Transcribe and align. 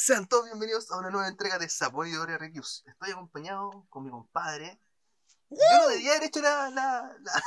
Sean 0.00 0.26
todos 0.26 0.46
bienvenidos 0.46 0.90
a 0.90 0.96
una 0.96 1.10
nueva 1.10 1.28
entrega 1.28 1.58
de 1.58 1.68
Doria 2.16 2.38
Reviews. 2.38 2.82
Estoy 2.86 3.10
acompañado 3.10 3.86
con 3.90 4.02
mi 4.02 4.10
compadre. 4.10 4.80
Yo 5.50 5.58
no 5.78 5.88
debería 5.88 6.12
haber 6.12 6.22
hecho 6.22 6.40
la. 6.40 6.70
la, 6.70 7.14
la... 7.20 7.44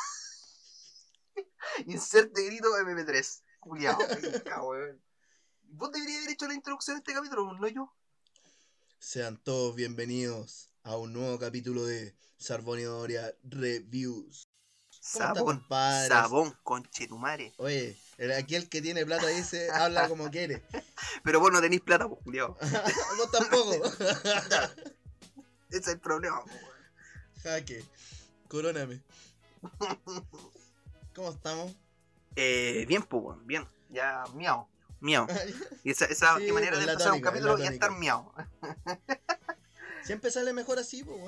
Inserte 1.87 2.45
grito 2.45 2.67
MP3. 2.77 3.41
Juliado. 3.59 3.97
Vos 5.63 5.91
deberías 5.93 6.19
haber 6.19 6.29
hecho 6.29 6.47
la 6.47 6.53
introducción 6.53 6.97
de 6.97 6.99
este 6.99 7.15
capítulo, 7.15 7.51
no 7.53 7.67
yo. 7.67 7.91
Sean 8.99 9.41
todos 9.41 9.75
bienvenidos 9.75 10.69
a 10.83 10.95
un 10.95 11.11
nuevo 11.11 11.39
capítulo 11.39 11.83
de 11.87 12.15
Doria 12.83 13.35
Reviews. 13.41 14.47
¿Cómo 15.11 15.51
está, 15.51 16.07
Sabón, 16.07 16.07
sabón, 16.07 16.57
conchetumare. 16.63 17.53
Oye, 17.57 17.97
aquí 18.37 18.55
el 18.55 18.69
que 18.69 18.81
tiene 18.81 19.05
plata 19.05 19.27
dice, 19.27 19.69
habla 19.69 20.07
como 20.09 20.31
quiere. 20.31 20.63
Pero 21.23 21.41
vos 21.41 21.51
no 21.51 21.59
tenés 21.59 21.81
plata, 21.81 22.07
Juliado. 22.07 22.55
Vos 23.17 23.31
tampoco. 23.31 23.73
Ese 25.69 25.79
es 25.79 25.87
el 25.87 25.99
problema. 25.99 26.41
Jaque, 27.41 27.83
coróname. 28.47 29.01
¿Cómo 31.13 31.31
estamos? 31.31 31.75
Eh, 32.35 32.85
bien, 32.87 33.03
pues, 33.03 33.37
bien. 33.45 33.67
Ya, 33.89 34.23
miau, 34.33 34.67
miau. 35.01 35.27
Y 35.83 35.91
esa, 35.91 36.05
esa 36.05 36.37
Sí, 36.37 36.51
manera 36.51 36.77
de 36.77 36.85
empezar 36.85 37.11
un 37.11 37.21
capítulo 37.21 37.59
y 37.59 37.67
estar 37.67 37.91
miau. 37.91 38.31
Siempre 40.03 40.31
sale 40.31 40.53
mejor 40.53 40.79
así, 40.79 41.03
pues. 41.03 41.19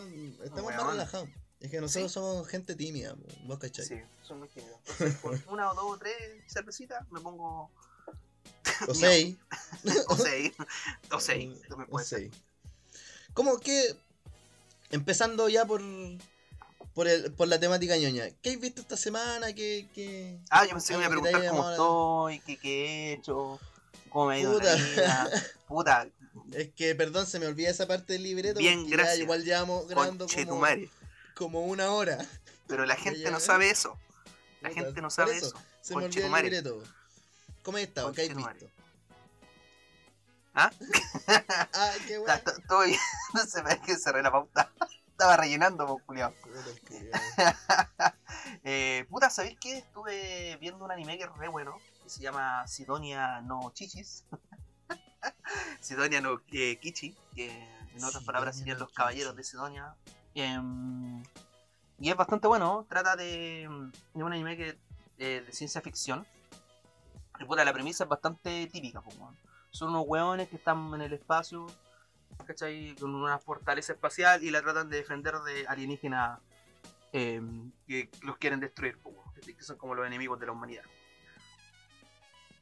Estamos 0.44 0.74
más 0.74 0.88
relajados. 0.88 1.30
Es 1.66 1.72
que 1.72 1.82
nosotros 1.82 2.12
Sí. 2.12 2.14
somos 2.14 2.48
gente 2.48 2.76
tímida, 2.76 3.16
vos 3.46 3.58
cachai. 3.58 3.86
Sí, 3.86 3.96
son 4.22 4.38
muy 4.40 4.48
tímidos. 4.50 4.78
Entonces, 4.88 5.18
con 5.20 5.44
una 5.54 5.72
o 5.72 5.74
dos 5.74 5.86
o 5.86 5.98
tres 5.98 6.16
cervecitas 6.48 7.10
me 7.12 7.20
pongo. 7.20 7.72
O 8.88 8.94
seis. 8.94 9.36
O 10.10 10.16
seis. 10.16 10.54
O 11.12 11.20
seis. 11.20 11.58
O- 11.90 12.00
seis. 12.00 12.32
¿Cómo 13.34 13.60
que, 13.60 13.96
empezando 14.92 15.50
ya 15.50 15.66
por, 15.66 15.82
por, 16.94 17.08
el, 17.08 17.32
por 17.34 17.48
la 17.48 17.60
temática 17.60 17.98
ñoña, 17.98 18.30
¿qué 18.44 18.52
has 18.52 18.60
visto 18.60 18.82
esta 18.82 18.96
semana? 18.96 19.54
¿Qué, 19.54 19.90
qué... 19.96 20.38
Ah, 20.52 20.66
yo 20.66 20.72
pensé 20.72 20.94
que 20.94 21.00
me 21.00 21.06
iba 21.06 21.08
a 21.08 21.10
preguntar 21.20 21.50
cómo 21.50 21.70
estoy, 21.72 22.40
qué, 22.42 22.58
qué 22.60 22.86
he 22.86 23.14
hecho, 23.14 23.60
cómo 24.10 24.28
me 24.28 24.36
ha 24.36 24.40
ido 24.40 24.54
Puta. 24.54 24.76
la 24.76 24.84
vida. 24.84 25.30
Puta, 25.68 26.08
Es 26.54 26.72
que, 26.76 26.94
perdón, 26.96 27.26
se 27.26 27.40
me 27.40 27.48
olvida 27.48 27.72
esa 27.72 27.88
parte 27.88 28.14
del 28.14 28.24
libreto. 28.24 28.60
Bien, 28.60 28.76
porque 28.82 28.92
ya 28.92 28.98
gracias. 28.98 29.20
igual 29.20 29.44
llevamos 29.44 29.88
grabando 29.88 30.28
como, 30.28 30.60
madre. 30.60 30.90
Como 31.36 31.62
una 31.66 31.92
hora. 31.92 32.18
Pero 32.68 32.86
la 32.86 32.96
gente 32.96 33.30
no 33.30 33.40
sabe 33.40 33.70
eso. 33.70 33.98
La 34.62 34.70
Puta, 34.70 34.82
gente 34.82 35.02
no 35.02 35.10
sabe 35.10 35.38
eso, 35.38 35.48
eso. 35.48 35.62
Se 35.82 35.96
me 35.96 36.06
olvida 36.06 36.26
el 36.26 36.44
libreto. 36.44 36.82
¿Cómo 37.62 37.78
has 37.78 37.84
estado? 37.84 38.12
¿Qué 38.14 38.24
has 38.24 38.36
visto? 38.36 38.70
¿Ah? 40.54 40.72
Ah, 41.28 41.92
qué 42.08 42.18
bueno. 42.18 42.34
Estoy. 42.34 42.98
No 43.34 43.46
se 43.46 43.62
me 43.64 43.80
que 43.82 43.96
cerré 43.98 44.24
la 44.24 44.32
pauta. 44.32 44.72
Estaba 45.12 45.38
rellenando, 45.38 45.86
pues, 45.88 46.04
culiao. 46.06 46.34
eh, 48.64 49.06
puta, 49.10 49.30
¿sabéis 49.30 49.58
qué? 49.60 49.78
Estuve 49.80 50.58
viendo 50.58 50.84
un 50.84 50.92
anime 50.92 51.18
que 51.18 51.24
es 51.26 51.32
re 51.38 51.48
bueno, 51.48 51.78
que 52.04 52.10
se 52.10 52.22
llama 52.22 52.68
Sidonia 52.68 53.42
no 53.42 53.72
Chichis. 53.74 54.24
Sidonia 55.80 56.22
no 56.22 56.42
eh, 56.52 56.78
Kichi, 56.80 57.16
que 57.34 57.50
en 57.50 58.04
otras 58.04 58.24
Sidonia 58.24 58.26
palabras 58.26 58.58
serían 58.58 58.78
no 58.78 58.86
los 58.86 58.92
caballeros 58.92 59.36
de 59.36 59.44
Sidonia. 59.44 59.96
Em, 60.36 61.24
y 61.98 62.10
es 62.10 62.16
bastante 62.16 62.48
bueno, 62.48 62.86
trata 62.90 63.16
de, 63.16 63.68
de 64.14 64.24
un 64.24 64.34
anime 64.34 64.58
que, 64.58 64.78
eh, 65.18 65.44
de 65.46 65.52
ciencia 65.54 65.82
ficción. 65.82 66.28
Y 67.40 67.46
puta, 67.46 67.64
la 67.64 67.74
premisa 67.74 68.04
es 68.04 68.10
bastante 68.10 68.68
típica, 68.68 69.02
pues, 69.02 69.18
weón. 69.18 69.38
Son 69.72 69.90
unos 69.90 70.04
hueones 70.06 70.50
que 70.50 70.58
están 70.58 70.94
en 70.94 71.02
el 71.02 71.14
espacio, 71.14 71.68
¿cachai? 72.46 72.96
Con 72.96 73.16
una 73.16 73.40
fortaleza 73.40 73.94
espacial 73.94 74.44
y 74.44 74.52
la 74.52 74.62
tratan 74.62 74.90
de 74.90 74.98
defender 74.98 75.36
de 75.40 75.66
alienígenas 75.68 76.40
eh, 77.14 77.42
que 77.88 78.10
los 78.22 78.38
quieren 78.38 78.60
destruir, 78.60 79.00
po, 79.00 79.10
weón, 79.10 79.34
¿cachai? 79.34 79.54
que 79.54 79.64
son 79.64 79.78
como 79.78 79.96
los 79.96 80.06
enemigos 80.06 80.40
de 80.40 80.46
la 80.46 80.52
humanidad. 80.52 80.84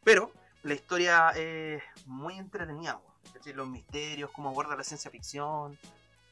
Pero 0.04 0.32
la 0.62 0.76
historia 0.76 1.30
es 1.32 1.82
muy 2.06 2.38
entretenida, 2.38 3.00
los 3.56 3.68
misterios, 3.68 4.32
cómo 4.32 4.50
aborda 4.50 4.76
la 4.76 4.84
ciencia 4.84 5.10
ficción, 5.10 5.78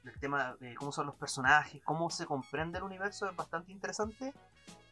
el 0.04 0.20
tema 0.20 0.56
de 0.60 0.76
cómo 0.76 0.92
son 0.92 1.06
los 1.08 1.16
personajes, 1.16 1.82
cómo 1.84 2.10
se 2.10 2.26
comprende 2.26 2.78
el 2.80 2.84
universo 2.84 3.30
es 3.30 3.36
bastante 3.36 3.72
interesante. 3.72 4.34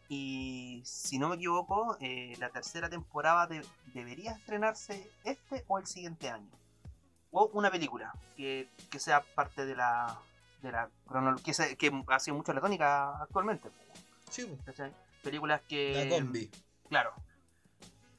Y 0.08 0.82
si 0.86 1.20
no 1.20 1.30
me 1.30 1.36
equivoco, 1.36 1.96
eh, 2.00 2.36
la 2.40 2.50
tercera 2.50 2.90
temporada 2.90 3.46
de- 3.48 3.66
debería 3.94 4.32
estrenarse 4.32 5.12
este 5.24 5.64
o 5.68 5.78
el 5.78 5.86
siguiente 5.86 6.30
año. 6.30 6.50
O 7.32 7.46
una 7.54 7.70
película 7.70 8.12
que, 8.36 8.70
que 8.90 9.00
sea 9.00 9.22
parte 9.22 9.66
de 9.68 9.76
la, 9.76 10.18
de 10.64 10.72
la 10.72 10.90
cronología, 11.08 11.54
que, 11.70 11.78
que 11.78 12.04
ha 12.08 12.20
sido 12.20 12.38
mucho 12.38 12.54
la 12.54 12.62
tónica 12.62 13.22
actualmente. 13.22 13.70
Sí, 14.32 14.58
¿cachai? 14.66 14.92
Películas 15.24 15.62
que. 15.68 16.06
la 16.06 16.16
combi. 16.16 16.50
Claro. 16.90 17.14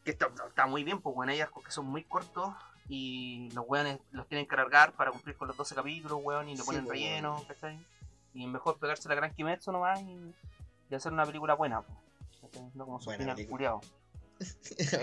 Que 0.04 0.12
está, 0.12 0.28
está 0.48 0.66
muy 0.66 0.84
bien, 0.84 1.00
pues 1.00 1.14
bueno, 1.16 1.32
hay 1.32 1.40
arcos 1.40 1.64
que 1.64 1.72
son 1.72 1.86
muy 1.86 2.04
cortos 2.04 2.54
y 2.92 3.48
los 3.54 3.64
weones 3.68 4.00
los 4.10 4.26
tienen 4.26 4.46
que 4.48 4.54
alargar 4.56 4.92
para 4.94 5.12
cumplir 5.12 5.36
con 5.36 5.46
los 5.46 5.56
12 5.56 5.76
capítulos, 5.76 6.18
weón, 6.22 6.48
y 6.48 6.52
le 6.56 6.58
Sí, 6.58 6.66
ponen 6.66 6.84
pues, 6.84 6.98
relleno, 6.98 7.34
weón. 7.36 7.46
¿cachai? 7.46 7.78
Y 8.34 8.46
mejor 8.48 8.78
pegarse 8.78 9.08
la 9.08 9.14
gran 9.14 9.32
Kimetsu 9.32 9.70
nomás 9.70 10.00
y, 10.00 10.34
y 10.90 10.94
hacer 10.94 11.12
una 11.12 11.24
película 11.24 11.54
buena, 11.54 11.82
pues. 11.82 11.96
¿cachai? 12.42 12.68
No 12.74 12.84
como 12.84 13.00
su 13.00 13.10
final 13.12 13.46
culiao. 13.46 13.80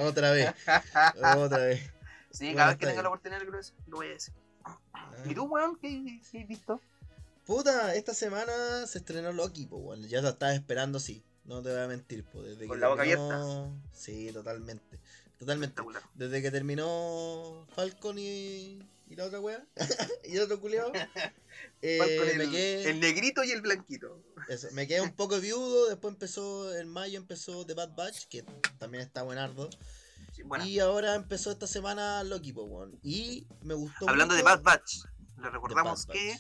Otra 0.04 0.32
vez, 0.32 0.54
otra 1.38 1.58
vez. 1.60 1.92
Sí, 2.32 2.46
Buena 2.48 2.58
cada 2.58 2.68
vez 2.72 2.78
que 2.78 2.86
tenga 2.88 3.02
la 3.04 3.08
oportunidad 3.08 3.42
lo, 3.42 3.98
voy 3.98 4.08
a 4.08 4.10
decir. 4.10 4.34
Ah. 4.66 5.10
¿Y 5.26 5.34
tú, 5.34 5.46
weón? 5.46 5.78
¿Qué, 5.78 6.20
qué 6.30 6.42
has 6.42 6.48
visto? 6.48 6.82
Puta, 7.46 7.96
esta 7.96 8.14
semana 8.14 8.86
se 8.86 8.98
estrenó 8.98 9.32
Loki, 9.32 9.66
pues 9.66 9.82
bueno, 9.82 10.06
ya 10.08 10.22
lo 10.22 10.30
estaba 10.30 10.54
esperando, 10.54 11.00
sí. 11.00 11.24
No 11.46 11.62
te 11.62 11.72
voy 11.72 11.80
a 11.82 11.88
mentir, 11.88 12.26
pues 12.26 12.46
desde 12.46 12.68
Con 12.68 12.76
que 12.76 12.82
la 12.82 12.90
boca 12.90 13.04
terminó- 13.04 13.72
Sí, 13.94 14.30
totalmente. 14.34 15.00
Totalmente. 15.38 15.82
Desde 16.16 16.42
que 16.42 16.52
terminó 16.52 17.68
Falcon 17.76 18.18
y, 18.18 18.80
y 19.08 19.16
la 19.16 19.26
otra 19.26 19.40
wea, 19.40 19.64
y 20.24 20.36
el 20.36 20.44
otro 20.44 20.60
culiao, 20.60 20.92
eh, 21.82 21.98
¿Cuál 21.98 22.18
con 22.18 22.38
me, 22.38 22.44
el, 22.44 22.52
quedé, 22.52 22.90
el 22.90 23.00
negrito 23.00 23.44
y 23.44 23.52
el 23.52 23.62
blanquito. 23.62 24.24
eso, 24.50 24.68
me 24.74 24.88
quedé 24.88 25.02
un 25.02 25.14
poco 25.14 25.40
viudo, 25.40 25.90
después 25.90 26.14
empezó, 26.14 26.76
en 26.76 26.90
mayo 26.90 27.18
empezó 27.20 27.66
The 27.66 27.76
Bad 27.76 27.96
Batch, 27.96 28.28
que 28.28 28.44
también 28.80 29.04
está 29.04 29.24
buenardo, 29.24 29.70
Sí, 30.34 30.44
y 30.68 30.80
ahora 30.80 31.16
empezó 31.16 31.50
esta 31.50 31.66
semana 31.66 32.24
Loki, 32.24 32.52
weón, 32.52 33.00
y 33.02 33.48
me 33.62 33.74
gustó 33.74 34.08
Hablando 34.08 34.36
de 34.36 34.44
mucho 34.44 34.56
Bad 34.56 34.62
Batch, 34.64 34.98
le 35.38 35.50
recordamos 35.50 36.06
Bad 36.06 36.14
que 36.14 36.38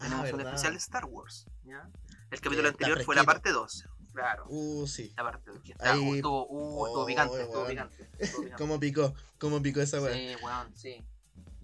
tenemos 0.00 0.30
Ah, 0.30 0.34
un 0.34 0.40
especial 0.40 0.72
de 0.72 0.78
Star 0.78 1.04
Wars. 1.04 1.46
¿ya? 1.64 1.88
El 2.30 2.40
capítulo 2.40 2.68
anterior 2.68 3.02
fue 3.04 3.14
la 3.14 3.24
parte 3.24 3.50
2. 3.52 3.88
Claro. 4.16 4.44
Uh, 4.48 4.86
sí. 4.86 5.12
La 5.16 5.22
parte 5.24 5.50
2. 5.50 5.60
que 5.62 5.72
está- 5.72 5.92
Ahí- 5.92 6.00
uh, 6.00 6.14
estuvo, 6.16 6.46
uh, 6.48 6.86
estuvo 6.86 7.02
Oh, 7.02 7.06
picante, 7.06 7.42
estuvo 7.42 7.66
picante. 7.66 8.08
estuvo 8.18 8.42
picante. 8.44 8.62
¿Cómo 8.62 8.80
picó? 8.80 9.14
¿Cómo 9.38 9.62
picó 9.62 9.80
esa 9.82 10.00
wea? 10.00 10.14
Sí, 10.14 10.34
weón, 10.42 10.74
sí. 10.76 11.04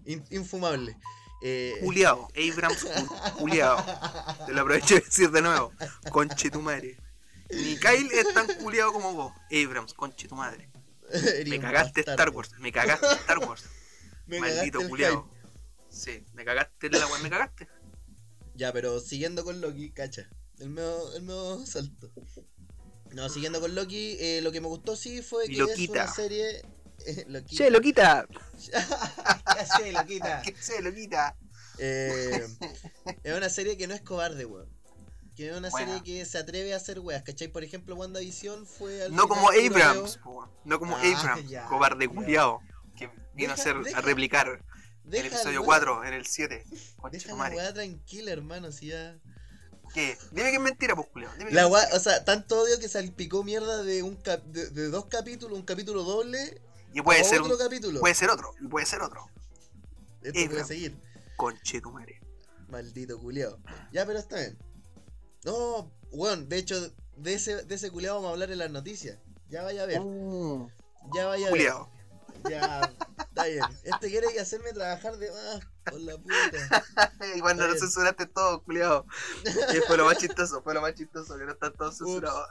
In- 0.05 0.25
infumable. 0.29 0.95
Eh, 1.41 1.79
Juliao, 1.81 2.27
Abrams, 2.53 2.87
Juliao. 3.33 3.83
Te 4.45 4.53
lo 4.53 4.61
aprovecho 4.61 4.95
de 4.95 5.01
decir 5.01 5.31
de 5.31 5.41
nuevo. 5.41 5.73
Conche 6.11 6.49
tu 6.51 6.61
madre. 6.61 6.97
Ni 7.49 7.75
Kyle 7.77 8.09
es 8.13 8.33
tan 8.33 8.47
culiado 8.55 8.93
como 8.93 9.13
vos. 9.13 9.33
Abrams, 9.51 9.93
conche 9.93 10.27
tu 10.27 10.35
madre. 10.35 10.69
Me 11.47 11.59
cagaste 11.59 12.01
Star. 12.01 12.29
Wars. 12.29 12.51
Me 12.59 12.71
cagaste 12.71 13.07
Star 13.13 13.39
Wars. 13.39 13.65
Me 14.27 14.39
Maldito 14.39 14.79
hype. 14.81 15.21
Sí, 15.89 16.23
me 16.33 16.45
cagaste 16.45 16.89
la 16.89 17.05
weón, 17.07 17.21
me 17.23 17.29
cagaste. 17.29 17.67
Ya, 18.55 18.71
pero 18.71 18.99
siguiendo 18.99 19.43
con 19.43 19.59
Loki, 19.61 19.91
cacha. 19.91 20.29
El 20.63 20.69
medio, 20.69 21.13
el 21.15 21.21
medio 21.23 21.65
salto. 21.65 22.09
No, 23.11 23.27
siguiendo 23.29 23.59
con 23.61 23.75
Loki, 23.75 24.15
eh, 24.19 24.39
lo 24.41 24.51
que 24.51 24.61
me 24.61 24.67
gustó 24.67 24.95
sí 24.95 25.21
fue 25.21 25.45
que 25.47 25.53
es 25.53 25.59
Loquita. 25.59 25.91
una 26.03 26.07
serie. 26.13 26.61
eh, 27.05 27.25
Loquita. 27.27 27.63
Che, 27.63 27.69
loquita. 27.69 28.27
Ya 29.55 29.65
sé, 29.65 29.91
Loquita. 29.91 30.41
Se 30.59 30.81
loquita. 30.81 31.35
Eh, 31.79 32.47
es 33.23 33.35
una 33.37 33.49
serie 33.49 33.77
que 33.77 33.87
no 33.87 33.93
es 33.93 34.01
cobarde, 34.01 34.45
weón. 34.45 34.69
Que 35.35 35.49
es 35.49 35.57
una 35.57 35.69
serie 35.71 36.01
que 36.03 36.23
se 36.25 36.37
atreve 36.37 36.73
a 36.73 36.77
hacer 36.77 36.99
weas, 36.99 37.23
¿cachai? 37.23 37.47
Por 37.49 37.63
ejemplo, 37.63 37.95
WandaVision 37.95 38.65
fue 38.67 39.03
al 39.03 39.15
No 39.15 39.27
como 39.27 39.49
Abrams, 39.49 40.19
weón. 40.23 40.49
no 40.63 40.79
como 40.79 40.95
Ah, 40.95 41.01
Abrams, 41.01 41.49
ya, 41.49 41.65
cobarde 41.65 42.05
ya. 42.07 42.13
culiao. 42.13 42.61
Que 42.95 43.09
vino 43.33 43.51
a, 43.51 43.55
hacer, 43.55 43.75
deja- 43.83 43.97
a 43.97 44.01
replicar 44.01 44.47
el 44.47 44.61
Deja 45.09 45.27
episodio 45.27 45.61
wea- 45.61 45.65
4 45.65 46.03
en 46.05 46.13
el 46.13 46.25
7. 46.27 46.63
Conche 46.97 47.17
Deja 47.17 47.35
la 47.35 47.49
weá 47.55 47.73
tranquila, 47.73 48.31
hermano, 48.31 48.71
si 48.71 48.87
ya. 48.87 49.17
¿Qué? 49.93 50.17
Dime 50.31 50.49
que 50.49 50.55
es 50.57 50.61
mentira, 50.61 50.95
pues, 50.95 51.07
culiao. 51.09 51.31
La 51.51 51.67
weá, 51.67 51.87
o 51.93 51.99
sea, 51.99 52.25
tanto 52.25 52.61
odio 52.61 52.79
que 52.79 52.87
salpicó 52.89 53.43
mierda 53.43 53.83
de 53.83 54.01
un 54.03 54.15
cap- 54.15 54.43
de, 54.45 54.69
de 54.69 54.89
dos 54.89 55.05
capítulos, 55.05 55.57
un 55.57 55.65
capítulo 55.65 56.03
doble, 56.03 56.59
Y 56.93 57.01
puede 57.01 57.23
ser 57.23 57.41
otro 57.41 57.53
un, 57.53 57.59
capítulo. 57.59 57.99
puede 57.99 58.15
ser 58.15 58.29
otro, 58.31 58.53
y 58.59 58.67
puede 58.67 58.85
ser 58.87 59.01
otro. 59.01 59.27
Esto 60.21 60.33
puede 60.33 60.45
Abrams. 60.45 60.67
seguir. 60.67 60.97
Conche 61.37 61.81
tu 61.81 61.91
madre. 61.91 62.21
Maldito 62.69 63.19
culiao. 63.19 63.57
Ya, 63.91 64.05
pero 64.05 64.17
está 64.19 64.37
bien. 64.37 64.57
No, 65.43 65.91
weón, 66.11 66.49
de 66.49 66.57
hecho, 66.57 66.91
de 67.17 67.33
ese, 67.35 67.63
de 67.63 67.75
ese 67.75 67.91
culiao 67.91 68.15
vamos 68.15 68.29
a 68.29 68.33
hablar 68.33 68.49
en 68.51 68.57
las 68.59 68.71
noticias. 68.71 69.19
Ya 69.49 69.61
vaya 69.63 69.83
a 69.83 69.85
ver, 69.85 69.99
Uh, 70.01 70.67
ya 71.13 71.27
vaya 71.27 71.47
a 71.47 71.51
ver. 71.51 71.59
culiao. 71.59 71.91
Ya. 72.49 72.93
Está 73.29 73.45
bien. 73.45 73.61
Este 73.83 74.09
quiere 74.09 74.39
hacerme 74.39 74.73
trabajar 74.73 75.17
de 75.17 75.29
más. 75.31 75.59
Por 75.85 75.99
la 76.01 76.17
puta. 76.17 77.13
y 77.35 77.39
Está 77.39 77.67
lo 77.67 77.75
censuraste 77.77 78.25
todo, 78.27 78.63
culiado. 78.63 79.05
Y 79.73 79.77
fue 79.87 79.97
lo 79.97 80.05
más 80.05 80.17
chistoso, 80.17 80.61
fue 80.63 80.73
lo 80.73 80.81
más 80.81 80.93
chistoso, 80.93 81.37
que 81.37 81.45
no 81.45 81.51
está 81.51 81.71
todo 81.71 81.91
censurado. 81.91 82.47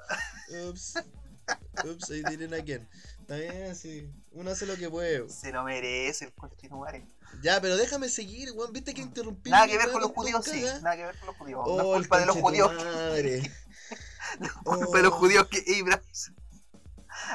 Ups. 0.68 0.94
Ups, 1.84 2.10
I 2.10 2.22
did 2.22 2.40
it 2.42 2.52
again. 2.52 2.88
Está 3.20 3.36
bien, 3.36 3.74
sí. 3.74 4.10
Uno 4.32 4.50
hace 4.50 4.66
lo 4.66 4.76
que 4.76 4.88
puede. 4.90 5.28
Se 5.28 5.52
lo 5.52 5.64
merece 5.64 6.26
el 6.26 6.32
continuare. 6.32 7.06
Ya, 7.42 7.60
pero 7.60 7.76
déjame 7.76 8.08
seguir, 8.08 8.52
weón. 8.52 8.72
¿Viste 8.72 8.92
que 8.94 9.00
interrumpí? 9.00 9.50
Nada 9.50 9.66
que 9.66 9.78
ver 9.78 9.90
con 9.90 10.02
los 10.02 10.10
judíos, 10.12 10.44
sí. 10.44 10.62
Nada 10.82 10.96
que 10.96 11.04
ver 11.06 11.18
con 11.18 11.26
los 11.28 11.36
judíos. 11.36 11.60
Oh, 11.64 11.76
no 11.78 11.92
es 11.92 11.98
culpa 12.00 12.20
de 12.20 12.26
los 12.26 12.36
judíos. 12.36 12.68
conchetumadre. 12.68 13.52
No 14.38 14.46
es 14.46 14.52
culpa 14.52 14.96
de 14.98 15.02
los 15.02 15.12
Oh. 15.12 15.16
judíos 15.18 15.46
que 15.48 15.62
Abrams 15.80 16.32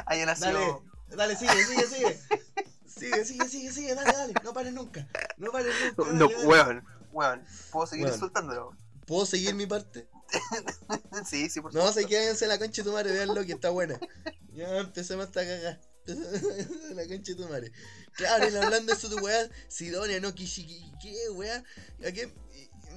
haya 0.08 0.26
nacido. 0.26 0.84
Dale, 1.10 1.34
dale, 1.34 1.36
sigue, 1.36 1.64
sigue, 1.66 1.86
sigue. 1.86 2.20
Sigue, 2.98 3.26
sigue, 3.26 3.50
sigue, 3.50 3.72
sigue, 3.72 3.96
dale, 3.96 4.12
dale. 4.12 4.34
No 4.44 4.54
pares 4.54 4.74
nunca. 4.74 5.08
No 5.38 5.52
pares 5.52 5.74
nunca. 5.96 6.12
No, 6.14 6.28
dale, 6.28 6.46
weón, 6.48 6.84
weón. 7.12 7.44
¿Puedo 7.72 7.88
seguir 7.88 8.06
Weón. 8.06 8.16
insultándolo? 8.16 8.78
¿Puedo 9.06 9.26
seguir 9.26 9.54
mi 9.56 9.66
parte? 9.66 10.08
sí, 11.30 11.50
sí, 11.50 11.62
por 11.62 11.74
No, 11.74 11.80
supuesto. 11.88 12.02
se 12.02 12.08
quédense 12.08 12.48
la 12.48 12.58
concha 12.60 12.82
de 12.82 12.90
tu 12.90 12.94
madre, 12.94 13.12
veanlo 13.14 13.46
que 13.46 13.54
está 13.54 13.70
buena. 13.70 14.00
Ya 14.54 14.78
empecemos 14.80 15.26
esta 15.28 15.42
cagada. 15.42 15.80
la 16.08 17.08
concha 17.08 17.32
de 17.32 17.36
tu 17.36 17.48
madre. 17.48 17.72
Claro, 18.14 18.50
y 18.50 18.56
hablando 18.56 18.92
de 18.92 18.98
eso 18.98 19.10
tu 19.10 19.18
weá, 19.24 19.48
Sidonia, 19.68 20.20
no, 20.20 20.34
Kishiki, 20.34 20.92
¿qué 21.02 21.30
weá? 21.32 21.64
¿A 22.06 22.12
qué? 22.12 22.34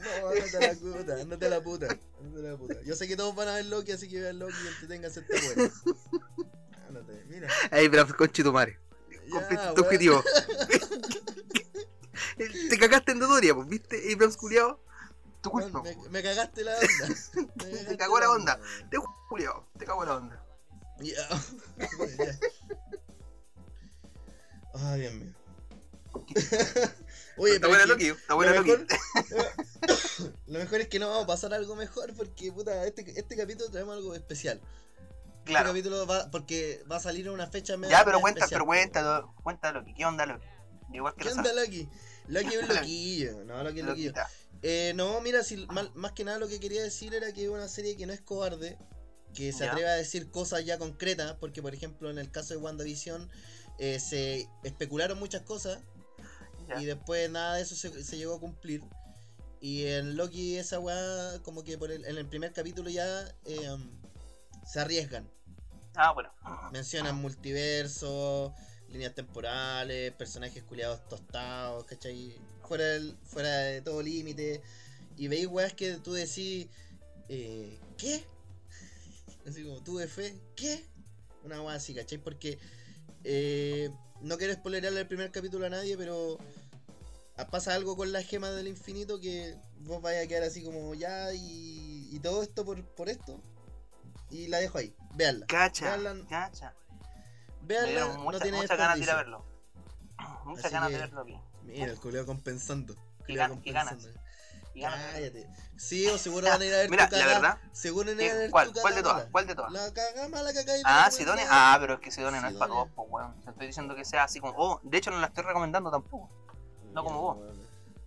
No, 0.01 0.29
ándate 0.29 0.57
a 0.57 0.61
la 0.73 0.75
puta, 0.79 1.21
ándate 1.21 1.47
a 1.47 1.49
la 1.51 1.61
puta, 1.63 1.89
ándate 2.21 2.49
a 2.49 2.51
la 2.53 2.57
puta. 2.57 2.75
Yo 2.85 2.97
sé 2.97 3.07
que 3.07 3.17
todos 3.17 3.35
van 3.35 3.49
a 3.49 3.55
ver 3.57 3.67
Loki, 3.67 3.93
así 3.93 4.09
que 4.09 4.21
vean 4.21 4.39
Loki 4.39 4.55
y 4.65 4.69
entreténganse 4.69 5.21
esta 5.21 5.61
weá. 5.61 5.71
Ándate, 6.89 7.25
mira. 7.29 7.49
Abrams, 7.71 8.15
conchetumare. 8.15 8.73
Ya, 8.73 8.90
Cumpliste 9.31 9.75
tu 9.75 9.83
objetivo. 9.83 10.23
Te 12.71 12.79
cagaste 12.79 13.13
en 13.13 13.19
Dodoria, 13.19 13.55
pues, 13.55 13.69
¿viste? 13.69 14.13
Abrams 14.13 14.37
culiao. 14.37 14.81
Tu 15.43 15.51
culpa. 15.51 15.83
Me, 15.83 15.97
me 16.11 16.23
cagaste 16.23 16.65
la 16.65 16.75
onda. 16.77 17.09
Me 17.39 17.47
cagaste 17.73 17.97
cagó 17.97 18.21
la 18.21 18.31
onda. 18.31 18.61
Te 18.91 18.99
culiao. 19.29 19.67
Te 19.79 19.85
cago 19.87 20.03
en 20.03 20.09
la 20.09 20.17
onda. 20.17 20.45
Ya. 21.01 21.15
ya. 22.19 22.39
Ay, 24.75 25.01
Dios 25.01 25.15
mío. 25.15 25.35
Oye, 27.37 27.55
está 27.55 27.69
buena 27.69 27.87
Loki. 27.87 28.09
Está 28.09 28.35
buena 28.35 28.53
lo, 28.53 28.63
Loki. 28.63 28.71
mejor, 28.71 28.87
lo 30.47 30.59
mejor 30.59 30.81
es 30.81 30.89
que 30.89 30.99
no 30.99 31.09
vamos 31.09 31.25
a 31.25 31.27
pasar 31.27 31.55
algo 31.55 31.75
mejor 31.75 32.15
porque, 32.15 32.53
puta, 32.53 32.87
este, 32.87 33.19
este 33.19 33.37
capítulo 33.37 33.71
traemos 33.71 33.97
algo 33.97 34.15
especial. 34.15 34.61
Este 35.51 35.63
Claro. 35.63 35.71
capítulo 35.71 36.07
va, 36.07 36.31
porque 36.31 36.85
va 36.91 36.97
a 36.97 37.01
salir 37.01 37.27
en 37.27 37.33
una 37.33 37.49
fecha 37.49 37.77
media 37.77 37.99
Ya, 37.99 38.05
pero 38.05 38.21
cuenta, 38.21 38.39
especial. 38.41 38.59
pero 38.61 38.67
cuéntalo. 38.67 39.35
Cuéntalo, 39.43 39.81
Loki. 39.81 39.95
¿Qué 39.95 40.05
onda, 40.07 40.25
Loki? 40.27 40.47
Igual 40.93 41.15
que 41.17 41.25
¿Qué 41.25 41.33
onda. 41.33 41.53
Loki? 41.53 41.89
Loki 42.29 42.47
es 42.55 42.63
un 42.63 42.69
loquillo. 42.77 43.45
No, 43.45 43.65
Loki 43.65 43.81
es 43.81 43.85
loquillo. 43.87 44.13
Eh, 44.63 44.93
no, 44.95 45.21
mira, 45.21 45.43
si, 45.43 45.67
mal- 45.67 45.91
más 45.95 46.13
que 46.13 46.23
nada 46.23 46.39
lo 46.39 46.47
que 46.47 46.61
quería 46.61 46.83
decir 46.85 47.15
era 47.15 47.33
que 47.33 47.45
es 47.45 47.49
una 47.51 47.67
serie 47.67 47.97
que 47.97 48.07
no 48.07 48.13
es 48.13 48.21
cobarde, 48.21 48.79
que 49.35 49.53
se 49.53 49.67
atreve 49.69 49.89
a 49.89 49.95
decir 49.95 50.31
cosas 50.31 50.65
ya 50.65 50.79
concretas, 50.79 51.35
porque 51.41 51.63
por 51.63 51.75
ejemplo 51.75 52.11
en 52.11 52.19
el 52.19 52.31
caso 52.31 52.55
de 52.55 52.59
WandaVision 52.61 53.29
eh, 53.79 53.99
se 53.99 54.49
especularon 54.63 55.19
muchas 55.19 55.43
cosas 55.43 55.79
y 56.79 56.85
después 56.85 57.29
nada 57.31 57.57
de 57.57 57.63
eso 57.63 57.75
se, 57.75 58.05
se 58.05 58.17
llegó 58.19 58.35
a 58.37 58.41
cumplir. 58.41 58.83
Y 59.61 59.87
en 59.87 60.17
Loki 60.17 60.57
esa 60.59 60.79
weá, 60.79 61.41
como 61.43 61.65
que 61.65 61.77
por 61.77 61.91
el- 61.91 62.05
en 62.05 62.17
el 62.19 62.27
primer 62.27 62.53
capítulo 62.53 62.89
ya 62.91 63.25
eh, 63.47 63.77
se 64.67 64.79
arriesgan. 64.81 65.29
Ah, 65.95 66.13
bueno. 66.13 66.31
Mencionan 66.73 67.17
multiverso, 67.17 68.55
líneas 68.89 69.15
temporales, 69.15 70.13
personajes 70.13 70.63
culiados 70.65 71.07
tostados, 71.09 71.85
¿cachai? 71.85 72.37
Fuera, 72.67 72.85
del- 72.85 73.17
fuera 73.25 73.57
de 73.59 73.83
todo 73.83 74.03
límite. 74.03 74.63
Y 75.17 75.29
veis 75.29 75.47
weas 75.47 75.75
que 75.75 75.95
tú 75.97 76.13
decís, 76.13 76.69
eh, 77.29 77.79
¿qué? 77.99 78.25
Así 79.47 79.65
como, 79.65 79.83
¿tuve 79.83 80.07
fe? 80.07 80.35
¿Qué? 80.57 80.85
Una 81.43 81.63
wea 81.63 81.75
así, 81.75 81.95
¿cachai? 81.95 82.19
Porque 82.19 82.59
eh, 83.25 83.91
no 84.21 84.37
quiero 84.39 84.53
spoilerarle 84.55 85.01
el 85.01 85.07
primer 85.09 85.31
capítulo 85.33 85.67
a 85.67 85.71
nadie, 85.71 85.97
pero 85.97 86.39
pasa 87.51 87.75
algo 87.75 87.97
con 87.97 88.13
la 88.13 88.23
gema 88.23 88.51
del 88.51 88.69
infinito 88.69 89.19
que 89.19 89.57
vos 89.81 90.03
vais 90.03 90.23
a 90.23 90.29
quedar 90.29 90.43
así 90.43 90.63
como 90.63 90.95
ya 90.95 91.33
y, 91.33 92.09
y 92.13 92.21
todo 92.21 92.43
esto 92.43 92.65
por, 92.67 92.85
por 92.95 93.09
esto. 93.09 93.41
Y 94.31 94.47
la 94.49 94.59
dejo 94.59 94.77
ahí, 94.79 94.95
véanla. 95.15 95.47
Cacha. 95.47 95.97
Veanla- 95.97 96.27
Cacha. 96.29 96.75
Dieron 97.63 98.15
no 98.17 98.21
muchas 98.25 98.43
tiene 98.43 98.57
muchas 98.59 98.79
ganas 98.79 98.97
de 98.97 99.03
ir 99.05 99.11
a 99.11 99.17
verlo. 99.17 99.45
Muchas 100.45 100.65
Así 100.67 100.75
ganas 100.75 100.89
que- 100.89 100.95
de 100.95 101.01
verlo 101.01 101.21
aquí. 101.23 101.41
Mira, 101.63 101.87
el 101.93 102.01
culeo 102.01 102.27
compensando. 102.27 102.97
Culeo 103.27 103.47
gan- 103.49 103.63
ganas. 103.73 104.09
Y 104.75 104.81
ganas. 104.81 104.99
Cállate. 105.13 105.49
Sí, 105.77 106.07
o 106.09 106.19
seguro 106.19 106.49
van 106.49 106.61
a 106.61 106.65
ir 106.65 106.75
a 106.75 106.79
ver 106.79 106.91
Mira, 106.91 107.09
tu 107.09 107.17
la 107.17 107.27
verdad. 107.27 107.59
Seguro 107.73 108.11
van 108.11 108.19
a 108.19 108.23
ir 108.23 108.31
a 108.31 108.33
¿qué- 108.33 108.39
ver 108.39 108.51
¿Cuál? 108.51 108.73
tu 108.73 108.81
¿Cuál 108.81 108.95
de 108.95 109.03
todas? 109.03 109.29
¿Cuál 109.31 109.47
de 109.47 109.55
todas? 109.55 109.73
La 109.73 109.93
cagá 109.93 110.29
mala 110.29 110.53
que 110.53 110.65
Ah, 110.85 111.11
recomendar. 111.11 111.47
Ah, 111.51 111.77
pero 111.81 111.95
es 111.95 112.01
que 112.01 112.11
Sidonia 112.11 112.41
no 112.41 112.49
es 112.49 112.55
para 112.55 112.73
todos, 112.73 112.89
pues, 112.95 113.09
weón. 113.11 113.41
Te 113.43 113.51
estoy 113.51 113.67
diciendo 113.67 113.95
que 113.95 114.05
sea 114.05 114.25
así 114.25 114.41
como. 114.41 114.55
Oh, 114.57 114.81
de 114.83 114.99
hecho 114.99 115.11
no 115.11 115.19
la 115.21 115.27
estoy 115.29 115.45
recomendando 115.45 115.91
tampoco. 115.91 116.29
no 116.93 117.05
como 117.05 117.21
vos. 117.23 117.39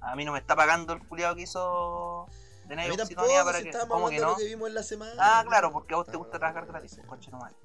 A 0.02 0.16
mí 0.18 0.26
no 0.26 0.34
me 0.34 0.40
está 0.40 0.56
pagando 0.58 0.92
el 0.94 1.08
culiado 1.08 1.36
que 1.36 1.44
hizo 1.44 2.28
de 2.68 2.82
A 2.82 2.88
mí 2.88 2.98
tampoco, 2.98 3.28
para 3.46 3.58
si 3.60 3.66
que. 3.66 4.20
lo 4.20 4.36
que 4.36 4.46
vimos 4.46 4.68
en 4.70 4.76
la 4.76 4.84
semana. 4.84 5.14
Ah, 5.20 5.44
claro, 5.48 5.72
porque 5.72 5.94
a 5.94 5.98
vos 5.98 6.08
te 6.08 6.18
gusta 6.18 6.40
trabajar 6.40 6.66
gratis. 6.66 7.00
Conche 7.06 7.32
tu 7.32 7.38
madre. 7.38 7.56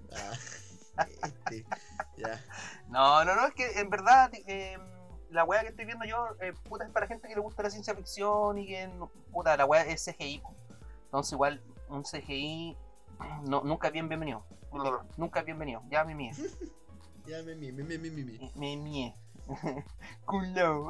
Ah, 0.97 1.07
este, 1.23 1.65
ya. 2.17 2.45
No, 2.89 3.25
no, 3.25 3.37
no, 3.37 3.47
es 3.47 3.55
que 3.55 3.79
en 3.79 3.91
verdad 3.91 4.31
eh, 4.47 4.79
la 5.31 5.45
weá 5.45 5.63
que 5.63 5.69
estoy 5.69 5.85
viendo 5.85 6.05
yo, 6.05 6.29
eh, 6.41 6.53
puta, 6.69 6.85
es 6.85 6.91
para 6.91 7.07
gente 7.07 7.29
que 7.29 7.35
le 7.35 7.41
gusta 7.41 7.63
la 7.63 7.71
ciencia 7.71 7.95
ficción 7.95 8.59
y 8.59 8.67
que, 8.67 8.91
puta, 9.31 9.57
la 9.57 9.65
weá 9.65 9.83
es 9.83 10.05
CGI. 10.05 10.43
Entonces 11.05 11.33
igual 11.33 11.63
un 11.89 12.03
CGI 12.03 12.77
no, 13.45 13.63
nunca 13.63 13.89
es 13.89 13.93
bien 13.93 14.09
bienvenido. 14.09 14.45
Nunca 15.17 15.41
es 15.41 15.47
bienvenido. 15.47 15.83
Ya 15.91 16.05
me 16.05 16.15
mie. 16.15 16.33
Ya, 17.27 17.43
mi, 17.43 17.55
mi, 17.55 17.71
mi, 17.73 17.99
mi, 17.99 18.11
mi, 18.11 18.25
mi. 18.25 18.53
Me 18.55 18.77
mie. 18.79 19.15
Culo. 20.25 20.89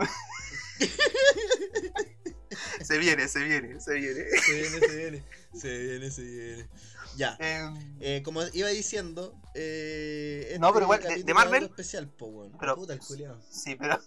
Se 2.89 2.99
viene, 2.99 3.29
se 3.29 3.45
viene, 3.45 3.81
se 3.81 3.95
viene. 3.95 4.25
Se 4.41 4.53
viene, 4.55 4.79
se 4.81 4.97
viene. 4.97 5.25
Se 5.53 5.79
viene, 5.79 6.11
se 6.11 6.23
viene. 6.23 6.69
Ya. 7.17 7.37
Em, 7.39 7.97
Eh, 8.01 8.23
como 8.25 8.41
iba 8.53 8.69
diciendo, 8.69 9.35
eh, 9.55 10.43
este 10.47 10.59
No, 10.59 10.73
pero 10.73 10.85
igual, 10.87 11.03
de- 11.03 11.23
de 11.23 11.35
Marvel- 11.35 11.65
especial, 11.65 12.09
po, 12.09 12.27
weón. 12.27 12.57
Pero- 12.59 12.77
Puta 12.77 12.93
el 12.95 13.01
culiao. 13.01 13.41
sí, 13.51 13.75
pero, 13.77 13.99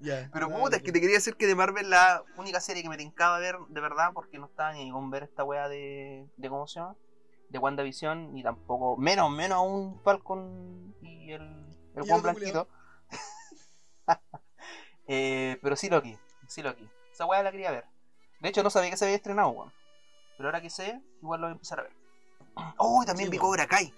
Ya. 0.00 0.30
pero 0.32 0.48
puta, 0.50 0.76
es 0.76 0.82
que 0.82 0.92
te 0.92 1.00
quería 1.00 1.16
decir 1.16 1.36
que 1.36 1.46
de 1.46 1.54
Marvel 1.54 1.90
la 1.90 2.22
única 2.36 2.60
serie 2.60 2.82
que 2.82 2.88
me 2.88 2.96
tincaba 2.96 3.38
ver 3.38 3.56
de 3.68 3.80
verdad, 3.80 4.10
porque 4.14 4.38
no 4.38 4.46
estaba 4.46 4.72
ni 4.72 4.90
con 4.90 5.10
ver 5.10 5.24
esta 5.24 5.44
weá 5.44 5.68
de, 5.68 6.26
de 6.36 6.48
¿cómo 6.48 6.66
se 6.66 6.80
llama? 6.80 6.96
De 7.50 7.58
WandaVision, 7.58 8.32
ni 8.32 8.42
tampoco, 8.42 8.96
menos, 8.96 9.30
menos 9.30 9.56
aún 9.58 10.00
Falcon 10.02 10.94
y 11.02 11.32
el, 11.32 11.42
el 11.96 12.02
Juan 12.08 12.22
Blanquito. 12.22 12.66
Eh, 15.08 15.58
pero 15.62 15.74
sí 15.76 15.88
Loki, 15.90 16.16
sí 16.46 16.62
Loki. 16.62 16.88
Esa 17.12 17.26
weá 17.26 17.42
la 17.42 17.50
quería 17.50 17.70
ver. 17.72 17.84
De 18.42 18.48
hecho 18.48 18.62
no 18.62 18.70
sabía 18.70 18.90
que 18.90 18.96
se 18.96 19.04
había 19.04 19.16
estrenado, 19.16 19.48
weón. 19.50 19.72
Pero 20.36 20.48
ahora 20.48 20.60
que 20.60 20.68
sé, 20.70 21.00
igual 21.22 21.40
lo 21.40 21.46
voy 21.46 21.52
a 21.52 21.54
empezar 21.54 21.80
a 21.80 21.82
ver. 21.84 21.92
Oh, 22.76 23.02
y 23.02 23.06
también 23.06 23.28
Sí, 23.28 23.30
vi 23.30 23.38
weón. 23.38 23.50
Cobra 23.50 23.66
Kai. 23.66 23.94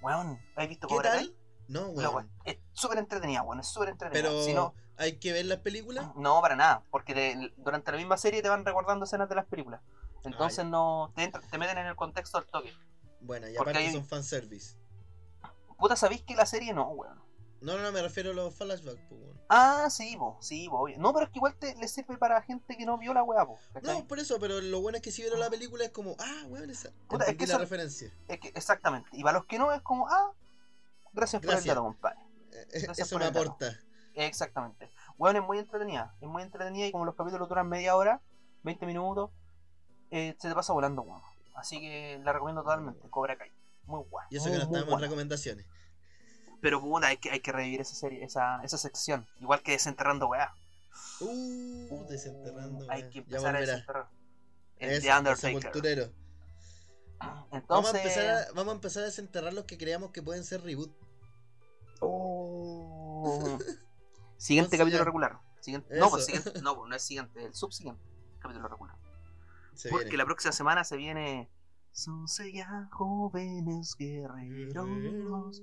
Weón, 0.00 0.40
¿has 0.56 0.68
visto 0.68 0.86
¿Qué 0.86 0.94
Cobra 0.94 1.10
tal? 1.10 1.18
Kai? 1.26 1.36
No, 1.68 1.88
weón. 1.88 2.14
weá 2.14 2.26
Es 2.44 2.58
súper 2.72 2.98
entretenida, 2.98 3.42
weón, 3.42 3.60
es 3.60 3.66
súper 3.66 3.90
entretenida. 3.90 4.28
Pero 4.30 4.42
Si 4.44 4.54
no, 4.54 4.74
hay 4.96 5.18
que 5.18 5.32
ver 5.32 5.44
las 5.46 5.58
películas. 5.58 6.08
no, 6.16 6.40
para 6.40 6.56
nada, 6.56 6.82
porque 6.90 7.12
te- 7.14 7.52
durante 7.58 7.90
la 7.92 7.98
misma 7.98 8.16
serie 8.16 8.40
te 8.40 8.48
van 8.48 8.64
recordando 8.64 9.04
escenas 9.04 9.28
de 9.28 9.34
las 9.34 9.44
películas. 9.46 9.82
Entonces 10.24 10.60
Ah, 10.60 10.68
no 10.68 11.12
te, 11.14 11.24
entra- 11.24 11.40
te 11.40 11.58
meten 11.58 11.78
en 11.78 11.86
el 11.86 11.96
contexto 11.96 12.38
al 12.38 12.46
toque. 12.46 12.72
Bueno, 13.20 13.48
y 13.48 13.56
aparte 13.56 13.78
hay- 13.78 13.92
son 13.92 14.06
fanservice. 14.06 14.76
Puta, 15.76 15.94
¿sabéis 15.96 16.22
que 16.22 16.34
la 16.36 16.46
serie 16.46 16.72
no, 16.72 16.88
weón? 16.88 17.20
No, 17.60 17.76
no, 17.76 17.82
no, 17.82 17.92
me 17.92 18.02
refiero 18.02 18.30
a 18.30 18.34
los 18.34 18.54
flashbacks, 18.54 19.00
po, 19.08 19.16
weón. 19.16 19.40
Ah, 19.48 19.88
sí, 19.90 20.16
po, 20.16 20.36
sí, 20.40 20.68
obvio. 20.70 20.96
No, 20.98 21.12
pero 21.12 21.26
es 21.26 21.32
que 21.32 21.38
igual 21.38 21.54
te, 21.56 21.74
le 21.76 21.88
sirve 21.88 22.16
para 22.16 22.40
gente 22.42 22.76
que 22.76 22.86
no 22.86 22.98
vio 22.98 23.12
la 23.14 23.22
weá, 23.24 23.44
po. 23.46 23.58
No, 23.82 24.06
por 24.06 24.18
eso, 24.20 24.38
pero 24.38 24.60
lo 24.60 24.80
bueno 24.80 24.96
es 24.96 25.02
que 25.02 25.10
si 25.10 25.22
vieron 25.22 25.40
la 25.40 25.50
película 25.50 25.84
es 25.84 25.90
como, 25.90 26.14
ah, 26.20 26.44
weón, 26.48 26.70
esa. 26.70 26.90
Puta, 27.08 27.24
es 27.24 27.36
que 27.36 27.46
la 27.46 27.54
eso- 27.54 27.58
referencia. 27.58 28.12
Es 28.28 28.38
que, 28.40 28.48
exactamente. 28.48 29.08
Y 29.12 29.22
para 29.22 29.38
los 29.38 29.46
que 29.46 29.58
no 29.58 29.72
es 29.72 29.82
como, 29.82 30.08
ah, 30.08 30.32
gracias, 31.12 31.42
por 31.42 31.54
el 31.54 31.64
dato, 31.64 31.82
compadre. 31.82 32.18
Eh, 32.52 32.66
eh, 32.72 32.80
Gracias 32.82 32.98
Eso 33.08 33.14
por 33.16 33.22
me 33.22 33.28
el 33.28 33.34
dato. 33.34 33.46
aporta. 33.50 33.78
Exactamente. 34.14 34.90
Bueno, 35.16 35.40
es 35.40 35.44
muy 35.46 35.58
entretenida. 35.58 36.14
Es 36.20 36.28
muy 36.28 36.42
entretenida 36.42 36.86
y 36.86 36.92
como 36.92 37.04
los 37.04 37.14
capítulos 37.14 37.48
duran 37.48 37.68
media 37.68 37.96
hora, 37.96 38.20
20 38.62 38.86
minutos, 38.86 39.30
eh, 40.10 40.36
se 40.38 40.48
te 40.48 40.54
pasa 40.54 40.72
volando, 40.72 41.02
weón. 41.02 41.22
Así 41.56 41.80
que 41.80 42.20
la 42.24 42.32
recomiendo 42.32 42.62
totalmente. 42.62 43.08
Cobra 43.10 43.36
Kai. 43.36 43.50
Muy 43.84 44.02
guay. 44.08 44.26
Y 44.30 44.36
eso 44.36 44.48
muy, 44.48 44.52
que 44.52 44.58
no 44.58 44.64
estábamos 44.64 44.94
en 44.94 45.00
recomendaciones. 45.00 45.66
Pero 46.60 46.80
puta, 46.80 47.08
hay 47.08 47.18
que, 47.18 47.30
hay 47.30 47.40
que 47.40 47.52
revivir 47.52 47.80
esa 47.80 47.94
serie, 47.94 48.24
esa, 48.24 48.60
esa 48.62 48.78
sección. 48.78 49.26
Igual 49.40 49.62
que 49.62 49.72
desenterrando 49.72 50.28
weá. 50.28 50.52
Uh, 51.20 52.04
desenterrando. 52.08 52.86
Hay 52.90 53.08
que 53.10 53.20
ya 53.20 53.20
empezar 53.20 53.56
a 53.56 53.60
desenterrar. 53.60 54.08
El 54.78 55.04
el 55.04 55.18
Undertaker. 55.18 56.12
Entonces. 57.50 57.68
Vamos, 57.68 57.94
a 57.94 57.98
empezar 57.98 58.26
a, 58.26 58.52
vamos 58.52 58.72
a 58.72 58.74
empezar 58.76 59.02
a 59.02 59.06
desenterrar 59.06 59.52
los 59.52 59.64
que 59.64 59.76
creamos 59.76 60.10
que 60.12 60.22
pueden 60.22 60.44
ser 60.44 60.62
reboot. 60.62 60.92
Oh. 62.00 63.58
Siguiente 64.36 64.78
capítulo 64.78 65.00
ya. 65.00 65.04
regular. 65.04 65.40
Siguiente, 65.60 65.96
no, 65.96 66.08
pues 66.10 66.26
siguiente, 66.26 66.62
no, 66.62 66.76
pues 66.76 66.88
no 66.88 66.94
es 66.94 67.02
siguiente, 67.02 67.44
el 67.44 67.54
subsiguiente 67.54 68.00
capítulo 68.38 68.68
regular. 68.68 68.96
Se 69.74 69.88
Porque 69.90 70.04
viene. 70.04 70.18
la 70.18 70.24
próxima 70.24 70.52
semana 70.52 70.84
se 70.84 70.96
viene. 70.96 71.50
Senseiya, 71.90 72.88
jóvenes 72.92 73.96
guerreros. 73.98 75.62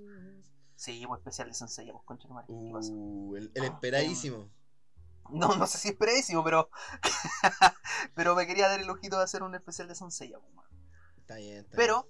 Sí, 0.76 1.06
pues 1.08 1.20
especial 1.20 1.48
de 1.48 1.54
Senseiya, 1.54 1.94
pues 1.94 2.04
concha 2.06 2.24
de 2.24 2.28
tu 2.28 2.34
madre, 2.34 2.48
¿qué 2.64 2.72
pasa? 2.72 2.92
Uh, 2.94 3.36
el, 3.38 3.52
el 3.54 3.64
esperadísimo. 3.64 4.50
No, 5.30 5.56
no 5.56 5.66
sé 5.68 5.78
si 5.78 5.88
es 5.88 5.94
esperadísimo, 5.94 6.44
pero. 6.44 6.70
pero 8.16 8.36
me 8.36 8.46
quería 8.46 8.68
dar 8.68 8.80
el 8.80 8.90
ojito 8.90 9.18
de 9.18 9.24
hacer 9.24 9.44
un 9.44 9.56
especial 9.56 9.88
de 9.88 9.96
Senseiya, 9.96 10.40
pues, 10.40 10.54
man. 10.54 10.66
Está 11.18 11.38
bien, 11.38 11.58
está 11.58 11.76
Pero, 11.76 12.08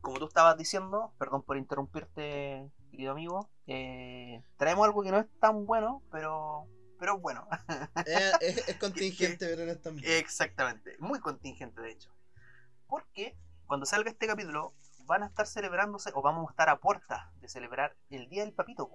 como 0.00 0.18
tú 0.18 0.26
estabas 0.26 0.56
diciendo, 0.56 1.12
perdón 1.18 1.42
por 1.42 1.56
interrumpirte, 1.56 2.70
querido 2.90 3.12
amigo, 3.12 3.50
eh, 3.66 4.44
traemos 4.56 4.86
algo 4.86 5.02
que 5.02 5.10
no 5.10 5.18
es 5.18 5.26
tan 5.40 5.66
bueno, 5.66 6.02
pero, 6.12 6.68
pero 6.98 7.16
es 7.16 7.22
bueno. 7.22 7.48
bien. 7.68 7.88
Eh, 8.06 8.32
es, 8.40 8.68
es 8.68 8.76
contingente, 8.78 9.46
pero 9.46 9.64
no 9.64 9.72
es 9.72 9.82
tan 9.82 9.94
bueno. 9.94 10.08
Exactamente, 10.08 10.96
muy 11.00 11.18
contingente 11.20 11.80
de 11.80 11.90
hecho. 11.90 12.10
Porque 12.86 13.36
cuando 13.66 13.86
salga 13.86 14.10
este 14.10 14.26
capítulo 14.26 14.74
van 15.06 15.22
a 15.22 15.26
estar 15.26 15.46
celebrándose, 15.46 16.10
o 16.14 16.22
vamos 16.22 16.48
a 16.48 16.50
estar 16.50 16.68
a 16.68 16.78
puertas 16.80 17.22
de 17.40 17.48
celebrar 17.48 17.96
el 18.10 18.28
Día 18.28 18.44
del 18.44 18.52
Papito, 18.52 18.90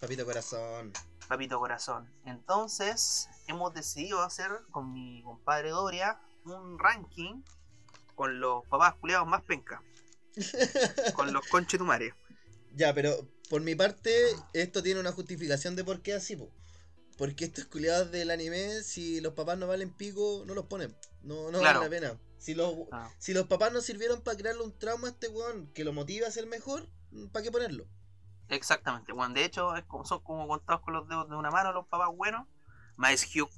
Papito 0.00 0.24
corazón. 0.24 0.92
Papito 1.28 1.58
Corazón. 1.58 2.12
Entonces, 2.26 3.28
hemos 3.46 3.72
decidido 3.72 4.22
hacer 4.22 4.50
con 4.70 4.92
mi 4.92 5.22
compadre 5.22 5.70
Doria 5.70 6.20
un 6.44 6.78
ranking 6.78 7.42
con 8.14 8.38
los 8.38 8.66
papás 8.66 8.94
culiados 8.96 9.26
más 9.26 9.42
penca, 9.42 9.82
con 11.14 11.32
los 11.32 11.46
conchetumares. 11.48 12.12
Ya, 12.74 12.92
pero 12.92 13.12
por 13.48 13.62
mi 13.62 13.74
parte, 13.74 14.12
esto 14.52 14.82
tiene 14.82 15.00
una 15.00 15.12
justificación 15.12 15.74
de 15.76 15.84
por 15.84 16.02
qué 16.02 16.14
así, 16.14 16.36
po. 16.36 16.50
Porque 17.16 17.44
estos 17.44 17.64
culiados 17.66 18.10
del 18.10 18.30
anime, 18.30 18.82
si 18.82 19.20
los 19.20 19.32
papás 19.34 19.56
no 19.56 19.66
valen 19.66 19.90
pico, 19.90 20.42
no 20.46 20.54
los 20.54 20.66
ponen. 20.66 20.94
No, 21.22 21.50
no 21.50 21.60
Claro. 21.60 21.80
vale 21.80 22.00
la 22.00 22.08
pena. 22.08 22.20
Si 22.44 22.54
los, 22.54 22.74
Ah, 22.92 23.10
si 23.18 23.32
los 23.32 23.46
papás 23.46 23.72
no 23.72 23.80
sirvieron 23.80 24.20
para 24.20 24.36
crearle 24.36 24.62
un 24.62 24.78
trauma 24.78 25.08
a 25.08 25.10
este 25.12 25.28
weón 25.28 25.66
que 25.68 25.82
lo 25.82 25.94
motive 25.94 26.26
a 26.26 26.30
ser 26.30 26.46
mejor, 26.46 26.86
¿para 27.32 27.42
qué 27.42 27.50
ponerlo? 27.50 27.86
exactamente, 28.50 29.12
bueno, 29.12 29.32
de 29.32 29.46
hecho 29.46 29.74
es 29.76 29.84
como, 29.86 30.04
son 30.04 30.20
como 30.22 30.46
contados 30.46 30.82
con 30.82 30.92
los 30.92 31.08
dedos 31.08 31.26
de 31.30 31.36
una 31.36 31.50
mano 31.50 31.72
los 31.72 31.86
papás 31.86 32.10
buenos, 32.14 32.46
más 32.96 33.24
Hugh 33.34 33.48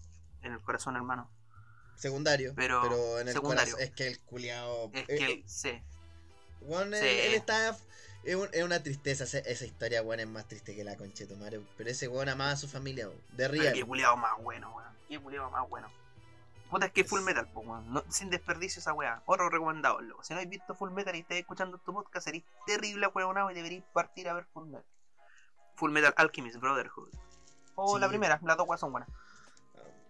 en 0.43 0.53
el 0.53 0.61
corazón 0.61 0.95
hermano. 0.95 1.29
Secundario. 1.97 2.53
Pero- 2.55 2.81
Pero, 2.83 3.19
en 3.19 3.27
el 3.27 3.35
secundario. 3.35 3.73
corazón. 3.75 3.81
Es 3.89 3.91
que 3.97 4.07
el 4.07 4.21
culiado. 4.21 4.91
Es 4.93 5.07
que 5.07 5.17
él, 5.33 5.43
sí, 5.47 5.83
Weón, 6.61 6.95
él, 6.95 7.01
Sí. 7.01 7.07
él 7.09 7.35
está. 7.35 7.77
Es, 8.23 8.37
un- 8.37 8.49
es 8.53 8.63
una 8.63 8.81
tristeza, 8.85 9.25
esa, 9.25 9.39
esa 9.39 9.65
historia, 9.67 10.01
weón, 10.03 10.21
es 10.21 10.29
más 10.29 10.47
triste 10.47 10.77
que 10.77 10.85
la 10.85 10.97
conchetumare. 10.97 11.61
Pero 11.77 11.91
ese 11.91 12.07
weón 12.07 12.29
amaba 12.29 12.53
a 12.53 12.57
su 12.57 12.69
familia, 12.69 13.09
weón. 13.09 13.21
De 13.33 13.49
Pero 13.49 13.53
qué 13.55 13.71
real. 13.73 13.87
culiado 13.87 14.17
más 14.17 14.41
bueno, 14.41 14.73
weón. 14.77 14.91
Qué 15.09 15.19
culiado 15.19 15.51
más 15.51 15.69
bueno. 15.69 15.91
Puta, 16.71 16.87
es 16.87 16.93
que 16.93 17.05
Full 17.05 17.21
Metal, 17.23 17.47
po. 17.53 17.63
No- 17.65 18.05
sin 18.09 18.29
desperdicio 18.31 18.81
esa 18.81 18.93
weá. 18.93 19.23
Otro 19.27 19.49
recomendado, 19.49 20.01
loco. 20.01 20.23
Si 20.25 20.33
no 20.33 20.39
habéis 20.39 20.51
visto 20.51 20.75
Full 20.75 20.91
Metal 20.91 21.15
y 21.15 21.21
estáis 21.21 21.41
escuchando 21.41 21.79
tu 21.79 21.93
podcast, 21.95 22.25
seréis 22.25 22.45
terrible, 22.67 23.07
weonado, 23.09 23.51
y 23.51 23.55
deberéis 23.55 23.85
partir 23.93 24.29
a 24.29 24.35
ver 24.35 24.45
Full 24.47 24.67
Metal. 24.67 24.85
Full 25.77 25.91
Metal 25.93 26.13
Alchemist 26.17 26.57
Brotherhood. 26.59 27.11
O 27.77 27.95
Sí. 27.97 28.01
la 28.01 28.09
primera, 28.09 28.41
las 28.43 28.57
dos 28.57 28.67
weas 28.69 28.81
son 28.81 28.91
buenas. 28.93 29.09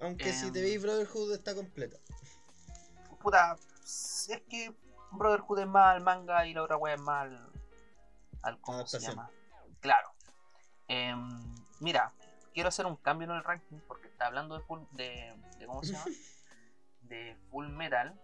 Aunque 0.00 0.32
si 0.32 0.46
Em. 0.46 0.52
te 0.52 0.62
veis 0.62 0.80
Brotherhood 0.82 1.32
está 1.34 1.54
completa. 1.54 1.96
Puta, 3.20 3.56
es 3.82 4.42
que 4.48 4.75
Brotherhood 5.12 5.58
es 5.60 5.66
más 5.66 5.94
al 5.96 6.02
manga 6.02 6.46
y 6.46 6.54
la 6.54 6.62
otra 6.62 6.76
wea 6.76 6.94
es 6.94 7.00
más 7.00 7.22
al. 7.22 7.50
al 8.42 8.60
¿Cómo 8.60 8.86
se 8.86 9.00
llama? 9.00 9.30
Claro. 9.80 10.10
Em, 10.88 11.54
mira, 11.80 12.12
quiero 12.54 12.68
hacer 12.68 12.86
un 12.86 12.96
cambio 12.96 13.28
en 13.28 13.36
el 13.36 13.44
ranking 13.44 13.78
porque 13.88 14.08
está 14.08 14.26
hablando 14.26 14.56
de 14.58 14.64
full. 14.64 14.80
de, 14.92 15.34
de 15.58 15.66
¿Cómo 15.66 15.82
se 15.82 15.92
llama? 15.92 16.04
de 17.08 17.36
Full 17.50 17.68
Metal. 17.68 18.18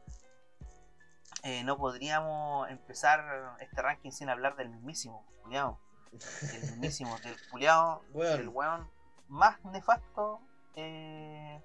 Eh, 1.45 1.65
no 1.65 1.77
podríamos 1.77 2.69
empezar 2.71 3.57
este 3.61 3.83
ranking 3.83 4.11
sin 4.13 4.29
hablar 4.29 4.57
del 4.57 4.69
mismísimo, 4.69 5.27
culiao. 5.43 5.81
Del 6.13 6.61
mismísimo, 6.63 7.19
del 7.21 7.37
culiao, 7.51 8.05
Weón. 8.13 8.37
del 8.39 8.49
weón 8.49 8.91
más 9.29 9.63
nefasto. 9.65 10.41
eh, 10.77 11.61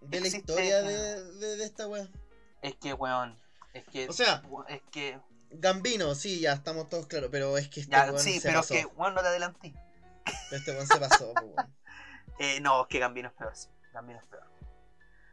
De 0.00 0.20
la 0.20 0.26
existe- 0.26 0.38
historia 0.52 0.82
de, 0.82 1.24
de, 1.34 1.56
de 1.56 1.64
esta 1.64 1.86
weá. 1.88 2.06
es 2.62 2.74
que, 2.76 2.92
weón. 2.92 3.38
Es 3.72 3.84
que. 3.88 4.08
O 4.08 4.12
sea, 4.12 4.42
es 4.68 4.82
que. 4.90 5.18
Gambino, 5.54 6.14
sí, 6.14 6.40
ya 6.40 6.52
estamos 6.54 6.88
todos 6.88 7.06
claros. 7.06 7.28
Pero 7.30 7.56
es 7.58 7.68
que 7.68 7.80
este 7.80 7.92
Ya, 7.92 8.04
weón 8.06 8.18
sí, 8.18 8.40
se 8.40 8.48
pero 8.48 8.60
pasó. 8.60 8.74
es 8.74 8.80
que, 8.80 8.86
weón, 8.94 9.14
no 9.14 9.22
te 9.22 9.28
adelanté. 9.28 9.74
Este 10.50 10.72
weón 10.72 10.86
se 10.86 10.98
pasó, 10.98 11.32
weón. 11.32 11.54
Eh, 12.38 12.60
no, 12.60 12.82
es 12.82 12.88
que 12.88 12.98
Gambino 12.98 13.28
es 13.28 13.34
peor, 13.34 13.54
sí. 13.54 13.68
Gambino 13.92 14.18
es 14.18 14.24
peor. 14.26 14.42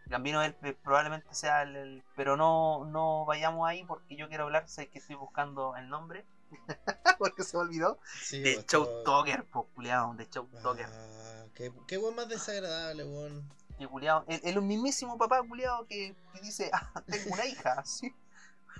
Gambino 0.10 0.42
es, 0.44 0.54
eh, 0.64 0.76
probablemente 0.84 1.34
sea 1.34 1.62
el, 1.64 1.76
el- 1.76 2.04
Pero 2.16 2.36
no, 2.36 2.86
no 2.86 3.26
vayamos 3.26 3.68
ahí 3.68 3.84
porque 3.84 4.16
yo 4.16 4.28
quiero 4.28 4.46
hablar, 4.46 4.68
sé 4.68 4.88
que 4.90 5.00
estoy 5.00 5.16
buscando 5.16 5.76
el 5.78 5.88
nombre. 5.90 6.26
porque 7.20 7.44
se 7.44 7.56
me 7.58 7.64
olvidó. 7.64 8.00
Sí, 8.24 8.40
De 8.42 8.54
pues, 8.56 8.66
Show 8.68 8.86
todo- 8.86 9.04
Talker, 9.04 9.46
po, 9.46 9.68
culiao, 9.76 10.14
de 10.16 10.28
Show 10.30 10.48
Talker. 10.64 10.88
Ah, 10.92 11.46
qué, 11.54 11.72
qué 11.88 11.98
weón 11.98 12.16
más 12.16 12.28
desagradable, 12.28 13.04
weón. 13.04 13.48
Y 13.78 13.86
culiao, 13.86 14.26
el, 14.28 14.42
el 14.44 14.62
mismísimo 14.62 15.18
papá 15.18 15.42
culiao 15.48 15.86
que, 15.86 16.16
que 16.34 16.42
dice, 16.42 16.70
ah, 16.74 16.92
tengo 17.08 17.34
una 17.34 17.46
hija, 17.46 17.82
¿sí? 17.86 18.14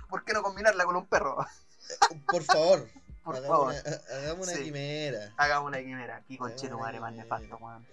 ¿Por 0.08 0.24
qué 0.24 0.32
no 0.32 0.42
combinarla 0.42 0.84
con 0.84 0.96
un 0.96 1.06
perro? 1.06 1.46
Por 2.26 2.42
favor, 2.42 2.88
Por 3.24 3.36
hagamos 3.36 3.56
favor, 3.74 3.74
una, 3.86 4.16
hagamos 4.18 4.46
una 4.48 4.56
Sí. 4.56 4.64
quimera. 4.64 5.32
hagamos 5.36 5.68
una 5.68 5.78
quimera. 5.78 6.16
Aquí 6.16 6.36
con 6.36 6.54
Cheto 6.56 6.78
madre 6.78 6.98
más 7.00 7.12
nefasto, 7.12 7.56
weón. 7.58 7.86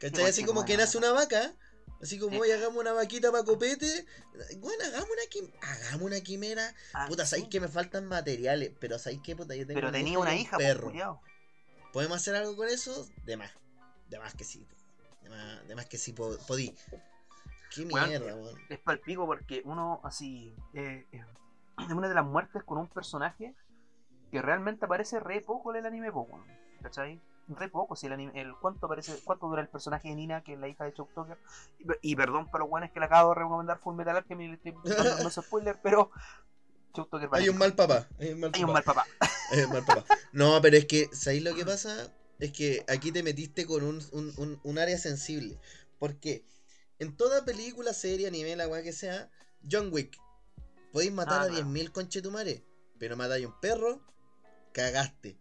¿Cachai? 0.00 0.26
Así 0.26 0.44
como 0.44 0.64
que 0.64 0.76
nace 0.76 0.98
una 0.98 1.12
vaca, 1.12 1.52
así 2.02 2.18
como, 2.18 2.40
oye, 2.40 2.54
hagamos 2.54 2.78
una 2.78 2.92
vaquita 2.92 3.30
para 3.32 3.44
copete. 3.44 4.06
Bueno, 4.58 4.84
hagamos 4.84 5.08
una, 5.10 5.22
quim- 5.30 5.52
hagamos 5.62 6.02
una 6.02 6.20
quimera. 6.20 6.74
Ah, 6.94 7.06
Puta, 7.08 7.24
sí, 7.24 7.30
sabéis 7.30 7.48
que 7.48 7.60
me 7.60 7.68
faltan 7.68 8.06
materiales, 8.06 8.72
pero 8.78 8.98
sabéis 8.98 9.20
que, 9.22 9.34
puta, 9.36 9.54
yo 9.54 9.66
tengo 9.66 9.80
Pero 9.80 9.92
tenía 9.92 10.18
una 10.18 10.30
un 10.32 10.36
hija, 10.36 10.56
po, 10.56 10.62
perro. 10.62 10.92
¿Podemos 11.92 12.16
hacer 12.18 12.34
algo 12.36 12.56
con 12.56 12.68
eso? 12.68 13.08
De 13.24 13.36
más. 13.36 13.50
De 14.08 14.18
más 14.18 14.34
que 14.34 14.44
sí. 14.44 14.60
po. 14.60 14.76
De 15.22 15.28
más, 15.30 15.68
de 15.68 15.74
más 15.74 15.86
que 15.86 15.98
sí 15.98 16.12
po- 16.12 16.38
podí. 16.46 16.74
Qué 17.74 17.84
mierda, 17.84 18.34
weón. 18.34 18.58
es 18.70 18.78
palpico 18.78 19.26
porque 19.26 19.60
uno 19.64 20.00
así 20.02 20.54
eh, 20.72 21.06
eh, 21.12 21.24
es 21.78 21.92
una 21.92 22.08
de 22.08 22.14
las 22.14 22.24
muertes 22.24 22.62
con 22.64 22.78
un 22.78 22.88
personaje 22.88 23.54
que 24.30 24.40
realmente 24.40 24.86
aparece 24.86 25.20
re 25.20 25.42
poco 25.42 25.70
en 25.72 25.80
el 25.80 25.86
anime 25.86 26.10
poco 26.10 26.42
¿cachai? 26.82 27.20
Re 27.48 27.68
poco 27.68 27.96
si 27.96 28.06
el 28.06 28.12
anime 28.12 28.40
el 28.40 28.54
cuánto 28.56 28.86
aparece 28.86 29.20
cuánto 29.24 29.48
dura 29.48 29.62
el 29.62 29.68
personaje 29.68 30.08
de 30.08 30.14
Nina 30.14 30.42
que 30.42 30.52
es 30.54 30.58
la 30.58 30.68
hija 30.68 30.84
de 30.84 30.92
Chuck 30.92 31.12
Tucker 31.14 31.38
y, 31.78 32.12
y 32.12 32.16
perdón 32.16 32.46
para 32.50 32.60
los 32.60 32.68
guanes 32.68 32.90
que 32.92 33.00
le 33.00 33.06
acabo 33.06 33.30
de 33.30 33.40
recomendar 33.40 33.78
Full 33.78 33.94
Metal 33.96 34.16
Alchemist 34.16 34.62
le 34.64 34.70
estoy 34.70 34.94
dando 34.94 35.22
no 35.24 35.30
spoiler 35.30 35.78
pero 35.82 36.10
Chuck 36.94 37.10
Tucker 37.10 37.28
Hay 37.32 37.48
un 37.48 37.58
mal 37.58 37.74
papá. 37.74 38.08
Hay 38.18 38.32
un 38.32 38.40
mal 38.40 38.50
hay 38.54 38.60
papá. 38.62 38.66
un 38.66 38.72
mal 38.72 38.82
papá 38.82 39.06
Hay 39.52 39.60
un 39.62 39.72
mal 39.72 39.84
papá. 39.84 40.04
No, 40.32 40.60
pero 40.60 40.76
es 40.76 40.86
que, 40.86 41.08
¿sabéis 41.12 41.42
lo 41.42 41.54
que 41.54 41.64
pasa? 41.64 42.12
Es 42.38 42.52
que 42.52 42.84
aquí 42.88 43.12
te 43.12 43.22
metiste 43.22 43.66
con 43.66 43.82
un, 43.82 44.02
un, 44.12 44.32
un, 44.36 44.60
un 44.62 44.78
área 44.78 44.98
sensible. 44.98 45.58
Porque 45.98 46.44
en 46.98 47.16
toda 47.16 47.44
película, 47.44 47.92
serie, 47.92 48.26
anime, 48.28 48.56
la 48.56 48.68
weá 48.68 48.82
que 48.82 48.92
sea, 48.92 49.30
John 49.70 49.90
Wick, 49.92 50.18
podéis 50.92 51.12
matar 51.12 51.40
Ah, 51.40 51.44
a 51.44 51.48
claro. 51.48 51.66
10.000 51.66 51.92
conchetumares, 51.92 52.62
pero 52.98 53.16
matáis 53.16 53.44
a 53.44 53.48
un 53.48 53.60
perro, 53.60 54.00
cagaste. 54.72 55.38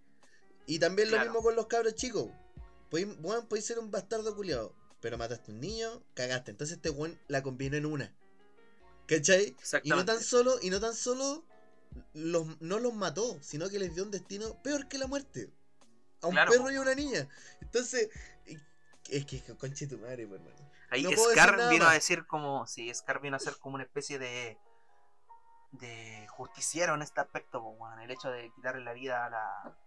Y 0.67 0.79
también 0.79 1.09
lo 1.09 1.19
mismo 1.19 1.41
con 1.41 1.55
los 1.55 1.65
cabros 1.67 1.95
chicos. 1.95 2.29
Podéis, 2.91 3.07
podéis 3.49 3.65
ser 3.65 3.79
un 3.79 3.89
bastardo 3.89 4.35
culiado, 4.35 4.75
pero 5.01 5.17
mataste 5.17 5.51
a 5.51 5.55
un 5.55 5.61
niño, 5.61 6.03
cagaste. 6.13 6.51
Entonces 6.51 6.75
este 6.77 6.89
weón 6.89 7.19
la 7.27 7.41
combina 7.41 7.77
en 7.77 7.85
una. 7.85 8.13
¿Cachai? 9.07 9.55
Y 9.83 9.89
no 9.89 10.03
tan 10.05 10.21
solo, 10.21 10.57
y 10.61 10.69
no 10.69 10.79
tan 10.79 10.93
solo 10.93 11.45
los, 12.13 12.59
no 12.61 12.79
los 12.79 12.93
mató, 12.93 13.37
sino 13.41 13.69
que 13.69 13.79
les 13.79 13.95
dio 13.95 14.03
un 14.03 14.11
destino 14.11 14.61
peor 14.61 14.87
que 14.87 14.97
la 14.97 15.07
muerte. 15.07 15.49
A 16.21 16.27
un 16.27 16.33
Claro, 16.33 16.51
perro 16.51 16.63
po. 16.65 16.71
y 16.71 16.75
a 16.75 16.81
una 16.81 16.95
niña. 16.95 17.27
Entonces, 17.61 18.09
es 19.09 19.25
que 19.25 19.41
conche 19.55 19.87
tu 19.87 19.97
madre, 19.97 20.27
po, 20.27 20.35
hermano. 20.35 20.55
ahí 20.89 21.03
no 21.03 21.11
Scar 21.11 21.69
vino 21.69 21.87
a 21.87 21.93
decir 21.93 22.25
como 22.27 22.67
si 22.67 22.93
Scar 22.93 23.21
vino 23.21 23.35
a 23.37 23.39
ser 23.39 23.55
como 23.57 23.75
una 23.75 23.83
especie 23.85 24.19
de 24.19 24.57
de 25.71 26.25
justiciero 26.29 26.95
en 26.95 27.01
este 27.01 27.19
aspecto 27.21 27.61
po, 27.61 27.69
weón. 27.71 27.99
el 27.99 28.11
hecho 28.11 28.29
de 28.29 28.51
quitarle 28.55 28.83
la 28.83 28.93
vida 28.93 29.25
a 29.25 29.29
la 29.29 29.77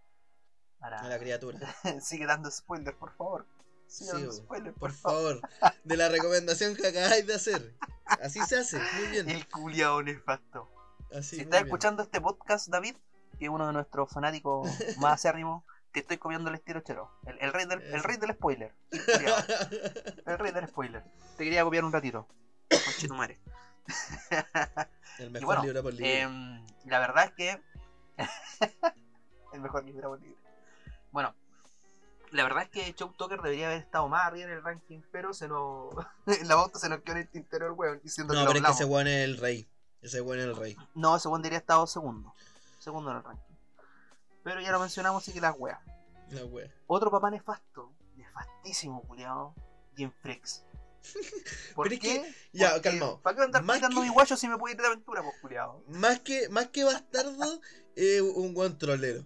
a 0.81 0.89
la, 0.89 0.99
A 0.99 1.07
la 1.07 1.19
criatura. 1.19 1.59
Sigue 2.01 2.25
dando 2.25 2.49
spoilers, 2.51 2.97
por 2.97 3.11
favor. 3.15 3.45
Sigue 3.87 4.11
Sí, 4.11 4.17
dando 4.17 4.31
spoilers, 4.33 4.77
Por 4.77 4.91
favor, 4.91 5.41
de 5.83 5.97
la 5.97 6.09
recomendación 6.09 6.75
que 6.75 6.87
acabáis 6.87 7.25
de 7.27 7.35
hacer. 7.35 7.75
Así 8.05 8.39
se 8.45 8.57
hace, 8.57 8.79
muy 8.97 9.07
bien. 9.07 9.29
El 9.29 9.47
culiao 9.47 10.01
nefasto. 10.01 10.69
Así, 11.15 11.35
si 11.37 11.41
estás 11.41 11.63
escuchando 11.63 12.03
este 12.03 12.21
podcast, 12.21 12.69
David, 12.69 12.95
que 13.37 13.45
es 13.45 13.51
uno 13.51 13.67
de 13.67 13.73
nuestros 13.73 14.09
fanáticos 14.09 14.69
más 14.99 15.13
acérrimos, 15.13 15.63
te 15.91 15.99
estoy 15.99 16.17
comiendo 16.17 16.49
el 16.49 16.55
estilo 16.55 16.79
chero. 16.81 17.11
El, 17.25 17.37
el 17.41 17.51
rey, 17.51 17.65
del, 17.65 17.81
el 17.81 18.01
rey 18.03 18.15
del 18.17 18.31
spoiler. 18.33 18.73
El. 18.91 19.01
El 20.25 20.37
rey 20.39 20.51
del 20.53 20.67
spoiler. 20.69 21.03
Te 21.37 21.43
quería 21.43 21.63
copiar 21.63 21.83
un 21.83 21.91
ratito. 21.91 22.27
Conche 22.69 23.07
tu 23.09 23.13
madre. 23.15 23.39
El 25.19 25.31
mejor 25.31 25.45
bueno, 25.47 25.63
libro 25.63 25.83
por 25.83 25.93
libro. 25.93 26.07
em, 26.09 26.65
la 26.85 26.99
verdad 26.99 27.25
es 27.25 27.31
que. 27.33 27.61
el 29.51 29.59
mejor 29.59 29.83
libro 29.83 30.09
por 30.11 30.21
libre. 30.21 30.40
Bueno, 31.11 31.33
La 32.31 32.43
verdad 32.43 32.63
es 32.63 32.69
que 32.69 32.93
Chow 32.95 33.11
Tucker 33.13 33.41
debería 33.41 33.67
haber 33.67 33.79
estado 33.79 34.07
más 34.07 34.25
arriba 34.25 34.45
en 34.49 34.53
el 34.57 34.63
ranking, 34.63 34.99
pero 35.11 35.33
se 35.33 35.47
nos. 35.47 35.93
en 36.27 36.47
la 36.47 36.55
bota 36.55 36.79
se 36.79 36.87
nos 36.89 37.01
quedó 37.01 37.15
en 37.15 37.21
el 37.23 37.27
tintero 37.29 37.67
el 37.67 37.73
weón. 37.73 37.99
Diciendo 38.03 38.33
No, 38.33 38.41
que 38.41 38.47
pero 38.47 38.59
es 38.59 38.65
que 38.65 38.71
ese 38.71 38.85
weón 38.85 39.07
es 39.07 39.25
el 39.25 39.37
rey. 39.37 39.67
Ese 40.01 40.21
weón 40.21 40.39
es 40.39 40.45
el 40.45 40.55
rey. 40.55 40.77
No, 40.95 41.15
ese 41.17 41.27
weón 41.27 41.41
debería 41.41 41.57
haber 41.57 41.63
estado 41.63 41.87
segundo. 41.87 42.33
Segundo 42.79 43.11
en 43.11 43.17
el 43.17 43.23
ranking. 43.23 43.53
Pero 44.43 44.61
ya 44.61 44.71
lo 44.71 44.79
mencionamos, 44.79 45.21
así 45.23 45.33
que 45.33 45.41
las 45.41 45.55
weas. 45.57 45.79
La 46.31 46.45
wea. 46.45 46.71
Otro 46.87 47.11
papá 47.11 47.29
nefasto, 47.29 47.91
nefastísimo, 48.15 49.01
culiado, 49.03 49.53
Jim 49.97 50.09
Freaks. 50.21 50.63
¿Por 51.75 51.89
Pero 51.89 51.95
es 51.95 52.01
qué? 52.01 52.21
que- 52.21 52.35
ya, 52.57 52.71
Porque, 52.71 52.89
calmado. 52.89 53.19
¿Para 53.21 53.35
qué 53.35 53.43
andar 53.43 53.61
quitando 53.63 54.01
que- 54.01 54.07
mi 54.07 54.13
guayo 54.13 54.37
si 54.37 54.47
me 54.47 54.57
puedo 54.57 54.73
ir 54.73 54.79
de 54.79 54.87
aventura, 54.87 55.21
pues, 55.21 55.35
culiado? 55.41 55.83
Más 55.89 56.19
que, 56.21 56.47
más 56.49 56.69
que 56.69 56.85
bastardo, 56.85 57.59
es 57.95 58.21
un 58.21 58.53
guan 58.53 58.77
trolero. 58.77 59.25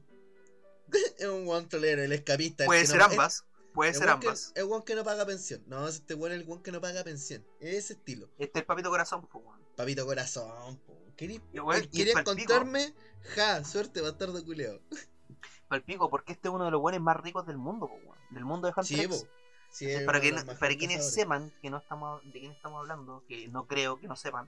es 1.18 1.28
un 1.28 1.46
guan 1.46 1.68
trolero, 1.70 2.04
el 2.04 2.12
escapista. 2.12 2.66
Puede 2.66 2.86
ser 2.86 2.98
no- 3.00 3.06
ambas. 3.06 3.46
Puede 3.74 3.94
ser 3.94 4.06
guan 4.08 4.20
que- 4.20 4.28
ambas. 4.28 4.52
El 4.56 4.66
guan 4.66 4.82
que 4.84 4.96
no 4.96 5.04
paga 5.04 5.26
pensión. 5.26 5.64
No, 5.68 5.88
este 5.88 6.14
weón 6.14 6.34
es 6.34 6.40
el 6.40 6.46
guan 6.46 6.62
que 6.62 6.72
no 6.72 6.80
paga 6.82 7.04
pensión. 7.04 7.46
Es 7.60 7.76
ese 7.76 7.94
estilo. 7.94 8.28
Este 8.38 8.60
es 8.60 8.62
el 8.64 8.66
papito 8.66 8.90
corazón, 8.90 9.28
pues. 9.28 9.44
Papito 9.76 10.06
corazón, 10.06 10.78
po. 10.88 10.98
¿Querí, 11.18 11.42
Y, 11.54 11.60
weón, 11.60 11.84
y 11.84 11.88
¿querí 11.98 12.12
palpico. 12.14 12.32
encontrarme? 12.32 12.94
Ja, 13.36 13.64
suerte, 13.64 14.02
bastardo 14.02 14.44
culeado. 14.44 14.82
Palpico, 15.68 16.10
porque 16.10 16.34
este 16.34 16.48
es 16.48 16.54
uno 16.54 16.66
de 16.66 16.72
los 16.72 16.80
buenos 16.80 17.02
más 17.02 17.18
ricos 17.18 17.46
del 17.48 17.58
mundo, 17.58 17.90
pues. 18.06 18.20
Del 18.32 18.46
mundo 18.46 18.68
de 18.68 18.74
Hunter 18.76 18.86
Sí, 18.98 19.02
X. 19.04 19.26
Sí, 19.72 19.88
para, 20.06 20.22
que, 20.22 20.32
quienes 20.78 21.12
sepan 21.14 21.52
que 21.62 21.70
no 21.70 21.78
estamos 21.80 22.24
de 22.32 22.40
quién 22.40 22.52
estamos 22.54 22.80
hablando, 22.80 23.24
que 23.28 23.48
no 23.50 23.68
creo 23.68 24.00
que 24.00 24.08
no 24.08 24.16
sepan, 24.16 24.48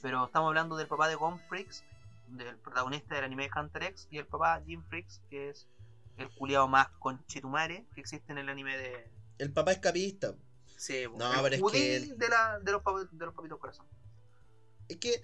pero 0.00 0.24
estamos 0.24 0.48
hablando 0.48 0.76
del 0.76 0.86
papá 0.88 1.06
de 1.08 1.16
Gon 1.16 1.38
Freaks, 1.48 1.84
del 2.28 2.56
protagonista 2.58 3.14
del 3.14 3.24
anime 3.24 3.44
de 3.44 3.60
Hunter 3.60 3.82
X, 3.84 4.08
y 4.10 4.18
el 4.18 4.26
papá 4.26 4.62
Jim 4.66 4.82
Freaks, 4.88 5.20
que 5.30 5.50
es 5.50 5.66
el 6.16 6.28
culiado 6.30 6.68
más 6.68 6.88
conchetumare 6.98 7.86
que 7.94 8.00
existe 8.00 8.32
en 8.32 8.38
el 8.38 8.48
anime 8.48 8.76
de. 8.76 9.08
El 9.38 9.52
papá 9.52 9.72
escapista. 9.72 10.34
Sí, 10.76 11.04
No, 11.16 11.32
el 11.34 11.42
pero 11.50 11.66
es 11.66 11.72
que 11.72 11.96
él- 11.96 12.18
de, 12.18 12.28
la, 12.28 12.58
de, 12.60 12.72
los 12.72 12.82
papi- 12.82 13.08
de 13.10 13.26
los 13.26 13.34
papitos 13.34 13.58
corazón. 13.58 13.86
Es 14.88 14.96
que, 14.98 15.22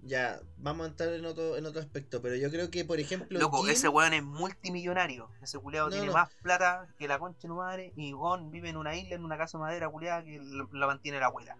ya, 0.00 0.40
vamos 0.56 0.86
a 0.86 0.90
entrar 0.90 1.12
en 1.12 1.24
otro, 1.26 1.56
en 1.56 1.66
otro 1.66 1.80
aspecto, 1.80 2.22
pero 2.22 2.34
yo 2.36 2.50
creo 2.50 2.70
que, 2.70 2.84
por 2.84 2.98
ejemplo, 3.00 3.38
Loco, 3.38 3.62
Jin- 3.64 3.70
ese 3.70 3.88
weón 3.88 4.14
es 4.14 4.22
multimillonario. 4.22 5.28
Ese 5.42 5.58
culiado 5.58 5.88
No, 5.88 5.92
tiene 5.92 6.06
no. 6.08 6.12
más 6.12 6.32
plata 6.42 6.88
que 6.98 7.08
la 7.08 7.18
concha 7.18 7.48
de 7.48 7.54
madre. 7.54 7.92
Y 7.96 8.12
Gon 8.12 8.50
vive 8.50 8.68
en 8.70 8.76
una 8.76 8.94
isla, 8.96 9.16
en 9.16 9.24
una 9.24 9.36
casa 9.36 9.58
de 9.58 9.62
madera 9.62 9.88
culiada 9.90 10.24
que 10.24 10.40
la, 10.72 10.86
mantiene 10.86 11.18
la 11.20 11.26
abuela. 11.26 11.56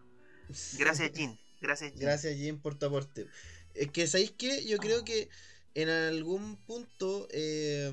Gracias, 0.78 1.10
Jin. 1.12 1.38
Gracias, 1.60 1.92
Jin. 1.92 2.00
Gracias, 2.00 2.34
Jim, 2.36 2.60
por 2.60 2.76
tu 2.78 2.86
aporte. 2.86 3.26
Es 3.76 3.90
que, 3.90 4.06
¿sabéis 4.06 4.32
qué? 4.32 4.64
Yo 4.64 4.78
creo 4.78 5.04
que 5.04 5.28
en 5.74 5.88
algún 5.88 6.56
punto 6.56 7.28
eh, 7.30 7.92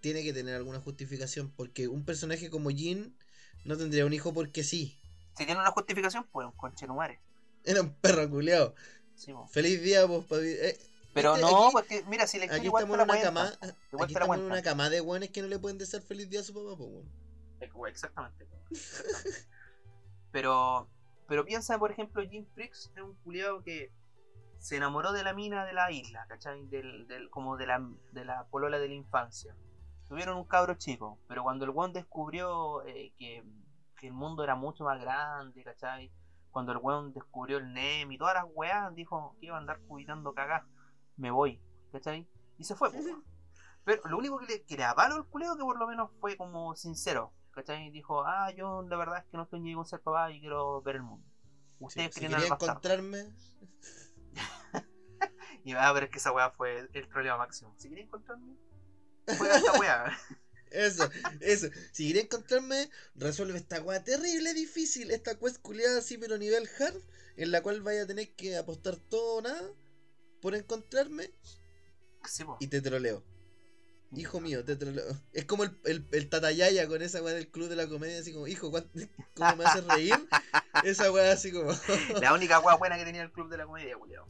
tiene 0.00 0.22
que 0.22 0.32
tener 0.32 0.54
alguna 0.54 0.80
justificación, 0.80 1.50
porque 1.50 1.88
un 1.88 2.04
personaje 2.04 2.50
como 2.50 2.70
Jin 2.70 3.16
no 3.64 3.76
tendría 3.76 4.06
un 4.06 4.12
hijo 4.12 4.32
porque 4.32 4.62
sí. 4.62 4.98
Si 5.36 5.44
tiene 5.44 5.60
una 5.60 5.70
justificación, 5.70 6.26
pues 6.30 6.46
un 6.46 6.52
conchetumare. 6.52 7.20
Era 7.64 7.82
un 7.82 7.92
perro 7.94 8.30
culeado. 8.30 8.74
Sí. 9.16 9.32
Feliz 9.50 9.82
día, 9.82 10.04
vos, 10.04 10.24
papi. 10.26 10.46
Eh, 10.46 10.78
Pero 11.12 11.32
¿viste? 11.34 11.50
no, 11.50 11.64
Aquí- 11.64 11.72
porque 11.72 12.04
mira, 12.08 12.26
si 12.26 12.36
historia 12.36 12.56
Aquí 12.56 12.66
igual 12.66 12.84
estamos 12.84 13.04
en 13.04 13.10
una 13.10 13.22
cama, 13.22 13.58
aquí 14.00 14.12
estamos 14.12 14.36
en 14.36 14.42
una 14.44 14.62
cama 14.62 14.90
de 14.90 15.00
buenos 15.00 15.30
que 15.30 15.42
no 15.42 15.48
le 15.48 15.58
pueden 15.58 15.78
desear 15.78 16.02
feliz 16.02 16.28
día 16.30 16.40
a 16.40 16.44
su 16.44 16.54
papá, 16.54 16.76
pues, 16.76 17.72
güey, 17.72 17.90
Exactamente. 17.92 18.44
exactamente. 18.70 19.46
pero, 20.30 20.88
pero 21.26 21.44
piensa, 21.44 21.78
por 21.78 21.90
ejemplo, 21.90 22.22
Jim 22.28 22.46
Freaks 22.54 22.90
es 22.94 23.02
un 23.02 23.14
culiado 23.24 23.62
que 23.62 23.90
se 24.66 24.76
enamoró 24.76 25.12
de 25.12 25.22
la 25.22 25.32
mina 25.32 25.64
de 25.64 25.72
la 25.72 25.92
isla, 25.92 26.26
¿cachai? 26.26 26.66
Del, 26.66 27.06
del, 27.06 27.30
como 27.30 27.56
de 27.56 27.68
la, 27.68 27.80
de 28.10 28.24
la 28.24 28.48
polola 28.48 28.80
de 28.80 28.88
la 28.88 28.94
infancia. 28.94 29.54
Tuvieron 30.08 30.36
un 30.36 30.44
cabro 30.44 30.74
chico, 30.74 31.20
pero 31.28 31.44
cuando 31.44 31.64
el 31.64 31.70
weón 31.70 31.92
descubrió 31.92 32.84
eh, 32.84 33.12
que, 33.16 33.44
que 33.96 34.08
el 34.08 34.12
mundo 34.12 34.42
era 34.42 34.56
mucho 34.56 34.82
más 34.82 35.00
grande, 35.00 35.62
¿cachai? 35.62 36.10
Cuando 36.50 36.72
el 36.72 36.78
weón 36.78 37.12
descubrió 37.12 37.58
el 37.58 37.72
NEM 37.72 38.10
y 38.10 38.18
todas 38.18 38.34
las 38.34 38.46
weas, 38.54 38.92
dijo 38.96 39.36
que 39.38 39.46
iba 39.46 39.54
a 39.54 39.60
andar 39.60 39.78
cubitando 39.86 40.34
cagás. 40.34 40.64
Me 41.16 41.30
voy, 41.30 41.62
¿cachai? 41.92 42.28
Y 42.58 42.64
se 42.64 42.74
fue, 42.74 42.88
weón. 42.88 43.22
Pero 43.84 44.02
lo 44.06 44.18
único 44.18 44.36
que 44.40 44.46
le, 44.46 44.64
que 44.64 44.76
le 44.76 44.82
avalo 44.82 45.14
al 45.14 45.26
culeo 45.26 45.56
que 45.56 45.62
por 45.62 45.78
lo 45.78 45.86
menos 45.86 46.10
fue 46.18 46.36
como 46.36 46.74
sincero. 46.74 47.32
¿Cachai? 47.52 47.92
Dijo, 47.92 48.24
ah, 48.26 48.50
yo 48.50 48.82
la 48.82 48.96
verdad 48.96 49.18
es 49.18 49.26
que 49.26 49.36
no 49.36 49.44
estoy 49.44 49.60
ni 49.60 49.74
con 49.74 49.86
ser 49.86 50.00
papá 50.00 50.32
y 50.32 50.40
quiero 50.40 50.82
ver 50.82 50.96
el 50.96 51.04
mundo. 51.04 51.24
Sí, 51.76 51.84
Ustedes 51.84 52.14
si 52.16 52.26
bastardo. 52.26 52.80
Y 55.66 55.74
va 55.74 55.88
a 55.88 55.92
ver 55.92 56.08
que 56.08 56.18
esa 56.18 56.30
weá 56.30 56.48
fue 56.50 56.88
el 56.92 57.08
problema 57.08 57.38
máximo. 57.38 57.74
Si 57.76 57.88
quería 57.88 58.04
encontrarme, 58.04 58.54
juega 59.36 59.56
esta 59.56 59.72
weá. 59.80 60.04
Eso, 60.70 61.08
eso. 61.40 61.68
Si 61.92 62.06
quería 62.08 62.22
encontrarme, 62.22 62.88
resuelve 63.14 63.56
esta 63.58 63.80
weá 63.80 64.02
terrible, 64.02 64.52
difícil. 64.54 65.10
Esta 65.10 65.36
quest 65.38 65.58
culiada 65.62 65.98
así, 65.98 66.18
pero 66.18 66.38
nivel 66.38 66.68
hard. 66.78 67.00
En 67.36 67.50
la 67.50 67.62
cual 67.62 67.82
vaya 67.82 68.02
a 68.02 68.06
tener 68.06 68.34
que 68.34 68.56
apostar 68.56 68.96
todo 68.96 69.36
o 69.38 69.42
nada 69.42 69.62
por 70.40 70.54
encontrarme 70.54 71.30
Sí, 72.24 72.44
y 72.60 72.66
te 72.68 72.80
troleo. 72.80 73.24
Hijo 74.14 74.40
mío, 74.40 74.64
te 74.64 74.76
troleo. 74.76 75.04
Es 75.32 75.44
como 75.46 75.64
el, 75.64 75.76
el, 75.84 76.06
el 76.12 76.28
tatayaya 76.28 76.86
con 76.86 77.02
esa 77.02 77.22
weá 77.22 77.34
del 77.34 77.48
club 77.48 77.68
de 77.68 77.76
la 77.76 77.88
comedia, 77.88 78.20
así 78.20 78.32
como, 78.32 78.46
hijo, 78.46 78.70
¿cuánto- 78.70 79.00
¿cómo 79.34 79.56
me 79.56 79.64
haces 79.64 79.84
reír? 79.84 80.16
Esa 80.84 81.10
weá 81.10 81.32
así 81.32 81.52
como, 81.52 81.72
La 82.20 82.34
única 82.34 82.58
weá 82.60 82.74
buena 82.78 82.96
que 82.98 83.04
tenía 83.04 83.22
el 83.22 83.32
club 83.32 83.48
de 83.48 83.56
la 83.56 83.66
comedia, 83.66 83.96
culiao. 83.96 84.26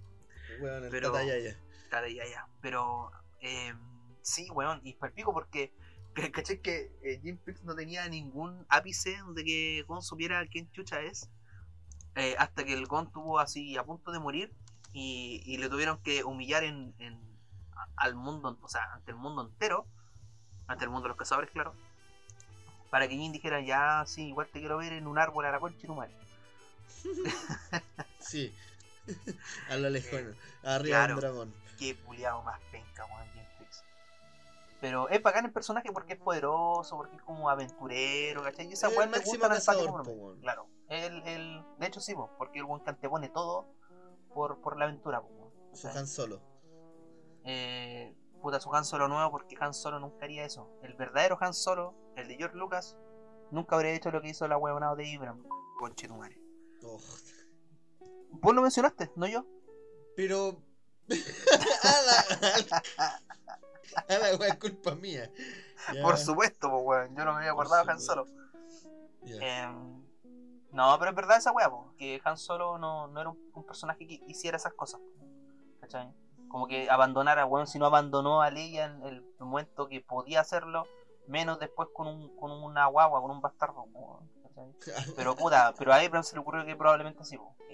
Weón, 0.60 0.88
Pero- 0.90 1.12
tatayaya. 1.12 1.58
Está 1.84 2.08
ya, 2.08 2.24
ya. 2.26 2.46
Pero, 2.60 3.10
eh, 3.40 3.72
sí, 4.22 4.48
weón, 4.50 4.80
y 4.84 4.94
palpico 4.94 5.32
porque, 5.32 5.72
¿cachai? 6.32 6.60
Que 6.60 6.90
eh, 7.02 7.20
Jim 7.22 7.38
Fix 7.44 7.62
no 7.64 7.74
tenía 7.74 8.08
ningún 8.08 8.64
ápice 8.68 9.16
de 9.34 9.44
que 9.44 9.84
Gon 9.86 10.02
supiera 10.02 10.44
quién 10.46 10.70
chucha 10.72 11.00
es. 11.02 11.28
eh, 12.16 12.34
hasta 12.38 12.64
que 12.64 12.72
el 12.72 12.86
Gon 12.86 13.10
tuvo 13.12 13.38
así 13.38 13.76
a 13.76 13.84
punto 13.84 14.10
de 14.10 14.18
morir 14.18 14.50
y, 14.92 15.42
y 15.44 15.58
le 15.58 15.68
tuvieron 15.68 15.98
que 16.02 16.24
humillar 16.24 16.64
en, 16.64 16.94
en- 16.98 17.20
al 17.96 18.14
mundo, 18.14 18.58
o 18.62 18.68
sea, 18.68 18.82
ante 18.94 19.10
el 19.10 19.16
mundo 19.18 19.42
entero, 19.42 19.86
ante 20.66 20.84
el 20.84 20.90
mundo 20.90 21.04
de 21.04 21.08
los 21.10 21.16
cazadores, 21.18 21.50
claro, 21.50 21.74
para 22.90 23.06
que 23.06 23.16
Jin 23.16 23.32
dijera, 23.32 23.60
ya, 23.60 24.04
sí, 24.06 24.28
igual 24.28 24.48
te 24.52 24.60
quiero 24.60 24.78
ver 24.78 24.92
en 24.94 25.06
un 25.06 25.18
árbol 25.18 25.44
a 25.46 25.50
la 25.52 25.60
concha 25.60 25.86
madre. 25.92 26.14
Sí. 28.18 28.52
A 29.70 29.76
lo 29.76 29.90
lejano. 29.90 30.34
Arriba 30.62 30.98
claro. 30.98 31.14
un 31.14 31.20
dragón. 31.20 31.54
Qué 31.78 31.94
puliado 31.94 32.42
más 32.42 32.60
penca, 32.72 33.04
weón, 33.06 33.28
Fix. 33.58 33.84
Pero 34.80 35.08
es 35.08 35.22
bacán 35.22 35.44
el 35.44 35.52
personaje 35.52 35.90
porque 35.92 36.14
es 36.14 36.18
poderoso, 36.18 36.96
porque 36.96 37.16
es 37.16 37.22
como 37.22 37.50
aventurero, 37.50 38.42
¿cachai? 38.42 38.68
Y 38.68 38.72
esa 38.72 38.88
weón 38.88 39.10
máximo 39.10 39.32
gusta 39.32 39.48
cazador, 39.48 40.04
po. 40.04 40.34
Claro. 40.40 40.68
El, 40.88 41.22
el, 41.26 41.64
de 41.78 41.86
hecho 41.86 42.00
sí, 42.00 42.14
po, 42.14 42.30
porque 42.38 42.58
el 42.58 42.64
weón 42.64 42.82
antepone 42.86 43.28
todo 43.28 43.66
por, 44.32 44.60
por 44.60 44.78
la 44.78 44.84
aventura, 44.86 45.20
po. 45.20 45.52
Su. 45.72 45.88
Han 45.88 46.06
Solo. 46.06 46.40
Eh, 47.44 48.14
puta, 48.40 48.60
su 48.60 48.74
Han 48.74 48.84
Solo 48.84 49.08
nuevo 49.08 49.30
porque 49.30 49.56
Han 49.60 49.74
Solo 49.74 49.98
nunca 49.98 50.24
haría 50.24 50.44
eso. 50.44 50.70
El 50.82 50.94
verdadero 50.94 51.38
Han 51.40 51.54
Solo, 51.54 51.94
el 52.16 52.28
de 52.28 52.36
George 52.36 52.56
Lucas, 52.56 52.96
nunca 53.50 53.76
habría 53.76 53.92
hecho 53.92 54.10
lo 54.10 54.20
que 54.20 54.28
hizo 54.28 54.48
la 54.48 54.56
weonada 54.56 54.94
de 54.94 55.06
Ibram. 55.06 55.44
Conchetumare. 55.78 56.40
Oh, 56.82 56.98
Vos 58.30 58.54
lo 58.54 58.62
mencionaste, 58.62 59.10
no 59.16 59.26
yo. 59.26 59.44
Pero. 60.16 60.60
a 61.82 62.02
la, 62.02 63.18
a 64.08 64.18
la, 64.18 64.46
es 64.46 64.56
culpa 64.56 64.94
mía. 64.94 65.30
Ya, 65.94 66.02
Por 66.02 66.16
supuesto, 66.18 66.68
po, 66.70 66.78
weón. 66.78 67.14
Yo 67.16 67.24
no 67.24 67.32
me 67.32 67.38
había 67.38 67.52
acordado 67.52 67.84
de 67.84 67.92
Han. 67.92 68.00
Solo. 68.00 68.26
Em, 69.22 70.04
no, 70.72 70.96
pero 70.98 71.10
es 71.10 71.16
verdad 71.16 71.38
esa 71.38 71.52
weá, 71.52 71.70
que 71.96 72.20
Han 72.24 72.36
Solo 72.36 72.78
no, 72.78 73.08
no 73.08 73.20
era 73.20 73.30
un, 73.30 73.50
un 73.54 73.64
personaje 73.64 74.06
que 74.06 74.20
hiciera 74.26 74.56
esas 74.56 74.72
cosas. 74.74 75.00
¿Cachai? 75.80 76.12
Como 76.48 76.66
que 76.66 76.88
abandonara, 76.90 77.44
bueno, 77.44 77.66
si 77.66 77.78
no 77.78 77.86
abandonó 77.86 78.40
a 78.42 78.50
Leia 78.50 78.86
en 78.86 79.02
el 79.02 79.24
momento 79.38 79.88
que 79.88 80.00
podía 80.00 80.40
hacerlo, 80.40 80.86
menos 81.26 81.58
después 81.58 81.88
con, 81.92 82.06
un, 82.06 82.36
con 82.36 82.50
una 82.50 82.86
guagua, 82.86 83.20
con 83.20 83.30
un 83.30 83.40
bastardo. 83.40 83.84
¿cachai? 84.42 84.74
Pero 85.16 85.36
puta, 85.36 85.74
pero 85.76 85.92
a 85.92 85.96
Abrams 85.96 86.28
se 86.28 86.34
le 86.36 86.40
ocurrió 86.40 86.64
que 86.64 86.76
probablemente 86.76 87.24
sí, 87.24 87.36
que- 87.36 87.65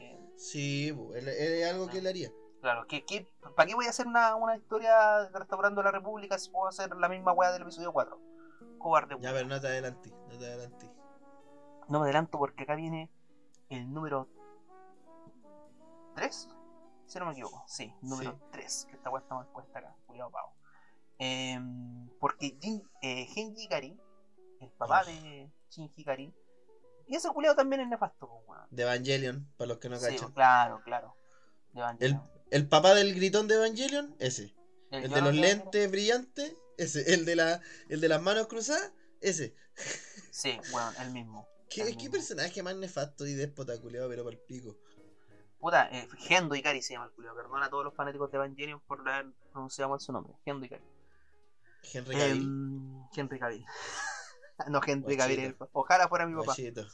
Sí, 0.42 0.88
es 1.14 1.70
algo 1.70 1.86
que 1.88 1.98
él 1.98 2.06
haría. 2.08 2.32
claro, 2.60 2.86
que, 2.88 3.04
que, 3.04 3.28
¿para 3.54 3.66
qué 3.68 3.74
voy 3.76 3.86
a 3.86 3.90
hacer 3.90 4.06
una, 4.08 4.34
una 4.34 4.56
historia 4.56 5.28
restaurando 5.28 5.82
la 5.84 5.92
República 5.92 6.36
si 6.36 6.50
puedo 6.50 6.66
hacer 6.68 6.94
la 6.96 7.08
misma 7.08 7.32
weá 7.32 7.52
del 7.52 7.62
episodio 7.62 7.92
4? 7.92 8.18
Cobarde, 8.78 9.16
Ya, 9.20 9.32
pero 9.32 9.46
no 9.46 9.60
te 9.60 9.68
adelanté, 9.68 10.10
no 10.28 10.36
te 10.38 10.46
adelanté. 10.46 10.90
No 11.88 12.00
me 12.00 12.04
adelanto 12.06 12.38
porque 12.38 12.64
acá 12.64 12.74
viene 12.74 13.08
el 13.68 13.92
número 13.92 14.26
3. 16.16 16.48
Si 17.06 17.18
no 17.18 17.26
me 17.26 17.32
equivoco, 17.32 17.62
sí, 17.66 17.94
número 18.00 18.32
Sí. 18.32 18.38
3. 18.50 18.86
Que 18.90 18.96
esta 18.96 19.10
weá 19.10 19.22
está 19.22 19.34
mal 19.36 19.46
puesta 19.48 19.78
acá, 19.78 19.94
cuidado 20.06 20.30
pavo. 20.30 20.52
Em, 21.18 22.08
porque 22.18 22.56
Jin, 22.60 22.82
eh, 23.02 23.26
Gen 23.26 23.54
Hikari, 23.56 23.96
el 24.60 24.70
papá 24.72 25.04
de 25.04 25.52
Shin 25.70 25.92
Hikari, 25.94 26.34
y 27.12 27.16
ese 27.16 27.28
culiado 27.28 27.54
también 27.54 27.82
es 27.82 27.88
nefasto, 27.88 28.26
pues, 28.26 28.42
weón. 28.48 28.66
De 28.70 28.82
Evangelion, 28.84 29.46
para 29.58 29.68
los 29.68 29.78
que 29.78 29.90
no 29.90 29.98
Sí, 29.98 30.06
cachan. 30.06 30.32
claro, 30.32 30.80
claro. 30.82 31.14
De 31.72 31.80
El, 31.80 31.82
Evangelion. 31.82 32.22
el 32.50 32.68
papá 32.68 32.94
del 32.94 33.14
gritón 33.14 33.48
de 33.48 33.56
Evangelion, 33.56 34.16
ese. 34.18 34.54
El, 34.90 35.10
de 35.10 35.20
los 35.20 35.34
lentes 35.34 35.90
brillantes, 35.90 36.54
ese. 36.78 37.00
El 37.14 37.26
de, 37.26 37.36
la, 37.36 37.60
el 37.90 38.00
de 38.00 38.08
las 38.08 38.22
manos 38.22 38.46
cruzadas, 38.46 38.92
Ese. 39.20 39.54
Sí, 40.30 40.58
weón, 40.72 40.94
el 41.00 41.10
mismo. 41.10 41.46
¿Qué, 41.68 41.82
El 41.82 41.96
qué 41.98 42.08
personaje 42.08 42.62
más 42.62 42.74
nefasto 42.76 43.26
y 43.26 43.34
déspota, 43.34 43.78
culiado, 43.78 44.08
pero 44.08 44.24
para 44.24 44.34
el 44.36 44.42
pico? 44.42 44.78
Puta, 45.58 45.88
eh, 45.92 46.08
Gendo 46.18 46.54
Ikari 46.54 46.80
se 46.80 46.94
llama 46.94 47.04
el 47.06 47.12
culiao. 47.12 47.34
Perdona 47.36 47.66
a 47.66 47.70
todos 47.70 47.84
los 47.84 47.94
fanáticos 47.94 48.30
de 48.30 48.38
Evangelion 48.38 48.80
por 48.80 49.06
haber 49.06 49.26
pronunciado 49.52 49.90
mal 49.90 50.00
su 50.00 50.12
nombre. 50.12 50.32
Gendo 50.46 50.64
Ikari. 50.64 50.82
Henry 51.92 52.16
Cavill. 52.16 52.42
Em, 52.42 53.04
Henry 53.14 53.38
Cavill. 53.38 53.66
no, 54.68 54.80
Henry 54.86 55.16
Guachito. 55.16 55.18
Cavill. 55.18 55.40
el- 55.40 55.56
Ojalá 55.72 56.08
fuera 56.08 56.26
mi 56.26 56.32
papá. 56.34 56.46
Guachito. 56.46 56.86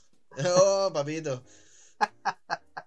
Oh, 0.57 0.91
papito. 0.93 1.43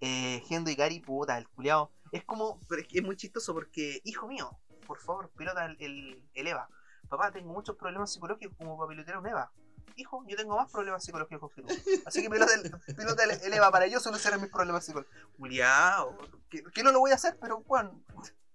Eh, 0.00 0.42
Gendo 0.48 0.70
Ikari, 0.70 1.00
puta, 1.00 1.38
el 1.38 1.48
culiao. 1.48 1.90
Es 2.12 2.24
como, 2.24 2.60
pero 2.68 2.82
es 2.82 2.88
que 2.88 2.98
es 2.98 3.04
muy 3.04 3.16
chistoso 3.16 3.54
porque, 3.54 4.00
hijo 4.04 4.26
mío, 4.26 4.58
por 4.86 4.98
favor, 4.98 5.30
pilota 5.36 5.64
el, 5.64 5.76
el, 5.80 6.22
el 6.34 6.46
EVA. 6.46 6.68
Papá, 7.08 7.30
tengo 7.32 7.52
muchos 7.52 7.76
problemas 7.76 8.12
psicológicos 8.12 8.56
como 8.56 8.76
para 8.76 8.88
pilotear 8.90 9.18
un 9.18 9.26
EVA. 9.28 9.50
Hijo, 9.96 10.24
yo 10.26 10.36
tengo 10.36 10.56
más 10.56 10.70
problemas 10.70 11.04
psicológicos 11.04 11.52
que 11.52 11.62
tú. 11.62 11.68
Así 12.04 12.22
que 12.22 12.28
pilota 12.30 12.52
el, 12.54 12.70
pilota 12.96 13.24
el, 13.24 13.30
el 13.30 13.52
EVA 13.52 13.70
para 13.70 13.86
yo 13.86 14.00
solucionar 14.00 14.40
mis 14.40 14.50
problemas 14.50 14.84
psicológicos. 14.84 15.16
Culiao, 15.38 16.16
que, 16.50 16.62
que 16.64 16.82
no 16.82 16.92
lo 16.92 16.98
voy 17.00 17.12
a 17.12 17.14
hacer, 17.14 17.38
pero 17.40 17.62
Juan. 17.66 18.04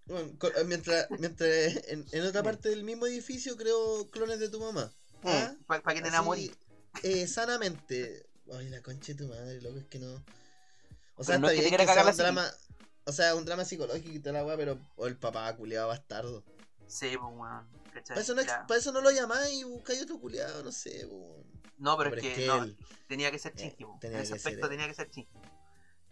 Bueno, 0.05 0.31
mientras 0.65 1.07
mientras 1.11 1.49
en, 1.87 2.05
en 2.11 2.25
otra 2.25 2.41
parte 2.43 2.69
del 2.69 2.83
mismo 2.83 3.05
edificio 3.05 3.55
creo 3.55 4.07
clones 4.11 4.39
de 4.39 4.49
tu 4.49 4.59
mamá. 4.59 4.91
¿Ah? 5.23 5.55
Para 5.67 5.81
que 5.93 6.01
te 6.01 6.07
enamores. 6.07 6.51
eh, 7.03 7.27
sanamente. 7.27 8.25
Ay, 8.51 8.69
la 8.69 8.81
concha 8.81 9.13
de 9.13 9.17
tu 9.19 9.27
madre, 9.27 9.61
loco, 9.61 9.77
es 9.77 9.85
que 9.85 9.99
no. 9.99 10.23
O 11.17 11.23
sea, 11.23 11.37
no 11.37 11.47
está 11.47 11.53
es 11.53 11.69
que 11.69 11.69
bien 11.69 11.79
que 11.87 11.93
sea 11.93 12.05
un 12.05 12.17
drama. 12.17 12.51
O 13.05 13.11
sea, 13.11 13.35
un 13.35 13.45
drama 13.45 13.65
psicológico 13.65 14.09
y 14.09 14.19
toda 14.19 14.33
la 14.33 14.45
weá, 14.45 14.57
pero. 14.57 14.79
O 14.95 15.07
el 15.07 15.17
papá 15.17 15.55
culiado 15.55 15.87
bastardo. 15.87 16.43
Sí, 16.87 17.15
pues, 17.17 17.31
weón. 17.35 17.67
Para 18.07 18.21
eso, 18.21 18.33
no, 18.33 18.41
para 18.67 18.79
eso 18.79 18.91
no 18.91 19.01
lo 19.01 19.11
llamáis 19.11 19.53
y 19.53 19.63
buscáis 19.63 20.01
otro 20.03 20.19
culiado, 20.19 20.63
no 20.63 20.71
sé. 20.71 21.07
No, 21.77 21.97
pero, 21.97 22.09
Pero 22.11 22.21
es 22.21 22.27
es 22.27 22.33
que, 22.33 22.41
que 22.41 22.47
no, 22.47 22.63
él- 22.63 22.77
tenía 23.07 23.31
que 23.31 23.39
ser 23.39 23.53
eh, 23.53 23.55
chinky, 23.57 23.83
en 24.01 24.15
ese 24.15 24.25
ser 24.27 24.37
aspecto 24.37 24.69
tenía 24.69 24.87
que 24.87 24.93
ser 24.93 25.09
chinky. 25.09 25.37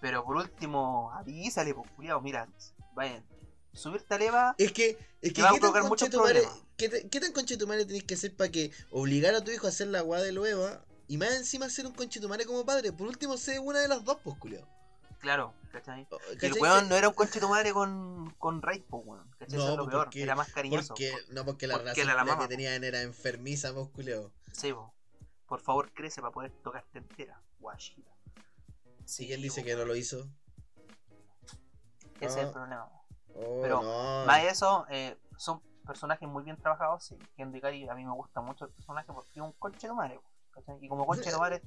Pero 0.01 0.23
por 0.23 0.37
último, 0.37 1.11
avísale, 1.13 1.73
pues, 1.73 1.89
culiao, 1.95 2.21
mira, 2.21 2.47
vayan, 2.93 3.23
subirte 3.77 4.13
al 4.13 4.21
EVA, 4.21 4.55
Es 4.57 4.71
que, 4.71 4.97
es 5.21 5.33
que 5.33 5.41
va 5.41 5.49
a 5.49 5.53
¿qué 5.53 5.59
tan 5.59 5.71
provocar 5.71 5.83
muchos 5.89 6.09
problemas. 6.09 6.51
¿qué, 6.77 6.89
te- 6.89 7.07
qué 7.09 7.19
tan 7.19 7.31
conchetumare 7.33 7.85
tenés 7.85 8.03
que 8.03 8.13
hacer 8.15 8.35
para 8.35 8.51
que 8.51 8.71
obligar 8.91 9.33
a 9.35 9.43
tu 9.43 9.51
hijo 9.51 9.65
a 9.67 9.69
hacer 9.69 9.87
la 9.87 10.03
weá 10.03 10.21
de 10.21 10.31
Lueva 10.31 10.83
y 11.07 11.17
más 11.17 11.31
encima 11.35 11.69
ser 11.69 11.85
un 11.87 11.93
conchetumare 11.93 12.45
como 12.45 12.65
padre? 12.65 12.91
Por 12.91 13.07
último, 13.07 13.37
sé 13.37 13.59
una 13.59 13.79
de 13.79 13.87
las 13.87 14.03
dos, 14.03 14.17
pues, 14.23 14.37
culiao. 14.37 14.67
claro, 15.19 15.53
¿cachai? 15.71 16.07
Oh, 16.11 16.17
Y 16.29 16.33
el 16.33 16.37
¿cachai? 16.39 16.61
weón 16.61 16.89
no 16.89 16.95
era 16.95 17.07
un 17.09 17.13
conche 17.15 17.39
tu 17.39 17.47
madre 17.49 17.73
con, 17.73 18.33
con 18.37 18.61
Raid, 18.61 18.83
pues, 18.89 19.03
weón, 19.05 19.29
¿cachai? 19.39 19.57
No, 19.57 19.63
Eso 19.63 19.71
es 19.71 19.77
lo 19.77 19.83
pues, 19.85 19.91
peor, 19.93 20.03
porque- 20.05 20.21
era 20.23 20.35
más 20.35 20.51
cariñoso. 20.51 20.89
Porque, 20.89 21.11
por- 21.11 21.33
no, 21.33 21.45
porque 21.45 21.67
la 21.67 21.77
porque 21.81 22.05
la- 22.05 22.13
la 22.15 22.23
mamá, 22.25 22.43
que 22.43 22.47
tenían 22.49 22.83
era 22.83 23.01
enfermiza, 23.01 23.73
pues, 23.73 23.89
culiao. 23.89 24.31
Sí, 24.51 24.73
po. 24.73 24.93
Por 25.47 25.61
favor, 25.61 25.91
crece 25.93 26.21
para 26.21 26.33
poder 26.33 26.51
tocarte 26.63 26.97
entera, 26.99 27.41
guachita. 27.59 28.11
Si 29.05 29.31
él 29.31 29.41
dice 29.41 29.61
po, 29.61 29.67
que 29.67 29.75
no 29.75 29.85
lo 29.85 29.95
hizo. 29.95 30.27
Ese 32.19 32.25
es 32.25 32.35
el 32.37 32.47
Ah. 32.47 32.51
problema. 32.51 32.89
Oh, 33.37 33.59
Pero, 33.61 33.81
no. 33.81 34.25
Más 34.25 34.41
de 34.41 34.49
eso, 34.49 34.85
eh, 34.89 35.17
son 35.37 35.61
personajes 35.85 36.27
muy 36.27 36.43
bien 36.43 36.57
trabajados. 36.57 37.03
Sí. 37.05 37.17
Ikari 37.37 37.87
a 37.87 37.93
mí 37.93 38.03
me 38.05 38.11
gusta 38.13 38.41
mucho 38.41 38.65
el 38.65 38.71
personaje 38.71 39.11
porque 39.13 39.29
es 39.35 39.41
un 39.41 39.51
conche 39.53 39.87
de 39.87 39.93
madre. 39.93 40.19
¿cachai? 40.51 40.77
Y 40.81 40.87
como 40.89 41.05
conche 41.05 41.31
de 41.31 41.37
madre, 41.37 41.61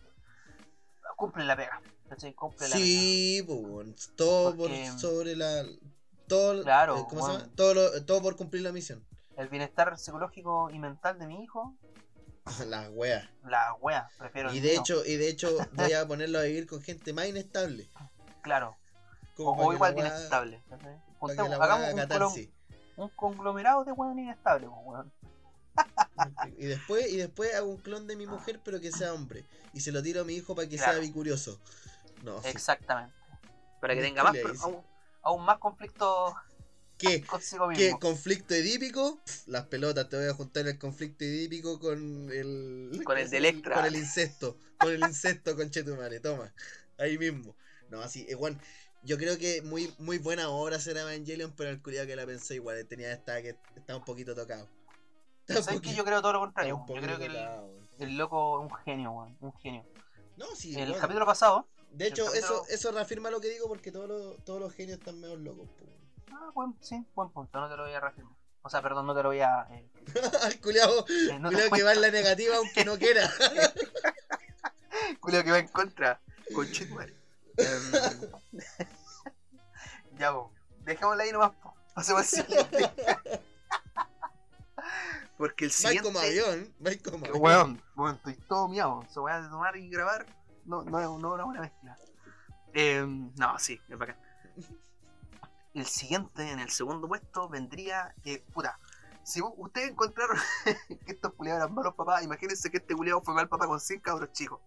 cumple 1.17 1.45
la 1.45 1.57
pega. 1.57 1.81
¿cachai? 2.09 2.35
Cumple 2.35 2.69
la 2.69 2.77
Sí, 2.77 3.41
weón, 3.47 3.95
todo 4.17 4.57
Porque- 4.57 4.89
por 4.91 5.01
sobre 5.01 5.37
la. 5.37 5.65
Todo, 6.29 6.63
Claro, 6.63 6.97
eh, 6.99 7.05
¿cómo 7.09 7.23
se 7.23 7.29
weón. 7.29 7.41
llama? 7.43 7.53
Todo, 7.57 7.75
lo- 7.75 8.05
todo 8.05 8.23
por 8.23 8.37
cumplir 8.37 8.63
la 8.63 8.73
misión. 8.73 9.05
pega. 9.05 9.43
El 9.43 9.49
bienestar 9.49 9.97
psicológico 9.99 10.71
y 10.71 10.79
mental 10.79 11.19
de 11.19 11.27
mi 11.27 11.43
hijo, 11.43 11.75
Las 12.67 12.89
weas. 12.93 13.29
la 13.45 13.75
wea, 13.81 14.09
prefiero. 14.19 14.53
Y 14.53 14.61
de 14.61 14.75
hecho, 14.77 15.05
y 15.05 15.17
de 15.17 15.29
hecho 15.29 15.49
voy 15.73 15.93
a 15.93 16.07
ponerlo 16.07 16.39
a 16.39 16.43
vivir 16.43 16.67
con 16.67 16.83
gente 16.83 17.13
más 17.13 17.27
inestable. 17.27 17.89
claro, 18.43 18.77
Como 19.37 19.67
o, 19.67 19.73
igual 19.73 19.95
wea- 19.95 20.03
Juntemos- 21.21 21.61
hagamos 21.61 21.91
un, 21.93 21.97
catarsis. 21.97 22.49
clon- 22.49 22.53
un 22.97 23.09
conglomerado 23.11 23.85
de 23.85 23.93
weón 23.93 24.19
inestable, 24.19 24.67
weón. 24.85 25.13
Y 26.59 26.67
después, 26.67 27.09
y 27.11 27.17
después 27.17 27.55
hago 27.55 27.69
un 27.71 27.79
clon 27.79 28.07
de 28.07 28.17
mi 28.17 28.27
mujer, 28.27 28.61
pero 28.65 28.81
que 28.81 28.91
sea 28.93 29.15
hombre. 29.15 29.45
Y 29.73 29.81
se 29.81 29.93
lo 29.93 30.03
tiro 30.03 30.23
a 30.23 30.25
mi 30.25 30.35
hijo 30.35 30.55
para 30.55 30.69
que 30.69 30.77
Claro. 30.77 30.93
sea 30.95 31.01
bicurioso. 31.01 31.59
No. 32.23 32.43
Exactamente. 32.45 33.15
Para 33.81 33.95
que 33.95 34.03
tenga 34.03 34.23
más, 34.25 34.37
aún, 34.63 34.83
aún 35.23 35.45
más 35.45 35.59
conflictos 35.59 36.35
¿Qué? 36.99 37.23
consigo 37.27 37.69
¿Qué? 37.71 37.93
¿Conflicto 37.99 38.53
edípico? 38.55 39.21
Las 39.47 39.67
pelotas, 39.67 40.09
te 40.11 40.17
voy 40.19 40.27
a 40.27 40.35
juntar 40.35 40.67
el 40.67 40.79
conflicto 40.79 41.25
edípico 41.25 41.79
con 41.81 42.31
el. 42.31 43.01
Con 43.05 43.17
el 43.17 43.31
de 43.31 43.37
Electra. 43.39 43.77
Con 43.77 43.87
el 43.87 43.97
incesto. 43.97 44.59
Con 44.79 44.93
el 44.93 45.01
incesto, 45.01 45.57
conchetumare. 45.57 46.21
Toma. 46.21 46.53
Ahí 46.99 47.17
mismo. 47.17 47.57
No, 47.89 48.03
así, 48.03 48.27
igual. 48.29 48.61
Yo 49.03 49.17
creo 49.17 49.39
que 49.39 49.63
muy, 49.63 49.93
muy 49.99 50.19
buena 50.19 50.51
obra 50.51 50.79
será 50.79 51.01
Evangelion, 51.03 51.53
pero 51.57 51.71
el 51.71 51.81
culiado 51.81 52.07
que 52.07 52.17
la 52.17 52.27
pensé 52.27 52.57
igual. 52.57 52.87
Tenía 52.87 53.13
esta 53.13 53.41
que 53.41 53.57
está 53.75 53.97
un 53.97 54.05
poquito 54.05 54.35
tocado. 54.35 54.69
Está 55.47 55.63
¿Sabes 55.63 55.81
que 55.81 55.95
yo 55.95 56.05
creo 56.05 56.21
todo 56.21 56.35
lo 56.35 56.41
contrario? 56.41 56.85
Yo 56.87 56.95
creo 56.95 57.19
que 57.19 57.27
el, 57.27 57.33
tocado, 57.33 57.67
weón. 57.67 57.89
el 57.99 58.17
loco 58.17 58.59
es 58.65 58.71
un 58.73 58.79
genio, 58.79 59.11
weón. 59.13 59.37
Un 59.41 59.53
genio. 59.55 59.85
No, 60.37 60.47
sí, 60.55 60.79
el 60.79 60.89
bueno. 60.89 61.01
capítulo 61.01 61.27
pasado. 61.27 61.67
De 61.91 62.07
hecho, 62.07 62.27
capítulo- 62.27 62.63
eso, 62.63 62.67
eso 62.69 62.93
reafirma 62.93 63.31
lo 63.31 63.41
que 63.41 63.49
digo 63.49 63.67
porque 63.69 63.91
todos 63.91 64.09
los, 64.09 64.45
todos 64.45 64.61
los 64.61 64.73
genios 64.73 64.99
están 64.99 65.19
medio 65.19 65.37
locos. 65.37 65.69
Ah, 66.33 66.51
buen, 66.55 66.77
sí, 66.81 67.05
buen 67.15 67.31
punto. 67.31 67.61
No 67.61 67.69
te 67.69 67.77
lo 67.77 67.85
voy 67.85 67.93
a 67.93 68.01
reafirmar. 68.01 68.35
O 68.63 68.69
sea, 68.69 68.83
perdón, 68.83 69.07
no 69.07 69.15
te 69.15 69.23
lo 69.23 69.31
voy 69.31 69.41
a. 69.41 69.67
Eh, 69.71 69.89
El 70.47 70.61
culiado, 70.61 71.07
eh, 71.09 71.39
no 71.41 71.49
culiao 71.49 71.71
que 71.71 71.83
va 71.83 71.93
en 71.95 72.01
la 72.03 72.11
negativa 72.11 72.57
aunque 72.57 72.85
no 72.85 72.99
quiera. 72.99 73.29
Culiao 75.21 75.43
que 75.43 75.51
va 75.51 75.59
en 75.59 75.69
contra. 75.69 76.21
Conchetumare. 76.55 77.20
Em, 77.61 78.31
ya, 80.19 80.33
po. 80.33 80.53
Dejémosla 80.85 81.23
ahí 81.23 81.33
nomás. 81.33 81.53
Pasemos 81.95 82.21
al 82.23 82.27
siguiente. 82.27 82.91
Porque 85.37 85.65
el 85.65 85.71
Vais 85.71 85.77
siguiente. 85.77 86.03
como 86.03 86.19
avión, 86.19 86.75
vais 86.79 87.03
como 87.03 87.25
avión. 87.27 87.41
Weón, 87.43 87.83
weón, 87.97 88.17
estoy 88.17 88.35
todo 88.49 88.69
miado. 88.69 89.05
Se 89.09 89.21
voy 89.21 89.33
a 89.33 89.49
tomar 89.49 89.77
y 89.77 89.89
grabar. 89.89 90.27
No, 90.67 90.83
no, 90.83 90.99
es- 91.01 91.09
no 91.23 91.45
buena 91.47 91.61
mezcla. 91.63 91.99
Em, 92.75 93.33
no, 93.37 93.59
sí, 93.59 93.81
es 93.89 93.99
bacán. 93.99 94.19
El 95.73 95.87
siguiente, 95.87 96.51
en 96.51 96.61
el 96.61 96.71
segundo 96.71 97.09
puesto, 97.09 97.49
vendría. 97.49 98.15
Eh, 98.25 98.45
puta. 98.53 98.79
Si 99.23 99.41
ustedes 99.43 99.91
encontraron 99.91 100.37
que 101.07 101.13
estos 101.13 101.33
culiados 101.35 101.63
eran 101.63 101.75
malos 101.75 101.95
papás, 101.95 102.23
imagínense 102.23 102.71
que 102.71 102.79
este 102.79 102.95
culiado 102.95 103.23
fue 103.23 103.33
mal 103.35 103.49
papá 103.49 103.67
con 103.67 103.79
100 103.81 104.01
cabros 104.01 104.33
chicos. 104.33 104.61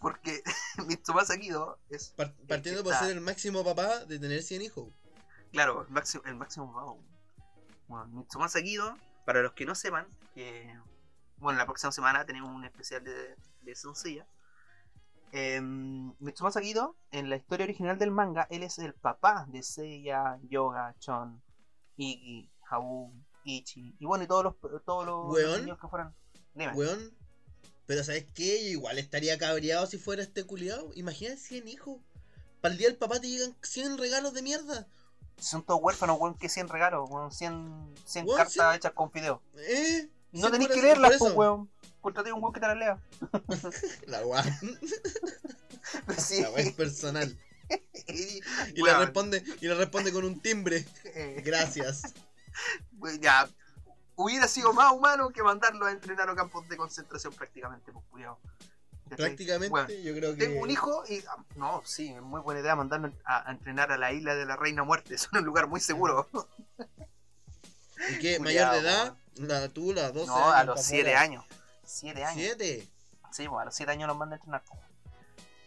Porque 0.00 0.42
Mitsumasa 0.86 1.36
Kido 1.38 1.78
es. 1.90 2.10
Par- 2.10 2.34
partiendo 2.48 2.82
por 2.84 2.92
está- 2.92 3.06
ser 3.06 3.16
el 3.16 3.20
máximo 3.22 3.64
papá 3.64 4.04
de 4.04 4.18
tener 4.18 4.42
100 4.42 4.62
hijos. 4.62 4.88
Claro, 5.52 5.82
el 5.82 5.88
máximo, 5.90 6.22
el 6.26 6.36
máximo 6.36 6.72
papá. 6.72 6.94
Bueno, 7.88 8.06
Mitsumasa 8.08 8.60
Kido, 8.62 8.96
para 9.24 9.42
los 9.42 9.52
que 9.52 9.64
no 9.66 9.74
sepan, 9.74 10.06
que. 10.34 10.72
Bueno, 11.38 11.58
la 11.58 11.66
próxima 11.66 11.92
semana 11.92 12.24
tenemos 12.26 12.50
un 12.50 12.64
especial 12.64 13.02
de, 13.04 13.36
de 13.62 13.74
Sencilla. 13.74 14.26
Eh, 15.32 15.60
Mitsumasa 15.60 16.60
Kido, 16.60 16.96
en 17.10 17.28
la 17.30 17.36
historia 17.36 17.64
original 17.64 17.98
del 17.98 18.10
manga, 18.10 18.46
él 18.50 18.62
es 18.62 18.78
el 18.78 18.94
papá 18.94 19.46
de 19.48 19.62
Seiya, 19.62 20.38
Yoga, 20.48 20.94
Chon, 21.00 21.42
Iki, 21.96 22.50
Habu, 22.70 23.12
Ichi, 23.44 23.94
y 23.98 24.06
bueno, 24.06 24.24
y 24.24 24.26
todos 24.26 24.44
los, 24.44 24.84
todos 24.84 25.04
los 25.06 25.60
niños 25.60 25.78
que 25.78 25.88
fueran. 25.88 26.14
Dime. 26.54 26.72
Weón. 26.74 27.16
Pero 27.88 28.04
¿sabes 28.04 28.26
qué? 28.34 28.62
Yo 28.64 28.68
igual 28.70 28.98
estaría 28.98 29.38
cabreado 29.38 29.86
si 29.86 29.96
fuera 29.98 30.22
este 30.22 30.44
culiado. 30.44 30.90
Imagínate 30.94 31.38
100 31.38 31.68
hijos. 31.68 31.96
Para 32.60 32.72
el 32.72 32.78
día 32.78 32.88
del 32.88 32.98
papá 32.98 33.18
te 33.18 33.28
llegan 33.28 33.56
100 33.62 33.96
regalos 33.96 34.34
de 34.34 34.42
mierda. 34.42 34.86
Son 35.40 35.64
todos 35.64 35.80
huérfanos, 35.82 36.18
weón, 36.20 36.36
que 36.36 36.50
100 36.50 36.68
regalos, 36.68 37.08
weón, 37.08 37.32
100, 37.32 37.94
100 38.04 38.26
Weón, 38.26 38.36
cartas 38.36 38.52
100. 38.52 38.72
hechas 38.74 38.92
con 38.92 39.10
fideo. 39.10 39.40
¿Eh? 39.56 40.08
No 40.32 40.50
por 40.50 40.68
que 40.68 40.82
leerlas, 40.82 41.14
pues, 41.18 41.32
weón. 41.32 41.70
Contraté 42.02 42.30
un 42.30 42.42
weón 42.42 42.52
que 42.52 42.60
te 42.60 42.66
las 42.66 42.76
lea. 42.76 43.00
La 44.06 44.24
weá. 44.26 44.44
Sí. 46.18 46.42
La 46.42 46.50
weá 46.50 46.64
es 46.64 46.72
personal. 46.74 47.38
y, 48.08 48.40
Y 48.74 48.82
weón, 48.82 48.98
le 48.98 49.04
responde, 49.06 49.44
y 49.62 49.66
le 49.66 49.74
responde 49.74 50.12
con 50.12 50.24
un 50.26 50.40
timbre. 50.40 50.84
eh, 51.04 51.40
Gracias. 51.42 52.02
pues, 52.98 53.18
ya. 53.20 53.48
Hubiera 54.20 54.48
sido 54.48 54.72
más 54.72 54.92
humano 54.92 55.30
que 55.30 55.44
mandarlo 55.44 55.86
a 55.86 55.92
entrenar 55.92 56.28
a 56.28 56.34
campos 56.34 56.68
de 56.68 56.76
concentración 56.76 57.32
prácticamente, 57.34 57.92
pues. 57.92 58.04
¿Cachai? 59.08 59.16
Prácticamente, 59.16 59.68
Bueno, 59.70 59.88
yo 59.88 60.12
creo 60.12 60.32
que. 60.34 60.38
Tengo 60.44 60.60
un 60.60 60.70
hijo 60.70 61.04
y. 61.08 61.24
ah, 61.28 61.36
No, 61.54 61.82
sí, 61.84 62.08
es 62.12 62.20
muy 62.20 62.40
buena 62.40 62.60
idea 62.60 62.74
mandarlo 62.74 63.12
a, 63.24 63.48
a 63.48 63.52
entrenar 63.52 63.92
a 63.92 63.96
la 63.96 64.12
isla 64.12 64.34
de 64.34 64.44
la 64.44 64.56
Reina 64.56 64.82
Muerte. 64.82 65.14
Es 65.14 65.28
un 65.32 65.44
lugar 65.44 65.68
muy 65.68 65.78
seguro. 65.80 66.28
¿Y 68.10 68.18
qué? 68.18 68.38
¿Mayor 68.40 68.72
de 68.72 68.78
edad? 68.80 69.16
La, 69.36 69.68
tú, 69.68 69.92
las 69.92 70.12
12 70.12 70.26
No, 70.26 70.50
a 70.50 70.64
los 70.64 70.74
pa' 70.76 70.82
7 70.82 71.02
afuera. 71.02 71.20
años. 71.20 71.44
7 71.84 72.24
años. 72.24 72.34
¿Siete? 72.42 72.88
Sí, 73.30 73.46
pues 73.48 73.62
a 73.62 73.64
los 73.66 73.74
7 73.76 73.92
años 73.92 74.08
los 74.08 74.16
mandan 74.16 74.38
a 74.40 74.40
entrenar. 74.40 74.62
pues. 74.64 74.80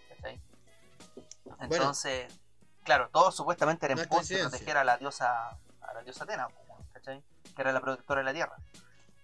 ¿Cachai? 0.10 0.42
Entonces, 1.62 2.32
claro, 2.84 3.10
todo 3.14 3.32
supuestamente 3.32 3.86
era 3.86 4.00
en 4.02 4.10
pos 4.10 4.28
de 4.28 4.40
proteger 4.40 4.76
a 4.76 4.84
la 4.84 4.98
diosa, 4.98 5.50
a 5.52 5.94
la 5.94 6.04
diosa 6.04 6.26
Atena, 6.26 6.48
pues, 6.50 6.88
¿cachai? 6.94 7.24
Que 7.56 7.62
era 7.62 7.72
la 7.72 7.82
protectora 7.82 8.22
de 8.22 8.26
la 8.26 8.34
tierra. 8.34 8.56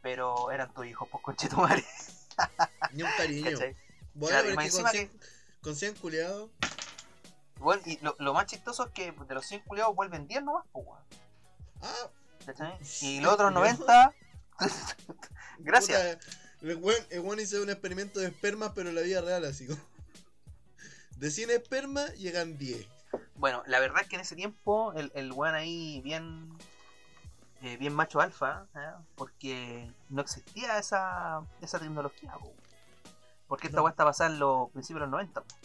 pero 0.02 0.52
eran 0.52 0.74
tus 0.74 0.86
hijos, 0.86 1.08
pues 1.12 1.24
conchetumare. 1.24 1.84
Ni 2.94 3.04
un 3.04 3.10
cariño. 3.18 3.58
Bueno, 4.14 4.40
Claro, 4.42 4.48
pero 4.56 4.72
con 4.72 4.90
100, 4.92 5.12
con 5.62 5.76
100 5.76 5.96
culiados. 5.96 6.50
Bueno, 7.60 7.82
y 7.86 7.98
lo, 8.00 8.16
lo 8.20 8.34
más 8.34 8.46
chistoso 8.46 8.86
es 8.86 8.92
que 8.92 9.12
de 9.12 9.34
los 9.34 9.46
100 9.46 9.62
culiados 9.62 9.96
vuelven 9.96 10.28
10 10.28 10.44
nomás, 10.44 10.66
pues, 10.72 10.86
weón. 10.88 11.02
Ah, 11.82 12.10
Y 13.02 13.20
los 13.20 13.34
otros 13.34 13.52
culiao. 13.54 13.76
90. 13.76 14.14
Gracias. 15.60 16.16
Puta, 16.18 16.28
el 16.62 16.78
weón, 17.22 17.40
hizo 17.40 17.62
un 17.62 17.70
experimento 17.70 18.20
de 18.20 18.28
espermas, 18.28 18.72
pero 18.74 18.90
en 18.90 18.96
la 18.96 19.02
vida 19.02 19.22
real, 19.22 19.46
así 19.46 19.68
como. 19.68 19.82
De 21.18 21.32
100 21.32 21.50
espermas 21.52 22.14
llegan 22.16 22.58
10. 22.58 22.88
Bueno, 23.36 23.64
la 23.68 23.80
verdad 23.80 24.02
es 24.02 24.08
que 24.08 24.16
en 24.16 24.22
ese 24.22 24.36
tiempo 24.36 24.94
el, 24.94 25.12
el 25.16 25.32
weón 25.32 25.56
ahí 25.56 26.02
bien. 26.02 26.50
Eh, 27.62 27.78
bien 27.78 27.94
macho 27.94 28.20
alfa, 28.22 28.66
¿eh? 28.76 28.92
porque 29.16 29.92
no 30.10 30.22
existía 30.22 30.78
esa, 30.78 31.42
esa 31.62 31.80
tecnología, 31.80 32.34
po. 32.34 32.54
porque 33.48 33.68
esta 33.68 33.78
No. 33.78 33.84
weá 33.84 33.92
está 33.92 34.04
basada 34.04 34.30
en 34.32 34.40
los 34.40 34.70
principios 34.72 35.00
de 35.02 35.06
los 35.08 35.12
90. 35.12 35.42
po. 35.42 35.56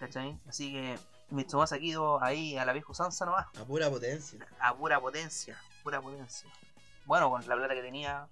¿Cachai? 0.00 0.38
Así 0.48 0.72
que 0.72 0.98
Mitsumasa 1.30 1.78
Kido 1.78 2.22
ahí 2.22 2.56
a 2.58 2.64
la 2.64 2.72
vieja 2.72 2.90
usanza 2.90 3.24
nomás, 3.24 3.46
A 3.58 3.64
pura 3.64 3.88
potencia. 3.88 4.46
a 4.60 4.74
pura 4.74 5.00
potencia, 5.00 5.56
pura 5.82 6.00
potencia. 6.00 6.50
Bueno, 7.06 7.30
con 7.30 7.46
la 7.48 7.56
plata 7.56 7.74
que 7.74 7.82
tenía, 7.82 8.26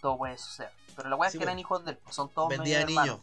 todo 0.00 0.18
puede 0.18 0.36
suceder. 0.38 0.70
Pero 0.96 1.08
la 1.08 1.16
weá 1.16 1.28
es 1.30 1.36
que 1.36 1.42
eran 1.42 1.58
hijos 1.58 1.84
de 1.84 1.92
él, 1.92 2.00
son 2.10 2.28
todos 2.30 2.48
Vendía 2.48 2.84
niños. 2.84 3.20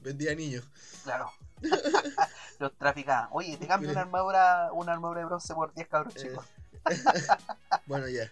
Vendía 0.00 0.34
niños. 0.34 0.64
Claro. 1.04 1.30
Los 2.60 2.76
traficaban. 2.76 3.28
Oye, 3.32 3.56
te 3.56 3.66
cambio 3.66 3.90
una 3.90 4.02
armadura, 4.02 4.68
una 4.74 4.92
armadura 4.92 5.20
de 5.20 5.26
bronce 5.26 5.54
por 5.54 5.72
10 5.72 5.88
cabros 5.88 6.14
Eh. 6.16 6.20
chicos. 6.20 6.44
Bueno, 7.86 8.06
ya. 8.06 8.30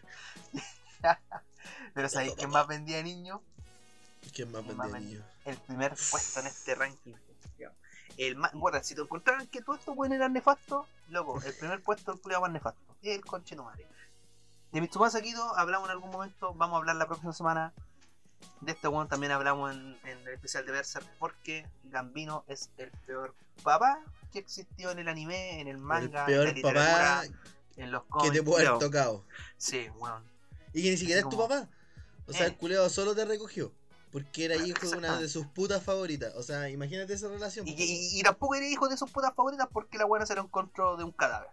Pero 1.94 2.08
¿sabéis 2.10 2.34
quién 2.34 2.50
más 2.50 2.66
vendía 2.66 3.02
niños? 3.02 3.40
¿Quién 4.34 4.52
más 4.52 4.62
¿Quién 4.64 4.76
más 4.76 4.92
vendía 4.92 5.18
niños? 5.18 5.26
El 5.46 5.56
primer 5.56 5.94
puesto 6.10 6.40
en 6.40 6.46
este 6.46 6.74
ranking. 6.74 7.14
El 8.18 8.36
más, 8.36 8.52
bueno, 8.52 8.82
si 8.82 8.94
te 8.96 9.00
encontraran 9.00 9.46
que 9.46 9.62
todos 9.62 9.78
estos 9.78 9.94
buenos 9.94 10.16
eran 10.16 10.32
nefastos, 10.32 10.86
loco, 11.08 11.40
el 11.40 11.54
primer 11.54 11.80
puesto 11.82 12.12
el 12.12 12.20
culiado 12.20 12.42
más 12.42 12.50
nefasto. 12.50 12.96
El 13.00 13.24
conche 13.24 13.54
tu 13.56 13.62
madre. 13.62 13.86
De 14.72 14.80
Mitsumasa 14.80 15.22
Kido 15.22 15.56
hablamos 15.56 15.88
en 15.88 15.92
algún 15.92 16.10
momento, 16.10 16.52
vamos 16.54 16.74
a 16.74 16.78
hablar 16.78 16.96
la 16.96 17.06
próxima 17.06 17.32
semana. 17.32 17.72
De 18.60 18.72
este 18.72 18.88
weón 18.88 19.08
también 19.08 19.30
hablamos 19.32 19.72
en, 19.72 19.98
en 20.02 20.18
el 20.18 20.28
especial 20.28 20.66
de 20.66 20.72
Berserk, 20.72 21.06
porque 21.18 21.64
Gambino 21.84 22.44
es 22.48 22.70
el 22.76 22.90
peor 23.06 23.34
papá 23.62 24.00
que 24.32 24.38
existió 24.38 24.90
en 24.90 24.98
el 25.00 25.08
anime, 25.08 25.60
en 25.60 25.68
el 25.68 25.78
manga, 25.78 26.20
el 26.20 26.26
peor 26.26 26.48
en 26.48 26.56
la 26.56 26.62
papá 26.62 27.24
en 27.76 27.90
los 27.92 28.02
que 28.02 28.08
cómics. 28.08 28.32
te 28.34 28.42
puede 28.42 28.66
haber 28.66 28.78
tocado. 28.80 29.24
Sí, 29.56 29.88
weón. 29.96 30.24
Y 30.72 30.82
que 30.82 30.90
ni 30.90 30.96
siquiera 30.96 31.20
es 31.22 31.28
tu 31.28 31.36
papá. 31.38 31.68
O 32.26 32.32
sea, 32.32 32.44
Eh. 32.46 32.48
el 32.48 32.56
culeado 32.56 32.88
solo 32.90 33.14
te 33.14 33.24
recogió. 33.24 33.72
Porque 34.10 34.46
era 34.46 34.56
hijo 34.56 34.88
de 34.88 34.96
una 34.96 35.18
de 35.18 35.28
sus 35.28 35.46
putas 35.48 35.82
favoritas. 35.82 36.32
O 36.34 36.42
sea, 36.42 36.68
imagínate 36.70 37.12
esa 37.12 37.28
relación. 37.28 37.68
Y, 37.68 37.72
po. 37.74 37.78
y- 37.82 38.18
y 38.20 38.22
tampoco 38.22 38.54
era 38.54 38.66
hijo 38.66 38.88
de 38.88 38.96
sus 38.96 39.10
putas 39.10 39.34
favoritas 39.34 39.68
porque 39.70 39.98
la 39.98 40.06
buena 40.06 40.24
se 40.24 40.34
lo 40.34 40.42
encontró 40.42 40.96
de 40.96 41.04
un 41.04 41.12
cadáver. 41.12 41.50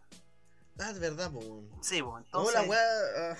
Ah, 0.79 0.89
es 0.91 0.99
verdad, 0.99 1.31
po. 1.31 1.39
weón. 1.39 1.69
Sí, 1.81 2.01
pues 2.01 2.11
No, 2.13 2.17
entonces. 2.19 2.53
la 2.53 2.61
weá. 2.63 2.79
ah, 3.31 3.37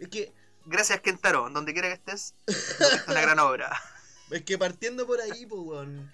es 0.00 0.08
que. 0.08 0.32
Gracias, 0.66 1.00
Kentaro. 1.00 1.48
Donde 1.50 1.72
quiera 1.72 1.88
que 1.88 1.94
estés, 1.94 2.34
es 2.46 3.08
una 3.08 3.20
gran 3.22 3.38
obra. 3.38 3.70
Es 4.30 4.42
que 4.44 4.56
partiendo 4.58 5.06
por 5.06 5.20
ahí, 5.20 5.44
po, 5.46 5.60
weón. 5.62 6.12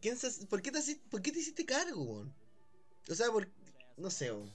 ¿Quién 0.00 0.16
se- 0.16 0.46
¿Por, 0.46 0.62
qué 0.62 0.70
te, 0.70 0.80
¿Por 1.10 1.22
qué 1.22 1.32
te 1.32 1.38
hiciste 1.40 1.64
cargo, 1.64 2.02
weón? 2.02 2.34
O 3.10 3.14
sea, 3.14 3.30
por. 3.30 3.48
No 3.96 4.10
sé, 4.10 4.32
weón. 4.32 4.52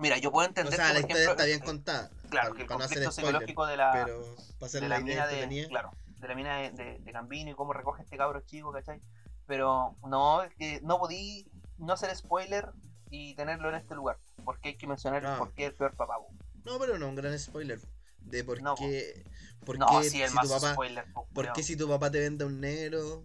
Mira, 0.00 0.16
yo 0.18 0.30
puedo 0.32 0.46
O 0.46 0.48
entender 0.48 0.74
sea, 0.74 0.88
que, 0.88 0.92
la 0.94 1.00
historia 1.00 1.16
ejemplo, 1.24 1.32
está 1.32 1.44
bien 1.44 1.60
contada. 1.60 2.10
Claro, 2.30 2.54
que 2.54 2.62
el 2.62 2.68
no 2.68 2.78
conflicto 2.78 3.12
spoiler, 3.12 3.32
psicológico 3.32 3.66
de 3.66 3.76
la, 3.76 3.92
Pero 3.92 4.36
de 4.72 4.80
la 4.80 4.88
la 4.88 5.00
mina 5.00 5.26
de, 5.26 5.32
entretenida. 5.34 5.68
claro, 5.68 5.90
de 6.20 6.28
la 6.28 6.34
mina 6.34 6.56
de, 6.56 6.70
de, 6.70 6.98
de 7.00 7.12
Gambino 7.12 7.50
y 7.50 7.54
cómo 7.54 7.72
recoge 7.74 8.02
este 8.02 8.16
cabro 8.16 8.40
chico, 8.40 8.72
¿cachai? 8.72 9.00
Pero 9.46 9.96
no, 10.08 10.42
es 10.42 10.54
que 10.54 10.80
no 10.82 10.98
podí 10.98 11.50
no 11.76 11.92
hacer 11.92 12.14
spoiler 12.16 12.70
y 13.10 13.34
tenerlo 13.34 13.68
en 13.68 13.74
este 13.74 13.94
lugar. 13.94 14.18
Porque 14.44 14.70
hay 14.70 14.76
que 14.78 14.86
mencionar 14.86 15.22
No. 15.22 15.36
por 15.38 15.52
qué 15.52 15.66
el 15.66 15.74
peor 15.74 15.94
papá. 15.96 16.14
po. 16.16 16.28
No, 16.64 16.78
pero 16.78 16.98
no, 16.98 17.08
un 17.08 17.14
gran 17.16 17.38
spoiler. 17.38 17.78
De 18.20 18.42
por 18.44 18.62
No, 18.62 18.74
qué. 18.76 19.24
Por 19.66 19.78
No, 19.78 19.86
qué 20.00 20.08
sí, 20.08 20.22
el 20.22 20.28
si 20.30 20.34
más 20.34 20.46
tu 20.46 20.54
papá. 20.54 20.72
spoiler, 20.72 21.04
po, 21.12 21.26
¿Por 21.34 21.52
qué 21.52 21.62
si 21.62 21.76
tu 21.76 21.88
papá 21.88 22.10
te 22.10 22.20
vende 22.20 22.44
a 22.44 22.46
un 22.46 22.60
negro? 22.60 23.24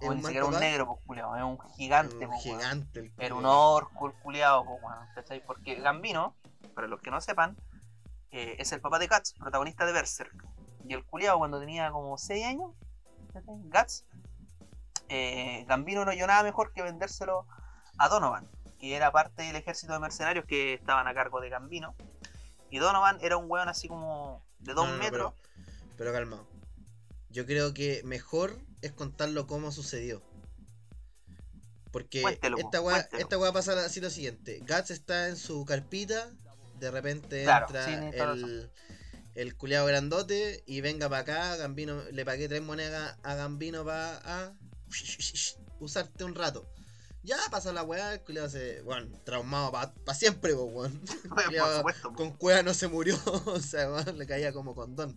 ¿Es 0.00 0.08
O 0.08 0.14
ni 0.14 0.22
siquiera 0.22 0.46
un 0.46 0.58
negro, 0.58 0.86
pues, 0.86 1.00
culiao, 1.06 1.36
es 1.36 1.42
un 1.42 1.58
gigante, 1.76 2.16
Un 2.16 2.30
weón. 2.30 2.40
gigante 2.40 3.00
el 3.00 3.12
Era 3.18 3.34
un 3.34 3.46
orco 3.46 4.06
el 4.08 4.12
culiado, 4.14 4.64
pues, 4.64 4.82
bueno, 4.82 4.98
¿cachai? 5.14 5.44
Porque 5.46 5.76
Gambino, 5.76 6.34
para 6.74 6.86
los 6.88 7.00
que 7.00 7.10
no 7.10 7.20
sepan, 7.20 7.56
eh, 8.30 8.56
es 8.58 8.72
el 8.72 8.80
papá 8.80 8.98
de 8.98 9.06
Guts, 9.06 9.34
protagonista 9.34 9.86
de 9.86 9.92
Berserk. 9.92 10.34
Y 10.86 10.92
el 10.94 11.04
culiado 11.04 11.38
cuando 11.38 11.60
tenía 11.60 11.90
como 11.90 12.18
6 12.18 12.44
años, 12.44 12.72
¿cachai? 13.32 13.54
Guts, 13.62 14.04
eh, 15.08 15.64
Gambino 15.68 16.04
no 16.04 16.10
halló 16.10 16.26
nada 16.26 16.42
mejor 16.42 16.72
que 16.72 16.82
vendérselo 16.82 17.46
a 17.98 18.08
Donovan, 18.08 18.48
que 18.78 18.96
era 18.96 19.12
parte 19.12 19.42
del 19.44 19.56
ejército 19.56 19.92
de 19.92 20.00
mercenarios 20.00 20.44
que 20.46 20.74
estaban 20.74 21.06
a 21.06 21.14
cargo 21.14 21.40
de 21.40 21.48
Gambino. 21.50 21.94
Y 22.70 22.78
Donovan 22.78 23.18
era 23.20 23.36
un 23.36 23.48
weón 23.48 23.68
así 23.68 23.86
como 23.86 24.44
de 24.58 24.74
2 24.74 24.84
No, 24.84 24.90
no, 24.90 24.96
no, 24.96 25.02
metros. 25.02 25.32
pero, 25.32 25.96
pero 25.96 26.12
calma. 26.12 26.42
Yo 27.30 27.46
creo 27.46 27.72
que 27.74 28.02
mejor 28.04 28.58
es 28.84 28.92
contarlo 28.92 29.46
cómo 29.46 29.72
sucedió. 29.72 30.22
Porque 31.90 32.22
Cuéntelo, 32.22 32.58
esta 32.58 32.80
weá, 32.80 32.96
cuéntelo. 32.96 33.22
esta 33.22 33.38
weá 33.38 33.52
pasa 33.52 33.84
así 33.84 34.00
lo 34.00 34.10
siguiente. 34.10 34.60
Guts 34.60 34.90
está 34.90 35.28
en 35.28 35.36
su 35.36 35.64
carpita, 35.64 36.32
de 36.78 36.90
repente 36.90 37.44
Claro, 37.44 37.66
entra 37.66 37.84
sí, 37.86 37.92
el, 37.92 38.70
el 39.34 39.56
culeado 39.56 39.86
grandote 39.86 40.62
y 40.66 40.80
venga 40.80 41.08
para 41.08 41.22
acá, 41.22 41.56
Gambino, 41.56 42.02
le 42.10 42.24
pagué 42.24 42.48
tres 42.48 42.62
monedas 42.62 43.16
a 43.22 43.34
Gambino 43.34 43.84
para 43.84 44.18
a 44.18 44.52
usarte 45.80 46.24
un 46.24 46.34
rato. 46.34 46.68
Ya 47.22 47.38
pasa 47.50 47.72
la 47.72 47.84
weá, 47.84 48.12
el 48.12 48.20
culeado 48.20 48.50
se, 48.50 48.82
bueno, 48.82 49.08
traumado 49.24 49.72
para 49.72 50.14
siempre, 50.14 50.52
weón. 50.52 51.00
Con 52.16 52.32
cueva 52.36 52.62
no 52.62 52.74
se 52.74 52.88
murió, 52.88 53.18
o 53.46 53.60
sea, 53.60 53.90
weón, 53.90 54.18
le 54.18 54.26
caía 54.26 54.52
como 54.52 54.74
condón. 54.74 55.16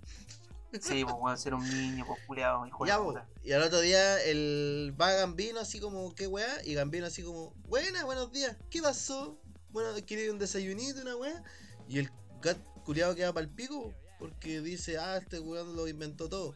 Sí, 0.82 1.03
pues 1.03 1.15
weón, 1.17 1.38
ser 1.38 1.53
un 1.53 1.63
niño, 1.69 2.06
pues 2.06 2.19
culiado, 2.27 2.65
hijo 2.67 2.86
Ya, 2.86 2.99
puta. 2.99 3.27
y 3.43 3.51
al 3.53 3.63
otro 3.63 3.80
día 3.80 4.21
el 4.23 4.93
va 4.99 5.12
Gambino 5.13 5.60
así 5.60 5.80
como, 5.80 6.13
¿qué 6.13 6.27
weá? 6.27 6.63
Y 6.65 6.73
Gambino 6.73 7.06
así 7.06 7.23
como, 7.23 7.53
buena, 7.67 8.03
buenos 8.06 8.32
días, 8.32 8.56
¿qué 8.69 8.82
pasó? 8.82 9.39
Bueno, 9.69 9.89
¿quiere 10.06 10.30
un 10.32 10.39
desayunito, 10.39 11.01
una 11.01 11.15
weá? 11.15 11.43
Y 11.88 11.99
el 11.99 12.10
gat 12.41 12.58
culiado 12.84 13.15
queda 13.15 13.34
para 13.34 13.45
el 13.45 13.51
pico, 13.51 13.93
porque 14.19 14.62
dice, 14.62 14.97
ah, 14.97 15.17
este 15.17 15.39
weón 15.39 15.75
lo 15.75 15.88
inventó 15.88 16.27
todo. 16.30 16.53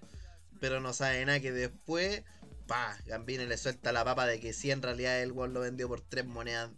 Pero 0.60 0.80
no 0.82 0.94
sabe 0.94 1.26
nada 1.26 1.40
que 1.40 1.52
después, 1.52 2.24
pa, 2.68 2.98
Gambino 3.06 3.46
le 3.46 3.58
suelta 3.58 3.92
la 3.92 4.04
papa 4.04 4.26
de 4.28 4.40
que 4.40 4.54
sí, 4.54 4.72
en 4.72 4.82
realidad 4.82 5.22
el 5.22 5.32
weón 5.32 5.54
lo 5.54 5.62
vendió 5.62 5.88
por 5.88 6.02
tres 6.02 6.26
monedas 6.26 6.70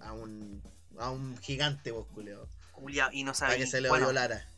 a 0.00 0.12
un, 0.12 0.62
a 0.98 1.10
un 1.10 1.36
gigante, 1.38 1.90
vos 1.90 2.06
culiado. 2.14 2.48
Culiao, 2.72 3.10
y 3.12 3.24
no 3.24 3.32
Para 3.32 3.50
sabía. 3.50 3.56
que 3.58 3.66
se 3.66 3.80
le 3.80 3.88
bueno, 3.88 4.06
violara. 4.06 4.48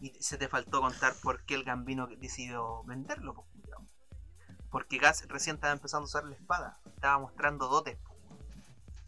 Y 0.00 0.14
se 0.22 0.38
te 0.38 0.48
faltó 0.48 0.80
contar 0.80 1.14
por 1.22 1.44
qué 1.44 1.54
el 1.54 1.64
Gambino 1.64 2.06
decidió 2.06 2.82
venderlo, 2.84 3.34
pues. 3.34 3.46
Porque 4.70 4.98
Gas 4.98 5.26
recién 5.28 5.56
estaba 5.56 5.72
empezando 5.72 6.04
a 6.04 6.06
usar 6.06 6.24
la 6.24 6.36
espada. 6.36 6.78
Estaba 6.86 7.18
mostrando 7.18 7.68
dotes, 7.68 7.98
pues. 8.06 8.18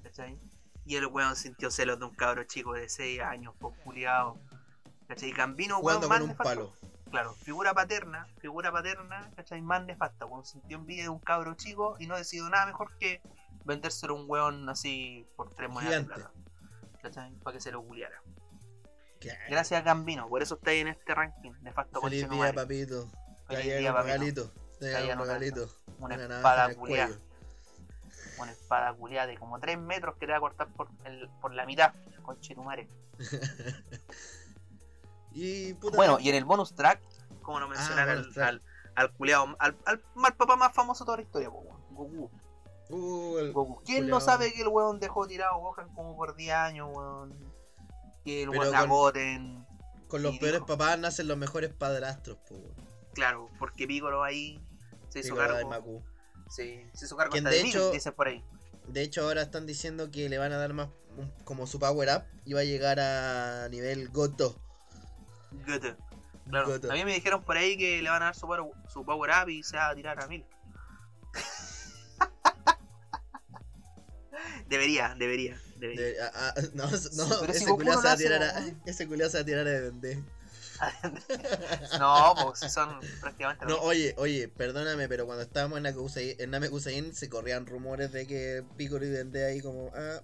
¿Cachai? 0.02 0.38
Y 0.85 0.96
el 0.96 1.07
weón 1.07 1.37
sintió 1.37 1.70
celos 1.70 1.98
de 2.00 2.05
un 2.07 2.14
cabro 2.14 2.44
chico 2.44 2.74
de 2.74 2.88
6 2.88 3.20
años, 3.20 3.55
pues, 3.59 3.78
culiao. 3.85 4.38
¿Cachai? 5.07 5.31
Gambino, 5.31 5.78
weón, 5.78 6.07
más 6.09 6.20
un 6.20 6.37
palo. 6.37 6.72
Claro, 7.11 7.35
figura 7.35 7.74
paterna, 7.74 8.26
figura 8.40 8.72
paterna, 8.72 9.31
¿cachai? 9.37 9.62
Más 9.62 9.85
nefasta, 9.85 10.26
weón. 10.26 10.44
Sintió 10.44 10.78
envidia 10.78 11.05
de 11.05 11.09
un 11.11 11.20
cabro 11.20 11.55
chico 11.55 11.96
y 12.00 12.07
no 12.07 12.16
decidió 12.16 12.48
nada 12.50 12.66
mejor 12.66 12.96
que 12.98 13.22
vendérselo 13.64 14.16
a 14.16 14.20
un 14.20 14.24
weón 14.28 14.68
así 14.68 15.28
por 15.37 15.55
tres 15.55 15.70
monedas 15.70 16.02
de 16.02 16.14
plata. 16.14 16.33
¿Cachai? 17.00 17.33
Para 17.40 17.55
que 17.55 17.61
se 17.61 17.70
lo 17.70 17.83
culiara. 17.83 18.20
¿Qué? 19.23 19.39
Gracias 19.49 19.85
Gambino, 19.85 20.29
por 20.29 20.43
eso 20.43 20.55
estáis 20.57 20.83
en 20.83 20.89
este 20.89 21.15
ranking. 21.15 21.53
Nefasto 21.63 22.01
Feliz 22.01 22.23
conche 22.23 22.35
día, 22.35 22.45
madre. 22.45 22.55
papito. 22.55 23.09
Feliz 23.47 23.65
día, 23.79 23.91
un 23.91 23.97
papito. 23.97 24.03
regalito. 24.13 24.53
Te 24.81 24.87
llega 25.01 25.15
un 25.15 25.21
regalito. 25.21 25.69
Una 25.99 26.17
navaja 26.17 26.37
espada 26.37 26.75
culiada. 26.75 27.17
Una 28.39 28.51
espada 28.53 28.95
culiada 28.95 29.27
de 29.29 29.39
como 29.39 29.61
3 29.61 29.79
metros 29.79 30.17
que 30.17 30.27
te 30.27 30.33
va 30.33 30.39
a 30.39 30.41
cortar 30.41 30.69
por, 30.69 30.89
el, 31.05 31.29
por 31.41 31.55
la 31.55 31.65
mitad. 31.67 31.93
Conchetumare. 32.25 32.89
Y 35.35 35.75
puta. 35.75 35.97
Bueno, 35.97 36.19
y 36.21 36.29
en 36.29 36.35
el 36.35 36.45
bonus 36.45 36.75
track, 36.75 37.01
como 37.43 37.59
no 37.59 37.69
mencionar 37.69 38.07
bonus 38.19 38.37
al, 38.37 38.45
al, 38.45 38.63
al 38.95 39.13
culiao, 39.15 39.57
al, 39.59 39.77
al 39.87 40.03
mal 40.15 40.35
papá 40.35 40.57
más 40.57 40.75
famoso 40.75 41.05
de 41.05 41.07
toda 41.07 41.17
la 41.19 41.23
historia. 41.23 41.49
Goku. 41.49 42.31
Uh, 42.91 43.39
el- 43.39 43.53
Goku. 43.53 43.83
¿Quién 43.85 44.01
culiao. 44.03 44.19
no 44.19 44.21
sabe 44.21 44.53
que 44.53 44.63
el 44.63 44.69
weón 44.69 45.01
dejó 45.01 45.27
tirado 45.27 45.59
Gohan 45.59 45.89
como 45.95 46.17
por 46.17 46.35
10 46.37 46.55
años, 46.55 46.89
weón? 46.93 47.52
Que 48.25 48.43
el 48.45 48.51
weón 48.51 48.73
con- 48.89 49.67
con 50.09 50.23
los 50.23 50.39
peores 50.39 50.61
dijo- 50.61 50.67
papás 50.67 50.99
nacen 50.99 51.29
los 51.29 51.37
mejores 51.39 51.73
padrastros, 51.73 52.39
po. 52.49 52.57
Claro, 53.15 53.51
porque 53.59 53.87
Piccolo 53.87 54.23
ahí 54.23 54.61
se 55.09 55.21
hizo 55.21 55.35
cargo. 55.37 56.03
Sí, 56.49 56.87
se 56.95 57.05
hizo 57.07 57.17
cargo 57.17 57.35
hasta 57.35 57.51
de 57.51 57.57
de 57.57 57.63
hecho- 57.69 57.91
dicen 57.91 58.13
por 58.15 58.29
ahí. 58.29 58.45
De 58.89 59.03
hecho, 59.03 59.23
ahora 59.23 59.43
están 59.43 59.67
diciendo 59.67 60.11
que 60.11 60.29
le 60.29 60.39
van 60.39 60.53
a 60.53 60.57
dar 60.59 60.73
más 60.75 60.89
un- 61.17 61.31
como 61.45 61.67
su 61.67 61.79
power 61.79 62.09
up 62.17 62.25
y 62.45 62.53
va 62.53 62.61
a 62.61 62.65
llegar 62.65 63.01
a 63.01 63.69
nivel 63.71 64.09
God 64.11 64.31
2. 64.37 64.57
Goethe. 65.67 65.97
Claro, 66.49 66.67
Goethe. 66.69 66.91
a 66.91 66.95
mí 66.95 67.05
me 67.05 67.15
dijeron 67.15 67.43
por 67.43 67.57
ahí 67.57 67.77
que 67.77 68.03
le 68.03 68.11
van 68.11 68.23
a 68.23 68.27
dar 68.27 68.35
su 68.35 68.47
power, 68.47 68.63
su 68.89 69.05
power 69.05 69.31
up 69.43 69.49
y 69.49 69.63
se 69.63 69.77
va 69.77 69.89
a 69.91 69.95
tirar 69.95 70.21
a 70.21 70.27
mil. 70.27 70.45
debería, 74.69 75.15
debería, 75.19 75.59
De- 75.88 76.16
ah, 76.23 76.31
ah, 76.35 76.55
no, 76.75 76.85
no, 76.90 76.90
Sí, 76.90 77.51
ese 77.51 77.66
culiao 77.66 78.01
se 78.01 78.07
va 78.07 78.12
a 78.12 78.16
tirar 78.16 78.42
a, 78.42 78.64
ese 78.87 79.07
culiao 79.07 79.29
se 79.31 79.38
va 79.38 79.42
a 79.42 79.47
tirar 79.47 79.66
a 79.68 79.81
vender. 79.81 80.18
no, 81.99 82.35
pues 82.42 82.61
si 82.61 82.68
son 82.68 82.99
prácticamente. 83.21 83.66
No, 83.66 83.77
oye, 83.79 84.14
oye, 84.18 84.49
perdóname, 84.49 85.09
pero 85.09 85.27
cuando 85.27 85.42
estábamos 85.45 85.79
en 85.79 86.51
Namekusein 86.51 87.14
se 87.14 87.29
corrían 87.29 87.66
rumores 87.66 88.12
de 88.12 88.27
que 88.27 88.64
Piccolo 88.77 89.05
y 89.05 89.11
Dende 89.11 89.45
ahí 89.45 89.61
como, 89.61 89.90
ah, 89.95 90.21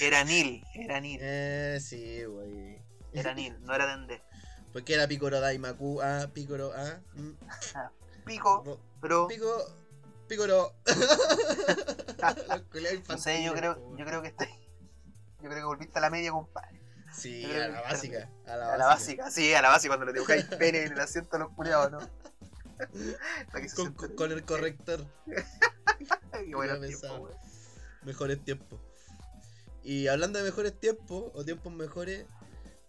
Era 0.00 0.22
Nil, 0.24 0.62
era 0.74 1.00
Nil, 1.00 1.18
eh, 1.22 1.78
sí, 1.80 2.24
güey. 2.24 2.78
era 3.12 3.34
Nil, 3.34 3.56
no 3.62 3.74
era 3.74 3.86
Dende. 3.86 4.22
Porque 4.72 4.94
era 4.94 5.06
Piccolo 5.06 5.40
Daimaku, 5.40 6.00
ah, 6.02 6.28
Piccolo, 6.32 6.72
ah, 6.76 7.00
mm, 7.14 7.32
Pico, 8.24 8.80
pero 9.00 9.28
Pico, 9.28 9.76
Piccolo. 10.28 10.72
No 13.08 13.18
sé, 13.18 13.44
yo 13.44 13.52
creo, 13.54 13.96
yo 13.96 14.04
creo 14.04 14.22
que 14.22 14.28
estoy. 14.28 14.48
Yo 15.44 15.50
creo 15.50 15.60
que 15.60 15.66
volviste 15.66 15.98
a 15.98 16.00
la 16.00 16.08
media, 16.08 16.30
compadre. 16.32 16.80
Sí, 17.12 17.44
a 17.44 17.68
la 17.68 17.82
básica, 17.82 18.30
a 18.46 18.56
la 18.56 18.74
A 18.74 18.76
la 18.78 18.86
básica. 18.86 19.24
básica, 19.24 19.30
sí, 19.30 19.52
a 19.54 19.60
la 19.60 19.68
básica 19.68 19.90
cuando 19.90 20.06
le 20.06 20.14
dibujáis 20.14 20.46
pene 20.46 20.84
en 20.84 20.92
el 20.94 21.00
asiento 21.00 21.36
a 21.36 21.40
los 21.40 21.50
culiados, 21.52 21.92
¿no? 21.92 21.98
Con, 23.52 23.62
sientan- 23.62 23.94
con- 23.94 24.16
con 24.16 24.32
el 24.32 24.42
corrector, 24.44 25.06
Qué 25.26 26.44
pensado. 26.80 27.20
weón. 27.20 27.36
mejores 28.04 28.42
tiempos. 28.42 28.80
Y 29.82 30.08
hablando 30.08 30.38
de 30.38 30.44
mejores 30.46 30.80
tiempos, 30.80 31.30
o 31.34 31.44
tiempos 31.44 31.72
mejores, 31.72 32.24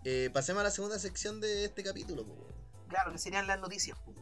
eh, 0.06 0.30
pasemos 0.34 0.62
a 0.62 0.64
la 0.64 0.72
segunda 0.72 0.98
sección 0.98 1.42
de 1.42 1.66
este 1.66 1.84
capítulo. 1.84 2.26
po. 2.26 2.48
Claro, 2.88 3.12
que 3.12 3.18
serían 3.18 3.48
las 3.48 3.60
noticias. 3.60 3.98
po. 4.00 4.14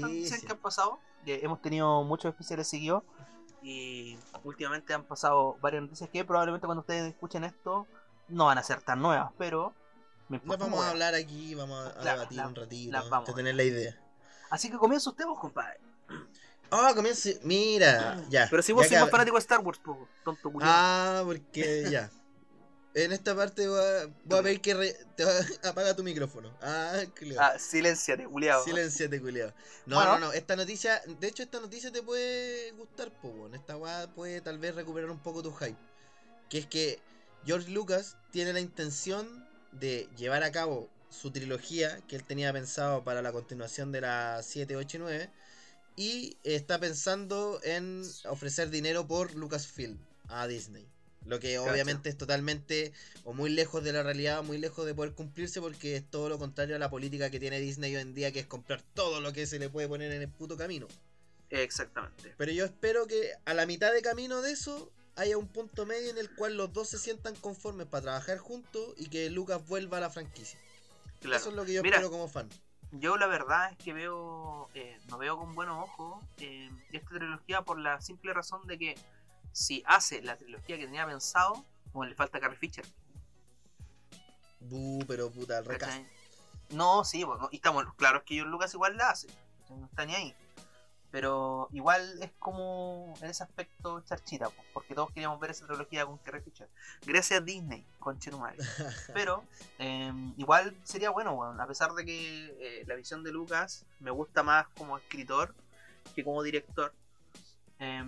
Noticias 0.00 0.40
que 0.42 0.52
han 0.52 0.58
pasado. 0.58 0.98
Eh, 1.26 1.40
hemos 1.42 1.60
tenido 1.60 2.02
muchos 2.04 2.30
especiales 2.30 2.68
seguidos. 2.68 3.02
Y 3.62 4.16
últimamente 4.44 4.94
han 4.94 5.04
pasado 5.04 5.58
varias 5.60 5.82
noticias 5.82 6.08
que 6.10 6.24
probablemente 6.24 6.66
cuando 6.66 6.80
ustedes 6.80 7.10
escuchen 7.12 7.44
esto 7.44 7.86
no 8.28 8.46
van 8.46 8.56
a 8.56 8.62
ser 8.62 8.80
tan 8.80 9.02
nuevas, 9.02 9.32
pero 9.36 9.74
me 10.28 10.38
un 10.38 10.48
vamos 10.48 10.82
a 10.84 10.90
hablar 10.90 11.14
aquí, 11.14 11.54
vamos 11.54 11.78
a, 11.94 12.02
La- 12.02 12.12
debatir 12.14 12.38
la- 12.38 12.46
un 12.48 12.54
ratito, 12.54 12.92
las 12.92 13.10
vamos. 13.10 13.28
que 13.28 13.34
tener 13.34 13.54
la 13.56 13.64
idea. 13.64 14.00
Así 14.48 14.70
que 14.70 14.78
comienza 14.78 15.10
usted 15.10 15.26
vos, 15.26 15.38
compadre. 15.38 15.78
Ah, 16.70 16.92
comienza. 16.94 17.28
Mira, 17.42 18.22
ya. 18.30 18.46
Pero 18.48 18.62
si 18.62 18.72
vos 18.72 18.84
ya 18.84 18.88
sois 18.88 19.00
más 19.00 19.08
que- 19.08 19.12
fanático 19.12 19.36
de 19.36 19.40
Star 19.40 19.60
Wars, 19.60 19.78
po, 19.80 20.08
tonto 20.24 20.50
culiao. 20.50 20.70
Ah, 20.72 21.22
porque 21.24 21.84
ya. 21.90 22.10
En 22.92 23.12
esta 23.12 23.36
parte 23.36 23.68
voy 23.68 23.78
a, 23.78 24.06
voy 24.24 24.38
a 24.38 24.42
pedir 24.42 24.60
que 24.60 24.74
re- 24.74 24.96
te 25.16 25.24
va- 25.24 25.32
apaga 25.70 25.94
tu 25.94 26.02
micrófono. 26.02 26.52
Ah, 26.60 27.00
culiao. 27.16 27.40
Ah, 27.40 27.58
silenciate, 27.58 28.24
culiao. 28.26 28.64
Silenciate, 28.64 29.20
culiao. 29.20 29.52
No, 29.86 29.96
Bueno. 29.96 30.18
no, 30.18 30.26
no. 30.26 30.32
Esta 30.32 30.56
noticia, 30.56 31.00
de 31.20 31.28
hecho, 31.28 31.42
esta 31.44 31.60
noticia 31.60 31.92
te 31.92 32.02
puede 32.02 32.72
gustar, 32.72 33.10
po, 33.20 33.28
weón. 33.28 33.54
Esta 33.54 33.76
weá 33.76 34.08
puede 34.12 34.40
tal 34.40 34.58
vez 34.58 34.74
recuperar 34.74 35.10
un 35.10 35.20
poco 35.22 35.42
tu 35.42 35.52
hype. 35.52 35.76
Que 36.48 36.58
es 36.58 36.66
que 36.66 36.98
George 37.46 37.70
Lucas 37.70 38.16
tiene 38.32 38.52
la 38.52 38.60
intención 38.60 39.46
de 39.72 40.08
llevar 40.16 40.42
a 40.42 40.50
cabo 40.50 40.88
su 41.10 41.30
trilogía 41.30 42.00
que 42.08 42.16
él 42.16 42.24
tenía 42.24 42.52
pensado 42.52 43.04
para 43.04 43.22
la 43.22 43.30
continuación 43.30 43.92
de 43.92 44.00
la 44.00 44.42
7, 44.42 44.74
8 44.76 44.96
y 44.96 45.00
9. 45.00 45.30
Y 45.96 46.36
está 46.42 46.80
pensando 46.80 47.60
en 47.62 48.02
ofrecer 48.28 48.70
dinero 48.70 49.06
por 49.06 49.34
Lucasfilm 49.34 49.96
a 50.28 50.48
Disney. 50.48 50.88
Lo 51.26 51.38
que 51.38 51.56
Cacha. 51.56 51.70
obviamente 51.70 52.08
es 52.08 52.16
totalmente 52.16 52.92
o 53.24 53.32
muy 53.32 53.50
lejos 53.50 53.84
de 53.84 53.92
la 53.92 54.02
realidad, 54.02 54.42
muy 54.42 54.58
lejos 54.58 54.86
de 54.86 54.94
poder 54.94 55.12
cumplirse 55.12 55.60
porque 55.60 55.96
es 55.96 56.04
todo 56.10 56.28
lo 56.28 56.38
contrario 56.38 56.76
a 56.76 56.78
la 56.78 56.90
política 56.90 57.30
que 57.30 57.38
tiene 57.38 57.60
Disney 57.60 57.94
hoy 57.94 58.02
en 58.02 58.14
día, 58.14 58.32
que 58.32 58.40
es 58.40 58.46
comprar 58.46 58.82
todo 58.94 59.20
lo 59.20 59.32
que 59.32 59.46
se 59.46 59.58
le 59.58 59.68
puede 59.68 59.88
poner 59.88 60.12
en 60.12 60.22
el 60.22 60.28
puto 60.28 60.56
camino. 60.56 60.88
Exactamente. 61.50 62.34
Pero 62.36 62.52
yo 62.52 62.64
espero 62.64 63.06
que 63.06 63.32
a 63.44 63.54
la 63.54 63.66
mitad 63.66 63.92
de 63.92 64.02
camino 64.02 64.40
de 64.40 64.52
eso 64.52 64.90
haya 65.16 65.36
un 65.36 65.48
punto 65.48 65.84
medio 65.84 66.10
en 66.10 66.18
el 66.18 66.34
cual 66.34 66.56
los 66.56 66.72
dos 66.72 66.88
se 66.88 66.98
sientan 66.98 67.34
conformes 67.36 67.86
para 67.86 68.02
trabajar 68.02 68.38
juntos 68.38 68.94
y 68.96 69.08
que 69.08 69.28
Lucas 69.30 69.66
vuelva 69.66 69.98
a 69.98 70.00
la 70.00 70.10
franquicia. 70.10 70.58
Claro. 71.20 71.36
Eso 71.36 71.50
es 71.50 71.56
lo 71.56 71.64
que 71.64 71.74
yo 71.74 71.82
Mira, 71.82 71.96
espero 71.96 72.10
como 72.10 72.28
fan. 72.28 72.48
Yo 72.92 73.16
la 73.16 73.26
verdad 73.26 73.70
es 73.70 73.78
que 73.78 73.92
veo, 73.92 74.68
eh, 74.74 74.98
no 75.08 75.18
veo 75.18 75.36
con 75.36 75.54
buenos 75.54 75.84
ojos 75.84 76.24
eh, 76.38 76.70
esta 76.90 77.10
trilogía 77.10 77.62
por 77.62 77.78
la 77.78 78.00
simple 78.00 78.32
razón 78.32 78.66
de 78.66 78.78
que 78.78 78.94
si 79.52 79.82
hace 79.86 80.22
la 80.22 80.36
trilogía 80.36 80.76
que 80.78 80.84
tenía 80.86 81.06
pensado, 81.06 81.64
bueno, 81.92 82.10
le 82.10 82.16
falta 82.16 82.40
Carrie 82.40 82.56
Fisher. 82.58 82.84
Bu, 84.60 85.04
pero 85.06 85.30
puta, 85.30 85.60
recast. 85.62 85.92
¿cachai? 85.92 86.06
No, 86.70 87.04
sí, 87.04 87.24
bueno, 87.24 87.48
y 87.50 87.56
estamos 87.56 87.84
claros 87.94 88.22
que 88.24 88.34
Lucas 88.42 88.72
igual 88.74 88.96
la 88.96 89.10
hace, 89.10 89.28
no 89.70 89.86
está 89.86 90.04
ni 90.04 90.14
ahí. 90.14 90.34
Pero 91.10 91.68
igual 91.72 92.22
es 92.22 92.30
como 92.38 93.12
en 93.20 93.30
ese 93.30 93.42
aspecto 93.42 94.00
charchita, 94.02 94.48
po, 94.48 94.62
porque 94.72 94.94
todos 94.94 95.10
queríamos 95.10 95.40
ver 95.40 95.50
esa 95.50 95.66
trilogía 95.66 96.06
con 96.06 96.18
Carrie 96.18 96.40
Fisher. 96.42 96.68
Gracias 97.04 97.40
a 97.40 97.42
Disney, 97.44 97.84
con 97.98 98.20
Chetumal. 98.20 98.54
Pero 99.12 99.42
eh, 99.80 100.12
igual 100.36 100.76
sería 100.84 101.10
bueno, 101.10 101.32
weón, 101.32 101.60
a 101.60 101.66
pesar 101.66 101.94
de 101.94 102.04
que 102.04 102.54
eh, 102.60 102.84
la 102.86 102.94
visión 102.94 103.24
de 103.24 103.32
Lucas 103.32 103.84
me 103.98 104.12
gusta 104.12 104.44
más 104.44 104.68
como 104.78 104.96
escritor 104.96 105.52
que 106.14 106.22
como 106.22 106.44
director. 106.44 106.94
eh, 107.80 108.04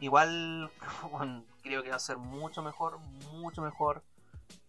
igual 0.00 0.70
creo 1.62 1.82
que 1.82 1.90
va 1.90 1.96
a 1.96 2.00
ser 2.00 2.16
mucho 2.16 2.62
mejor, 2.62 2.98
mucho 3.32 3.62
mejor 3.62 4.02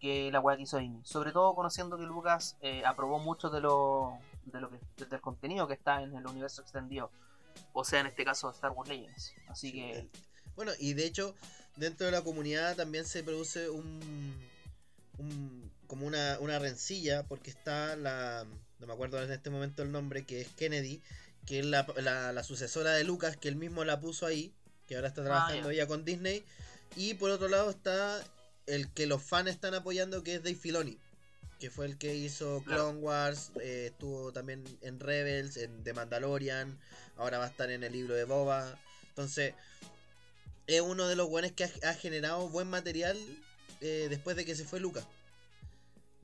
que 0.00 0.30
la 0.30 0.40
weá 0.40 0.56
que 0.56 0.62
hizo 0.62 0.78
Disney. 0.78 1.00
Sobre 1.04 1.32
todo 1.32 1.54
conociendo 1.54 1.96
que 1.98 2.04
Lucas 2.04 2.56
eh, 2.60 2.82
aprobó 2.84 3.18
mucho 3.18 3.50
de 3.50 3.60
lo, 3.60 4.18
de 4.44 4.60
lo 4.60 4.70
que, 4.70 4.78
del 5.06 5.20
contenido 5.20 5.66
que 5.66 5.74
está 5.74 6.02
en 6.02 6.14
el 6.14 6.26
universo 6.26 6.62
extendido. 6.62 7.10
O 7.72 7.84
sea, 7.84 8.00
en 8.00 8.06
este 8.06 8.24
caso 8.24 8.50
Star 8.50 8.70
Wars 8.72 8.88
Legends. 8.88 9.32
Así 9.48 9.72
que 9.72 10.08
Bueno, 10.56 10.72
y 10.78 10.94
de 10.94 11.04
hecho, 11.06 11.34
dentro 11.76 12.06
de 12.06 12.12
la 12.12 12.22
comunidad 12.22 12.76
también 12.76 13.04
se 13.04 13.22
produce 13.24 13.68
un. 13.70 14.38
un- 15.18 15.70
como 15.86 16.06
una, 16.06 16.38
una 16.40 16.58
rencilla, 16.58 17.24
porque 17.24 17.50
está 17.50 17.96
la. 17.96 18.46
No 18.78 18.86
me 18.86 18.94
acuerdo 18.94 19.22
en 19.22 19.30
este 19.30 19.50
momento 19.50 19.82
el 19.82 19.92
nombre, 19.92 20.24
que 20.24 20.40
es 20.40 20.48
Kennedy, 20.48 21.02
que 21.46 21.58
es 21.60 21.66
la, 21.66 21.86
la- 21.96 22.32
la 22.32 22.42
sucesora 22.44 22.92
de 22.92 23.04
Lucas, 23.04 23.36
que 23.36 23.48
él 23.48 23.56
mismo 23.56 23.84
la 23.84 24.00
puso 24.00 24.24
ahí, 24.26 24.54
que 24.86 24.96
ahora 24.96 25.08
está 25.08 25.22
trabajando 25.22 25.70
ya. 25.70 25.74
ella 25.82 25.86
con 25.86 26.04
Disney. 26.04 26.44
Y 26.96 27.14
por 27.14 27.30
otro 27.30 27.48
lado 27.48 27.70
está 27.70 28.22
el 28.66 28.90
que 28.92 29.06
los 29.06 29.22
fans 29.22 29.48
están 29.50 29.74
apoyando, 29.74 30.22
que 30.22 30.34
es 30.34 30.42
Dave 30.42 30.56
Filoni. 30.56 30.98
Que 31.58 31.70
fue 31.70 31.86
el 31.86 31.96
que 31.96 32.14
hizo. 32.14 32.62
Clone 32.66 32.98
Wars, 32.98 33.52
eh, 33.60 33.88
estuvo 33.92 34.32
también 34.32 34.64
en 34.82 34.98
Rebels, 35.00 35.56
en 35.56 35.84
The 35.84 35.92
Mandalorian, 35.94 36.78
ahora 37.16 37.38
va 37.38 37.44
a 37.44 37.48
estar 37.48 37.70
en 37.70 37.84
el 37.84 37.92
libro 37.92 38.14
de 38.14 38.24
Boba. 38.24 38.78
Entonces, 39.08 39.54
es 40.66 40.80
uno 40.80 41.06
de 41.08 41.16
los 41.16 41.28
buenos 41.28 41.52
que 41.52 41.64
ha, 41.64 41.70
ha 41.90 41.94
generado 41.94 42.48
buen 42.48 42.68
material 42.68 43.16
eh, 43.80 44.06
después 44.10 44.36
de 44.36 44.44
que 44.44 44.54
se 44.56 44.64
fue 44.64 44.80
Lucas. 44.80 45.04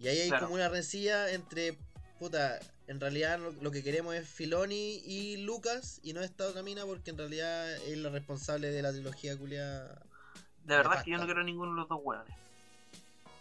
Y 0.01 0.09
ahí 0.09 0.19
hay 0.21 0.29
Claro. 0.29 0.47
como 0.47 0.55
una 0.57 0.69
rencilla 0.69 1.31
entre, 1.33 1.77
puta, 2.19 2.59
en 2.89 3.01
realidad 3.01 3.39
lo, 3.39 3.53
lo 3.53 3.71
que 3.71 3.83
queremos 3.85 4.15
es 4.15 4.29
Filoni 4.29 4.97
y 5.05 5.37
Lucas 5.39 6.01
y 6.03 6.13
no 6.15 6.21
esta 6.21 6.47
otra 6.47 6.63
mina 6.63 6.85
porque 6.85 7.11
en 7.11 7.19
realidad 7.19 7.71
es 7.77 7.97
la 7.99 8.11
responsable 8.11 8.71
de 8.71 8.83
la 8.83 8.91
trilogía 8.93 9.37
culia. 9.39 9.85
de 10.65 10.77
verdad 10.77 10.99
es 10.99 11.05
que 11.05 11.11
yo 11.13 11.19
no 11.19 11.25
quiero 11.27 11.43
ninguno 11.45 11.73
de 11.73 11.77
los 11.81 11.89
dos 11.89 12.01
weones. 12.03 12.35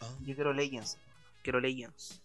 Ah, 0.01 0.07
Yo 0.23 0.35
quiero 0.35 0.53
Legends. 0.53 0.97
Quiero 1.43 1.59
Legends. 1.59 2.21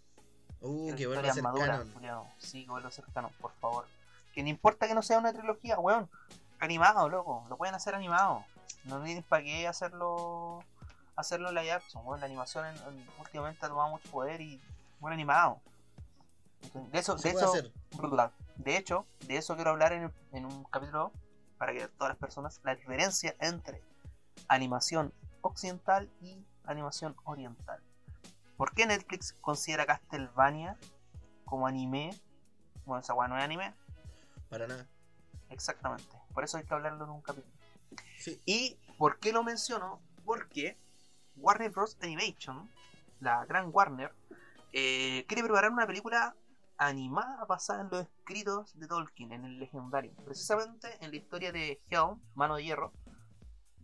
uh, 0.60 0.82
Quiero 0.84 0.96
que 0.98 1.06
vuelva 1.06 1.22
a 1.22 1.26
historias 1.28 1.34
ser 1.34 1.42
maduras, 1.42 1.68
canon. 1.78 1.88
culiao. 1.94 2.32
Sí, 2.38 2.64
que 2.64 2.70
vuelva 2.70 2.88
a 2.88 2.92
ser 2.92 3.04
canon, 3.14 3.30
por 3.40 3.52
favor. 3.60 3.86
Que 4.34 4.42
no 4.42 4.48
importa 4.48 4.86
que 4.88 4.94
no 4.94 5.02
sea 5.02 5.18
una 5.18 5.32
trilogía, 5.32 5.78
weón. 5.78 6.08
Animado, 6.58 7.08
loco. 7.08 7.44
Lo 7.48 7.56
pueden 7.56 7.74
hacer 7.74 7.94
animado. 7.94 8.44
No 8.84 9.02
tienen 9.02 9.22
para 9.22 9.42
qué 9.42 9.66
hacerlo 9.68 10.62
hacerlo 11.16 11.50
en 11.50 11.54
live 11.56 11.72
action, 11.72 12.04
weón. 12.06 12.20
La 12.20 12.26
animación 12.26 12.66
en- 12.66 12.76
en- 12.76 13.06
últimamente 13.20 13.64
ha 13.64 13.68
tomado 13.68 13.90
mucho 13.90 14.08
poder 14.10 14.40
y 14.40 14.60
bueno 15.00 15.14
animado. 15.14 15.60
De 16.90 16.98
eso, 16.98 17.16
de 17.16 17.30
eso, 17.30 17.52
hacer. 17.52 17.72
de 18.56 18.76
hecho, 18.76 19.06
de 19.26 19.36
eso 19.36 19.54
quiero 19.56 19.70
hablar 19.70 19.92
en, 19.92 20.12
en 20.32 20.46
un 20.46 20.64
capítulo 20.64 21.12
para 21.58 21.72
que 21.72 21.88
todas 21.88 22.10
las 22.10 22.18
personas 22.18 22.60
la 22.64 22.74
diferencia 22.74 23.36
entre 23.40 23.82
animación 24.48 25.12
occidental 25.42 26.10
y 26.20 26.44
animación 26.64 27.16
oriental. 27.24 27.82
¿Por 28.56 28.72
qué 28.74 28.86
Netflix 28.86 29.32
considera 29.40 29.86
Castlevania 29.86 30.78
como 31.44 31.66
anime? 31.66 32.18
Bueno, 32.86 33.00
esa 33.00 33.14
weá 33.14 33.28
no 33.28 33.36
es 33.36 33.44
anime. 33.44 33.74
Para 34.48 34.66
nada. 34.66 34.86
Exactamente. 35.50 36.16
Por 36.32 36.44
eso 36.44 36.58
hay 36.58 36.64
que 36.64 36.74
hablarlo 36.74 37.04
en 37.04 37.10
un 37.10 37.22
capítulo. 37.22 37.52
Sí. 38.18 38.40
¿Y 38.46 38.78
por 38.98 39.18
qué 39.18 39.32
lo 39.32 39.42
menciono? 39.42 40.00
Porque 40.24 40.78
Warner 41.36 41.70
Bros. 41.70 41.96
Animation 42.02 42.70
la 43.22 43.44
gran 43.46 43.70
Warner, 43.72 44.12
eh, 44.72 45.24
quiere 45.28 45.42
preparar 45.42 45.70
una 45.70 45.86
película 45.86 46.34
animada 46.76 47.44
basada 47.44 47.82
en 47.82 47.90
los 47.90 48.02
escritos 48.02 48.78
de 48.78 48.86
Tolkien, 48.86 49.32
en 49.32 49.44
el 49.44 49.58
legendario. 49.58 50.12
Precisamente 50.24 50.88
en 51.00 51.10
la 51.10 51.16
historia 51.16 51.52
de 51.52 51.80
Helm, 51.88 52.20
Mano 52.34 52.56
de 52.56 52.64
Hierro, 52.64 52.92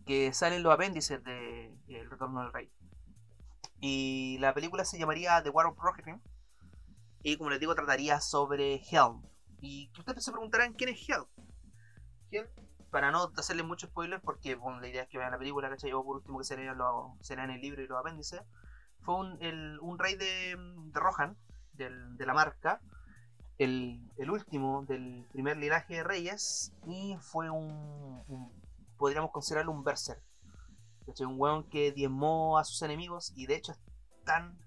que 0.05 0.33
salen 0.33 0.63
los 0.63 0.73
apéndices 0.73 1.23
de 1.23 1.73
El 1.87 2.09
Retorno 2.09 2.41
del 2.41 2.53
Rey. 2.53 2.71
Y 3.79 4.37
la 4.39 4.53
película 4.53 4.83
se 4.83 4.99
llamaría 4.99 5.41
The 5.41 5.49
War 5.49 5.67
of 5.67 5.77
Rohirrim. 5.77 6.19
Y 7.21 7.37
como 7.37 7.49
les 7.49 7.59
digo, 7.59 7.75
trataría 7.75 8.19
sobre 8.19 8.81
Helm. 8.91 9.21
Y 9.61 9.91
ustedes 9.97 10.23
se 10.23 10.31
preguntarán 10.31 10.73
quién 10.73 10.89
es 10.89 11.07
Helm. 11.07 11.25
Helm, 12.31 12.47
para 12.89 13.11
no 13.11 13.31
hacerle 13.37 13.63
mucho 13.63 13.87
spoilers, 13.87 14.21
porque 14.23 14.57
la 14.57 14.87
idea 14.87 15.03
es 15.03 15.09
que 15.09 15.17
vean 15.17 15.31
la 15.31 15.37
película, 15.37 15.69
¿cachai? 15.69 15.91
Yo 15.91 16.03
por 16.03 16.17
último 16.17 16.39
que 16.39 16.45
se 16.45 16.57
lean, 16.57 16.77
se 17.21 17.35
lean 17.35 17.51
el 17.51 17.61
libro 17.61 17.81
y 17.81 17.87
los 17.87 17.99
apéndices. 17.99 18.41
Fue 19.01 19.15
un, 19.15 19.37
un 19.81 19.99
rey 19.99 20.15
de 20.15 20.57
Rohan, 20.91 21.37
del, 21.79 22.17
de 22.17 22.25
la 22.27 22.35
marca, 22.35 22.79
el, 23.57 23.99
el, 24.17 24.29
último 24.29 24.85
del 24.87 25.25
primer 25.31 25.57
linaje 25.57 25.95
de 25.95 26.03
reyes, 26.03 26.71
y 26.85 27.17
fue 27.19 27.49
un, 27.49 28.23
un 28.27 28.51
podríamos 28.97 29.31
considerarlo 29.31 29.71
un 29.71 29.83
berserk. 29.83 30.21
Un 31.21 31.39
weón 31.39 31.67
que 31.67 31.91
diezmó 31.91 32.59
a 32.59 32.63
sus 32.63 32.83
enemigos 32.83 33.33
y 33.35 33.47
de 33.47 33.55
hecho 33.55 33.71
es 33.71 33.79
tan, 34.25 34.59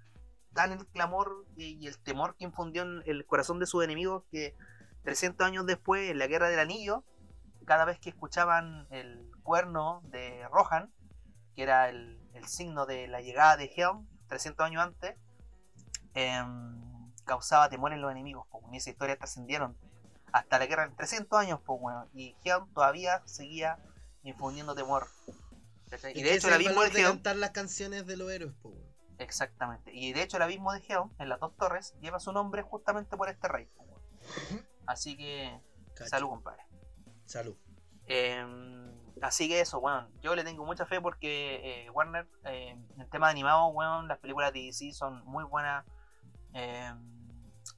tan 0.53 0.73
el 0.73 0.85
clamor 0.89 1.47
y 1.57 1.87
el 1.87 1.97
temor 2.03 2.35
que 2.37 2.45
infundió 2.45 2.83
en 2.83 3.03
el 3.07 3.25
corazón 3.27 3.61
de 3.61 3.67
sus 3.67 3.85
enemigos 3.85 4.25
que 4.33 4.57
300 5.05 5.47
años 5.47 5.67
después, 5.67 6.11
en 6.11 6.19
la 6.19 6.27
Guerra 6.27 6.49
del 6.49 6.59
Anillo, 6.59 7.05
cada 7.65 7.85
vez 7.85 8.01
que 8.01 8.11
escuchaban 8.11 8.89
el 8.91 9.31
cuerno 9.45 10.03
de 10.07 10.49
Rohan, 10.49 10.93
que 11.55 11.63
era 11.63 11.89
el, 11.89 12.21
el 12.35 12.47
signo 12.49 12.87
de 12.87 13.07
la 13.07 13.21
llegada 13.21 13.57
de 13.57 13.71
Helm, 13.77 14.09
300 14.29 14.67
años 14.67 14.83
antes, 14.83 15.17
eh, 16.15 16.43
causaba 17.25 17.69
temor 17.69 17.93
en 17.93 18.01
los 18.01 18.11
enemigos. 18.11 18.47
Pues, 18.51 18.65
en 18.65 18.75
esa 18.75 18.91
historia 18.91 19.17
trascendieron 19.17 19.77
hasta 20.33 20.59
la 20.59 20.67
guerra 20.67 20.85
en 20.85 20.97
300 20.97 21.39
años, 21.39 21.61
pues, 21.65 21.81
bueno, 21.81 22.09
y 22.15 22.35
Helm 22.45 22.73
todavía 22.73 23.23
seguía 23.27 23.79
infundiendo 24.23 24.75
temor. 24.75 25.09
Y 26.15 26.23
de 26.23 26.35
hecho 26.35 26.49
el 26.49 26.55
abismo 26.55 26.83
de, 26.83 26.91
de 26.91 27.03
cantar 27.03 27.37
las 27.37 27.51
canciones 27.51 28.07
de 28.07 28.17
los 28.17 28.31
héroes, 28.31 28.55
pues, 28.63 28.75
Exactamente. 29.19 29.93
Y 29.95 30.13
de 30.13 30.23
hecho 30.23 30.37
el 30.37 30.43
abismo 30.43 30.73
de 30.73 30.83
Helm 30.89 31.11
en 31.19 31.29
las 31.29 31.39
dos 31.39 31.57
torres 31.57 31.95
lleva 32.01 32.19
su 32.19 32.33
nombre 32.33 32.63
justamente 32.63 33.17
por 33.17 33.29
este 33.29 33.49
rey. 33.49 33.69
Así 34.87 35.17
que 35.17 35.61
salud, 36.07 36.29
compadre. 36.29 36.63
Salud. 37.27 37.57
Eh, 38.07 38.45
así 39.21 39.49
que 39.49 39.61
eso, 39.61 39.81
bueno, 39.81 40.09
yo 40.21 40.35
le 40.35 40.45
tengo 40.45 40.65
mucha 40.67 40.87
fe 40.87 41.01
porque 41.01 41.85
eh, 41.85 41.91
Warner, 41.91 42.27
eh, 42.45 42.71
en 42.71 43.01
el 43.01 43.09
tema 43.09 43.29
de 43.29 43.33
animado, 43.33 43.73
bueno, 43.73 44.03
las 44.03 44.19
películas 44.19 44.53
de 44.53 44.61
DC 44.61 44.93
son 44.93 45.25
muy 45.25 45.45
buenas. 45.45 45.85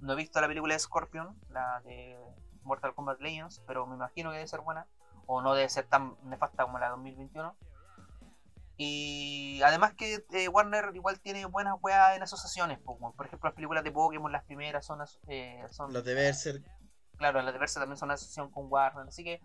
No 0.04 0.12
he 0.12 0.16
visto 0.16 0.38
la 0.38 0.48
película 0.48 0.74
de 0.74 0.78
Scorpion, 0.80 1.34
la 1.48 1.80
de 1.80 2.18
Mortal 2.62 2.94
Kombat 2.94 3.20
Legends, 3.22 3.62
pero 3.66 3.86
me 3.86 3.94
imagino 3.94 4.30
que 4.30 4.36
debe 4.36 4.46
ser 4.46 4.60
buena, 4.60 4.86
o 5.24 5.40
no 5.40 5.54
debe 5.54 5.70
ser 5.70 5.86
tan 5.86 6.14
nefasta 6.24 6.64
como 6.64 6.78
la 6.78 6.86
de 6.86 6.90
2021. 6.90 7.56
Y 8.76 9.62
además 9.62 9.94
que 9.94 10.26
eh, 10.32 10.48
Warner 10.48 10.90
igual 10.94 11.20
tiene 11.20 11.46
buenas 11.46 11.76
weas 11.80 12.16
en 12.16 12.22
asociaciones, 12.22 12.78
por 12.80 12.98
ejemplo 13.24 13.48
las 13.48 13.54
películas 13.54 13.82
de 13.82 13.92
Pokémon, 13.92 14.30
las 14.30 14.44
primeras 14.44 14.84
son... 14.84 15.02
Eh, 15.26 15.64
son 15.70 15.90
los 15.90 16.04
de 16.04 16.12
Berserk. 16.12 16.62
Claro, 17.16 17.40
las 17.40 17.54
de 17.54 17.58
Berserk 17.58 17.82
también 17.84 17.96
son 17.96 18.08
una 18.08 18.14
asociación 18.14 18.50
con 18.50 18.70
Warner, 18.70 19.08
así 19.08 19.24
que 19.24 19.40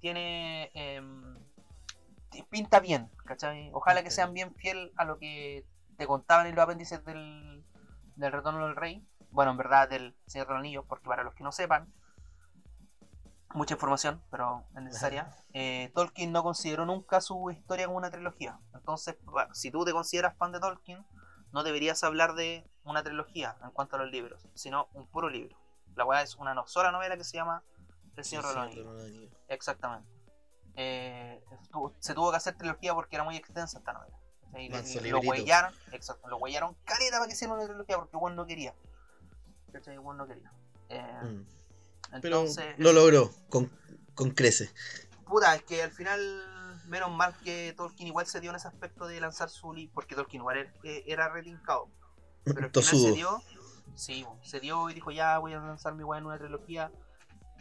tiene... 0.00 0.70
Em, 0.72 1.36
pinta 2.48 2.80
bien, 2.80 3.10
¿cachai? 3.26 3.70
Ojalá 3.74 4.02
que 4.02 4.10
sean 4.10 4.32
bien 4.32 4.54
fiel 4.54 4.92
a 4.96 5.04
lo 5.04 5.18
que 5.18 5.66
te 5.98 6.06
contaban 6.06 6.46
en 6.46 6.54
los 6.54 6.64
apéndices 6.64 7.04
del, 7.04 7.62
del 8.16 8.32
Retorno 8.32 8.66
del 8.66 8.76
Rey. 8.76 9.06
Bueno, 9.34 9.50
en 9.50 9.56
verdad 9.56 9.88
del 9.88 10.16
Señor 10.28 10.46
de 10.46 10.52
los 10.52 10.60
Anillos, 10.60 10.84
porque 10.88 11.08
para 11.08 11.24
los 11.24 11.34
que 11.34 11.42
no 11.42 11.50
sepan, 11.50 11.92
mucha 13.52 13.74
información, 13.74 14.22
pero 14.30 14.64
es 14.76 14.82
necesaria. 14.82 15.28
Eh, 15.52 15.90
Tolkien 15.92 16.30
no 16.30 16.44
consideró 16.44 16.86
nunca 16.86 17.20
su 17.20 17.50
historia 17.50 17.86
como 17.86 17.98
una 17.98 18.12
trilogía. 18.12 18.60
Entonces, 18.74 19.16
si 19.52 19.72
tú 19.72 19.84
te 19.84 19.90
consideras 19.90 20.36
fan 20.36 20.52
de 20.52 20.60
Tolkien, 20.60 21.04
no 21.52 21.64
deberías 21.64 22.04
hablar 22.04 22.34
de 22.34 22.64
una 22.84 23.02
trilogía 23.02 23.56
en 23.64 23.72
cuanto 23.72 23.96
a 23.96 23.98
los 23.98 24.10
libros, 24.12 24.48
sino 24.54 24.88
un 24.94 25.08
puro 25.08 25.28
libro. 25.28 25.58
La 25.96 26.04
weá 26.04 26.22
es 26.22 26.36
una 26.36 26.54
sola 26.66 26.92
novela 26.92 27.16
que 27.16 27.24
se 27.24 27.36
llama 27.36 27.64
El 28.14 28.24
Señor 28.24 28.46
de 28.46 28.54
los 28.54 28.64
Anillos. 28.64 29.30
Exactamente. 29.48 30.08
Eh, 30.76 31.42
se 31.98 32.14
tuvo 32.14 32.30
que 32.30 32.36
hacer 32.36 32.56
trilogía 32.56 32.94
porque 32.94 33.16
era 33.16 33.24
muy 33.24 33.36
extensa 33.36 33.78
esta 33.78 33.94
novela. 33.94 34.16
Y, 34.56 34.68
lo 35.10 35.18
huellaron, 35.18 35.74
exacto, 35.90 36.28
lo 36.28 36.36
huellaron 36.36 36.76
careta 36.84 37.16
para 37.16 37.26
que 37.26 37.32
hiciera 37.32 37.52
una 37.52 37.64
trilogía 37.64 37.96
porque 37.96 38.16
Juan 38.16 38.36
no 38.36 38.46
quería. 38.46 38.72
¿Cachai? 39.74 39.96
No 39.96 40.26
quería. 40.26 40.52
Eh, 40.88 41.20
mm. 41.22 42.14
Entonces, 42.14 42.64
Pero 42.76 42.78
lo 42.78 42.92
logró, 42.92 43.30
con, 43.48 43.70
con 44.14 44.30
crece. 44.30 44.70
Puta, 45.26 45.54
es 45.56 45.64
que 45.64 45.82
al 45.82 45.90
final, 45.90 46.20
menos 46.86 47.10
mal 47.10 47.36
que 47.42 47.74
Tolkien 47.76 48.08
igual 48.08 48.26
se 48.26 48.40
dio 48.40 48.50
en 48.50 48.56
ese 48.56 48.68
aspecto 48.68 49.06
de 49.06 49.20
lanzar 49.20 49.50
su 49.50 49.72
libro, 49.72 49.92
porque 49.94 50.14
Tolkien 50.14 50.42
igual 50.42 50.58
era, 50.58 50.72
eh, 50.84 51.02
era 51.06 51.28
relincado. 51.28 51.88
Pero 52.44 52.66
al 52.66 52.70
final 52.70 52.84
se 52.84 53.12
dio, 53.12 53.42
sí, 53.96 54.24
se 54.42 54.60
dio 54.60 54.88
y 54.90 54.94
dijo, 54.94 55.10
ya 55.10 55.38
voy 55.38 55.54
a 55.54 55.58
lanzar 55.58 55.94
mi 55.94 56.04
weá 56.04 56.20
en 56.20 56.26
una 56.26 56.38
trilogía. 56.38 56.92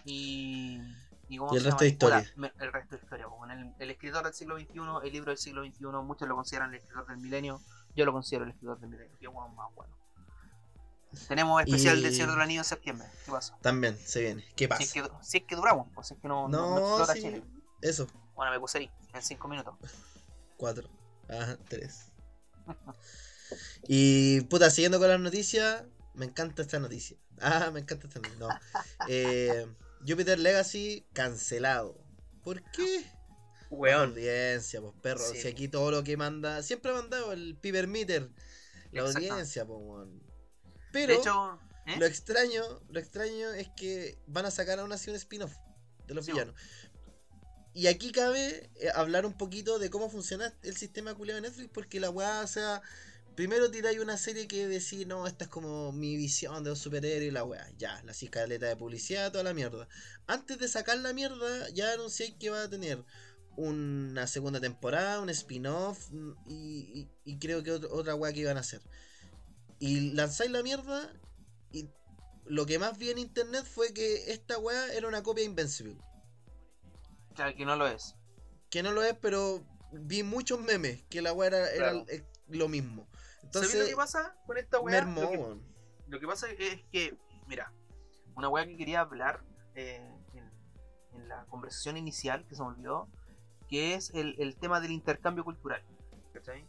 Y 0.05 0.81
y, 1.29 1.37
el 1.37 1.63
resto 1.63 1.83
de 1.83 1.87
historia. 1.87 2.19
el 2.59 2.71
resto 2.71 2.95
de 2.95 3.01
historia. 3.01 3.27
El, 3.49 3.73
el, 3.79 3.91
escritor 3.91 4.23
del 4.23 4.33
siglo 4.33 4.59
XXI, 4.59 4.79
el 5.03 5.11
libro 5.11 5.31
del 5.31 5.37
siglo 5.37 5.65
XXI, 5.65 5.85
muchos 6.03 6.27
lo 6.27 6.35
consideran 6.35 6.69
el 6.69 6.79
escritor 6.79 7.07
del 7.07 7.17
milenio. 7.17 7.59
Yo 7.95 8.05
lo 8.05 8.11
considero 8.11 8.43
el 8.43 8.51
escritor 8.51 8.79
del 8.79 8.89
milenio. 8.89 9.17
Qué 9.19 9.27
bueno, 9.27 9.49
más 9.55 9.73
bueno. 9.73 9.95
Tenemos 11.27 11.61
especial 11.61 12.01
del 12.01 12.13
Señor 12.13 12.31
del 12.31 12.41
Anillo 12.41 12.61
en 12.61 12.65
septiembre. 12.65 13.07
¿Qué 13.25 13.31
pasa? 13.31 13.57
También 13.61 13.97
se 13.97 14.21
viene. 14.21 14.45
¿Qué 14.55 14.67
pasa? 14.67 14.83
Si 14.83 14.99
es 14.99 15.05
que, 15.05 15.11
si 15.21 15.37
es 15.37 15.43
que 15.43 15.55
duramos, 15.55 15.87
pues 15.93 16.07
si 16.07 16.13
es 16.15 16.19
que 16.19 16.27
no, 16.27 16.47
no, 16.47 16.99
no, 16.99 17.05
sí. 17.05 17.43
Eso. 17.81 18.07
Bueno, 18.35 18.51
me 18.51 18.59
puse 18.59 18.79
ahí, 18.79 18.91
en 19.13 19.21
5 19.21 19.47
minutos. 19.47 19.75
4. 20.57 20.89
Ajá, 21.29 21.57
3. 21.67 22.11
y 23.87 24.41
puta, 24.41 24.69
siguiendo 24.69 24.99
con 24.99 25.09
las 25.09 25.19
noticias, 25.19 25.83
me 26.13 26.25
encanta 26.25 26.61
esta 26.61 26.79
noticia. 26.79 27.17
Ah, 27.41 27.71
me 27.73 27.79
encanta 27.81 28.07
esta 28.07 28.19
noticia. 28.19 28.39
No. 28.39 28.47
Eh, 29.09 29.67
Jupiter 30.07 30.39
Legacy 30.39 31.05
cancelado. 31.13 31.97
¿Por 32.43 32.61
qué? 32.71 33.05
Weón. 33.69 34.11
audiencia, 34.11 34.79
pues 34.81 34.93
perro. 35.01 35.19
Si 35.19 35.47
aquí 35.47 35.67
todo 35.67 35.91
lo 35.91 36.03
que 36.03 36.15
manda. 36.15 36.61
Siempre 36.61 36.91
ha 36.91 36.95
mandado 36.95 37.33
el 37.33 37.57
Piper 37.59 37.87
Meter. 37.87 38.29
La 38.91 39.01
audiencia, 39.01 39.65
pues 39.65 39.79
weón. 39.81 40.22
Pero 40.93 41.13
¿eh? 41.85 41.97
lo 41.99 42.05
extraño, 42.05 42.63
lo 42.89 42.99
extraño 42.99 43.51
es 43.51 43.67
que 43.75 44.17
van 44.27 44.45
a 44.45 44.51
sacar 44.51 44.79
aún 44.79 44.93
así 44.93 45.09
un 45.09 45.17
spin-off 45.17 45.53
de 46.07 46.13
los 46.13 46.25
villanos. 46.25 46.55
Y 47.73 47.87
aquí 47.87 48.11
cabe 48.11 48.69
eh, 48.75 48.89
hablar 48.95 49.25
un 49.25 49.33
poquito 49.33 49.79
de 49.79 49.89
cómo 49.89 50.09
funciona 50.09 50.53
el 50.61 50.77
sistema 50.77 51.13
culiado 51.15 51.41
de 51.41 51.49
Netflix, 51.49 51.69
porque 51.73 51.99
la 51.99 52.09
weá, 52.09 52.41
o 52.41 52.47
sea, 52.47 52.81
Primero 53.35 53.71
tiráis 53.71 53.99
una 53.99 54.15
serie 54.17 54.47
que 54.47 54.67
decís, 54.67 55.07
no, 55.07 55.25
esta 55.25 55.45
es 55.45 55.49
como 55.49 55.91
mi 55.91 56.15
visión 56.17 56.63
de 56.63 56.69
un 56.69 56.75
superhéroe 56.75 57.25
y 57.25 57.31
la 57.31 57.43
weá. 57.43 57.67
Ya, 57.79 57.99
la 58.03 58.13
ciscaleta 58.13 58.67
de 58.67 58.75
publicidad, 58.75 59.31
toda 59.31 59.43
la 59.43 59.55
mierda. 59.55 59.87
Antes 60.27 60.59
de 60.59 60.67
sacar 60.67 60.99
la 60.99 61.13
mierda, 61.13 61.67
ya 61.69 61.93
anuncié 61.93 62.37
que 62.37 62.51
va 62.51 62.63
a 62.63 62.69
tener 62.69 63.03
una 63.55 64.27
segunda 64.27 64.61
temporada, 64.61 65.19
un 65.19 65.29
spin-off 65.31 66.11
mm, 66.11 66.31
y, 66.45 67.37
creo 67.39 67.63
que 67.63 67.71
otra 67.71 68.13
weá 68.13 68.33
que 68.33 68.41
iban 68.41 68.57
a 68.57 68.59
hacer. 68.59 68.81
Y 69.83 70.11
lanzáis 70.11 70.49
la 70.49 70.63
mierda 70.63 71.11
y 71.69 71.89
lo 72.45 72.65
que 72.65 72.79
más 72.79 72.97
vi 72.97 73.09
en 73.09 73.17
internet 73.17 73.65
fue 73.65 73.93
que 73.93 74.31
esta 74.31 74.57
weá 74.57 74.93
era 74.93 75.09
una 75.09 75.21
copia 75.23 75.43
Invincible. 75.43 75.97
Claro, 77.35 77.53
que 77.53 77.65
no 77.65 77.75
lo 77.75 77.87
es. 77.87 78.15
Que 78.69 78.81
no 78.81 78.93
lo 78.93 79.03
es, 79.03 79.13
pero 79.15 79.61
vi 79.91 80.23
muchos 80.23 80.61
memes 80.61 81.03
que 81.09 81.21
la 81.21 81.33
weá 81.33 81.69
era, 81.69 81.91
lo 82.47 82.69
mismo. 82.69 83.09
Entonces, 83.41 83.77
lo 83.77 83.85
que 83.85 83.95
pasa 83.97 84.33
con 84.47 84.57
esta 84.57 84.79
weá? 84.79 85.03
Lo 86.07 86.17
que, 86.17 86.27
pasa 86.27 86.49
es 86.49 86.81
que, 86.89 87.17
mira, 87.47 87.73
una 88.37 88.47
weá 88.47 88.65
que 88.65 88.77
quería 88.77 89.01
hablar 89.01 89.43
eh, 89.75 90.01
en, 91.11 91.27
la 91.27 91.43
conversación 91.47 91.97
inicial, 91.97 92.47
que 92.47 92.55
se 92.55 92.61
me 92.61 92.69
olvidó, 92.69 93.09
que 93.67 93.95
es 93.95 94.11
el, 94.13 94.55
tema 94.61 94.79
del 94.79 94.91
intercambio 94.91 95.43
cultural. 95.43 95.83
¿Cachai? 96.31 96.65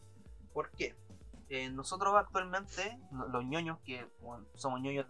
¿Por 0.53 0.73
qué? 0.73 0.97
Eh, 1.55 1.71
nosotros 1.71 2.13
actualmente, 2.17 2.99
los 3.31 3.45
ñoños, 3.45 3.79
que 3.85 4.05
somos 4.57 4.81
ñoños 4.81 5.07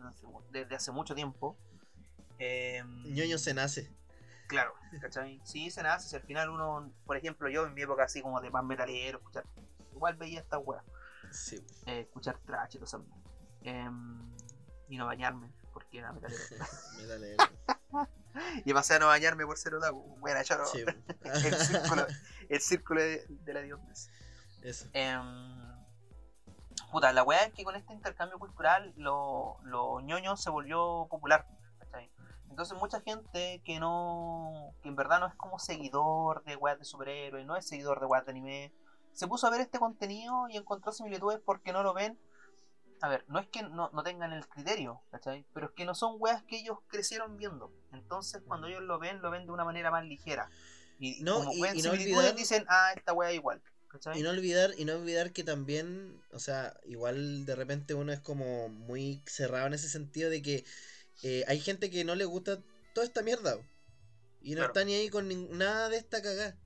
desde, 0.50 0.76
hace 0.76 0.92
mucho 0.92 1.14
tiempo. 1.14 1.56
Eh, 2.38 2.82
ñoño 3.06 3.38
se 3.38 3.54
nace. 3.54 3.90
Claro, 4.46 4.74
¿cachai? 5.00 5.40
Sí, 5.42 5.70
se 5.70 5.82
nace. 5.82 6.06
Si 6.06 6.16
al 6.16 6.22
final 6.22 6.50
uno, 6.50 6.92
por 7.06 7.16
ejemplo, 7.16 7.48
yo 7.48 7.64
en 7.64 7.72
mi 7.72 7.80
época 7.80 8.04
así 8.04 8.20
como 8.20 8.42
de 8.42 8.50
más 8.50 8.62
metalero, 8.62 9.20
escuchar, 9.20 9.46
igual 9.94 10.16
veía 10.16 10.40
esta 10.40 10.58
weá. 10.58 10.84
Eh, 11.86 12.00
escuchar 12.00 12.36
trash 12.44 12.74
y 12.74 12.78
todo 12.78 12.84
eso. 12.84 13.06
Em, 13.62 14.30
y 14.90 14.98
no 14.98 15.06
bañarme, 15.06 15.50
porque 15.72 16.00
era 16.00 16.12
metalero. 16.12 16.44
y 18.66 18.74
pasé 18.74 18.96
a 18.96 18.98
no 18.98 19.06
bañarme 19.06 19.46
por 19.46 19.56
ser 19.56 19.76
otaku. 19.76 20.18
Buena, 20.18 20.44
choro. 20.44 20.64
el 21.24 21.54
círculo, 21.56 22.06
el 22.50 22.60
círculo 22.60 23.00
de, 23.00 23.26
la 23.46 23.62
dios 23.62 23.80
Eso. 24.60 24.90
Puta, 26.90 27.12
la 27.12 27.22
weá 27.22 27.44
es 27.44 27.52
que 27.52 27.64
con 27.64 27.74
este 27.76 27.92
intercambio 27.92 28.38
cultural 28.38 28.92
lo, 28.96 29.56
lo 29.62 30.00
ñoño 30.00 30.36
se 30.36 30.50
volvió 30.50 31.06
popular. 31.10 31.46
¿cachai? 31.78 32.10
Entonces 32.50 32.78
mucha 32.78 33.00
gente 33.00 33.60
que 33.64 33.80
no, 33.80 34.72
que 34.82 34.88
en 34.88 34.96
verdad 34.96 35.18
no 35.20 35.26
es 35.26 35.34
como 35.34 35.58
seguidor 35.58 36.44
de 36.44 36.56
weas 36.56 36.78
de 36.78 36.84
superhéroes, 36.84 37.44
no 37.46 37.56
es 37.56 37.66
seguidor 37.66 37.98
de 38.00 38.06
weas 38.06 38.24
de 38.24 38.30
anime, 38.30 38.72
se 39.12 39.26
puso 39.26 39.46
a 39.46 39.50
ver 39.50 39.60
este 39.60 39.78
contenido 39.78 40.46
y 40.48 40.56
encontró 40.56 40.92
similitudes 40.92 41.40
porque 41.44 41.72
no 41.72 41.82
lo 41.82 41.94
ven. 41.94 42.18
A 43.02 43.08
ver, 43.08 43.24
no 43.28 43.38
es 43.40 43.48
que 43.48 43.62
no, 43.62 43.90
no 43.92 44.02
tengan 44.02 44.32
el 44.32 44.48
criterio, 44.48 45.02
¿cachai? 45.10 45.44
Pero 45.52 45.66
es 45.66 45.72
que 45.72 45.84
no 45.84 45.94
son 45.94 46.16
weas 46.18 46.42
que 46.44 46.56
ellos 46.58 46.78
crecieron 46.86 47.36
viendo. 47.36 47.70
Entonces 47.92 48.40
cuando 48.46 48.68
ellos 48.68 48.82
lo 48.82 48.98
ven, 48.98 49.20
lo 49.20 49.30
ven 49.30 49.46
de 49.46 49.52
una 49.52 49.64
manera 49.64 49.90
más 49.90 50.04
ligera. 50.04 50.48
Y 51.00 51.22
No, 51.22 51.38
como 51.38 51.52
y- 51.52 51.60
ven 51.60 51.76
y 51.76 51.82
no 51.82 51.90
similitudes, 51.90 52.16
olvidar- 52.18 52.34
dicen, 52.36 52.64
ah, 52.68 52.92
esta 52.96 53.12
wea 53.12 53.32
igual. 53.32 53.60
¿Cachai? 53.94 54.18
Y 54.18 54.22
no 54.22 54.30
olvidar, 54.30 54.72
y 54.76 54.84
no 54.84 54.94
olvidar 54.96 55.32
que 55.32 55.44
también, 55.44 56.20
o 56.32 56.38
sea, 56.38 56.76
igual 56.84 57.46
de 57.46 57.54
repente 57.54 57.94
uno 57.94 58.12
es 58.12 58.20
como 58.20 58.68
muy 58.68 59.22
cerrado 59.26 59.66
en 59.68 59.74
ese 59.74 59.88
sentido 59.88 60.30
de 60.30 60.42
que 60.42 60.64
eh, 61.22 61.44
hay 61.46 61.60
gente 61.60 61.90
que 61.90 62.04
no 62.04 62.14
le 62.14 62.24
gusta 62.24 62.60
toda 62.94 63.06
esta 63.06 63.22
mierda. 63.22 63.58
Y 64.42 64.50
no 64.54 64.56
Claro. 64.58 64.72
está 64.72 64.84
ni 64.84 64.94
ahí 64.94 65.08
con 65.08 65.28
nada 65.56 65.88
de 65.88 65.96
esta 65.96 66.20
cagada. 66.20 66.56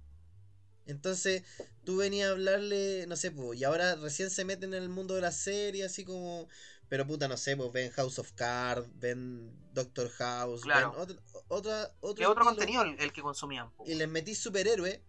Entonces, 0.87 1.43
tú 1.85 1.99
venías 1.99 2.29
a 2.29 2.33
hablarle, 2.33 3.05
no 3.07 3.17
sé, 3.17 3.31
pues, 3.31 3.61
y 3.61 3.65
ahora 3.65 3.95
recién 3.97 4.31
se 4.31 4.45
meten 4.45 4.73
en 4.75 4.83
el 4.83 4.89
mundo 4.89 5.15
de 5.15 5.21
la 5.21 5.33
serie, 5.33 5.85
así 5.85 6.05
como, 6.05 6.49
pero 6.89 7.07
puta, 7.07 7.29
no 7.29 7.37
sé, 7.37 7.57
pues 7.57 7.71
ven 7.73 7.91
House 7.93 8.19
of 8.19 8.33
Cards, 8.33 8.89
ven 8.99 9.53
Doctor 9.75 10.09
House, 10.11 10.63
Claro. 10.63 10.91
ven 10.93 11.01
otra, 11.01 11.17
otra, 11.49 11.93
otro, 12.01 12.15
Que 12.17 12.27
otro 12.27 12.45
contenido 12.45 12.83
el, 12.83 12.99
el 12.99 13.13
que 13.13 13.21
consumían. 13.23 13.71
po. 13.73 13.85
y 13.87 13.95
les 13.95 14.09
metís 14.09 14.39
superhéroe 14.39 15.03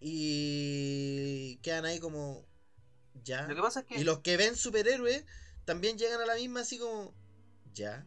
y 0.00 1.56
quedan 1.62 1.84
ahí 1.84 1.98
como, 2.00 2.44
ya. 3.24 3.46
Lo 3.48 3.54
que 3.54 3.62
pasa 3.62 3.80
es 3.80 3.86
que 3.86 3.98
Y 4.00 4.04
los 4.04 4.20
que 4.20 4.36
ven 4.36 4.56
superhéroes 4.56 5.24
también 5.64 5.98
llegan 5.98 6.20
a 6.20 6.26
la 6.26 6.34
misma 6.36 6.60
así 6.60 6.78
como, 6.78 7.14
ya. 7.74 8.06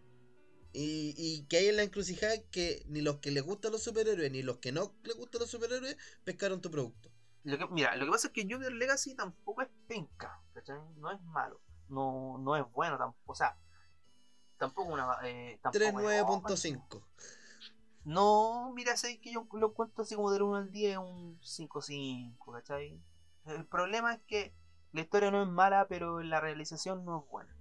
Y, 0.74 1.14
y 1.18 1.44
que 1.48 1.58
hay 1.58 1.68
en 1.68 1.76
la 1.78 1.84
encrucijada 1.84 2.38
que 2.50 2.84
ni 2.88 3.02
los 3.02 3.18
que 3.18 3.32
les 3.32 3.44
gustan 3.44 3.74
los 3.74 3.84
superhéroes 3.84 4.32
ni 4.32 4.42
los 4.42 4.58
que 4.58 4.72
no 4.72 4.94
les 5.04 5.16
gustan 5.18 5.42
los 5.42 5.50
superhéroes 5.50 5.98
pescaron 6.24 6.62
tu 6.62 6.72
producto. 6.72 7.10
Lo 7.44 7.58
que, 7.58 7.68
mira, 7.68 7.96
lo 7.96 8.06
que 8.06 8.12
pasa 8.12 8.28
es 8.28 8.34
que 8.34 8.44
Junior 8.44 8.72
Legacy 8.72 9.16
tampoco 9.16 9.64
es 9.64 9.68
penca, 9.88 10.40
¿cachai? 10.54 10.80
No 10.98 11.12
es 11.12 11.20
malo, 11.24 11.60
no, 11.90 12.38
no 12.38 12.56
es 12.56 12.64
bueno 12.72 12.98
tampoco, 12.98 13.32
o 13.32 13.36
sea, 13.36 13.58
tampoco 14.58 14.94
una... 14.94 15.18
Eh, 15.24 15.60
tampoco 15.62 16.00
es- 16.00 16.22
oh, 16.24 16.42
39.5. 16.42 17.04
no, 18.06 18.72
mira, 18.76 18.98
sé 18.98 19.20
que 19.20 19.32
yo 19.32 19.48
lo 19.54 19.74
cuento 19.74 20.02
así 20.02 20.16
como 20.16 20.32
del 20.32 20.42
1 20.44 20.56
al 20.58 20.72
10, 20.72 20.98
un 20.98 21.40
5-5, 21.42 22.52
¿cachai? 22.54 23.00
El 23.46 23.66
problema 23.66 24.14
es 24.14 24.22
que 24.28 24.54
la 24.94 25.02
historia 25.02 25.32
no 25.32 25.42
es 25.44 25.50
mala, 25.50 25.88
pero 25.88 26.22
la 26.22 26.40
realización 26.40 27.06
no 27.06 27.20
es 27.24 27.30
buena. 27.32 27.56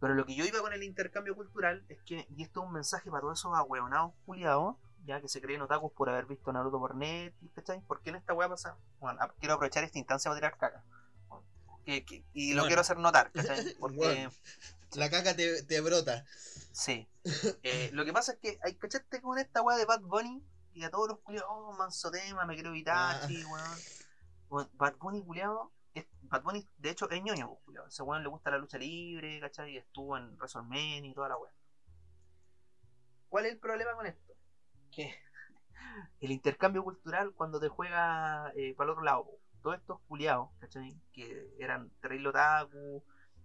Pero 0.00 0.14
lo 0.14 0.26
que 0.26 0.34
yo 0.34 0.44
iba 0.44 0.60
con 0.60 0.72
el 0.72 0.82
intercambio 0.82 1.34
cultural 1.34 1.84
es 1.88 1.98
que, 2.02 2.26
y 2.36 2.42
esto 2.42 2.60
es 2.60 2.66
un 2.66 2.72
mensaje 2.72 3.10
para 3.10 3.22
todos 3.22 3.38
esos 3.38 3.56
ahueonados 3.56 4.12
culiados, 4.26 4.76
ya 5.06 5.20
que 5.20 5.28
se 5.28 5.40
creen 5.40 5.62
otakus 5.62 5.92
por 5.92 6.08
haber 6.10 6.26
visto 6.26 6.52
Naruto 6.52 6.78
por 6.78 6.94
Netflix, 6.94 7.52
¿cachai? 7.54 7.80
¿Por 7.82 8.00
qué 8.00 8.10
en 8.10 8.16
esta 8.16 8.34
wea 8.34 8.48
pasa? 8.48 8.76
Bueno, 9.00 9.20
a- 9.22 9.28
quiero 9.38 9.54
aprovechar 9.54 9.84
esta 9.84 9.98
instancia 9.98 10.30
para 10.30 10.38
tirar 10.40 10.58
caca. 10.58 10.84
Que- 11.84 12.04
que- 12.04 12.24
y 12.32 12.50
lo 12.54 12.62
Bueno. 12.62 12.66
quiero 12.68 12.80
hacer 12.80 12.96
notar, 12.98 13.30
¿cachai? 13.32 13.74
Porque... 13.80 13.96
Bueno. 13.96 14.30
La 14.96 15.10
caca 15.10 15.34
te, 15.34 15.62
te 15.62 15.80
brota. 15.80 16.24
Sí. 16.72 17.08
Eh, 17.62 17.90
lo 17.92 18.04
que 18.04 18.12
pasa 18.12 18.32
es 18.32 18.38
que 18.38 18.58
hay 18.62 18.74
cachaste 18.74 19.20
con 19.20 19.38
esta 19.38 19.62
weá 19.62 19.76
de 19.76 19.84
Bad 19.86 20.02
Bunny 20.02 20.42
y 20.72 20.84
a 20.84 20.90
todos 20.90 21.08
los 21.08 21.20
culiados, 21.20 21.48
oh, 21.50 21.72
manso 21.72 22.10
tema, 22.10 22.44
me 22.44 22.56
creo 22.56 22.74
Itachi, 22.74 23.44
weón. 23.44 23.78
Weón, 24.50 24.70
Bad 24.74 24.96
Bunny 24.98 25.22
culiado, 25.22 25.72
es- 25.94 26.06
Bad 26.22 26.42
Bunny 26.42 26.68
de 26.78 26.90
hecho 26.90 27.08
es 27.10 27.22
ñoño, 27.22 27.48
pues, 27.48 27.60
culiao. 27.64 27.86
Ese 27.86 28.02
weón 28.02 28.22
le 28.22 28.28
gusta 28.28 28.50
la 28.50 28.58
lucha 28.58 28.78
libre, 28.78 29.40
¿cachai? 29.40 29.72
Y 29.74 29.76
estuvo 29.78 30.16
en 30.16 30.36
WrestleMania 30.36 31.10
y 31.10 31.14
toda 31.14 31.28
la 31.30 31.36
weá. 31.36 31.52
¿Cuál 33.28 33.46
es 33.46 33.52
el 33.52 33.58
problema 33.58 33.94
con 33.94 34.06
esto? 34.06 34.34
Que 34.90 35.14
el 36.20 36.30
intercambio 36.30 36.84
cultural 36.84 37.32
cuando 37.34 37.60
te 37.60 37.68
juega 37.68 38.52
eh, 38.56 38.74
para 38.74 38.86
el 38.88 38.90
otro 38.92 39.04
lado, 39.04 39.26
todos 39.62 39.76
estos 39.76 40.00
culiados, 40.08 40.50
¿cachai? 40.60 40.94
Que 41.12 41.54
eran 41.58 41.90
terrible 42.00 42.28
otaku, 42.28 43.02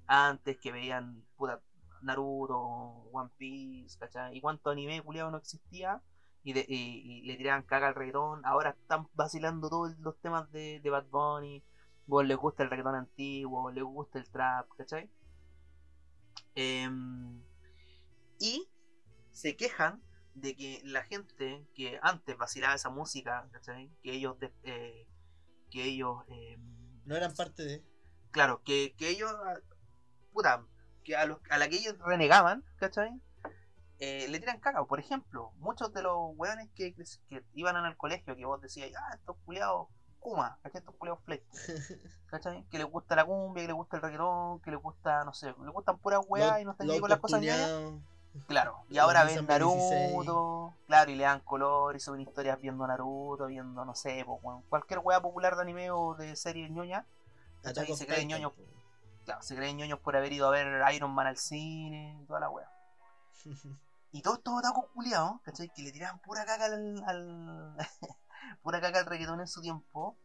antes 0.09 0.57
que 0.59 0.71
veían 0.73 1.23
puta 1.37 1.61
Naruto, 2.01 2.57
One 3.13 3.29
Piece, 3.37 3.97
¿cachai? 3.99 4.37
Y 4.37 4.41
cuánto 4.41 4.71
anime 4.71 5.01
culiado 5.03 5.31
no 5.31 5.37
existía 5.37 6.01
y, 6.43 6.53
de- 6.53 6.65
y- 6.67 7.19
y 7.19 7.21
le 7.27 7.37
tiraban 7.37 7.63
caga 7.63 7.87
al 7.89 7.95
reggaetón, 7.95 8.45
ahora 8.45 8.71
están 8.71 9.07
vacilando 9.15 9.69
todos 9.69 9.97
los 9.99 10.17
temas 10.21 10.51
de, 10.51 10.79
de 10.81 10.89
Bad 10.89 11.05
Bunny, 11.11 11.63
bueno, 12.07 12.27
les 12.29 12.37
gusta 12.37 12.63
el 12.63 12.69
reggaetón 12.71 12.95
antiguo, 12.95 13.71
les 13.71 13.83
gusta 13.85 14.19
el 14.19 14.29
trap, 14.29 14.67
¿cachai? 14.77 15.09
Em, 16.55 17.41
y 18.39 18.67
se 19.31 19.55
quejan 19.57 20.01
de 20.35 20.55
que 20.55 20.81
la 20.85 21.03
gente 21.03 21.67
que 21.75 21.99
antes 22.01 22.37
vacilaba 22.37 22.75
esa 22.75 22.89
música, 22.89 23.49
¿cachai? 23.51 23.91
Que 24.03 24.13
ellos, 24.13 24.37
eh, 24.63 25.07
que 25.71 25.85
ellos, 25.85 26.23
em, 26.29 26.61
No 27.05 27.15
eran 27.15 27.33
parte 27.35 27.63
de. 27.63 27.83
claro, 28.31 28.61
que, 28.63 28.95
que 28.97 29.09
ellos, 29.09 29.33
puta, 30.33 30.63
que 31.03 31.15
a, 31.15 31.25
los, 31.25 31.39
a 31.49 31.57
la 31.57 31.69
que 31.69 31.77
ellos 31.77 31.95
renegaban, 31.99 32.63
¿cachai? 32.77 33.19
Eh, 33.99 34.27
le 34.29 34.39
tiran 34.39 34.59
caca. 34.59 34.83
Por 34.85 34.99
ejemplo, 34.99 35.51
muchos 35.57 35.93
de 35.93 36.01
los 36.03 36.31
weones 36.37 36.69
que, 36.75 36.93
que 36.93 37.43
iban 37.53 37.75
al 37.75 37.97
colegio, 37.97 38.35
que 38.35 38.45
vos 38.45 38.61
decías, 38.61 38.91
ah, 38.97 39.15
estos 39.15 39.35
culiados 39.45 39.87
Kuma, 40.19 40.57
¿cachai? 40.63 40.79
Estos 40.79 40.95
culiados 40.95 41.23
flex, 41.23 41.43
¿cachai? 42.29 42.63
Que 42.69 42.77
les 42.77 42.87
gusta 42.87 43.15
la 43.15 43.25
cumbia, 43.25 43.63
que 43.63 43.67
les 43.67 43.75
gusta 43.75 43.97
el 43.97 44.03
reggaetón, 44.03 44.59
que 44.61 44.71
les 44.71 44.81
gusta, 44.81 45.23
no 45.23 45.33
sé, 45.33 45.47
les 45.47 45.73
gustan 45.73 45.97
puras 45.97 46.21
weas 46.27 46.61
y 46.61 46.65
no 46.65 46.71
están 46.71 46.87
ni 46.87 46.99
con 46.99 47.09
las 47.09 47.19
cosas 47.19 47.37
autotuneados. 47.37 48.01
Claro, 48.47 48.83
y 48.89 48.97
ahora 48.97 49.23
ven 49.23 49.47
B16. 49.47 49.47
Naruto, 49.47 50.73
claro, 50.87 51.11
y 51.11 51.15
le 51.15 51.23
dan 51.23 51.39
color 51.39 51.95
y 51.95 51.99
suben 51.99 52.21
historias 52.21 52.59
viendo 52.61 52.85
Naruto, 52.85 53.47
viendo, 53.47 53.83
no 53.85 53.95
sé, 53.95 54.23
po, 54.25 54.39
cualquier 54.69 54.99
wea 54.99 55.21
popular 55.21 55.55
de 55.55 55.61
anime 55.63 55.89
o 55.91 56.13
de 56.15 56.35
serie 56.35 56.69
ñoña. 56.69 57.05
of 57.65 57.97
se 57.97 58.05
creen 58.05 58.27
ñoños. 58.27 58.53
Claro, 59.29 59.43
se 59.43 59.55
creen 59.55 59.77
ñoños 59.77 59.99
por 59.99 60.15
haber 60.15 60.33
ido 60.33 60.47
a 60.47 60.49
ver 60.49 60.81
Iron 60.95 61.11
Man 61.11 61.27
al 61.27 61.37
cine 61.37 62.23
toda 62.27 62.39
la 62.39 62.49
wea. 62.49 62.67
Y 64.11 64.23
todos 64.23 64.39
estos 64.39 64.55
otakus 64.57 64.85
culiados, 64.91 65.39
¿cachai? 65.43 65.69
Que 65.69 65.83
le 65.83 65.91
tiraban 65.91 66.19
pura 66.19 66.43
caca 66.43 66.65
al, 66.65 67.03
al- 67.05 67.77
pura 68.63 68.81
caca 68.81 68.97
al 69.01 69.05
reggaetón 69.05 69.39
en 69.39 69.47
su 69.47 69.61
tiempo. 69.61 70.17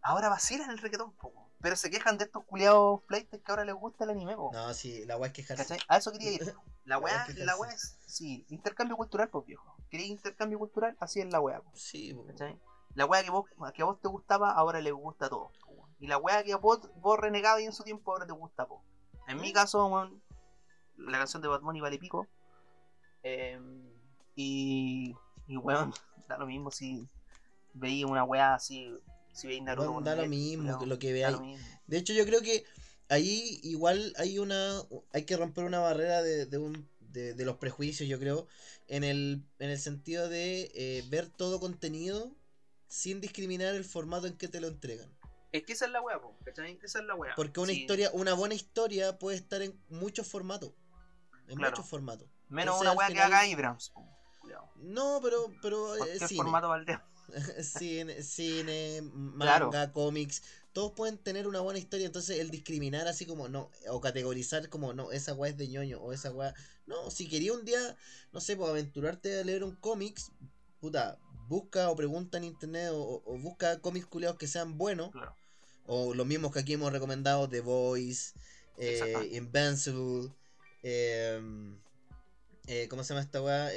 Ahora 0.00 0.30
vacilan 0.30 0.70
el 0.70 0.78
reggaetón, 0.78 1.12
po, 1.16 1.28
weón. 1.28 1.50
pero 1.60 1.76
se 1.76 1.90
quejan 1.90 2.16
de 2.16 2.24
estos 2.24 2.46
culiados 2.46 3.02
flights 3.04 3.28
que 3.44 3.52
ahora 3.52 3.66
les 3.66 3.74
gusta 3.74 4.04
el 4.04 4.10
anime, 4.10 4.36
po. 4.36 4.52
No, 4.54 4.72
sí, 4.72 5.04
la 5.04 5.18
weá 5.18 5.26
es 5.26 5.34
quejarse. 5.34 5.62
¿Cachai? 5.62 5.78
A 5.86 5.98
eso 5.98 6.12
quería 6.12 6.32
ir. 6.32 6.54
La 6.86 6.96
weá, 6.98 7.26
la 7.34 7.56
weá 7.56 7.72
es, 7.72 7.98
sí, 8.06 8.46
intercambio 8.48 8.96
cultural, 8.96 9.28
pues 9.28 9.44
viejo. 9.44 9.76
¿Queréis 9.90 10.08
intercambio 10.08 10.58
cultural? 10.58 10.96
Así 11.00 11.20
es 11.20 11.26
la 11.30 11.40
weá, 11.40 11.60
po, 11.60 11.70
Sí, 11.74 12.14
po. 12.14 12.24
¿cachai? 12.26 12.58
La 12.94 13.04
weá 13.04 13.22
que, 13.22 13.30
vos, 13.30 13.44
que 13.74 13.82
a 13.82 13.84
vos 13.84 14.00
te 14.00 14.08
gustaba, 14.08 14.52
ahora 14.52 14.80
le 14.80 14.92
gusta 14.92 15.26
a 15.26 15.28
todos. 15.28 15.52
Y 15.98 16.06
la 16.06 16.18
weá 16.18 16.42
que 16.44 16.54
vos, 16.54 16.80
vos 17.00 17.18
renegabas 17.18 17.62
en 17.62 17.72
su 17.72 17.82
tiempo, 17.82 18.12
ahora 18.12 18.26
te 18.26 18.32
gusta, 18.32 18.66
po. 18.66 18.82
En 19.28 19.40
mi 19.40 19.52
caso, 19.52 19.86
weón, 19.86 20.22
la 20.96 21.18
canción 21.18 21.42
de 21.42 21.48
Bad 21.48 21.60
Bunny 21.60 21.80
vale 21.80 21.98
pico. 21.98 22.26
Eh, 23.22 23.58
y, 24.34 25.14
y 25.46 25.56
weón, 25.56 25.92
da 26.28 26.38
lo 26.38 26.46
mismo 26.46 26.70
si 26.70 27.08
veía 27.74 28.06
una 28.06 28.24
weá 28.24 28.54
así, 28.54 28.92
si 29.32 29.46
veis 29.46 29.62
Naruto. 29.62 29.92
Bueno, 29.92 30.04
da 30.04 30.16
lo 30.16 30.26
mismo 30.28 30.78
que 30.78 30.86
lo 30.86 30.98
que 30.98 31.12
veáis. 31.12 31.38
De 31.86 31.98
hecho, 31.98 32.12
yo 32.12 32.24
creo 32.24 32.40
que 32.40 32.64
ahí 33.08 33.60
igual 33.62 34.12
hay 34.16 34.38
una. 34.38 34.82
Hay 35.12 35.24
que 35.24 35.36
romper 35.36 35.64
una 35.64 35.80
barrera 35.80 36.22
de, 36.22 36.46
de 36.46 36.58
un, 36.58 36.88
de, 37.00 37.34
de 37.34 37.44
los 37.44 37.56
prejuicios, 37.56 38.08
yo 38.08 38.18
creo. 38.18 38.46
En 38.88 39.02
el, 39.02 39.44
en 39.58 39.70
el 39.70 39.78
sentido 39.78 40.28
de 40.28 40.70
eh, 40.74 41.04
ver 41.08 41.28
todo 41.28 41.58
contenido 41.58 42.32
sin 42.88 43.20
discriminar 43.20 43.74
el 43.74 43.84
formato 43.84 44.26
en 44.26 44.36
que 44.36 44.48
te 44.48 44.60
lo 44.60 44.68
entregan. 44.68 45.15
Es 45.56 45.64
que 45.64 45.72
esa 45.72 45.86
es 45.86 45.90
la 45.92 46.00
weá, 46.00 46.20
po, 46.20 46.36
¿cachai? 46.44 46.78
Esa 46.82 46.98
es 47.00 47.04
la 47.04 47.14
weá. 47.14 47.34
Porque 47.36 47.60
una 47.60 47.72
Sí. 47.72 47.80
historia, 47.82 48.10
una 48.12 48.34
buena 48.34 48.54
historia 48.54 49.18
puede 49.18 49.36
estar 49.36 49.62
en 49.62 49.80
muchos 49.88 50.26
formatos. 50.26 50.72
En 51.48 51.56
Claro. 51.56 51.76
muchos 51.76 51.88
formatos. 51.88 52.28
Menos 52.48 52.74
Entonces, 52.76 52.80
una 52.82 52.92
weá 52.92 53.06
final- 53.08 53.28
que 53.30 53.34
haga 53.34 53.52
Abrams. 53.52 53.92
No, 54.76 55.20
pero, 55.22 55.52
pero 55.62 55.96
eh, 56.04 56.18
cine. 56.26 56.36
formato 56.42 56.68
valdea. 56.68 57.04
cine, 57.62 58.22
cine, 58.22 59.02
manga, 59.02 59.68
Claro. 59.68 59.92
cómics, 59.92 60.42
todos 60.72 60.92
pueden 60.92 61.18
tener 61.18 61.48
una 61.48 61.60
buena 61.60 61.78
historia, 61.78 62.06
entonces 62.06 62.38
el 62.38 62.50
discriminar 62.50 63.08
así 63.08 63.26
como 63.26 63.48
no, 63.48 63.70
o 63.90 64.00
categorizar 64.00 64.68
como 64.68 64.92
no, 64.92 65.10
esa 65.12 65.32
weá 65.34 65.50
es 65.50 65.56
de 65.56 65.66
ñoño, 65.68 65.98
o 66.00 66.12
esa 66.12 66.30
weá, 66.30 66.54
no, 66.86 67.10
si 67.10 67.28
quería 67.28 67.52
un 67.52 67.64
día, 67.64 67.96
no 68.32 68.40
sé, 68.40 68.56
pues 68.56 68.68
aventurarte 68.70 69.40
a 69.40 69.44
leer 69.44 69.64
un 69.64 69.74
cómics, 69.76 70.30
puta, 70.78 71.18
busca 71.48 71.90
o 71.90 71.96
pregunta 71.96 72.38
en 72.38 72.44
internet 72.44 72.90
o, 72.92 73.00
o- 73.02 73.22
o 73.34 73.38
busca 73.38 73.80
cómics 73.80 74.06
culiados 74.06 74.36
que 74.38 74.46
sean 74.46 74.76
buenos, 74.78 75.10
Claro. 75.10 75.34
O 75.86 76.14
los 76.14 76.26
mismos 76.26 76.52
que 76.52 76.60
aquí 76.60 76.74
hemos 76.74 76.92
recomendado, 76.92 77.48
The 77.48 77.60
Voice, 77.60 78.32
eh. 78.78 79.30
Invincible, 79.32 80.32
eh, 80.82 81.40
eh, 82.66 82.88
¿cómo 82.88 83.02
se 83.04 83.14
llama 83.14 83.22
esta 83.22 83.42
weá? 83.42 83.70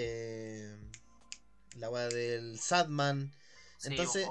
La 1.78 1.90
weá 1.90 2.10
del 2.10 2.60
Sadman. 2.60 3.32
Sí, 3.78 3.90
Entonces, 3.90 4.28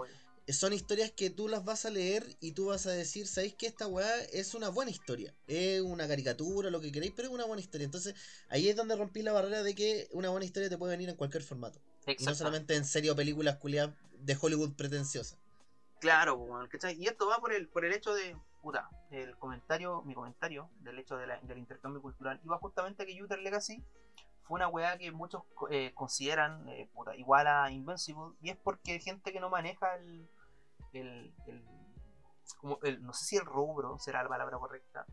son 0.48 0.72
historias 0.72 1.10
que 1.10 1.30
tú 1.30 1.48
las 1.48 1.64
vas 1.64 1.84
a 1.86 1.90
leer 1.90 2.36
y 2.40 2.52
tú 2.52 2.66
vas 2.66 2.86
a 2.86 2.90
decir, 2.90 3.26
¿sabéis 3.26 3.54
que 3.54 3.66
esta 3.66 3.86
weá 3.86 4.22
es 4.32 4.54
una 4.54 4.68
buena 4.68 4.90
historia? 4.90 5.34
Es 5.46 5.80
una 5.80 6.08
caricatura, 6.08 6.70
lo 6.70 6.80
que 6.80 6.92
queréis, 6.92 7.12
pero 7.14 7.28
es 7.28 7.34
una 7.34 7.44
buena 7.44 7.60
historia. 7.60 7.84
Entonces, 7.84 8.14
ahí 8.48 8.68
es 8.68 8.76
donde 8.76 8.96
rompí 8.96 9.22
la 9.22 9.32
barrera 9.32 9.62
de 9.62 9.74
que 9.74 10.08
una 10.12 10.30
buena 10.30 10.44
historia 10.44 10.68
te 10.68 10.76
puede 10.76 10.92
venir 10.92 11.08
en 11.08 11.16
cualquier 11.16 11.42
formato. 11.42 11.80
Y 12.06 12.24
no 12.24 12.34
solamente 12.34 12.74
en 12.74 12.84
serie 12.84 13.10
o 13.10 13.16
películas 13.16 13.56
culiadas 13.56 13.94
de 14.18 14.36
Hollywood 14.38 14.72
pretenciosas. 14.74 15.37
Claro, 16.00 16.46
¿cachai? 16.70 16.94
Y 16.96 17.06
esto 17.06 17.26
va 17.26 17.38
por 17.38 17.52
el, 17.52 17.68
por 17.68 17.84
el 17.84 17.92
hecho 17.92 18.14
de, 18.14 18.36
puta, 18.62 18.88
el 19.10 19.36
comentario, 19.38 20.02
mi 20.02 20.14
comentario 20.14 20.70
del 20.80 20.98
hecho 20.98 21.16
de 21.16 21.26
la- 21.26 21.40
del 21.40 21.58
intercambio 21.58 22.00
cultural 22.00 22.40
iba 22.44 22.56
justamente 22.58 23.02
a 23.02 23.06
que 23.06 23.20
Uther 23.22 23.38
Legacy 23.40 23.82
fue 24.44 24.56
una 24.56 24.68
weá 24.68 24.96
que 24.96 25.10
muchos 25.12 25.42
eh, 25.70 25.92
consideran 25.94 26.68
eh, 26.68 26.88
puta, 26.94 27.14
igual 27.16 27.46
a 27.48 27.70
Invincible 27.70 28.34
y 28.40 28.50
es 28.50 28.56
porque 28.56 28.98
gente 29.00 29.32
que 29.32 29.40
no 29.40 29.50
maneja 29.50 29.94
el, 29.96 30.28
el, 30.92 31.34
el- 31.46 31.66
como 32.58 32.78
el- 32.82 33.02
no 33.04 33.12
sé 33.12 33.24
si 33.26 33.36
el 33.36 33.44
rubro 33.44 33.98
será 33.98 34.22
la 34.22 34.28
palabra 34.28 34.56
correcta, 34.58 35.04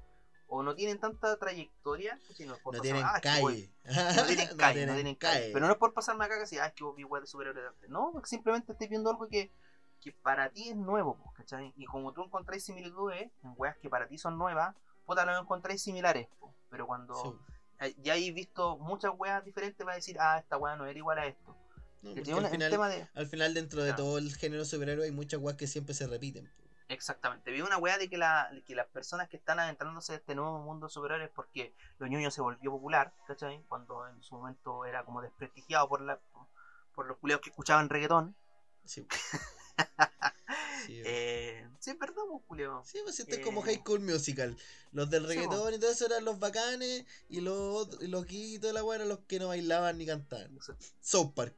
o 0.47 0.61
no 0.63 0.73
tienen 0.75 0.99
tanta 0.99 1.35
trayectoria, 1.37 2.15
No 2.15 2.61
pasar- 2.63 2.81
tienen 2.81 3.03
ah, 3.03 3.19
calle. 3.21 3.71
no 4.15 4.25
tienen 4.25 4.47
calle, 4.57 4.85
no 4.85 4.93
tienen 4.93 5.15
calle. 5.15 5.39
calle. 5.39 5.51
Pero 5.53 5.65
no 5.65 5.71
es 5.73 5.77
por 5.79 5.93
pasarme 5.93 6.23
acá 6.25 6.39
que 6.39 6.45
si, 6.45 6.57
ah, 6.59 6.67
es 6.67 6.73
que 6.73 6.83
vos 6.83 6.95
vi 6.95 7.03
weas 7.03 7.23
de 7.23 7.27
superhéroes 7.27 7.63
de 7.63 7.67
arte. 7.67 7.87
No, 7.89 8.13
simplemente 8.23 8.71
estoy 8.71 8.87
viendo 8.87 9.09
algo 9.09 9.27
que, 9.27 9.51
que 10.05 10.11
para 10.11 10.51
ti 10.51 10.69
es 10.69 10.75
nuevo, 10.75 11.17
¿cachai? 11.35 11.73
Y 11.75 11.85
como 11.85 12.13
tú 12.13 12.23
encontráis 12.23 12.63
similitudes 12.63 13.31
en 13.43 13.53
weas 13.57 13.75
que 13.77 13.89
para 13.89 14.07
ti 14.07 14.19
son 14.19 14.37
nuevas, 14.37 14.75
puta, 15.03 15.25
lo 15.25 15.35
encontráis 15.35 15.81
similares, 15.81 16.27
po. 16.39 16.53
Pero 16.69 16.85
cuando 16.85 17.15
Sí. 17.79 17.95
ya 18.03 18.13
hay 18.13 18.29
visto 18.31 18.77
muchas 18.77 19.13
weas 19.17 19.43
diferentes, 19.43 19.85
va 19.85 19.93
a 19.93 19.95
decir, 19.95 20.17
ah, 20.19 20.37
esta 20.37 20.57
wea 20.57 20.75
no 20.75 20.85
era 20.85 20.95
igual 20.99 21.17
a 21.17 21.25
esto. 21.25 21.57
No, 22.03 22.11
al, 22.37 22.49
final, 22.51 22.69
tema 22.69 22.87
de. 22.87 23.07
al 23.15 23.25
final, 23.25 23.55
dentro 23.55 23.81
de 23.81 23.93
todo 23.93 24.19
el 24.19 24.31
género 24.35 24.63
superhéroe, 24.63 25.05
hay 25.05 25.11
muchas 25.11 25.39
weas 25.41 25.57
que 25.57 25.65
siempre 25.65 25.95
se 25.95 26.05
repiten. 26.05 26.47
Exactamente. 26.87 27.49
Vi 27.49 27.61
una 27.61 27.79
wea 27.79 27.97
de 27.97 28.07
que, 28.07 28.17
la, 28.19 28.51
que 28.67 28.75
las 28.75 28.85
personas 28.85 29.27
que 29.27 29.37
están 29.37 29.59
adentrándose 29.59 30.13
en 30.13 30.19
este 30.19 30.35
nuevo 30.35 30.59
mundo 30.59 30.87
superhéroe 30.87 31.25
es 31.25 31.31
porque 31.31 31.73
los 31.97 32.11
ñoños 32.11 32.31
se 32.31 32.41
volvió 32.41 32.69
popular, 32.69 33.11
¿cachai? 33.25 33.63
Cuando 33.67 34.07
en 34.07 34.21
su 34.21 34.35
momento 34.35 34.85
era 34.85 35.03
como 35.03 35.23
desprestigiado 35.23 35.89
por 35.89 36.01
la 36.01 36.19
por 36.93 37.07
los 37.07 37.17
culeos 37.17 37.41
que 37.41 37.49
escuchaban 37.49 37.89
reggaetón. 37.89 38.35
Sí. 38.85 39.07
Sí, 40.85 41.01
Eh, 41.05 41.67
sí, 41.79 41.91
es 41.91 41.99
verdad, 41.99 42.21
pues, 42.29 42.43
culeo. 42.47 42.83
Sí, 42.85 42.99
pues 43.03 43.19
esto 43.19 43.31
es 43.33 43.39
Eh, 43.39 43.41
como 43.41 43.61
High 43.61 43.79
School 43.83 43.99
Musical. 44.01 44.55
Los 44.91 45.09
del 45.09 45.23
sí, 45.23 45.29
reggaetón 45.29 45.73
y 45.73 45.79
todo 45.79 45.91
eso 45.91 46.05
eran 46.05 46.23
los 46.25 46.39
bacanes 46.39 47.05
y 47.29 47.41
los, 47.41 48.01
y 48.01 48.07
los 48.07 48.25
guitos 48.25 48.69
de 48.69 48.73
la 48.73 48.83
weá 48.83 48.97
eran 48.97 49.09
los 49.09 49.19
que 49.27 49.39
no 49.39 49.47
bailaban 49.49 49.97
ni 49.97 50.05
cantaban. 50.05 50.57
South 51.01 51.33
Park. 51.35 51.55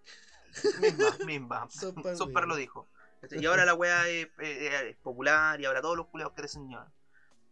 Misma, 0.80 1.18
misma. 1.26 1.68
South 1.70 2.32
Park, 2.34 2.47
lo 2.47 2.55
dijo. 2.55 2.88
Y 3.32 3.45
ahora 3.45 3.65
la 3.65 3.74
wea 3.74 4.07
es, 4.07 4.28
es- 4.39 4.74
es 4.84 4.95
popular 4.97 5.59
y 5.59 5.65
ahora 5.65 5.82
todos 5.82 5.97
los 5.97 6.07
culeos 6.07 6.32
crecen 6.36 6.68
ñoños. 6.68 6.91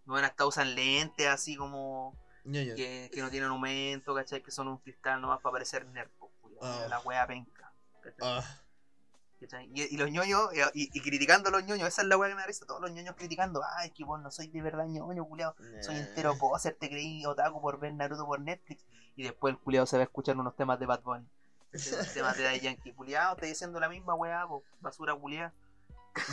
No 0.06 0.16
hasta 0.16 0.46
usan 0.46 0.76
lentes 0.76 1.26
así 1.28 1.56
como 1.56 2.16
Ñoño. 2.44 2.76
que, 2.76 3.10
que 3.12 3.22
no 3.22 3.30
tienen 3.32 3.50
aumento, 3.50 4.14
¿cachai? 4.14 4.44
Que 4.44 4.52
son 4.52 4.68
un 4.68 4.78
cristal 4.78 5.20
nomás 5.20 5.42
para 5.42 5.54
parecer 5.54 5.86
nerd, 5.88 6.10
pues. 6.20 6.32
Ah. 6.62 6.86
La 6.90 7.00
wea 7.00 7.26
penca. 7.28 7.74
Ah. 8.22 8.44
Y, 9.74 9.94
y 9.94 9.98
los 9.98 10.10
ñoños, 10.12 10.50
y, 10.74 10.90
y- 10.98 11.02
criticando 11.02 11.50
a 11.50 11.52
los 11.52 11.64
ñoños, 11.64 11.88
esa 11.88 12.02
es 12.02 12.08
la 12.08 12.18
wea 12.18 12.30
que 12.30 12.36
me 12.36 12.42
da 12.42 12.48
risa, 12.48 12.66
todos 12.66 12.82
los 12.82 12.92
ñoños 12.92 13.16
criticando, 13.16 13.62
ay, 13.78 13.92
que 13.92 14.04
vos 14.04 14.20
no 14.22 14.32
soy 14.32 14.48
de 14.48 14.62
verdad 14.62 14.86
ñoño, 14.86 15.26
culiao, 15.26 15.56
soy 15.82 15.96
entero 15.98 16.38
poser, 16.38 16.76
te 16.80 16.90
creí 16.90 17.26
otaku 17.26 17.62
por 17.62 17.80
ver 17.80 17.94
Naruto 17.94 18.26
por 18.26 18.40
Netflix, 18.40 18.86
y 19.16 19.24
después 19.24 19.54
el 19.54 19.60
culiao 19.60 19.86
se 19.86 19.98
va 19.98 20.02
a 20.04 20.06
escuchar 20.06 20.38
unos 20.38 20.56
temas 20.56 20.80
de 20.80 20.86
Bad 20.86 21.02
Bunny, 21.04 21.28
temas 22.14 22.38
de 22.38 22.44
Daddy 22.44 22.60
Yankee, 22.62 22.94
culiao, 22.94 23.34
estoy 23.34 23.50
diciendo 23.50 23.80
la 23.80 23.90
misma 23.90 24.14
weá, 24.16 24.48
po, 24.48 24.64
basura 24.80 25.14
culiao, 25.16 25.52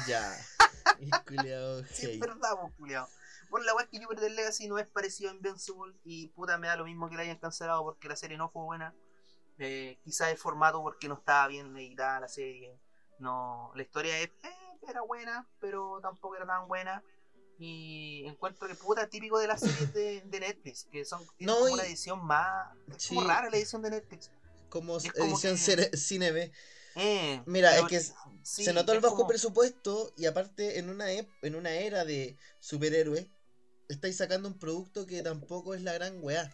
Ya. 0.07 0.33
Y 0.99 1.11
culiao, 1.11 1.85
sí, 1.85 2.07
es 2.13 2.21
verdad, 2.21 2.53
po, 2.53 2.73
culiao. 2.77 3.09
Por 3.51 3.65
la 3.65 3.75
weá 3.75 3.87
que 3.89 4.03
Jupiter 4.03 4.31
Legacy 4.31 4.69
no 4.69 4.79
es 4.79 4.87
parecido 4.87 5.31
a 5.31 5.35
Invincible, 5.35 5.95
y 6.05 6.29
puta 6.29 6.57
me 6.59 6.69
da 6.69 6.77
lo 6.77 6.85
mismo 6.85 7.09
que 7.11 7.17
la 7.17 7.23
hayan 7.23 7.39
cancelado 7.39 7.83
porque 7.83 8.09
la 8.09 8.17
serie 8.17 8.37
no 8.39 8.49
fue 8.49 8.63
buena, 8.63 8.95
eh, 9.59 9.99
quizás 10.03 10.31
el 10.31 10.39
formato 10.39 10.81
porque 10.83 11.09
no 11.09 11.15
estaba 11.15 11.47
bien 11.49 11.77
editada 11.77 12.21
la 12.21 12.29
serie, 12.29 12.79
no, 13.23 13.73
la 13.75 13.83
historia 13.83 14.19
es, 14.19 14.29
eh, 14.29 14.79
era 14.89 15.01
buena, 15.03 15.49
pero 15.61 15.99
tampoco 16.03 16.37
era 16.37 16.47
tan 16.47 16.69
buena. 16.69 17.03
Y 17.59 18.25
encuentro 18.27 18.67
que 18.67 18.75
puta 18.75 19.09
típico 19.09 19.39
de 19.39 19.47
las 19.47 19.61
series 19.91 19.93
de, 19.95 20.23
de 20.23 20.41
Netflix, 20.41 20.85
que 20.91 21.05
son 21.05 21.25
No, 21.39 21.55
como 21.55 21.69
y- 21.69 21.73
una 21.75 21.85
edición 21.85 22.25
más. 22.25 22.75
Es 22.97 23.09
como 23.09 23.23
Sí. 23.23 23.27
rara 23.29 23.49
la 23.51 23.57
edición 23.57 23.83
de 23.83 23.91
Netflix. 23.91 24.31
Como 24.69 24.97
es 24.97 25.13
como 25.13 25.25
edición 25.27 25.55
que- 25.57 25.97
cine- 25.97 26.33
B. 26.33 26.53
Eh, 26.97 27.43
Mira, 27.47 27.77
es 27.79 27.85
que 27.87 28.01
sí, 28.43 28.65
se 28.65 28.73
notó 28.73 28.93
el 28.93 29.01
bajo 29.01 29.17
como- 29.17 29.29
presupuesto 29.29 30.13
y 30.17 30.27
aparte 30.27 30.79
en 30.79 30.91
una, 30.91 31.11
ep- 31.13 31.31
en 31.43 31.55
una 31.55 31.71
era 31.71 32.05
de 32.05 32.37
superhéroes 32.61 33.29
estáis 33.89 34.17
sacando 34.17 34.49
un 34.49 34.59
producto 34.59 35.07
que 35.07 35.23
tampoco 35.23 35.75
es 35.75 35.83
la 35.83 35.93
gran 35.95 36.19
weá. 36.23 36.51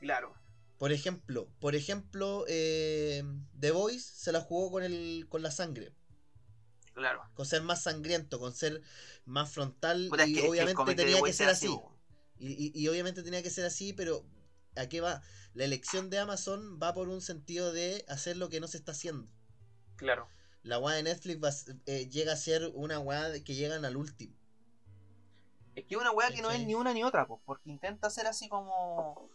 Claro, 0.00 0.34
Por 0.78 0.90
ejemplo, 0.92 1.48
por 1.60 1.76
ejemplo, 1.76 2.44
eh, 2.48 3.22
The 3.60 3.70
Voice 3.70 4.10
se 4.16 4.32
la 4.32 4.40
jugó 4.40 4.70
con 4.72 4.82
el 4.82 5.26
con 5.28 5.40
la 5.42 5.50
sangre, 5.52 5.94
claro. 6.94 7.22
con 7.34 7.46
ser 7.46 7.62
más 7.62 7.82
sangriento, 7.82 8.38
con 8.38 8.54
ser 8.54 8.82
más 9.24 9.50
frontal 9.50 10.08
Puta, 10.10 10.26
y 10.26 10.34
es 10.34 10.40
que 10.42 10.48
obviamente 10.48 10.94
tenía 10.94 11.22
que 11.22 11.32
ser 11.32 11.48
así. 11.48 11.68
Y, 12.38 12.48
y- 12.66 12.72
y 12.74 12.88
obviamente 12.88 13.22
tenía 13.22 13.42
que 13.42 13.50
ser 13.50 13.64
así, 13.64 13.92
pero 13.92 14.24
¿a 14.76 14.86
qué 14.88 15.00
va? 15.00 15.22
La 15.54 15.64
elección 15.64 16.10
de 16.10 16.18
Amazon 16.18 16.78
va 16.82 16.92
por 16.94 17.08
un 17.08 17.20
sentido 17.20 17.72
de 17.72 18.04
hacer 18.08 18.36
lo 18.36 18.48
que 18.48 18.58
no 18.60 18.66
se 18.68 18.78
está 18.78 18.92
haciendo. 18.92 19.28
Claro. 19.96 20.28
La 20.62 20.78
weá 20.78 20.96
de 20.96 21.02
Netflix 21.02 21.42
va 21.42 21.50
eh, 21.86 22.08
llega 22.08 22.32
a 22.32 22.36
ser 22.36 22.70
una 22.74 22.98
weá 22.98 23.32
que 23.44 23.54
llegan 23.54 23.84
al 23.84 23.96
último. 23.96 24.34
Es 25.74 25.84
que 25.86 25.96
una 25.96 26.10
weá 26.10 26.30
que 26.30 26.42
no 26.42 26.50
es 26.50 26.64
ni 26.66 26.74
una 26.74 26.92
ni 26.92 27.02
otra, 27.02 27.26
pues, 27.26 27.40
porque 27.44 27.70
intenta 27.70 28.10
ser 28.10 28.26
así 28.26 28.48
como. 28.48 29.30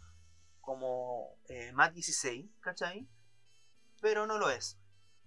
como. 0.62 1.36
Eh, 1.50 1.72
Matt 1.74 1.94
16, 1.94 2.46
¿cachai? 2.60 3.08
Pero 4.02 4.28
no 4.28 4.38
lo 4.38 4.50
es. 4.50 4.78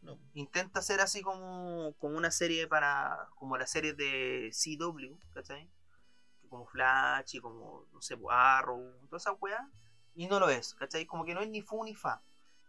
No. 0.03 0.19
intenta 0.35 0.81
ser 0.81 1.01
así 1.01 1.21
como, 1.23 1.95
como 1.99 2.17
una 2.17 2.31
serie 2.31 2.67
para. 2.67 3.29
como 3.35 3.57
la 3.59 3.67
serie 3.67 3.93
de 3.93 4.51
CW, 4.53 5.19
¿cachai? 5.35 5.69
Como 6.49 6.67
Flash 6.67 7.37
y 7.37 7.41
como, 7.41 7.87
no 7.93 8.01
sé, 8.03 8.17
Arrow, 8.31 8.93
toda 9.07 9.19
esa 9.19 9.33
weá. 9.33 9.69
Y 10.15 10.27
no 10.27 10.41
lo 10.41 10.51
es, 10.51 10.75
¿cachai? 10.75 11.07
Como 11.07 11.25
que 11.25 11.35
no 11.35 11.41
es 11.41 11.49
ni 11.49 11.63
fu 11.63 11.85
ni 11.85 11.95
fa. 11.95 12.23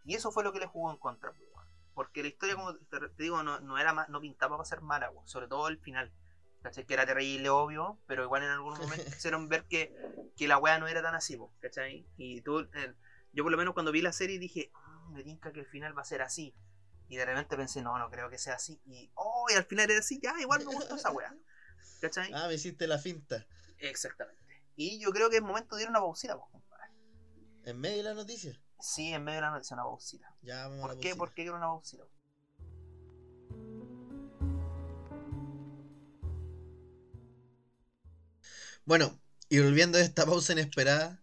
Y 0.04 0.14
eso 0.14 0.30
fue 0.30 0.44
lo 0.44 0.52
que 0.52 0.60
le 0.60 0.66
jugó 0.66 0.90
en 0.90 0.98
contra, 0.98 1.32
pues. 1.32 1.48
Porque 1.94 2.22
la 2.22 2.28
historia, 2.28 2.54
como 2.54 2.74
te, 2.74 3.00
te 3.00 3.22
digo, 3.22 3.42
no, 3.42 3.60
no 3.60 3.78
era 3.78 3.92
no 4.08 4.20
pintaba 4.20 4.56
para 4.56 4.68
ser 4.68 4.80
mala, 4.80 5.10
weón. 5.10 5.26
Sobre 5.28 5.48
todo 5.48 5.68
el 5.68 5.78
final. 5.78 6.12
¿Cachai? 6.62 6.86
Que 6.86 6.94
era 6.94 7.04
terrible, 7.06 7.48
obvio, 7.50 7.98
pero 8.06 8.22
igual 8.22 8.44
en 8.44 8.50
algún 8.50 8.78
momento 8.78 9.04
hicieron 9.16 9.48
ver 9.48 9.64
que, 9.66 9.92
que 10.36 10.46
la 10.46 10.58
weá 10.58 10.78
no 10.78 10.86
era 10.86 11.02
tan 11.02 11.14
así, 11.14 11.36
po, 11.36 11.52
¿cachai? 11.60 12.06
Y 12.16 12.40
tú, 12.42 12.60
eh, 12.60 12.94
yo 13.32 13.42
por 13.42 13.50
lo 13.50 13.58
menos 13.58 13.74
cuando 13.74 13.90
vi 13.90 14.00
la 14.00 14.12
serie 14.12 14.38
dije, 14.38 14.70
"Mm, 15.08 15.12
me 15.12 15.24
tinca 15.24 15.52
que 15.52 15.60
el 15.60 15.66
final 15.66 15.96
va 15.96 16.02
a 16.02 16.04
ser 16.04 16.22
así. 16.22 16.54
Y 17.12 17.16
de 17.18 17.26
repente 17.26 17.58
pensé, 17.58 17.82
no, 17.82 17.98
no 17.98 18.08
creo 18.08 18.30
que 18.30 18.38
sea 18.38 18.54
así. 18.54 18.80
Y, 18.86 19.10
oh, 19.16 19.44
y 19.50 19.52
al 19.52 19.66
final 19.66 19.90
era 19.90 20.00
así, 20.00 20.18
ya, 20.22 20.32
igual 20.40 20.64
me 20.64 20.72
gustó 20.74 20.96
esa 20.96 21.10
weá. 21.10 21.36
¿Cachai? 22.00 22.32
Ah, 22.32 22.48
me 22.48 22.54
hiciste 22.54 22.86
la 22.86 22.96
finta. 22.98 23.46
Exactamente. 23.76 24.64
Y 24.76 24.98
yo 24.98 25.10
creo 25.10 25.28
que 25.28 25.36
es 25.36 25.42
momento 25.42 25.76
de 25.76 25.82
ir 25.82 25.88
a 25.88 25.90
una 25.90 26.00
pausita, 26.00 26.38
pues, 26.38 26.50
compadre. 26.50 26.90
En 27.64 27.78
medio 27.78 27.98
de 27.98 28.02
la 28.04 28.14
noticia. 28.14 28.58
Sí, 28.80 29.12
en 29.12 29.24
medio 29.24 29.36
de 29.36 29.42
la 29.42 29.50
noticia, 29.50 29.74
una 29.74 29.82
pausita. 29.82 30.34
Ya 30.40 30.66
vamos 30.68 30.78
a 30.78 30.80
¿Por 30.80 30.94
la 30.94 31.02
qué? 31.02 31.08
pausita. 31.10 31.18
¿Por 31.18 31.28
qué 31.34 31.42
quiero 31.42 31.56
una 31.58 31.66
pausita? 31.66 32.04
Bueno, 38.86 39.20
y 39.50 39.60
volviendo 39.60 39.98
de 39.98 40.04
esta 40.04 40.24
pausa 40.24 40.54
inesperada, 40.54 41.20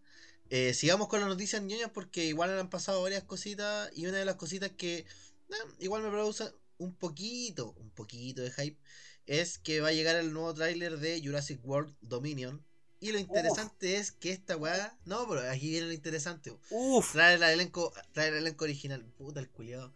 eh, 0.52 0.76
sigamos 0.76 1.08
con 1.08 1.20
las 1.20 1.30
noticias 1.30 1.64
ñoñas 1.64 1.90
porque 1.90 2.26
igual 2.26 2.60
han 2.60 2.70
pasado 2.70 3.02
varias 3.02 3.24
cositas 3.24 3.90
y 3.96 4.06
una 4.06 4.20
de 4.20 4.26
las 4.26 4.36
cositas 4.36 4.70
que 4.70 5.08
eh, 5.50 5.56
igual 5.80 6.04
me 6.04 6.10
produce 6.10 6.52
un 6.78 6.94
poquito, 6.96 7.72
un 7.78 7.90
poquito 7.92 8.42
de 8.42 8.52
hype 8.52 8.80
es 9.26 9.60
que 9.60 9.80
va 9.82 9.90
a 9.90 9.94
llegar 9.94 10.16
el 10.16 10.34
nuevo 10.34 10.54
tráiler 10.54 10.98
de 10.98 11.22
Jurassic 11.24 11.60
World 11.64 11.96
Dominion. 12.02 12.64
Y 13.02 13.12
lo 13.12 13.20
interesante 13.20 13.96
es 13.98 14.12
que 14.12 14.32
esta 14.32 14.58
weá. 14.58 14.98
No, 15.06 15.28
pero 15.28 15.48
aquí 15.50 15.70
viene 15.70 15.88
lo 15.88 15.94
interesante. 15.94 16.52
Uf, 16.70 17.12
Trae 17.14 17.36
el 17.36 17.44
elenco, 17.44 17.94
trae 18.12 18.30
el 18.30 18.36
elenco 18.36 18.66
original. 18.66 19.06
Puta 19.18 19.40
el 19.40 19.50
culiado. 19.50 19.94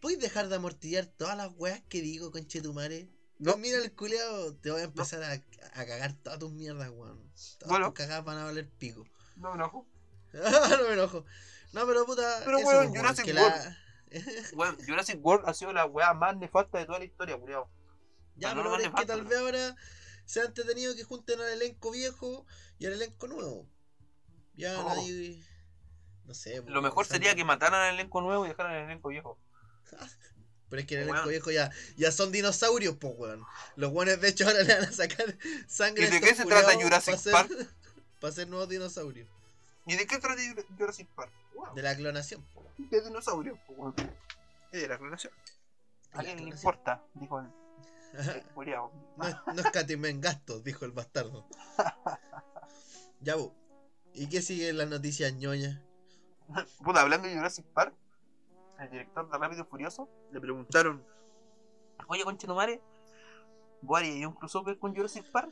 ¿Puedes 0.00 0.20
dejar 0.20 0.48
de 0.48 0.56
amortillar 0.56 1.06
todas 1.06 1.36
las 1.36 1.50
weas 1.56 1.82
que 1.88 2.00
digo, 2.00 2.30
conchetumare? 2.30 3.08
No, 3.38 3.52
No. 3.52 3.56
mira 3.58 3.76
el 3.78 3.92
culiado, 3.92 4.54
te 4.56 4.70
voy 4.70 4.80
a 4.82 4.84
empezar 4.84 5.22
a, 5.22 5.32
a 5.32 5.84
cagar 5.86 6.14
todas 6.22 6.38
tus 6.38 6.52
mierdas, 6.52 6.88
weón. 6.90 7.20
Todas 7.58 7.68
Bueno. 7.70 7.86
tus 7.86 7.94
cagadas 7.94 8.24
van 8.24 8.38
a 8.38 8.44
valer 8.44 8.68
pico. 8.70 9.04
no 9.36 9.50
me 9.50 9.56
enojo. 9.56 9.86
no 10.32 10.86
me 10.88 10.92
enojo. 10.94 11.24
No, 11.72 11.86
pero 11.86 12.06
puta. 12.06 12.40
Pero, 12.44 12.58
eso, 12.58 12.68
weón, 12.68 12.88
Jurassic 12.94 13.26
World. 13.26 13.38
la- 13.40 13.78
Bueno, 14.54 14.76
Jurassic 14.86 15.18
World 15.24 15.48
ha 15.48 15.54
sido 15.54 15.72
la 15.72 15.84
weá 15.86 16.14
más 16.14 16.36
nefasta 16.36 16.78
de 16.78 16.86
toda 16.86 16.98
la 16.98 17.04
historia, 17.04 17.36
culiao. 17.38 17.68
Ya, 18.36 18.54
No, 18.54 18.62
pero 18.62 18.76
no 18.76 18.82
es 18.82 18.88
que 18.90 19.06
tal 19.06 19.24
pero- 19.24 19.28
vez 19.28 19.38
ahora 19.38 19.76
se 20.24 20.40
han 20.40 20.46
entretenido 20.46 20.94
que 20.94 21.04
junten 21.04 21.40
al 21.40 21.48
elenco 21.48 21.90
viejo 21.90 22.46
y 22.78 22.86
al 22.86 22.92
elenco 22.94 23.26
nuevo. 23.26 23.68
Ya 24.54 24.82
nadie. 24.82 25.42
No 26.24 26.34
sé. 26.34 26.62
Lo 26.66 26.82
mejor 26.82 27.06
sería 27.06 27.34
que 27.34 27.44
mataran 27.44 27.80
al 27.80 27.94
elenco 27.94 28.20
nuevo 28.20 28.44
y 28.46 28.48
dejaran 28.48 28.72
al 28.74 28.84
elenco 28.84 29.08
viejo. 29.08 29.38
Pero 30.68 30.80
es 30.80 30.88
que 30.88 30.96
en 30.96 31.02
el 31.02 31.10
Weón. 31.10 31.22
colegio 31.24 31.52
ya, 31.52 31.70
ya 31.96 32.10
son 32.10 32.32
dinosaurios, 32.32 32.96
pues, 32.96 33.14
weón. 33.16 33.44
Los 33.76 33.92
weones, 33.92 34.20
de 34.20 34.28
hecho, 34.30 34.46
ahora 34.48 34.64
le 34.64 34.74
van 34.74 34.84
a 34.84 34.92
sacar 34.92 35.38
sangre. 35.68 36.08
¿Y 36.08 36.10
de 36.10 36.20
qué 36.20 36.34
se 36.34 36.44
trata 36.44 36.74
Jurassic 36.74 37.20
Park? 37.30 37.50
Para 38.20 38.32
ser 38.32 38.48
nuevos 38.48 38.68
dinosaurios. 38.68 39.28
¿Y 39.86 39.94
de 39.94 40.06
qué 40.08 40.18
trata 40.18 40.40
Jurassic 40.76 41.06
Park? 41.14 41.30
Wow, 41.56 41.74
De 41.74 41.82
la 41.82 41.96
clonación. 41.96 42.46
de 42.78 43.00
dinosaurios. 43.00 43.58
Es 44.70 44.82
de 44.82 44.88
la 44.88 44.98
clonación. 44.98 45.32
¿A 46.12 46.22
quién 46.22 46.36
le 46.44 46.50
importa? 46.50 47.02
Dijo 47.14 47.40
el, 47.40 47.46
el. 48.14 48.44
No, 49.16 49.52
no 49.54 49.60
escatimen 49.60 50.20
gastos, 50.20 50.62
dijo 50.62 50.84
el 50.84 50.92
bastardo. 50.92 51.46
Ya, 53.20 53.34
bu. 53.34 53.52
¿Y 54.12 54.28
qué 54.28 54.42
sigue 54.42 54.68
en 54.68 54.76
las 54.78 54.88
noticias 54.88 55.32
ñoñas? 55.32 55.80
Puta, 56.84 57.00
hablando 57.00 57.26
de 57.26 57.34
Jurassic 57.34 57.64
Park, 57.72 57.94
el 58.78 58.90
director 58.90 59.28
de 59.30 59.38
Rápido 59.38 59.62
y 59.62 59.64
Furioso 59.64 60.08
le 60.32 60.40
preguntaron: 60.40 61.02
Oye, 62.08 62.22
conchetumare, 62.24 62.82
¿vos 63.80 63.98
harías 63.98 64.28
un 64.28 64.34
crossover 64.34 64.78
con 64.78 64.94
Jurassic 64.94 65.24
Park? 65.32 65.50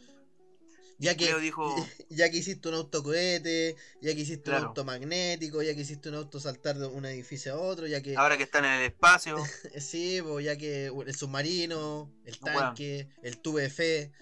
Ya 0.99 1.17
que, 1.17 1.35
dijo: 1.41 1.75
ya 2.09 2.31
que 2.31 2.37
hiciste 2.39 2.69
un 2.69 2.75
autocohete, 2.77 3.77
ya 4.01 4.15
que 4.15 4.21
hiciste 4.21 4.51
un 4.51 4.57
auto 4.57 4.85
magnético, 4.85 5.63
ya 5.63 5.75
que 5.75 5.81
hiciste 5.81 6.09
un 6.09 6.15
auto 6.17 6.39
saltar 6.41 6.79
de 6.79 6.87
un 6.87 7.05
edificio 7.05 7.55
a 7.55 7.57
otro, 7.57 7.87
ya 7.87 8.01
que 8.01 8.17
Ahora 8.17 8.37
que 8.37 8.45
están 8.45 8.65
en 8.65 8.73
el 8.73 8.83
espacio, 8.83 9.37
sí, 9.79 10.21
po, 10.23 10.41
ya 10.41 10.57
que 10.57 10.87
el 10.87 11.15
submarino, 11.15 12.13
el 12.25 12.39
Weón. 12.41 12.59
tanque, 12.59 13.09
el 13.23 13.39
tubo 13.39 13.59
de 13.59 13.71
fe. 13.71 14.13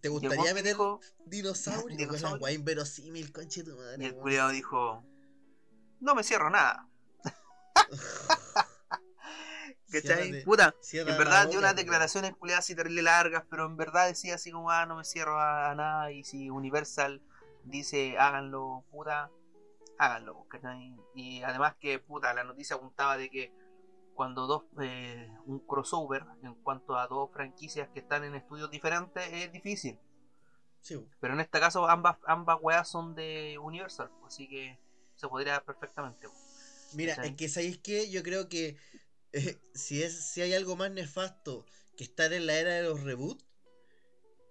¿Te 0.00 0.08
gustaría 0.08 0.52
meter 0.52 0.74
dijo- 0.74 1.00
dinosaurios? 1.26 1.96
Dinosaurio. 1.98 2.28
Weón, 2.30 2.42
weá 2.42 2.52
inverosímil, 2.52 3.32
conche 3.32 3.62
tu 3.62 3.76
madre. 3.76 3.96
Y 4.02 4.06
el 4.06 4.12
weón. 4.12 4.22
culiao 4.22 4.50
dijo: 4.50 5.04
No 6.00 6.14
me 6.14 6.22
cierro 6.22 6.50
nada. 6.50 6.88
¿Cachai? 9.92 10.42
Puta, 10.44 10.74
en 10.92 11.18
verdad 11.18 11.48
dio 11.48 11.58
unas 11.58 11.76
declaraciones 11.76 12.34
culiadas 12.34 12.64
así 12.64 12.74
terrible 12.74 13.02
largas, 13.02 13.44
pero 13.50 13.66
en 13.66 13.76
verdad 13.76 14.08
decía 14.08 14.36
así 14.36 14.50
como: 14.50 14.70
Ah, 14.70 14.86
no 14.86 14.96
me 14.96 15.04
cierro 15.04 15.38
a, 15.38 15.70
a 15.70 15.74
nada. 15.74 16.10
Y 16.12 16.24
si 16.24 16.50
Universal 16.50 17.22
dice 17.64 18.16
háganlo, 18.18 18.84
puta, 18.90 19.30
háganlo. 19.98 20.46
¿cachai? 20.48 20.96
Y 21.14 21.42
además 21.42 21.74
que, 21.80 21.98
puta, 21.98 22.32
la 22.34 22.44
noticia 22.44 22.76
apuntaba 22.76 23.16
de 23.16 23.30
que 23.30 23.52
cuando 24.14 24.46
dos, 24.46 24.64
eh, 24.80 25.30
un 25.46 25.60
crossover 25.60 26.24
en 26.42 26.54
cuanto 26.56 26.96
a 26.96 27.06
dos 27.06 27.30
franquicias 27.32 27.88
que 27.88 28.00
están 28.00 28.24
en 28.24 28.34
estudios 28.34 28.70
diferentes 28.70 29.26
es 29.32 29.52
difícil. 29.52 29.98
Sí. 30.80 31.06
Pero 31.20 31.34
en 31.34 31.40
este 31.40 31.60
caso 31.60 31.88
ambas, 31.88 32.18
ambas 32.26 32.58
weas 32.60 32.88
son 32.88 33.14
de 33.14 33.56
Universal, 33.58 34.10
así 34.26 34.48
que 34.48 34.78
se 35.14 35.28
podría 35.28 35.52
dar 35.52 35.64
perfectamente. 35.64 36.28
Mira, 36.94 37.14
¿Cachai? 37.14 37.30
es 37.30 37.36
que 37.36 37.48
sabéis 37.48 37.78
que 37.78 38.10
yo 38.10 38.22
creo 38.22 38.48
que 38.48 38.76
eh, 39.32 39.58
si 39.74 40.02
es 40.02 40.24
si 40.32 40.42
hay 40.42 40.54
algo 40.54 40.76
más 40.76 40.90
nefasto 40.90 41.64
que 41.96 42.04
estar 42.04 42.32
en 42.32 42.46
la 42.46 42.54
era 42.54 42.74
de 42.74 42.82
los 42.82 43.02
reboots, 43.02 43.44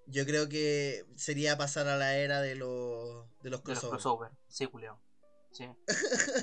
yo 0.07 0.25
creo 0.25 0.49
que 0.49 1.05
sería 1.15 1.57
pasar 1.57 1.87
a 1.87 1.97
la 1.97 2.17
era 2.17 2.41
de 2.41 2.55
los 2.55 3.25
de 3.41 3.49
los 3.49 3.61
De 3.63 3.71
los 3.73 3.79
crossovers. 3.81 3.89
crossover, 3.91 4.31
sí, 4.47 4.67
culiao. 4.67 4.99
Sí. 5.53 5.65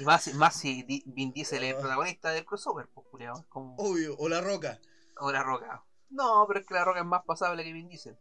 Y 0.01 0.05
más, 0.05 0.23
si- 0.25 0.35
más 0.35 0.55
si 0.55 0.83
Di- 0.83 1.03
Vin 1.07 1.33
Diesel 1.33 1.65
es 1.65 1.75
el 1.75 1.77
protagonista 1.81 2.31
del 2.31 2.45
crossover, 2.45 2.89
pues 2.89 3.07
como. 3.49 3.75
Obvio, 3.77 4.15
o 4.19 4.29
la 4.29 4.41
roca. 4.41 4.81
O 5.19 5.33
la 5.33 5.43
roca. 5.43 5.85
No, 6.11 6.45
pero 6.47 6.61
es 6.61 6.67
que 6.67 6.75
la 6.75 6.85
roca 6.85 7.01
es 7.01 7.07
más 7.07 7.25
pasable 7.25 7.65
que 7.65 7.73
Vin 7.73 7.89
Diesel. 7.89 8.19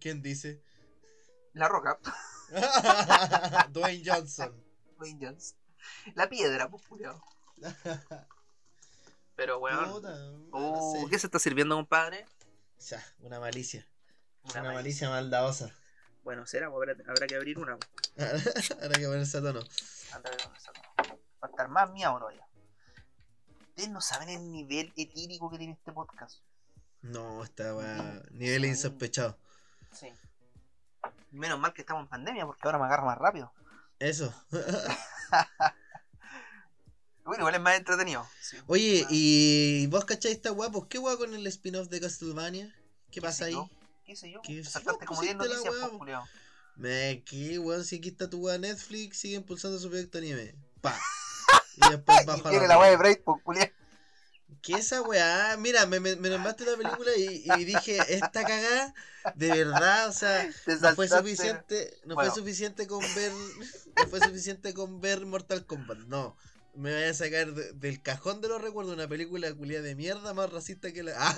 ¿Quién 0.00 0.22
dice? 0.22 0.62
La 1.52 1.66
roca, 1.68 1.98
Dwayne 3.70 4.02
Johnson. 4.06 4.54
Dwayne 4.96 5.18
Johnson. 5.26 5.58
La 6.14 6.28
piedra, 6.28 6.70
pues 6.70 6.86
culiao. 6.86 7.20
Pero 9.40 9.56
weón. 9.58 9.90
Puta, 9.90 10.14
no 10.50 10.92
sé. 10.92 11.06
¿Qué 11.08 11.18
se 11.18 11.26
está 11.26 11.38
sirviendo, 11.38 11.74
compadre? 11.74 12.26
Ya, 12.90 13.02
una 13.20 13.40
malicia. 13.40 13.88
Una 14.42 14.52
Una, 14.52 14.62
malicia. 14.64 14.74
malicia 14.74 15.08
maldadosa. 15.08 15.74
Bueno, 16.22 16.46
será, 16.46 16.70
pues, 16.70 16.90
habrá, 16.90 17.10
habrá 17.10 17.26
que 17.26 17.36
abrir 17.36 17.58
una. 17.58 17.72
Ahora 18.82 18.98
que 18.98 19.06
ponerse 19.06 19.38
a 19.38 19.40
tono. 19.40 19.60
Anda 20.12 20.28
a 20.28 20.32
ver 20.32 20.42
dónde 20.42 20.58
está. 20.58 20.72
Va 21.02 21.16
a 21.40 21.46
estar 21.46 21.68
más 21.68 21.90
miau 21.90 22.18
todavía. 22.18 22.46
Ustedes 23.70 23.88
no 23.88 24.02
saben 24.02 24.28
el 24.28 24.52
nivel 24.52 24.92
etírico 24.94 25.50
que 25.50 25.56
tiene 25.56 25.72
este 25.72 25.90
podcast. 25.90 26.42
No, 27.00 27.42
estaba 27.42 28.20
nivel 28.32 28.66
insospechado. 28.66 29.38
Sí. 29.90 30.12
Menos 31.30 31.58
mal 31.58 31.72
que 31.72 31.80
estamos 31.80 32.02
en 32.02 32.08
pandemia 32.10 32.44
porque 32.44 32.60
ahora 32.64 32.78
me 32.78 32.84
agarra 32.84 33.06
más 33.06 33.16
rápido. 33.16 33.50
Eso. 33.98 34.34
Bueno, 37.30 37.42
igual 37.42 37.54
es 37.54 37.60
más 37.60 37.78
entretenido. 37.78 38.26
Sí. 38.40 38.56
Oye, 38.66 39.06
¿y 39.08 39.86
vos 39.86 40.04
cacháis 40.04 40.34
esta 40.34 40.50
guapo? 40.50 40.88
¿Qué 40.88 40.98
guapo 40.98 41.18
con 41.18 41.32
el 41.32 41.46
spin-off 41.46 41.86
de 41.86 42.00
Castlevania? 42.00 42.74
¿Qué 43.12 43.12
¿Qué 43.12 43.20
pasa 43.20 43.44
ahí? 43.44 43.54
¿Qué 44.04 44.16
sé 44.16 44.32
yo? 44.32 44.42
¿Qué 44.42 44.64
saltaste 44.64 45.06
como 45.06 45.20
10 45.20 45.36
Pusiste 45.36 45.48
la 45.48 45.76
noticias. 45.78 46.22
Me 46.74 47.22
que 47.24 47.60
weón, 47.60 47.84
si 47.84 47.98
aquí 47.98 48.08
está 48.08 48.28
tu 48.28 48.40
weá 48.40 48.58
Netflix, 48.58 49.18
sigue 49.18 49.36
impulsando 49.36 49.78
su 49.78 49.88
proyecto 49.88 50.18
anime. 50.18 50.56
Pa. 50.80 50.98
Y 51.76 51.88
después 51.88 52.20
Y 52.20 52.26
bajo 52.26 52.50
tiene 52.50 52.66
la 52.66 52.78
weá 52.80 52.90
de. 52.90 52.96
Braid, 52.96 53.18
pues, 53.24 53.40
culiao. 53.44 53.68
¿Qué 54.60 54.72
esa 54.72 55.00
weá? 55.00 55.56
Mira, 55.56 55.86
me, 55.86 56.00
me, 56.00 56.16
me 56.16 56.30
nombraste 56.30 56.64
la 56.64 56.76
película 56.76 57.12
y, 57.16 57.44
y 57.44 57.64
dije, 57.64 57.96
esta 58.08 58.44
cagada, 58.44 58.92
de 59.36 59.50
verdad, 59.50 60.08
o 60.08 60.12
sea, 60.12 60.50
no 60.80 60.96
fue 60.96 61.06
suficiente, 61.06 61.96
no 62.06 62.16
Bueno. 62.16 62.32
fue 62.32 62.40
suficiente 62.40 62.88
con 62.88 63.00
ver, 63.14 63.30
no 63.32 64.08
fue 64.08 64.18
suficiente 64.28 64.74
con 64.74 65.00
ver 65.00 65.24
Mortal 65.26 65.64
Kombat, 65.64 65.98
no. 66.08 66.36
Me 66.74 66.92
voy 66.94 67.02
a 67.04 67.14
sacar 67.14 67.52
de- 67.52 67.72
del 67.72 68.00
cajón 68.02 68.40
de 68.40 68.48
los 68.48 68.62
recuerdos 68.62 68.94
una 68.94 69.08
película 69.08 69.52
culia 69.54 69.82
de 69.82 69.94
mierda 69.96 70.32
más 70.34 70.52
racista 70.52 70.92
que 70.92 71.02
la. 71.02 71.12
Ah, 71.18 71.34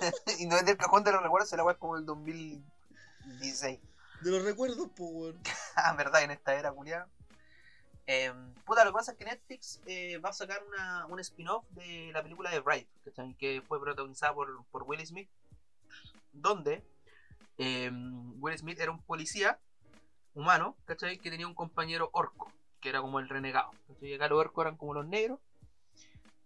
y 0.38 0.46
no 0.46 0.56
es 0.56 0.66
del 0.66 0.76
cajón 0.76 1.04
de 1.04 1.12
los 1.12 1.22
recuerdos, 1.22 1.48
se 1.48 1.56
la 1.56 1.64
weá 1.64 1.74
es 1.74 1.78
como 1.78 1.96
el 1.96 2.04
2016. 2.04 3.78
de 4.22 4.30
los 4.30 4.42
recuerdos, 4.42 4.88
pues 4.96 5.10
weón. 5.12 5.40
Ah, 5.76 5.94
verdad, 5.94 6.22
en 6.24 6.32
esta 6.32 6.54
era, 6.54 6.72
culiao. 6.72 7.06
Eh, 8.08 8.32
puta, 8.66 8.84
lo 8.84 8.90
que 8.90 8.94
pasa 8.94 9.12
es 9.12 9.18
que 9.18 9.24
Netflix 9.24 9.80
eh, 9.86 10.18
va 10.18 10.30
a 10.30 10.32
sacar 10.32 10.60
una, 10.66 11.06
un 11.06 11.20
spin-off 11.20 11.64
de 11.70 12.10
la 12.12 12.20
película 12.22 12.50
de 12.50 12.58
Bright, 12.58 12.88
¿cachai? 13.04 13.34
que 13.34 13.62
fue 13.66 13.80
protagonizada 13.80 14.34
por, 14.34 14.64
por 14.72 14.82
Will 14.82 15.06
Smith, 15.06 15.28
donde 16.32 16.82
eh, 17.58 17.92
Will 18.40 18.58
Smith 18.58 18.80
era 18.80 18.90
un 18.90 19.00
policía 19.02 19.60
humano, 20.34 20.76
¿cachai? 20.84 21.18
que 21.18 21.30
tenía 21.30 21.46
un 21.46 21.54
compañero 21.54 22.10
orco, 22.12 22.52
que 22.82 22.90
era 22.90 23.00
como 23.00 23.18
el 23.20 23.28
renegado. 23.30 23.70
Y 24.02 24.12
acá 24.12 24.28
los 24.28 24.38
orcos 24.38 24.64
eran 24.64 24.76
como 24.76 24.92
los 24.92 25.06
negros, 25.06 25.40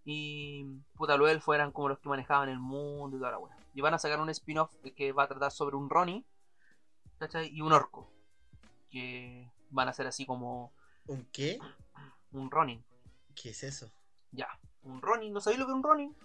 y 0.05 0.65
puta, 0.97 1.17
los 1.17 1.29
elfos 1.29 1.55
eran 1.55 1.73
como 1.73 1.89
los 1.89 1.99
que 1.99 2.09
manejaban 2.09 2.49
el 2.49 2.61
mundo 2.61 3.17
y 3.17 3.21
toda 3.21 3.33
la 3.33 3.39
wea. 3.39 3.57
Y 3.75 3.81
van 3.81 3.95
a 3.95 3.99
sacar 3.99 4.21
un 4.21 4.31
spin-off 4.31 4.71
que 4.95 5.11
va 5.13 5.25
a 5.25 5.29
tratar 5.29 5.51
sobre 5.51 5.75
un 5.77 5.91
Ronnie, 5.91 6.25
¿cachai? 7.19 7.49
Y 7.49 7.61
un 7.61 7.73
orco, 7.73 8.09
que 8.91 9.51
van 9.71 9.89
a 9.89 9.93
ser 9.93 10.07
así 10.07 10.25
como 10.25 10.73
¿Un 11.07 11.27
qué? 11.33 11.59
un 12.33 12.51
Ronin. 12.51 12.85
¿Qué 13.35 13.51
es 13.51 13.63
eso? 13.65 13.91
Ya, 14.33 14.49
un 14.83 15.03
Ronin, 15.03 15.33
¿no 15.33 15.41
sabéis 15.41 15.59
lo 15.59 15.67
que 15.67 15.73
es 15.73 15.77
un 15.77 15.83
Ronin? 15.83 16.17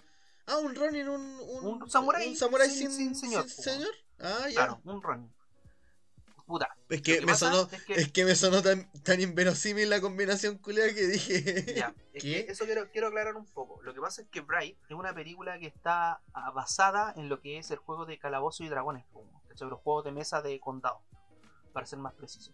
Ah, 0.48 0.58
un 0.58 0.76
Ronin, 0.76 1.08
un. 1.08 1.22
Un, 1.40 1.82
Un 1.84 1.90
samurái 1.90 2.30
Un 2.30 2.36
samurái 2.36 2.70
sin- 2.70 2.92
sin, 2.92 3.16
sin 3.16 3.16
señor, 3.16 3.48
sin 3.50 3.56
po. 3.58 3.62
señor. 3.64 3.94
Ah, 4.20 4.48
ya. 4.48 4.54
Claro, 4.56 4.82
un 4.84 5.02
Ronin. 5.02 5.34
Puta. 6.52 6.76
Es 6.90 7.02
que, 7.02 7.20
que 7.20 7.26
me 7.26 7.34
sonó. 7.34 7.62
es 7.72 7.84
que- 7.86 7.94
Es 7.94 8.12
que 8.12 8.26
me 8.26 8.36
sonó 8.36 8.62
tan, 8.62 8.92
tan 9.04 9.22
inverosímil 9.22 9.90
la 9.90 10.02
combinación 10.02 10.58
culiada 10.58 10.94
que 10.94 11.08
dije. 11.08 11.76
Ya, 11.78 11.96
es 12.14 12.22
¿Qué? 12.24 12.46
que 12.46 12.52
eso 12.52 12.66
quiero, 12.66 12.92
quiero 12.92 13.08
aclarar 13.08 13.38
un 13.38 13.46
poco. 13.46 13.82
Lo 13.84 13.94
que 13.94 14.02
pasa 14.02 14.22
es 14.22 14.28
que 14.28 14.42
Bright 14.42 14.78
es 14.90 14.96
una 14.98 15.14
película 15.16 15.58
que 15.60 15.68
está 15.68 16.20
ah, 16.34 16.52
basada 16.52 17.14
en 17.16 17.30
lo 17.30 17.40
que 17.40 17.58
es 17.58 17.72
el 17.72 17.78
juego 17.78 18.06
de 18.06 18.20
Calabozo 18.20 18.66
y 18.66 18.68
Dragones, 18.68 19.06
¿cachai? 19.48 19.70
los 19.70 19.80
juegos 19.80 20.04
de 20.04 20.12
mesa 20.12 20.42
de 20.42 20.60
condado, 20.60 21.00
para 21.72 21.86
ser 21.86 22.00
más 22.00 22.14
preciso. 22.16 22.52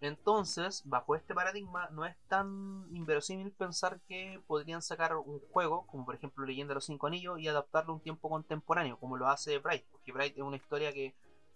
Entonces, 0.00 0.82
bajo 0.86 1.14
este 1.14 1.34
paradigma, 1.34 1.88
no 1.90 2.04
es 2.04 2.14
tan 2.28 2.86
inverosímil 2.92 3.52
pensar 3.52 4.00
que 4.08 4.40
podrían 4.46 4.82
sacar 4.82 5.16
un 5.16 5.40
juego, 5.50 5.86
como 5.86 6.04
por 6.04 6.14
ejemplo 6.14 6.44
Leyenda 6.44 6.72
de 6.72 6.76
los 6.76 6.84
Cinco 6.86 7.06
Anillos, 7.06 7.38
y 7.38 7.48
adaptarlo 7.48 7.92
a 7.92 7.96
un 7.96 8.02
tiempo 8.02 8.28
contemporáneo, 8.28 8.98
como 8.98 9.16
lo 9.16 9.28
hace 9.28 9.58
Bright, 9.58 9.84
porque 9.90 10.12
Bright 10.12 10.36
es 10.36 10.42
una 10.42 10.56
historia 10.56 10.92
que, 10.92 11.14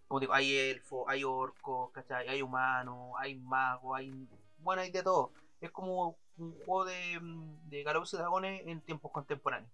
como 0.09 0.21
digo, 0.21 0.33
hay 0.33 0.57
elfos, 0.57 1.05
hay 1.07 1.23
orcos, 1.23 1.91
¿cachai? 1.93 2.27
hay 2.29 2.41
humanos, 2.43 3.13
hay 3.19 3.35
magos, 3.35 3.97
hay. 3.97 4.11
Bueno, 4.59 4.83
hay 4.83 4.91
de 4.91 5.03
todo. 5.03 5.33
Es 5.61 5.71
como 5.71 6.17
un 6.39 6.53
juego 6.65 6.87
de, 6.87 7.21
mm, 7.21 7.69
de 7.69 7.81
y 7.81 8.17
Dragones 8.17 8.63
en 8.67 8.81
tiempos 8.81 9.13
contemporáneos. 9.13 9.71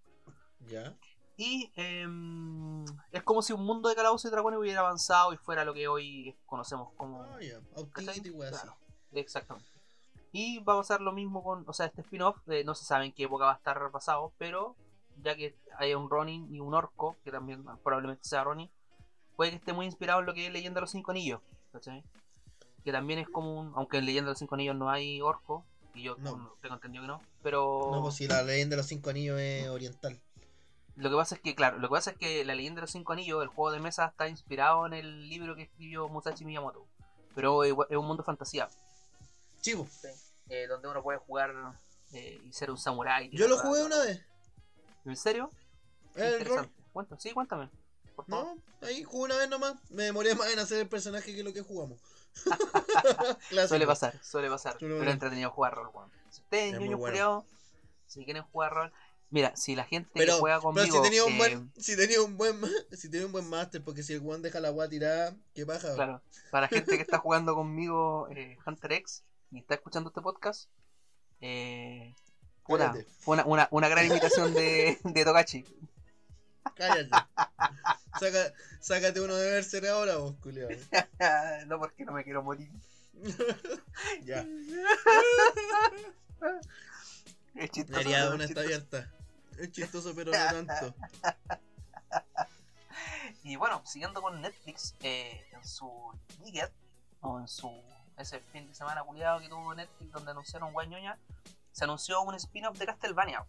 Ya. 0.59 0.95
Y 1.37 1.71
em, 1.75 2.85
es 3.11 3.23
como 3.23 3.41
si 3.41 3.53
un 3.53 3.65
mundo 3.65 3.89
de 3.89 3.95
Calabozos 3.95 4.29
y 4.29 4.31
Dragones 4.31 4.59
hubiera 4.59 4.81
avanzado 4.81 5.33
y 5.33 5.37
fuera 5.37 5.65
lo 5.65 5.73
que 5.73 5.87
hoy 5.87 6.35
conocemos 6.45 6.93
como. 6.93 7.23
Ah, 7.23 7.39
exactamente. 9.13 9.69
Y 10.31 10.59
va 10.59 10.73
a 10.73 10.77
pasar 10.77 10.99
lo 10.99 11.13
mismo 11.13 11.43
con, 11.43 11.63
o 11.67 11.71
sea, 11.71 11.85
este 11.85 12.01
spin-off, 12.01 12.37
eh, 12.49 12.65
no 12.65 12.75
se 12.75 12.83
sabe 12.83 13.05
en 13.05 13.13
qué 13.13 13.23
época 13.23 13.45
va 13.45 13.53
a 13.53 13.55
estar 13.55 13.89
pasado, 13.91 14.33
pero 14.37 14.75
ya 15.23 15.35
que 15.35 15.55
hay 15.77 15.93
un 15.93 16.09
Ronin 16.09 16.53
y 16.53 16.59
un 16.59 16.73
orco, 16.73 17.15
que 17.23 17.31
también 17.31 17.63
probablemente 17.83 18.25
sea 18.25 18.43
Ronin, 18.43 18.69
puede 19.35 19.51
que 19.51 19.57
esté 19.57 19.73
muy 19.73 19.85
inspirado 19.85 20.19
en 20.19 20.25
lo 20.25 20.33
que 20.33 20.45
es 20.47 20.51
Leyenda 20.53 20.79
de 20.79 20.81
los 20.81 20.91
Cinco 20.91 21.11
Anillos, 21.11 21.41
¿cachai? 21.71 22.03
Que 22.83 22.91
también 22.91 23.19
es 23.19 23.27
como 23.29 23.59
un, 23.59 23.73
aunque 23.75 23.97
en 23.97 24.05
Leyenda 24.05 24.27
de 24.27 24.31
los 24.33 24.39
Cinco 24.39 24.55
Anillos 24.55 24.75
no 24.75 24.89
hay 24.89 25.21
orco, 25.21 25.65
y 25.93 26.03
yo 26.03 26.15
No. 26.17 26.53
tengo 26.61 26.75
entendido 26.75 27.03
que 27.03 27.07
no, 27.07 27.21
pero... 27.41 27.89
No, 27.91 28.01
pues 28.01 28.15
si 28.15 28.27
la 28.27 28.43
leyenda 28.43 28.73
de 28.75 28.77
los 28.81 28.85
cinco 28.87 29.09
anillos 29.09 29.39
es 29.39 29.67
oriental. 29.69 30.19
Lo 30.97 31.09
que 31.09 31.15
pasa 31.15 31.35
es 31.35 31.41
que, 31.41 31.55
claro, 31.55 31.77
lo 31.79 31.87
que 31.87 31.93
pasa 31.93 32.11
es 32.11 32.17
que 32.17 32.43
la 32.45 32.53
leyenda 32.55 32.79
de 32.79 32.81
los 32.81 32.91
cinco 32.91 33.13
anillos, 33.13 33.41
el 33.41 33.47
juego 33.47 33.71
de 33.71 33.79
mesa, 33.79 34.05
está 34.05 34.27
inspirado 34.27 34.85
en 34.85 34.93
el 34.93 35.29
libro 35.29 35.55
que 35.55 35.63
escribió 35.63 36.07
Musashi 36.09 36.43
Miyamoto. 36.45 36.85
Pero 37.33 37.63
es 37.63 37.73
un 37.73 38.05
mundo 38.05 38.23
de 38.23 38.25
fantasía, 38.25 38.69
Chivo. 39.61 39.87
eh, 40.49 40.67
donde 40.67 40.87
uno 40.87 41.01
puede 41.03 41.17
jugar 41.19 41.53
eh, 42.13 42.39
y 42.45 42.53
ser 42.53 42.71
un 42.71 42.77
samurái. 42.77 43.29
Yo 43.33 43.47
lo 43.47 43.57
jugué 43.57 43.83
una 43.83 43.99
vez. 43.99 44.21
¿En 45.05 45.15
serio? 45.17 45.49
El 46.15 46.45
rol. 46.45 46.69
sí, 47.17 47.31
cuéntame. 47.31 47.69
Por 48.15 48.25
favor. 48.25 48.55
No, 48.81 48.87
ahí 48.87 49.03
jugué 49.03 49.25
una 49.25 49.37
vez 49.37 49.49
nomás. 49.49 49.75
Me 49.89 50.03
demoré 50.03 50.35
más 50.35 50.51
en 50.51 50.59
hacer 50.59 50.79
el 50.79 50.87
personaje 50.87 51.35
que 51.35 51.43
lo 51.43 51.53
que 51.53 51.61
jugamos. 51.61 51.99
Suele 53.67 53.87
pasar, 53.87 54.19
suele 54.23 54.49
pasar. 54.49 54.75
Pero 54.79 55.09
entretenido 55.09 55.49
jugar 55.51 55.73
rol, 55.75 55.89
weón. 55.93 56.11
Si 56.29 56.41
ustedes, 56.41 56.73
ñoños 56.79 56.99
bueno. 56.99 57.45
si 58.07 58.23
quieren 58.25 58.43
jugar 58.43 58.73
rol. 58.73 58.93
Mira, 59.31 59.55
si 59.55 59.75
la 59.75 59.83
gente 59.85 60.09
Pero, 60.13 60.35
que 60.35 60.39
juega 60.39 60.57
pero 60.57 60.73
conmigo. 60.73 60.95
si 60.97 61.01
tenía 61.01 61.25
un 61.25 61.33
eh, 61.33 61.37
buen, 61.37 61.71
si 61.77 61.95
tenía 61.97 62.21
un 62.21 62.37
buen, 62.37 62.59
ma- 62.59 62.69
si 62.91 63.09
tenía 63.09 63.25
un 63.25 63.31
buen 63.31 63.49
máster, 63.49 63.83
porque 63.83 64.03
si 64.03 64.13
el 64.13 64.19
weón 64.21 64.41
deja 64.41 64.59
la 64.59 64.71
weá 64.71 64.87
tirada, 64.87 65.35
qué 65.53 65.65
paja. 65.65 65.93
Claro, 65.95 66.21
para 66.51 66.63
la 66.63 66.67
gente 66.69 66.95
que 66.95 67.01
está 67.01 67.17
jugando 67.17 67.55
conmigo 67.55 68.27
eh, 68.31 68.57
Hunter 68.65 68.93
X 68.93 69.23
y 69.51 69.59
está 69.59 69.73
escuchando 69.73 70.09
este 70.09 70.21
podcast, 70.21 70.69
eh, 71.41 72.13
puta, 72.65 72.91
Cállate. 72.91 73.07
fue 73.19 73.33
una, 73.33 73.45
una, 73.45 73.67
una 73.71 73.87
gran 73.89 74.05
imitación 74.05 74.53
de, 74.53 74.99
de 75.03 75.25
Togachi. 75.25 75.65
Cállate. 76.75 77.09
Saca, 78.19 78.53
sácate 78.79 79.21
uno 79.21 79.35
de 79.35 79.51
Berserk 79.51 79.87
ahora, 79.87 80.17
vos, 80.17 80.35
culiao. 80.41 80.69
no, 81.67 81.79
porque 81.79 82.05
no 82.05 82.13
me 82.13 82.23
quiero 82.23 82.43
morir. 82.43 82.69
ya. 84.23 84.45
Es 87.55 87.71
chistoso. 87.71 88.09
De 88.09 88.29
una 88.29 88.43
es 88.43 88.49
está 88.49 88.61
abierta. 88.61 89.11
Es 89.57 89.71
chistoso, 89.71 90.13
pero 90.15 90.31
no 90.31 90.65
tanto. 90.65 90.95
Y 93.43 93.57
bueno, 93.57 93.81
siguiendo 93.85 94.23
con 94.23 94.41
Netflix, 94.41 94.95
eh, 95.01 95.45
en 95.51 95.63
su 95.67 95.87
Giga, 96.43 96.71
o 97.21 97.39
en 97.39 97.47
su 97.47 97.71
ese 98.17 98.39
fin 98.51 98.67
de 98.67 98.73
semana 98.73 99.03
culiado 99.03 99.39
que 99.39 99.49
tuvo 99.49 99.75
Netflix 99.75 100.11
donde 100.11 100.31
anunciaron 100.31 100.73
Guañoña, 100.73 101.19
se 101.71 101.83
anunció 101.83 102.21
un 102.21 102.33
spin-off 102.35 102.77
de 102.79 102.87
Castlevania. 102.87 103.45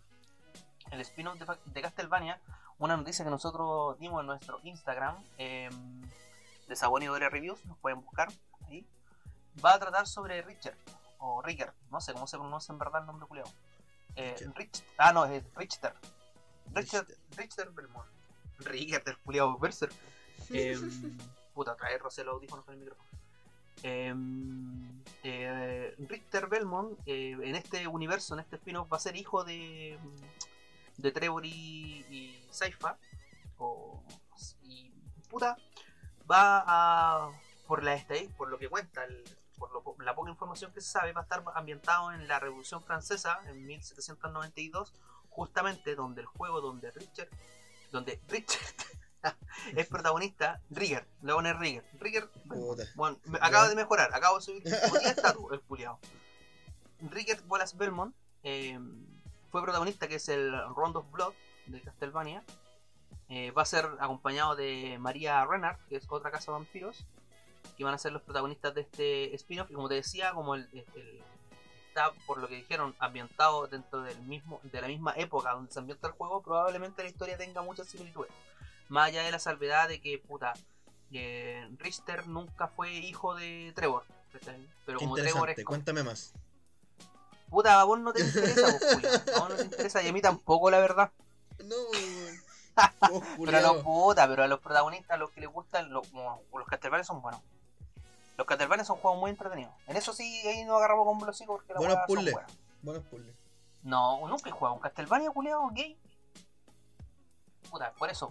El 0.91 1.01
spin-off 1.01 1.39
de, 1.39 1.47
de 1.65 1.83
Castlevania, 1.83 2.41
una 2.79 2.97
noticia 2.97 3.25
que 3.25 3.31
nosotros 3.31 3.99
dimos 3.99 4.21
en 4.21 4.27
nuestro 4.27 4.61
Instagram, 4.63 5.17
eh, 5.39 5.71
de 6.69 6.77
Sabón 6.77 7.03
y 7.03 7.07
Doria 7.07 7.29
Reviews, 7.29 7.65
nos 7.67 7.79
pueden 7.79 8.01
buscar 8.03 8.29
ahí. 8.69 8.87
Va 9.65 9.75
a 9.75 9.79
tratar 9.79 10.07
sobre 10.07 10.43
Richard, 10.43 10.77
o 11.19 11.43
Ricker, 11.43 11.73
no 11.91 12.01
sé 12.01 12.13
cómo 12.13 12.27
se 12.27 12.37
pronuncia 12.37 12.73
en 12.73 12.79
verdad 12.79 13.03
el 13.03 13.07
nombre 13.07 13.27
culiado. 13.27 13.51
Eh, 14.17 14.35
Richard. 14.39 14.55
Rich, 14.57 14.85
ah, 14.99 15.13
no, 15.13 15.25
es 15.27 15.43
Richter. 15.55 15.95
Richard, 16.75 17.07
Richter 17.37 17.71
Belmont. 17.71 18.09
Ricker 18.59 19.03
del 19.05 19.19
culiado 19.19 19.59
Berserk. 19.59 19.93
Em, 20.51 21.19
puta, 21.55 21.75
trae 21.77 21.99
Rosé 21.99 22.25
los 22.25 22.35
audífonos 22.35 22.65
con 22.65 22.75
el 22.75 22.81
micrófono. 22.81 23.09
Em, 23.83 25.03
eh, 25.23 25.95
Richter 25.99 26.47
Belmont 26.49 26.99
eh, 27.07 27.33
en 27.33 27.55
este 27.55 27.87
universo, 27.87 28.35
en 28.35 28.41
este 28.41 28.57
spin-off, 28.57 28.91
va 28.91 28.97
a 28.97 29.01
ser 29.01 29.17
hijo 29.17 29.45
de, 29.45 29.99
de 30.99 31.13
Trevor 31.13 31.45
y, 31.45 31.51
y 32.11 32.47
Saifa. 32.51 32.97
O, 33.59 34.03
y 34.63 34.91
puta, 35.31 35.57
va 36.31 36.63
a, 36.67 37.31
por 37.67 37.83
la 37.83 37.95
por 38.37 38.49
lo 38.51 38.59
que 38.59 38.69
cuenta, 38.69 39.05
el- 39.05 39.25
por 39.59 39.73
lo 39.73 39.97
la 40.05 40.15
poca 40.15 40.31
información 40.31 40.71
que 40.73 40.83
se 40.83 40.91
sabe, 40.91 41.13
va 41.15 41.23
a 41.23 41.25
estar 41.25 41.43
ambientado 41.55 42.13
en 42.13 42.29
la 42.29 42.39
Revolución 42.39 42.83
Francesa 42.83 43.39
en 43.47 43.65
1792, 43.65 44.93
justamente 45.31 45.95
donde 45.95 46.21
el 46.21 46.27
juego 46.27 46.61
donde 46.61 46.91
Richard, 46.91 47.31
donde 47.91 48.21
Richard 48.29 48.61
es 49.77 49.87
protagonista, 49.89 50.61
Rigger, 50.69 51.07
le 51.23 51.33
voy 51.33 51.33
a 51.33 51.37
poner 51.37 51.57
Rigger, 51.59 51.85
Rigger, 51.99 52.31
bueno, 52.95 53.19
me- 53.25 53.39
acaba 53.41 53.67
de 53.71 53.75
mejorar, 53.77 54.15
acabo 54.15 54.37
de 54.37 54.43
subir 54.45 54.63
como 54.83 54.99
10 54.99 55.17
estatus, 55.17 55.53
el 55.53 55.61
puliado. 55.61 55.99
Rigger 57.01 57.43
Wallace 57.49 57.77
Belmont 57.79 58.15
eh, 58.43 58.79
fue 59.57 59.63
protagonista, 59.63 60.07
que 60.07 60.17
es 60.17 60.29
el 60.29 60.53
Round 60.75 60.97
of 60.99 61.11
Blood 61.11 61.33
de 61.65 61.81
Castlevania. 61.81 62.43
Eh, 63.31 63.53
va 63.53 63.63
a 63.63 63.65
ser 63.65 63.89
acompañado 64.01 64.55
de 64.55 64.99
María 65.01 65.43
Renard, 65.47 65.79
que 65.89 65.97
es 65.97 66.05
otra 66.11 66.31
casa 66.31 66.53
de 66.53 66.59
vampiros, 66.59 67.07
que 67.79 67.83
van 67.83 67.95
a 67.95 67.99
ser 67.99 68.13
los 68.13 68.21
protagonistas 68.21 68.75
de 68.75 68.83
este 68.83 69.35
spin-off. 69.35 69.71
Y 69.71 69.75
como 69.75 69.89
te 69.89 69.95
decía, 69.95 70.33
como 70.33 70.57
el, 70.57 70.69
el- 70.75 71.23
está, 71.89 72.13
por 72.27 72.37
lo 72.37 72.49
que 72.49 72.57
dijeron, 72.57 72.95
ambientado 72.99 73.67
dentro 73.67 74.03
del 74.03 74.21
mismo, 74.25 74.61
de 74.63 74.79
la 74.79 74.89
misma 74.89 75.15
época 75.17 75.53
donde 75.53 75.73
se 75.73 75.79
ambienta 75.79 76.09
el 76.09 76.13
juego, 76.13 76.43
probablemente 76.43 77.03
la 77.03 77.09
historia 77.09 77.39
tenga 77.39 77.63
muchas 77.63 77.89
similitudes. 77.89 78.31
Más 78.91 79.09
allá 79.09 79.23
de 79.23 79.31
la 79.31 79.39
salvedad 79.39 79.89
de 79.89 80.03
que, 80.03 80.19
puta, 80.19 80.53
eh, 81.13 81.67
Richter 81.79 82.27
nunca 82.29 82.69
fue 82.69 82.93
hijo 82.93 83.35
de 83.35 83.73
Trevor. 83.75 84.05
Pero 84.85 84.99
como 84.99 85.15
Trevor 85.15 85.49
es 85.49 85.65
cuéntame 85.65 86.03
más. 86.03 86.35
Puta, 87.51 87.81
a 87.81 87.85
vos 87.85 87.99
no 88.01 88.13
te 88.13 88.23
interesa, 88.23 88.63
vos, 88.73 88.81
vos 89.39 89.49
no 89.51 89.55
te 89.57 89.63
interesa 89.65 90.03
y 90.03 90.09
a 90.09 90.13
mí 90.13 90.21
tampoco, 90.21 90.71
la 90.71 90.79
verdad. 90.79 91.11
No. 91.65 91.75
Vos, 93.11 93.23
Pero 93.43 93.57
a 93.57 93.61
los 93.63 93.83
puta, 93.83 94.29
pero 94.29 94.43
a 94.43 94.47
los 94.47 94.61
protagonistas, 94.61 95.13
a 95.13 95.17
los 95.17 95.31
que 95.31 95.41
les 95.41 95.49
gustan, 95.51 95.91
los, 95.91 96.07
los 96.13 96.67
Castlevania 96.69 97.05
son 97.05 97.23
buenos. 97.23 97.41
Los 98.37 98.47
Castlevania 98.47 98.85
son 98.85 98.99
juegos 98.99 99.19
muy 99.19 99.31
entretenidos. 99.31 99.73
En 99.87 99.97
eso 99.97 100.13
sí, 100.13 100.47
ahí 100.47 100.63
nos 100.67 100.77
agarramos 100.77 101.07
con 101.07 101.19
Velocico 101.19 101.55
porque 101.57 101.73
las 101.73 101.79
Buenos 101.79 101.99
puzzles. 102.07 102.35
Buenos 102.83 103.03
puzzles. 103.05 103.35
No, 103.83 104.29
nunca 104.29 104.51
he 104.51 104.53
jugado 104.53 104.75
un 104.75 104.81
Castlevania, 104.83 105.31
culiao, 105.31 105.71
gay. 105.71 105.99
Puta, 107.71 107.93
por 107.95 108.11
eso, 108.11 108.31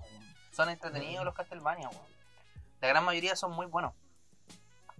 son 0.51 0.69
entretenidos 0.69 1.23
Mm. 1.23 1.25
los 1.25 1.33
Castlevania, 1.33 1.89
weón. 1.89 2.05
La 2.81 2.87
gran 2.87 3.03
mayoría 3.03 3.35
son 3.35 3.51
muy 3.53 3.65
buenos. 3.65 3.93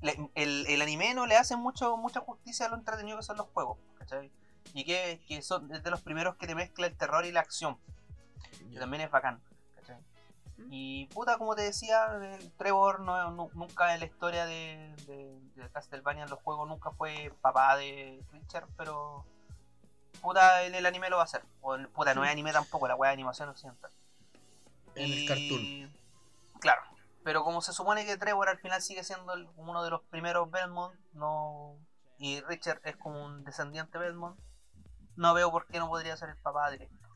Le- 0.02 0.32
el, 0.34 0.66
el 0.68 0.82
anime 0.82 1.14
no 1.14 1.28
le 1.28 1.38
hace 1.38 1.56
mucho, 1.56 1.98
mucha 1.98 2.20
justicia 2.20 2.66
a 2.66 2.70
lo 2.70 2.76
entretenido 2.78 3.18
que 3.18 3.24
son 3.24 3.38
los 3.38 3.48
juegos, 3.54 3.78
¿cachai? 4.06 4.32
Y 4.74 4.84
que, 4.86 5.22
que 5.28 5.42
son 5.42 5.72
es 5.74 5.84
de 5.84 5.90
los 5.92 6.02
primeros 6.02 6.36
que 6.36 6.48
te 6.48 6.56
mezcla 6.56 6.88
el 6.88 6.96
terror 6.96 7.26
y 7.26 7.32
la 7.32 7.40
acción, 7.42 7.78
que 8.72 8.80
también 8.80 9.02
es 9.02 9.12
bacán, 9.12 9.42
¿cachai? 9.76 9.98
Y 10.70 11.08
puta, 11.08 11.38
como 11.38 11.56
te 11.56 11.64
decía, 11.64 12.08
el 12.22 12.52
Trevor 12.54 13.02
no, 13.02 13.32
nu- 13.32 13.52
nunca 13.54 13.94
en 13.94 14.00
la 14.00 14.06
historia 14.06 14.46
de, 14.46 14.96
de, 15.06 15.40
de 15.56 15.70
Castlevania 15.70 16.24
en 16.24 16.30
los 16.30 16.40
juegos 16.40 16.68
nunca 16.68 16.92
fue 16.92 17.32
papá 17.42 17.76
de 17.78 18.24
Richard, 18.32 18.68
pero 18.78 19.26
puta, 20.22 20.64
en 20.64 20.74
el 20.76 20.86
anime 20.86 21.10
lo 21.10 21.18
va 21.18 21.24
a 21.24 21.26
hacer. 21.26 21.44
O 21.62 21.78
puta, 21.94 22.14
no 22.14 22.24
es 22.26 22.32
anime 22.32 22.52
tampoco, 22.54 22.88
la 22.88 22.96
weá 22.96 23.10
de 23.10 23.14
animación 23.16 23.50
occidental. 23.50 23.92
En 24.96 25.12
el 25.12 25.28
cartoon. 25.28 25.94
Claro, 26.60 26.82
pero 27.24 27.44
como 27.44 27.62
se 27.62 27.74
supone 27.74 28.06
que 28.06 28.18
Trevor 28.18 28.48
al 28.50 28.58
final 28.58 28.82
sigue 28.82 29.04
siendo 29.04 29.34
el- 29.34 29.48
uno 29.58 29.84
de 29.84 29.90
los 29.90 30.02
primeros 30.04 30.50
Belmont, 30.50 30.96
no 31.14 31.76
y 32.18 32.42
Richard 32.42 32.82
es 32.84 32.96
como 32.98 33.26
un 33.26 33.44
descendiente 33.44 33.98
Belmont, 33.98 34.40
no 35.16 35.34
veo 35.34 35.52
por 35.52 35.68
qué 35.68 35.80
no 35.80 35.88
podría 35.88 36.18
ser 36.18 36.30
el 36.30 36.38
papá 36.38 36.72
directo. 36.72 37.08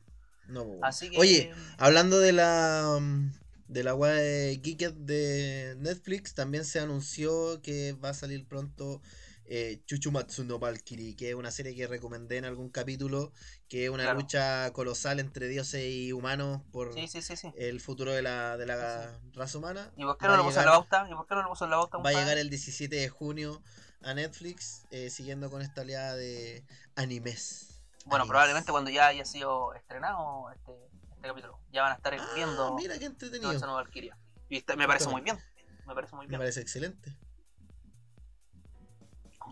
No. 0.48 0.66
Así 0.82 1.10
que 1.10 1.20
Oye, 1.20 1.54
hablando 1.78 2.20
de 2.20 2.32
la 2.32 2.98
mm, 3.00 3.32
de 3.68 3.84
la 3.84 3.94
weá 3.94 4.14
de 4.14 4.60
Geeked 4.64 4.94
de 4.94 5.76
Netflix, 5.78 6.34
también 6.34 6.66
se 6.66 6.80
anunció 6.80 7.62
que 7.62 7.94
va 7.94 8.10
a 8.10 8.14
salir 8.16 8.48
pronto 8.48 9.02
eh, 9.46 9.82
Chuchumatsu 9.86 10.44
no 10.44 10.60
Valkyrie, 10.60 11.16
que 11.16 11.30
es 11.30 11.36
una 11.36 11.52
serie 11.52 11.76
que 11.76 11.88
recomendé 11.88 12.38
en 12.38 12.46
algún 12.46 12.70
capítulo, 12.70 13.32
que 13.68 13.86
es 13.86 13.90
una 13.90 14.04
Claro. 14.04 14.20
lucha 14.20 14.72
colosal 14.74 15.20
entre 15.20 15.48
dioses 15.48 15.84
y 15.88 16.14
humanos 16.14 16.62
por 16.72 16.94
sí, 16.94 17.08
sí, 17.08 17.22
sí, 17.22 17.36
sí. 17.36 17.52
el 17.58 17.80
futuro 17.82 18.12
de 18.12 18.22
la, 18.22 18.58
de 18.58 18.66
la 18.68 19.20
raza 19.34 19.58
humana. 19.58 19.92
¿Y 19.98 20.04
por 20.04 20.18
qué 20.18 20.28
no 20.28 20.38
lo 20.38 20.44
puso 20.44 20.60
en 20.60 20.66
la 20.66 20.72
pauta? 20.74 21.08
¿Y 21.10 21.16
por 21.16 21.28
qué 21.28 21.36
no 21.36 21.42
lo 21.44 21.50
puso 21.50 21.66
en 21.66 21.72
la 21.72 21.78
pauta? 21.78 21.98
Va 21.98 22.10
a 22.10 22.14
llegar 22.14 22.38
el 22.38 22.50
17 22.50 22.96
de 22.96 23.10
junio 23.10 23.62
a 24.04 24.14
Netflix, 24.14 24.86
eh, 24.92 25.10
siguiendo 25.10 25.50
con 25.50 25.62
esta 25.62 25.82
oleada 25.82 26.16
de 26.16 26.64
animes. 26.96 27.82
Bueno, 28.06 28.24
Animes. 28.24 28.30
probablemente 28.30 28.72
cuando 28.72 28.90
ya 28.90 29.08
haya 29.08 29.26
sido 29.26 29.74
estrenado 29.74 30.50
este, 30.52 30.72
este 31.12 31.28
capítulo, 31.28 31.60
ya 31.72 31.84
van 31.84 31.92
a 31.92 31.96
estar 31.96 32.14
Ah, 32.14 32.28
viendo 32.36 32.76
mira 32.76 32.98
qué 32.98 33.06
entretenido. 33.06 33.52
esa 33.52 33.66
no 33.68 33.74
Valkyria. 33.76 34.18
Y 34.50 34.58
está- 34.58 34.76
me 34.76 34.88
parece 34.88 35.08
muy 35.10 35.22
bien. 35.22 35.38
Me 35.86 35.94
parece 35.94 36.16
muy 36.16 36.26
Me 36.26 36.30
bien. 36.30 36.40
parece 36.40 36.62
excelente. 36.62 37.18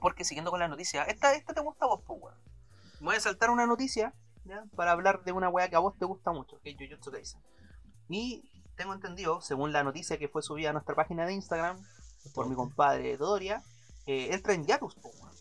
Porque 0.02 0.24
siguiendo 0.24 0.52
con 0.52 0.60
la 0.60 0.68
noticia, 0.68 1.04
esta, 1.04 1.34
esta 1.34 1.54
te 1.54 1.62
gusta 1.62 1.86
a 1.86 1.88
vos, 1.88 2.02
pues, 2.06 2.20
weón. 2.22 2.38
Voy 3.00 3.16
a 3.16 3.20
saltar 3.20 3.50
una 3.50 3.66
noticia 3.66 4.14
¿ya? 4.46 4.64
para 4.76 4.92
hablar 4.92 5.24
de 5.24 5.32
una 5.32 5.50
weá 5.50 5.70
que 5.70 5.76
a 5.76 5.80
vos 5.80 5.98
te 5.98 6.06
gusta 6.06 6.32
mucho, 6.32 6.60
que 6.62 6.70
es 6.72 6.78
Jujutsu 6.78 7.12
Kaisen. 7.12 7.42
Y 8.10 8.50
tengo 8.76 8.94
entendido, 8.94 9.42
según 9.42 9.74
la 9.74 9.84
noticia 9.84 10.18
que 10.18 10.30
fue 10.30 10.42
subida 10.42 10.70
a 10.70 10.74
nuestra 10.74 10.96
página 10.96 11.26
de 11.26 11.34
Instagram 11.34 11.78
por 12.34 12.48
mi 12.48 12.56
compadre 12.56 13.18
Dodoria, 13.18 13.64
eh, 14.08 14.30
entra 14.34 14.54
en 14.54 14.66
pues, 15.02 15.16
weón. 15.20 15.32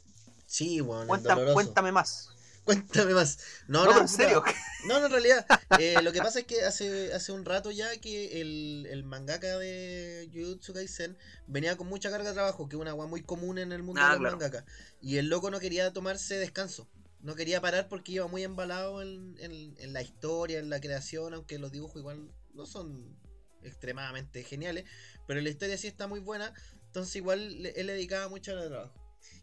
Sí, 0.47 0.81
Cuenta- 0.81 1.31
doloroso. 1.35 1.55
cuéntame 1.55 1.93
más. 1.93 2.31
Cuéntame 2.65 3.15
más. 3.15 3.39
No, 3.69 3.85
No, 3.85 4.01
en 4.01 4.09
serio. 4.09 4.43
No, 4.89 4.99
no, 4.99 5.07
en 5.07 5.13
realidad, 5.13 5.47
eh, 5.79 5.95
lo 6.03 6.13
que 6.13 6.19
pasa 6.21 6.41
es 6.41 6.47
que 6.47 6.65
hace, 6.65 7.13
hace 7.15 7.31
un 7.31 7.45
rato 7.45 7.71
ya 7.71 7.97
que 8.01 8.41
el, 8.41 8.87
el 8.91 9.05
mangaka 9.05 9.57
de 9.59 10.29
Jujutsu 10.35 10.73
Kaisen 10.75 11.17
venía 11.47 11.77
con 11.77 11.87
mucha 11.87 12.11
carga 12.11 12.29
de 12.29 12.35
trabajo, 12.35 12.69
que 12.69 12.75
es 12.77 12.81
una 12.81 12.91
agua 12.91 13.07
muy 13.07 13.23
común 13.23 13.59
en 13.59 13.71
el 13.71 13.85
mundo 13.85 14.01
Ah, 14.03 14.07
de 14.07 14.11
los 14.15 14.21
claro. 14.21 14.37
mangakas. 14.37 14.65
Y 15.01 15.19
el 15.19 15.29
loco 15.29 15.51
no 15.53 15.61
quería 15.61 15.93
tomarse 15.93 16.39
descanso. 16.39 16.89
No 17.21 17.35
quería 17.37 17.61
parar 17.61 17.89
porque 17.89 18.13
iba 18.13 18.27
muy 18.27 18.43
embalado 18.43 19.01
en, 19.03 19.37
en- 19.39 19.75
en 19.79 19.93
la 19.93 20.03
historia, 20.03 20.59
en 20.59 20.69
la 20.71 20.81
creación, 20.81 21.35
aunque 21.35 21.59
los 21.59 21.71
dibujos 21.73 21.97
igual 22.01 22.31
no 22.53 22.67
son 22.67 23.17
extremadamente 23.63 24.43
geniales, 24.45 24.85
pero 25.27 25.41
la 25.41 25.49
historia 25.49 25.77
sí 25.77 25.89
está 25.89 26.07
muy 26.07 26.21
buena, 26.21 26.53
entonces 26.87 27.17
igual 27.17 27.63
le- 27.63 27.71
él 27.81 27.87
le 27.87 27.95
dedicaba 27.95 28.29
mucho 28.29 28.53
al 28.53 28.69
trabajo. 28.69 28.95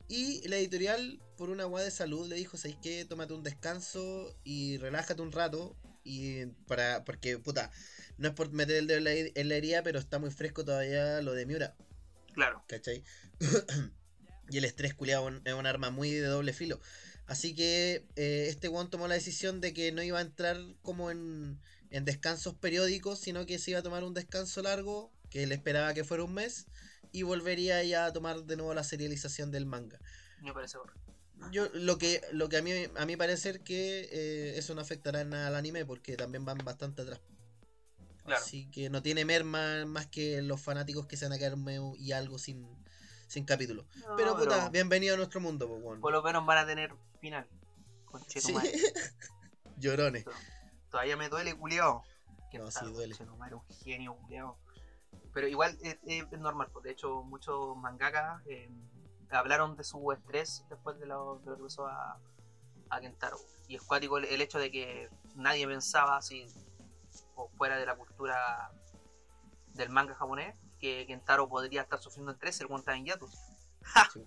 Y 0.07 0.47
la 0.47 0.57
editorial, 0.57 1.21
por 1.37 1.49
una 1.49 1.63
guada 1.65 1.85
de 1.85 1.91
salud, 1.91 2.27
le 2.27 2.35
dijo, 2.35 2.57
¿sabes 2.57 2.77
qué? 2.81 3.05
Tómate 3.05 3.33
un 3.33 3.43
descanso 3.43 4.35
y 4.43 4.77
relájate 4.77 5.21
un 5.21 5.31
rato. 5.31 5.75
Y 6.03 6.45
para, 6.67 7.05
porque, 7.05 7.37
puta, 7.37 7.71
no 8.17 8.27
es 8.27 8.33
por 8.33 8.51
meter 8.51 8.75
el 8.75 8.87
dedo 8.87 8.97
en 8.97 9.03
la, 9.05 9.11
en 9.13 9.49
la 9.49 9.55
herida, 9.55 9.81
pero 9.83 9.99
está 9.99 10.19
muy 10.19 10.29
fresco 10.31 10.65
todavía 10.65 11.21
lo 11.21 11.33
de 11.33 11.45
Miura. 11.45 11.75
Claro. 12.33 12.63
¿cachai? 12.67 13.03
y 14.49 14.57
el 14.57 14.65
estrés 14.65 14.93
culiado 14.93 15.29
es 15.45 15.53
un 15.53 15.65
arma 15.65 15.89
muy 15.89 16.11
de 16.11 16.27
doble 16.27 16.53
filo. 16.53 16.79
Así 17.25 17.55
que 17.55 18.05
eh, 18.17 18.47
este 18.49 18.67
weón 18.67 18.89
tomó 18.89 19.07
la 19.07 19.15
decisión 19.15 19.61
de 19.61 19.73
que 19.73 19.91
no 19.93 20.03
iba 20.03 20.19
a 20.19 20.23
entrar 20.23 20.57
como 20.81 21.09
en, 21.09 21.59
en 21.89 22.03
descansos 22.05 22.53
periódicos, 22.55 23.19
sino 23.19 23.45
que 23.45 23.59
se 23.59 23.71
iba 23.71 23.79
a 23.79 23.83
tomar 23.83 24.03
un 24.03 24.13
descanso 24.13 24.61
largo, 24.61 25.11
que 25.29 25.43
él 25.43 25.53
esperaba 25.53 25.93
que 25.93 26.03
fuera 26.03 26.23
un 26.23 26.33
mes, 26.33 26.65
y 27.13 27.23
volvería 27.23 27.81
ya 27.83 28.07
a 28.07 28.11
tomar 28.11 28.43
de 28.43 28.57
nuevo 28.57 28.73
la 28.73 28.83
serialización 28.83 29.51
del 29.51 29.65
manga. 29.65 29.99
Me 30.41 30.51
parece 30.51 30.77
correcto. 30.77 30.99
Yo 31.51 31.67
lo 31.73 31.97
que 31.97 32.21
lo 32.31 32.49
que 32.49 32.57
a 32.57 32.61
mí 32.61 32.71
a 32.95 33.05
mí 33.05 33.15
parecer 33.15 33.63
que 33.63 34.09
eh, 34.11 34.57
eso 34.57 34.75
no 34.75 34.81
afectará 34.81 35.21
en 35.21 35.29
nada 35.29 35.47
al 35.47 35.55
anime 35.55 35.85
porque 35.85 36.17
también 36.17 36.43
van 36.43 36.57
bastante 36.57 37.03
atrás. 37.03 37.21
Claro. 38.25 38.41
Así 38.41 38.69
que 38.71 38.89
no 38.89 39.01
tiene 39.01 39.25
merma 39.25 39.85
más 39.85 40.07
que 40.07 40.41
los 40.41 40.61
fanáticos 40.61 41.05
que 41.07 41.17
se 41.17 41.25
van 41.25 41.33
a 41.33 41.37
quedar 41.37 41.57
medio 41.57 41.93
y 41.97 42.13
algo 42.13 42.39
sin, 42.39 42.65
sin 43.27 43.45
capítulo. 43.45 43.85
No, 44.07 44.15
pero 44.15 44.37
puta, 44.37 44.69
bienvenido 44.69 45.13
a 45.13 45.17
nuestro 45.17 45.41
mundo, 45.41 45.67
pues, 45.67 45.83
weón. 45.83 45.99
por 45.99 46.13
lo 46.13 46.23
menos 46.23 46.45
van 46.45 46.57
a 46.59 46.65
tener 46.65 46.95
final. 47.19 47.45
Conchetumare. 48.05 48.71
Sí. 48.71 48.85
Llorones. 49.77 50.25
Todavía 50.89 51.17
me 51.17 51.27
duele, 51.27 51.53
culiao. 51.55 52.03
No, 52.53 52.71
sí, 52.71 52.85
duele. 52.85 53.15
Un 53.19 53.61
genio, 53.83 54.15
culiao. 54.15 54.57
Pero 55.33 55.47
igual 55.47 55.77
es, 55.81 56.31
normal, 56.39 56.69
pues 56.71 56.83
de 56.83 56.91
hecho 56.91 57.23
muchos 57.23 57.75
mangakas 57.77 58.41
eh, 58.45 58.69
hablaron 59.31 59.75
de 59.75 59.83
su 59.83 60.11
estrés 60.11 60.63
después 60.69 60.99
de 60.99 61.07
lo, 61.07 61.39
de 61.39 61.49
lo 61.49 61.57
que 61.57 61.63
pasó 61.63 61.87
a, 61.87 62.19
a 62.89 62.99
Kentaro. 62.99 63.37
Y 63.67 63.75
es 63.75 63.81
cuático 63.81 64.17
el, 64.17 64.25
el 64.25 64.41
hecho 64.41 64.59
de 64.59 64.71
que 64.71 65.09
nadie 65.35 65.67
pensaba 65.67 66.17
así, 66.17 66.45
o 67.35 67.49
fuera 67.49 67.77
de 67.77 67.85
la 67.85 67.95
cultura 67.95 68.71
del 69.73 69.89
manga 69.89 70.13
japonés, 70.15 70.55
que 70.79 71.05
Kentaro 71.07 71.47
podría 71.47 71.81
estar 71.81 71.99
sufriendo 71.99 72.31
estrés, 72.31 72.59
el 72.61 72.67
estaba 72.75 72.97
en 72.97 73.05
hiatus. 73.05 73.33
¡Ja! 73.83 74.07
Sí. 74.13 74.23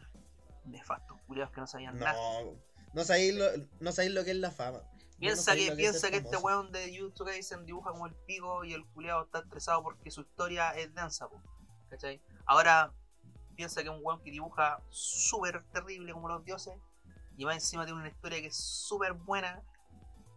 Nefastos, 0.64 1.20
culiados 1.26 1.52
que 1.52 1.60
no 1.60 1.66
sabían 1.66 1.98
nada. 1.98 2.18
No 2.92 3.04
sabéis 3.04 3.34
lo, 3.34 3.44
no 3.78 3.92
sabéis 3.92 4.14
lo 4.14 4.24
que 4.24 4.32
es 4.32 4.36
la 4.38 4.50
fama. 4.50 4.80
Piensa 5.18 5.54
que, 5.54 5.66
lo 5.66 5.72
es 5.72 5.76
piensa 5.76 6.10
que 6.10 6.18
este 6.18 6.36
weón 6.36 6.70
de 6.72 6.96
Jujutsu 6.96 7.24
Kaisen 7.24 7.64
dibuja 7.64 7.90
como 7.90 8.06
el 8.06 8.14
pico 8.26 8.64
y 8.64 8.74
el 8.74 8.84
culiado 8.86 9.24
está 9.24 9.38
estresado 9.38 9.82
porque 9.82 10.10
su 10.10 10.20
historia 10.20 10.70
es 10.72 10.94
densa, 10.94 11.28
po, 11.28 11.40
¿cachai? 11.88 12.20
Ahora 12.44 12.92
piensa 13.54 13.82
que 13.82 13.88
un 13.88 14.00
weón 14.02 14.22
que 14.22 14.30
dibuja 14.30 14.82
súper 14.90 15.64
terrible 15.72 16.12
como 16.12 16.28
los 16.28 16.44
dioses 16.44 16.74
y 17.38 17.46
más 17.46 17.54
encima 17.54 17.86
tiene 17.86 18.00
una 18.00 18.08
historia 18.08 18.40
que 18.40 18.48
es 18.48 18.56
súper 18.56 19.14
buena, 19.14 19.62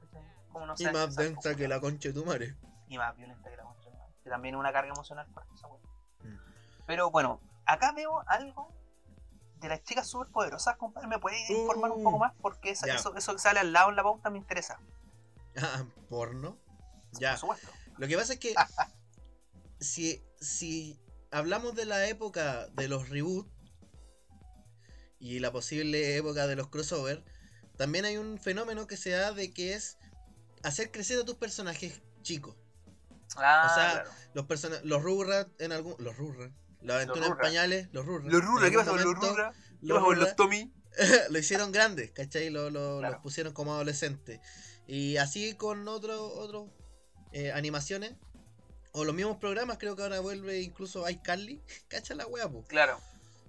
¿cachai? 0.01 0.23
¿Cómo 0.51 0.65
no 0.65 0.75
Y 0.77 0.85
más 0.85 1.15
densa 1.15 1.55
que 1.55 1.67
la 1.67 1.81
concha 1.81 2.09
de 2.09 2.13
tu 2.13 2.25
madre. 2.25 2.55
y 2.87 2.97
más 2.97 3.15
violenta 3.17 3.49
que 3.49 3.57
la 3.57 3.63
concha 3.63 3.89
de 3.89 3.91
la 3.91 3.97
madre, 3.99 4.15
que 4.23 4.29
también 4.29 4.55
es 4.55 4.59
una 4.59 4.71
carga 4.71 4.91
emocional 4.91 5.27
fuerte 5.33 5.53
esa 5.55 5.67
weón. 5.67 5.81
Mm. 6.23 6.39
Pero 6.87 7.11
bueno, 7.11 7.41
acá 7.65 7.91
veo 7.91 8.23
algo 8.27 8.78
de 9.59 9.67
las 9.69 9.83
chicas 9.83 10.07
súper 10.07 10.27
poderosas, 10.31 10.77
compadre. 10.77 11.07
¿Me 11.07 11.19
puedes 11.19 11.49
informar 11.49 11.91
un 11.91 12.03
poco 12.03 12.17
más? 12.19 12.33
Porque 12.41 12.71
esa- 12.71 12.93
eso, 12.93 13.15
eso 13.15 13.33
que 13.33 13.39
sale 13.39 13.59
al 13.59 13.73
lado 13.73 13.89
en 13.89 13.95
la 13.95 14.03
pauta 14.03 14.29
me 14.29 14.37
interesa. 14.37 14.79
Ah, 15.57 15.83
porno. 16.09 16.57
Ya. 17.13 17.31
Por 17.31 17.39
supuesto. 17.39 17.67
Lo 17.97 18.07
que 18.07 18.15
pasa 18.15 18.33
es 18.33 18.39
que 18.39 18.53
si, 19.79 20.23
si 20.39 20.99
hablamos 21.31 21.75
de 21.75 21.85
la 21.85 22.07
época 22.07 22.67
de 22.67 22.87
los 22.87 23.09
reboots 23.09 23.49
y 25.19 25.39
la 25.39 25.51
posible 25.51 26.15
época 26.15 26.47
de 26.47 26.55
los 26.55 26.67
crossover, 26.69 27.25
también 27.77 28.05
hay 28.05 28.17
un 28.17 28.37
fenómeno 28.37 28.87
que 28.87 28.95
se 28.95 29.09
da 29.09 29.31
de 29.33 29.51
que 29.53 29.73
es 29.73 29.97
hacer 30.63 30.91
crecer 30.91 31.19
a 31.19 31.25
tus 31.25 31.35
personajes 31.35 32.01
chicos. 32.21 32.55
Ah, 33.35 33.67
O 33.69 33.75
sea, 33.75 33.91
claro. 34.03 34.11
Los 34.33 34.83
los 34.85 35.03
Rugrats 35.03 35.51
en 35.59 35.71
algún 35.71 35.95
los 35.99 36.15
Rugrats, 36.17 36.53
la 36.81 36.95
aventura 36.95 37.27
en 37.27 37.37
pañales, 37.37 37.87
los 37.91 38.05
Rugrats. 38.05 38.33
Los 38.33 38.43
Rura, 38.45 38.65
en 38.67 38.71
¿qué 38.71 38.77
pasa 38.77 38.91
con 38.91 39.03
los 39.03 39.13
Rura? 39.15 39.53
¿Qué 39.81 39.87
pasa 39.93 40.01
con 40.01 40.19
los 40.19 40.35
Tommy? 40.35 40.73
lo 41.29 41.39
hicieron 41.39 41.71
grandes, 41.71 42.11
¿cachai? 42.11 42.49
Lo, 42.49 42.69
lo- 42.69 42.99
Claro. 42.99 43.13
Los 43.15 43.21
pusieron 43.23 43.53
como 43.53 43.73
adolescentes. 43.73 44.39
Y 44.87 45.17
así 45.17 45.53
con 45.53 45.87
otros 45.87 46.19
otros 46.19 46.69
eh, 47.31 47.51
animaciones. 47.51 48.13
O 48.91 49.05
los 49.05 49.13
mismos 49.13 49.37
programas, 49.37 49.77
creo 49.77 49.95
que 49.95 50.01
ahora 50.01 50.19
vuelve 50.19 50.61
incluso 50.61 51.07
iCarly. 51.07 51.61
¿Cacha 51.87 52.15
la 52.15 52.25
wea, 52.25 52.49
po? 52.49 52.63
Claro. 52.65 52.99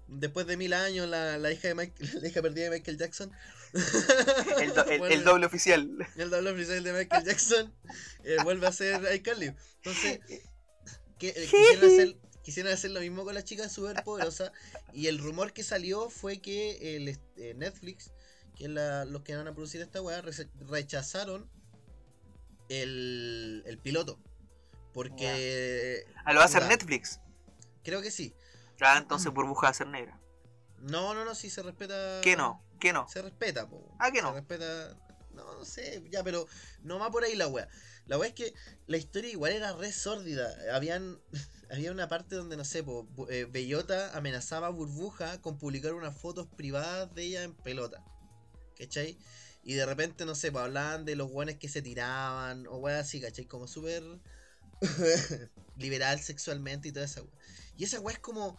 Después 0.06 0.46
de 0.46 0.56
mil 0.56 0.72
años, 0.74 1.08
la, 1.08 1.38
la 1.38 1.50
hija 1.52 1.68
de 1.68 1.74
Michael- 1.74 2.10
la 2.22 2.28
hija 2.28 2.42
perdida 2.42 2.64
de 2.64 2.70
Michael 2.70 2.98
Jackson. 2.98 3.32
El, 3.72 4.74
do- 4.74 4.84
el- 4.84 5.00
Vuelve- 5.00 5.12
el 5.14 5.24
doble 5.24 5.46
oficial. 5.46 5.88
el 6.16 6.30
doble 6.30 6.50
oficial 6.50 6.82
de 6.82 6.92
Michael 6.92 7.24
Jackson 7.24 7.72
eh, 8.24 8.36
vuelve 8.42 8.66
a 8.66 8.72
ser 8.72 9.00
iCarly. 9.14 9.54
Entonces, 9.76 10.20
que, 11.18 11.28
eh, 11.28 11.34
quisieron, 11.50 11.84
hacer, 11.84 12.16
quisieron 12.50 12.72
hacer 12.72 12.90
lo 12.90 12.98
mismo 12.98 13.22
con 13.24 13.32
las 13.34 13.44
chicas 13.44 13.70
super 13.70 14.02
poderosas. 14.02 14.50
Y 14.92 15.06
el 15.06 15.18
rumor 15.20 15.52
que 15.52 15.62
salió 15.62 16.10
fue 16.10 16.38
que 16.40 16.96
el, 16.96 17.08
eh, 17.36 17.54
Netflix, 17.56 18.10
que 18.56 18.64
es 18.64 18.70
la- 18.70 19.04
los 19.04 19.22
que 19.22 19.36
van 19.36 19.46
a 19.46 19.54
producir 19.54 19.80
esta 19.80 20.02
weá, 20.02 20.20
re- 20.20 20.48
rechazaron 20.68 21.48
el, 22.68 23.62
el 23.66 23.78
piloto. 23.78 24.18
Porque 24.92 26.04
Ah, 26.24 26.32
lo 26.32 26.38
va 26.38 26.44
a 26.44 26.46
hacer. 26.46 26.64
Netflix. 26.66 27.20
creo 27.84 28.02
que 28.02 28.10
sí. 28.10 28.34
Ah, 28.80 28.98
entonces 28.98 29.32
burbuja 29.32 29.68
va 29.68 29.70
a 29.70 29.74
ser 29.74 29.86
negra. 29.86 30.18
No, 30.80 31.14
no, 31.14 31.24
no, 31.24 31.34
sí 31.36 31.50
se 31.50 31.62
respeta. 31.62 32.20
¿Qué 32.22 32.34
no? 32.36 32.64
¿Qué 32.80 32.92
no? 32.92 33.08
Se 33.08 33.22
respeta, 33.22 33.68
po. 33.68 33.94
Ah, 34.00 34.10
que 34.10 34.22
no. 34.22 34.30
Se 34.30 34.34
respeta. 34.40 34.96
No, 35.34 35.54
no 35.58 35.64
sé, 35.64 36.02
ya, 36.10 36.24
pero 36.24 36.46
no 36.82 36.98
va 36.98 37.10
por 37.12 37.22
ahí 37.22 37.36
la 37.36 37.46
wea. 37.46 37.68
La 38.10 38.18
wea 38.18 38.28
es 38.30 38.34
que 38.34 38.54
la 38.88 38.96
historia 38.96 39.30
igual 39.30 39.52
era 39.52 39.72
re 39.72 39.92
sórdida. 39.92 40.52
Habían. 40.74 41.20
Había 41.70 41.92
una 41.92 42.08
parte 42.08 42.34
donde, 42.34 42.56
no 42.56 42.64
sé, 42.64 42.82
po, 42.82 43.08
eh, 43.30 43.46
Bellota 43.48 44.10
amenazaba 44.16 44.66
a 44.66 44.70
Burbuja 44.70 45.40
con 45.40 45.56
publicar 45.56 45.94
unas 45.94 46.18
fotos 46.18 46.48
privadas 46.48 47.14
de 47.14 47.22
ella 47.22 47.44
en 47.44 47.54
pelota. 47.54 48.04
¿Cachai? 48.76 49.16
Y 49.62 49.74
de 49.74 49.86
repente, 49.86 50.26
no 50.26 50.34
sé, 50.34 50.50
pues 50.50 50.64
hablaban 50.64 51.04
de 51.04 51.14
los 51.14 51.30
guanes 51.30 51.58
que 51.58 51.68
se 51.68 51.80
tiraban 51.80 52.66
o 52.66 52.78
weas 52.78 53.06
así, 53.06 53.20
¿cachai? 53.20 53.44
Como 53.44 53.68
súper 53.68 54.02
liberal 55.76 56.18
sexualmente 56.18 56.88
y 56.88 56.92
toda 56.92 57.04
esa 57.04 57.22
wea. 57.22 57.30
Y 57.76 57.84
esa 57.84 58.00
wea 58.00 58.16
es 58.16 58.20
como. 58.20 58.58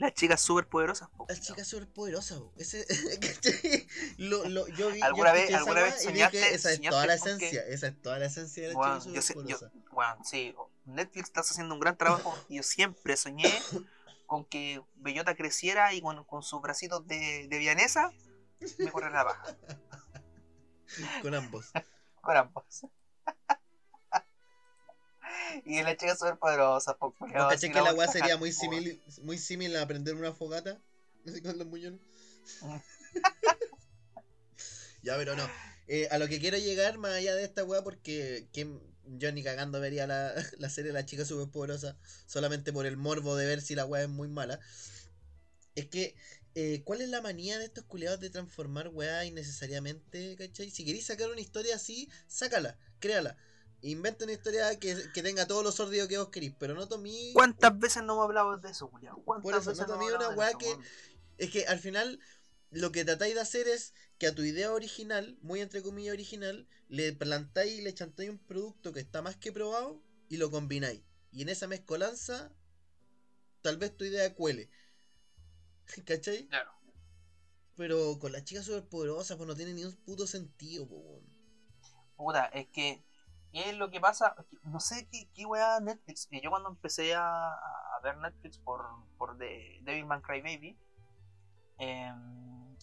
Las 0.00 0.14
chicas 0.14 0.40
súper 0.40 0.66
poderosas. 0.66 1.08
po. 1.10 1.26
La 1.28 1.38
chica 1.38 1.62
súper 1.64 1.88
poderosa, 1.88 2.38
bo. 2.38 2.52
Ese, 2.56 2.86
lo, 4.18 4.48
lo, 4.48 4.66
yo 4.68 4.90
vi, 4.90 5.00
¿Alguna 5.02 5.28
yo 5.30 5.34
vez- 5.34 5.54
alguna 5.54 5.82
vez 5.82 6.02
soñaste- 6.04 6.38
dije, 6.38 6.54
esa 6.54 6.72
es 6.72 6.80
toda 6.80 7.06
la 7.06 7.14
esencia, 7.14 7.62
esa 7.66 7.86
es 7.88 8.02
toda 8.02 8.18
la 8.18 8.26
esencia 8.26 8.62
de 8.64 8.68
la 8.70 8.74
Bueno, 8.74 8.98
chica 9.00 9.14
yo 9.14 9.22
súper 9.22 9.22
sé- 9.22 9.50
yo- 9.50 9.58
poderosa. 9.58 9.70
bueno, 9.92 10.24
sí, 10.24 10.54
Netflix 10.86 11.26
estás 11.28 11.50
haciendo 11.50 11.74
un 11.74 11.80
gran 11.80 11.96
trabajo 11.96 12.34
yo 12.48 12.62
siempre 12.62 13.16
soñé 13.16 13.52
con 14.26 14.44
que 14.44 14.82
Bellota 14.96 15.34
creciera 15.36 15.92
y 15.92 16.00
con, 16.00 16.24
con 16.24 16.42
sus 16.42 16.60
bracitos 16.62 17.06
de, 17.06 17.46
de 17.48 17.58
vianesa 17.58 18.10
me 18.78 18.90
corriera 18.90 19.14
la 19.16 19.24
baja. 19.24 19.56
Con 21.22 21.34
ambos. 21.34 21.66
Con 22.22 22.36
ambos. 22.36 22.64
Y 25.64 25.82
las 25.82 25.96
chicas 25.96 26.18
súper 26.18 26.36
poderosas. 26.38 26.94
po, 26.96 27.14
¿No 27.20 27.48
caché 27.48 27.70
que 27.70 27.80
la 27.80 27.94
weá 27.94 28.08
sería 28.08 28.36
muy 28.36 28.52
po, 28.52 28.60
simil, 28.60 29.00
muy 29.22 29.38
simil 29.38 29.76
a 29.76 29.86
prender 29.86 30.14
una 30.14 30.32
fogata? 30.32 30.80
Así 31.26 31.42
con 31.42 31.58
los 31.58 31.66
muñones. 31.66 32.00
Ya, 35.02 35.16
pero 35.16 35.34
no. 35.34 35.48
Eh, 35.88 36.08
a 36.10 36.18
lo 36.18 36.28
que 36.28 36.38
quiero 36.38 36.58
llegar 36.58 36.98
más 36.98 37.12
allá 37.14 37.34
de 37.34 37.44
esta 37.44 37.64
weá, 37.64 37.82
porque 37.82 38.48
¿quién- 38.52 38.80
yo 39.04 39.32
ni 39.32 39.42
cagando 39.42 39.80
vería 39.80 40.06
la, 40.06 40.34
la 40.58 40.68
serie 40.68 40.88
de 40.92 40.94
la 40.94 41.06
chica 41.06 41.24
súper 41.24 41.50
poderosa 41.50 41.96
solamente 42.26 42.72
por 42.72 42.86
el 42.86 42.96
morbo 42.96 43.34
de 43.34 43.46
ver 43.46 43.62
si 43.62 43.74
la 43.74 43.86
weá 43.86 44.02
es 44.02 44.08
muy 44.08 44.28
mala. 44.28 44.60
Es 45.74 45.86
que, 45.86 46.14
eh, 46.54 46.82
¿cuál 46.84 47.00
es 47.00 47.08
la 47.08 47.20
manía 47.22 47.58
de 47.58 47.64
estos 47.64 47.84
culiados 47.84 48.20
de 48.20 48.30
transformar 48.30 48.88
weá 48.88 49.24
innecesariamente, 49.24 50.36
¿cachai? 50.36 50.70
Si 50.70 50.84
queréis 50.84 51.06
sacar 51.06 51.30
una 51.30 51.40
historia 51.40 51.76
así, 51.76 52.08
sácala, 52.26 52.76
créala. 52.98 53.36
Inventa 53.82 54.24
una 54.24 54.32
historia 54.34 54.78
que, 54.78 54.96
que 55.12 55.22
tenga 55.22 55.46
todos 55.46 55.64
los 55.64 55.74
sordidos 55.76 56.08
que 56.08 56.18
vos 56.18 56.28
queréis, 56.28 56.54
pero 56.58 56.74
no 56.74 56.86
tomí. 56.88 57.32
¿Cuántas 57.32 57.78
veces 57.78 58.02
no 58.02 58.14
hemos 58.14 58.24
hablado 58.24 58.56
de 58.58 58.70
eso, 58.70 58.88
Julián? 58.88 59.16
¿Cuántas 59.24 59.42
Por 59.42 59.54
eso, 59.54 59.70
veces 59.70 59.86
no 59.86 59.86
tomé 59.86 60.12
una 60.12 60.26
hablado 60.26 60.30
de 60.32 60.36
weá 60.36 60.48
eso, 60.50 60.58
que-? 60.58 60.78
Es 61.38 61.50
que 61.50 61.66
al 61.66 61.78
final 61.78 62.20
lo 62.70 62.92
que 62.92 63.04
tratáis 63.04 63.34
de 63.34 63.40
hacer 63.40 63.68
es 63.68 63.94
que 64.18 64.26
a 64.26 64.34
tu 64.34 64.42
idea 64.42 64.72
original, 64.72 65.38
muy 65.42 65.60
entre 65.60 65.82
comillas 65.82 66.12
original, 66.14 66.68
le 66.88 67.12
plantáis 67.14 67.78
y 67.78 67.82
le 67.82 67.94
chantáis 67.94 68.30
un 68.30 68.38
producto 68.38 68.92
que 68.92 69.00
está 69.00 69.22
más 69.22 69.36
que 69.36 69.52
probado 69.52 70.02
y 70.28 70.36
lo 70.36 70.50
combináis. 70.50 71.02
Y 71.32 71.42
en 71.42 71.48
esa 71.48 71.66
mezcolanza, 71.66 72.52
tal 73.62 73.78
vez 73.78 73.96
tu 73.96 74.04
idea 74.04 74.34
cuele. 74.34 74.70
¿Cachai? 76.06 76.48
Claro. 76.48 76.70
pero 77.74 78.18
con 78.18 78.32
las 78.32 78.44
chicas 78.44 78.66
superpoderosas, 78.66 79.36
pues 79.36 79.46
no 79.48 79.56
tiene 79.56 79.72
ni 79.74 79.84
un 79.84 79.96
puto 79.96 80.26
sentido, 80.26 80.86
po, 80.86 80.96
weón. 80.96 81.24
Puta, 82.16 82.46
es 82.46 82.68
que 82.68 83.02
es 83.52 83.76
lo 83.76 83.90
que 83.90 84.00
pasa, 84.00 84.34
no 84.62 84.80
sé 84.80 85.08
qué, 85.10 85.28
qué 85.34 85.44
weá 85.44 85.80
Netflix, 85.80 86.26
que 86.26 86.40
yo 86.40 86.50
cuando 86.50 86.68
empecé 86.68 87.14
a, 87.14 87.48
a 87.48 88.00
ver 88.02 88.16
Netflix 88.18 88.58
por, 88.58 88.86
por 89.18 89.36
The 89.38 89.80
Devilman 89.82 90.22
Crybaby, 90.22 90.78
eh, 91.78 92.12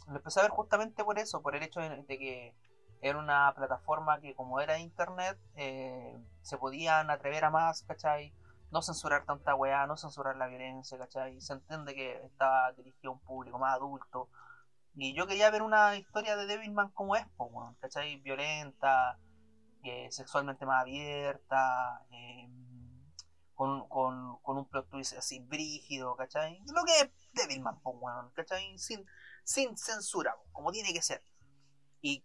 lo 0.08 0.18
empecé 0.18 0.40
a 0.40 0.44
ver 0.44 0.52
justamente 0.52 1.04
por 1.04 1.20
eso, 1.20 1.42
por 1.42 1.56
el 1.56 1.64
hecho 1.64 1.80
de, 1.80 2.06
que 2.08 2.56
era 3.02 3.20
una 3.20 3.54
plataforma 3.56 4.20
que 4.20 4.36
como 4.36 4.60
era 4.60 4.80
internet, 4.80 5.38
eh, 5.56 6.18
se 6.42 6.58
podían 6.58 7.10
atrever 7.10 7.46
a 7.46 7.50
más, 7.50 7.84
¿cachai? 7.84 8.34
No 8.72 8.82
censurar 8.82 9.26
tanta 9.26 9.56
weá, 9.56 9.86
no 9.88 9.96
censurar 9.98 10.36
la 10.36 10.48
violencia, 10.48 10.98
¿cachai? 10.98 11.40
Se 11.42 11.54
entiende 11.54 11.94
que 11.94 12.18
estaba 12.26 12.72
dirigido 12.74 13.12
a 13.12 13.14
un 13.16 13.20
público 13.22 13.60
más 13.60 13.76
adulto. 13.76 14.30
Y 14.96 15.14
yo 15.14 15.28
quería 15.28 15.52
ver 15.52 15.62
una 15.62 15.96
historia 15.96 16.36
de 16.36 16.48
Devilman 16.48 16.90
como 16.90 17.16
es, 17.16 17.26
weón, 17.38 17.76
¿cachai? 17.76 18.18
Violenta, 18.18 19.20
eh, 19.84 20.08
sexualmente 20.12 20.66
más 20.66 20.82
abierta, 20.82 22.06
eh, 22.12 22.50
con, 23.56 23.88
con, 23.90 24.38
con 24.44 24.58
un 24.58 24.66
plot 24.66 24.90
twist 24.90 25.14
así 25.18 25.40
brígido, 25.40 26.16
¿cachai? 26.16 26.62
Lo 26.74 26.84
que 26.84 27.00
es 27.02 27.10
Devilman, 27.34 27.80
po, 27.82 27.92
weón, 27.92 28.32
¿cachai? 28.32 28.78
Sin, 28.78 29.06
sin 29.44 29.76
censura, 29.78 30.36
como 30.52 30.72
tiene 30.72 30.94
que 30.94 31.02
ser. 31.02 31.24
Y, 32.02 32.24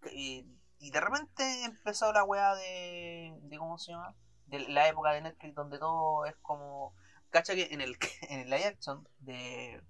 y, 0.79 0.91
de 0.91 1.01
repente 1.01 1.65
empezó 1.65 2.13
la 2.13 2.25
weá 2.25 2.55
de, 2.55 3.35
de. 3.43 3.59
¿Cómo 3.59 3.79
se 3.79 3.93
llama? 3.93 4.15
De 4.47 4.61
la 4.69 4.89
época 4.89 5.13
de 5.13 5.23
Netflix 5.23 5.55
donde 5.55 5.79
todo 5.79 6.27
es 6.27 6.37
como. 6.43 6.95
Cacha 7.31 7.55
que 7.55 7.73
en 7.73 7.81
el, 7.81 7.97
en 8.29 8.41
el 8.41 8.51
live 8.51 8.67
action 8.67 9.09
de. 9.21 9.83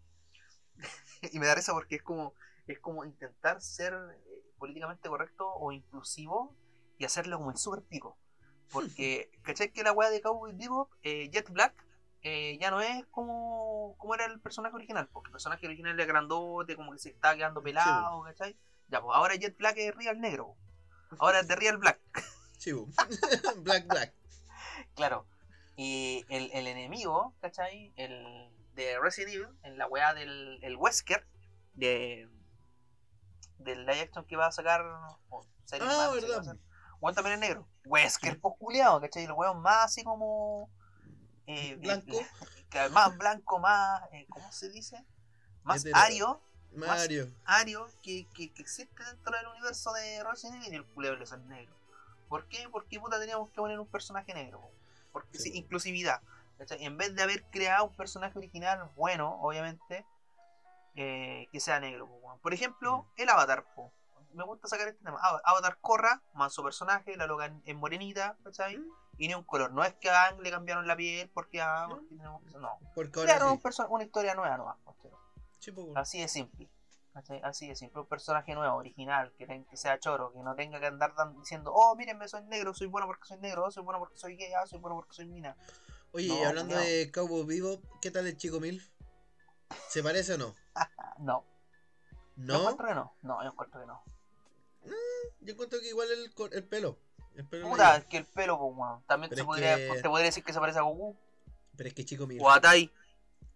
y 1.33 1.39
me 1.41 1.47
da 1.47 1.55
risa 1.55 1.73
porque 1.73 1.97
es 1.97 2.03
como. 2.03 2.35
Es 2.69 2.79
como 2.79 3.05
intentar 3.05 3.61
ser 3.61 3.93
eh, 3.93 4.45
políticamente 4.59 5.09
correcto 5.09 5.53
o 5.53 5.73
inclusivo 5.73 6.55
y 7.03 7.05
hacerlo 7.05 7.38
como 7.38 7.50
el 7.50 7.57
super 7.57 7.82
pico. 7.82 8.16
Porque, 8.70 9.30
¿cachai? 9.42 9.72
Que 9.72 9.82
la 9.82 9.92
weá 9.92 10.09
de 10.09 10.20
Cowboy 10.20 10.53
Bebop, 10.53 10.88
eh, 11.03 11.28
Jet 11.30 11.50
Black, 11.50 11.74
eh, 12.22 12.57
ya 12.61 12.70
no 12.70 12.80
es 12.80 13.05
como, 13.07 13.96
como 13.98 14.14
era 14.14 14.26
el 14.26 14.38
personaje 14.40 14.76
original. 14.76 15.09
Porque 15.12 15.28
el 15.28 15.32
personaje 15.32 15.66
original 15.66 15.98
era 15.98 16.07
grandote, 16.07 16.76
como 16.76 16.92
que 16.92 16.98
se 16.98 17.11
estaba 17.11 17.34
quedando 17.34 17.61
pelado, 17.61 18.22
¿cachai? 18.22 18.57
Ya, 18.86 19.00
pues 19.03 19.16
ahora 19.16 19.34
Jet 19.34 19.57
Black 19.59 19.78
es 19.78 19.94
Real 19.94 20.20
Negro. 20.20 20.57
Ahora 21.18 21.40
es 21.40 21.48
de 21.48 21.57
Real 21.57 21.76
Black. 21.76 22.00
Black 23.59 23.86
Black. 23.86 24.14
Claro. 24.94 25.26
Y 25.76 26.24
el, 26.30 26.50
el 26.55 26.66
enemigo, 26.66 27.34
¿cachai? 27.40 27.92
El 27.96 28.48
de 28.74 28.98
Resident 28.98 29.34
Evil, 29.34 29.48
en 29.64 29.76
la 29.76 29.86
weá 29.88 30.14
del 30.14 30.59
el 30.62 30.76
Wesker, 30.76 31.26
de 31.74 32.30
del 33.59 33.84
live 33.84 34.00
action 34.00 34.24
que 34.24 34.36
va 34.36 34.46
a 34.46 34.53
sacar 34.53 34.82
o 35.28 35.46
serie 35.64 35.86
Ah, 35.90 36.11
verdad. 36.14 36.57
Weón 37.03 37.14
también 37.14 37.34
es 37.34 37.40
negro. 37.40 37.68
Wesker, 37.84 38.40
pues 38.40 38.55
culiado, 38.59 39.00
¿cachai? 39.00 39.24
El 39.24 39.32
weón 39.32 39.61
más 39.61 39.86
así 39.86 40.05
como. 40.05 40.70
eh, 41.46 41.74
Blanco. 41.76 42.12
eh, 42.20 42.26
que 42.70 42.88
más 42.90 43.18
blanco, 43.18 43.59
más. 43.59 44.03
eh, 44.12 44.24
¿Cómo 44.30 44.50
se 44.53 44.70
dice? 44.70 45.05
Más 45.64 45.84
ario. 45.92 46.40
Mario. 46.74 47.28
ario 47.44 47.86
que, 48.03 48.26
que, 48.34 48.50
que 48.55 48.62
existe 48.62 49.05
dentro 49.05 49.36
del 49.36 49.46
universo 49.48 49.92
de 49.92 50.24
Resident 50.24 50.62
Evil 50.62 50.72
y 50.72 50.76
el 50.76 50.86
culebro 50.86 51.22
es 51.22 51.32
el 51.32 51.46
negro. 51.46 51.74
¿Por 52.30 52.46
qué? 52.48 52.66
Porque 52.70 52.98
puta 52.98 53.20
teníamos 53.20 53.50
que 53.50 53.57
poner 53.57 53.78
un 53.78 53.86
personaje 53.86 54.32
negro. 54.32 54.62
Porque 55.12 55.36
Sí. 55.38 55.50
sí, 55.50 55.59
inclusividad. 55.59 56.22
¿cachai? 56.57 56.82
En 56.84 56.96
vez 56.96 57.14
de 57.14 57.22
haber 57.22 57.42
creado 57.50 57.84
un 57.84 57.94
personaje 57.96 58.38
original 58.38 58.88
bueno, 58.96 59.38
obviamente, 59.42 60.07
eh, 60.94 61.46
que 61.53 61.61
sea 61.61 61.78
negro. 61.80 62.09
Por 62.40 62.55
ejemplo, 62.55 63.07
el 63.16 63.28
Avatar. 63.28 63.66
po. 63.74 63.92
Me 64.35 64.45
gusta 64.45 64.68
sacar 64.68 64.89
este 64.89 65.03
tema. 65.05 65.18
Ava- 65.20 65.41
Avatar 65.45 65.78
Korra, 65.80 66.22
manso 66.35 66.62
personaje, 66.62 67.16
la 67.16 67.26
loca 67.26 67.47
en, 67.47 67.62
en 67.64 67.76
morenita, 67.76 68.37
¿cachai? 68.45 68.78
Mm. 68.78 68.91
Y 69.18 69.28
ni 69.28 69.35
un 69.35 69.45
color. 69.45 69.72
No 69.72 69.85
es 69.85 69.95
que 69.95 70.09
a 70.11 70.24
Aang 70.26 70.41
le 70.41 70.51
cambiaron 70.51 70.87
la 70.87 70.97
piel 70.97 71.30
porque, 71.35 71.61
ah, 71.61 71.87
porque 71.89 72.07
tenemos 72.16 72.43
que- 72.45 72.59
No. 72.59 72.78
Porque 72.95 73.20
ahora 73.20 73.33
Crearon 73.35 73.53
un 73.53 73.59
sí. 73.59 73.62
perso- 73.64 73.87
una 73.89 74.05
historia 74.05 74.35
nueva 74.35 74.57
nomás. 74.57 74.76
po. 74.85 74.97
Así 75.95 76.20
de 76.20 76.28
simple. 76.28 76.68
¿cachai? 77.12 77.41
Así 77.45 77.68
de 77.68 77.76
simple. 77.76 78.01
Un 78.01 78.07
personaje 78.09 78.55
nuevo, 78.55 78.74
original, 78.76 79.33
que, 79.37 79.47
ten- 79.47 79.64
que 79.66 79.76
sea 79.76 79.99
choro, 80.01 80.33
que 80.33 80.39
no 80.41 80.55
tenga 80.55 80.80
que 80.80 80.87
andar 80.87 81.14
dan- 81.14 81.39
diciendo, 81.39 81.70
oh, 81.74 81.95
mírenme, 81.95 82.26
soy 82.26 82.43
negro, 82.45 82.72
soy 82.72 82.87
bueno 82.87 83.07
porque 83.07 83.26
soy 83.26 83.37
negro, 83.39 83.70
soy 83.70 83.83
bueno 83.85 83.99
porque 83.99 84.16
soy 84.16 84.35
gay, 84.37 84.51
ah, 84.55 84.66
soy 84.66 84.78
bueno 84.80 84.97
porque 84.97 85.12
soy 85.12 85.26
mina. 85.26 85.55
Oye, 86.12 86.28
No, 86.28 86.35
y 86.37 86.43
hablando 86.43 86.74
de 86.76 87.11
Cowboy 87.12 87.45
Vivo, 87.45 87.80
¿qué 88.01 88.11
tal 88.11 88.26
el 88.26 88.37
chico 88.39 88.61
Milf? 88.61 88.89
¿Se 89.89 90.03
parece 90.03 90.35
o 90.35 90.39
no? 90.39 90.55
Ah, 90.74 90.89
no. 91.18 91.45
Yo 92.37 92.55
¿No? 92.55 92.61
encuentro 92.61 92.89
que 92.89 92.95
no. 92.95 93.14
No, 93.22 93.43
yo 93.43 93.51
encuentro 93.51 93.80
que 93.80 93.87
no. 93.87 94.03
Yo 95.41 95.53
encuentro 95.53 95.80
que 95.80 95.89
igual 95.89 96.09
el, 96.11 96.33
el 96.53 96.64
pelo. 96.64 96.99
El 97.35 97.47
pelo 97.47 97.68
Puta, 97.68 97.97
es 97.97 98.05
que 98.05 98.18
el 98.18 98.26
pelo, 98.26 98.59
pues. 98.59 99.07
También 99.07 99.30
Pero 99.30 99.43
es 99.43 99.47
podría, 99.47 99.76
que- 99.76 100.01
te 100.03 100.09
podría 100.09 100.26
decir 100.26 100.45
que 100.45 100.53
se 100.53 100.61
parece 100.61 100.78
a 100.78 100.83
Goku 100.83 101.16
Pero 101.76 101.89
es 101.89 101.95
que 101.95 102.05
chico 102.05 102.26
Milf. 102.26 102.43
o 102.43 102.51
a 102.51 102.61
Tai. 102.61 102.91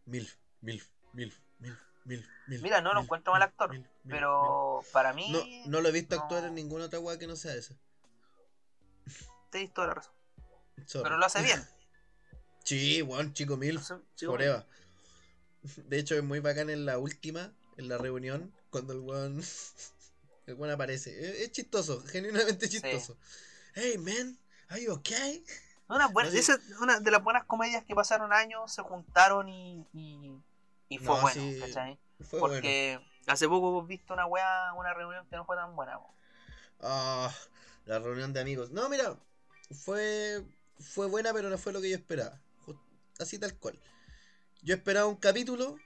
Milf, 0.06 0.34
Milf, 0.60 0.88
Milf, 1.12 1.38
Milf, 1.58 1.78
Milf, 2.04 2.26
Milf. 2.46 2.62
Mira, 2.62 2.80
no 2.80 2.94
lo 2.94 3.02
encuentro 3.02 3.32
mal 3.32 3.42
actor, 3.42 3.70
Pero 4.08 4.80
para 4.92 5.12
mí. 5.12 5.30
No, 5.30 5.70
no 5.70 5.80
lo 5.80 5.88
he 5.88 5.92
visto 5.92 6.16
no. 6.16 6.22
actuar 6.22 6.44
en 6.44 6.54
ninguna 6.54 6.86
otra 6.86 7.00
weá 7.00 7.18
que 7.18 7.26
no 7.26 7.36
sea 7.36 7.54
esa. 7.54 7.74
tenéis 9.50 9.72
toda 9.72 9.88
la 9.88 9.94
razón. 9.94 10.12
Sorry. 10.86 11.04
Pero 11.04 11.16
lo 11.18 11.26
hace 11.26 11.42
bien. 11.42 11.62
Sí, 12.64 13.00
weón, 13.00 13.32
chico 13.32 13.56
sí, 14.16 14.26
Prueba. 14.26 14.66
De 15.76 15.98
hecho, 15.98 16.16
es 16.16 16.24
muy 16.24 16.40
bacán 16.40 16.68
en 16.68 16.84
la 16.84 16.98
última, 16.98 17.52
en 17.76 17.88
la 17.88 17.96
reunión, 17.96 18.52
cuando 18.70 18.92
el 18.92 19.00
weón. 19.00 19.40
El 20.46 20.54
weón 20.54 20.72
aparece. 20.72 21.10
Es, 21.10 21.40
es 21.40 21.52
chistoso, 21.52 22.02
genuinamente 22.06 22.68
chistoso. 22.68 23.16
Hey, 23.74 23.98
man, 23.98 24.38
are 24.68 24.82
you 24.82 24.92
okay? 24.92 25.44
Una, 25.88 26.08
buena, 26.08 26.30
No, 26.30 26.36
esa 26.36 26.58
una 26.80 26.98
de 26.98 27.10
las 27.10 27.22
buenas 27.22 27.44
comedias 27.44 27.84
que 27.84 27.94
pasaron 27.94 28.32
años, 28.32 28.72
se 28.72 28.82
juntaron 28.82 29.48
y, 29.48 29.86
y, 29.92 30.32
y 30.88 30.98
fue 30.98 31.14
No, 31.14 31.20
bueno, 31.20 31.40
sí, 31.40 31.60
¿cachai? 31.60 31.98
Fue 32.20 32.40
bueno. 32.40 32.54
Porque 32.54 32.98
hace 33.26 33.46
poco 33.46 33.70
hemos 33.70 33.86
visto 33.86 34.14
una 34.14 34.26
weá, 34.26 34.72
una 34.74 34.94
reunión 34.94 35.26
que 35.28 35.36
no 35.36 35.44
fue 35.44 35.56
tan 35.56 35.76
buena. 35.76 36.00
Ah, 36.80 37.32
la 37.84 37.98
reunión 37.98 38.32
de 38.32 38.40
amigos. 38.40 38.70
No, 38.70 38.88
mira, 38.88 39.16
fue 39.70 40.44
fue 40.78 41.06
buena, 41.06 41.32
pero 41.32 41.48
no 41.50 41.58
fue 41.58 41.72
lo 41.72 41.80
que 41.80 41.90
yo 41.90 41.96
esperaba. 41.96 42.40
Así 43.18 43.38
tal 43.38 43.54
cual. 43.58 43.78
Yo 44.62 44.74
esperaba 44.74 45.06
un 45.06 45.16
capítulo 45.16 45.78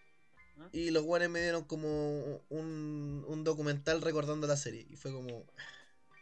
Y 0.72 0.90
los 0.90 1.02
guanes 1.04 1.30
me 1.30 1.40
dieron 1.42 1.64
como 1.64 2.36
un, 2.48 3.24
un 3.26 3.44
documental 3.44 4.00
recordando 4.02 4.46
la 4.46 4.56
serie. 4.56 4.86
Y 4.90 4.96
fue 4.96 5.12
como, 5.12 5.44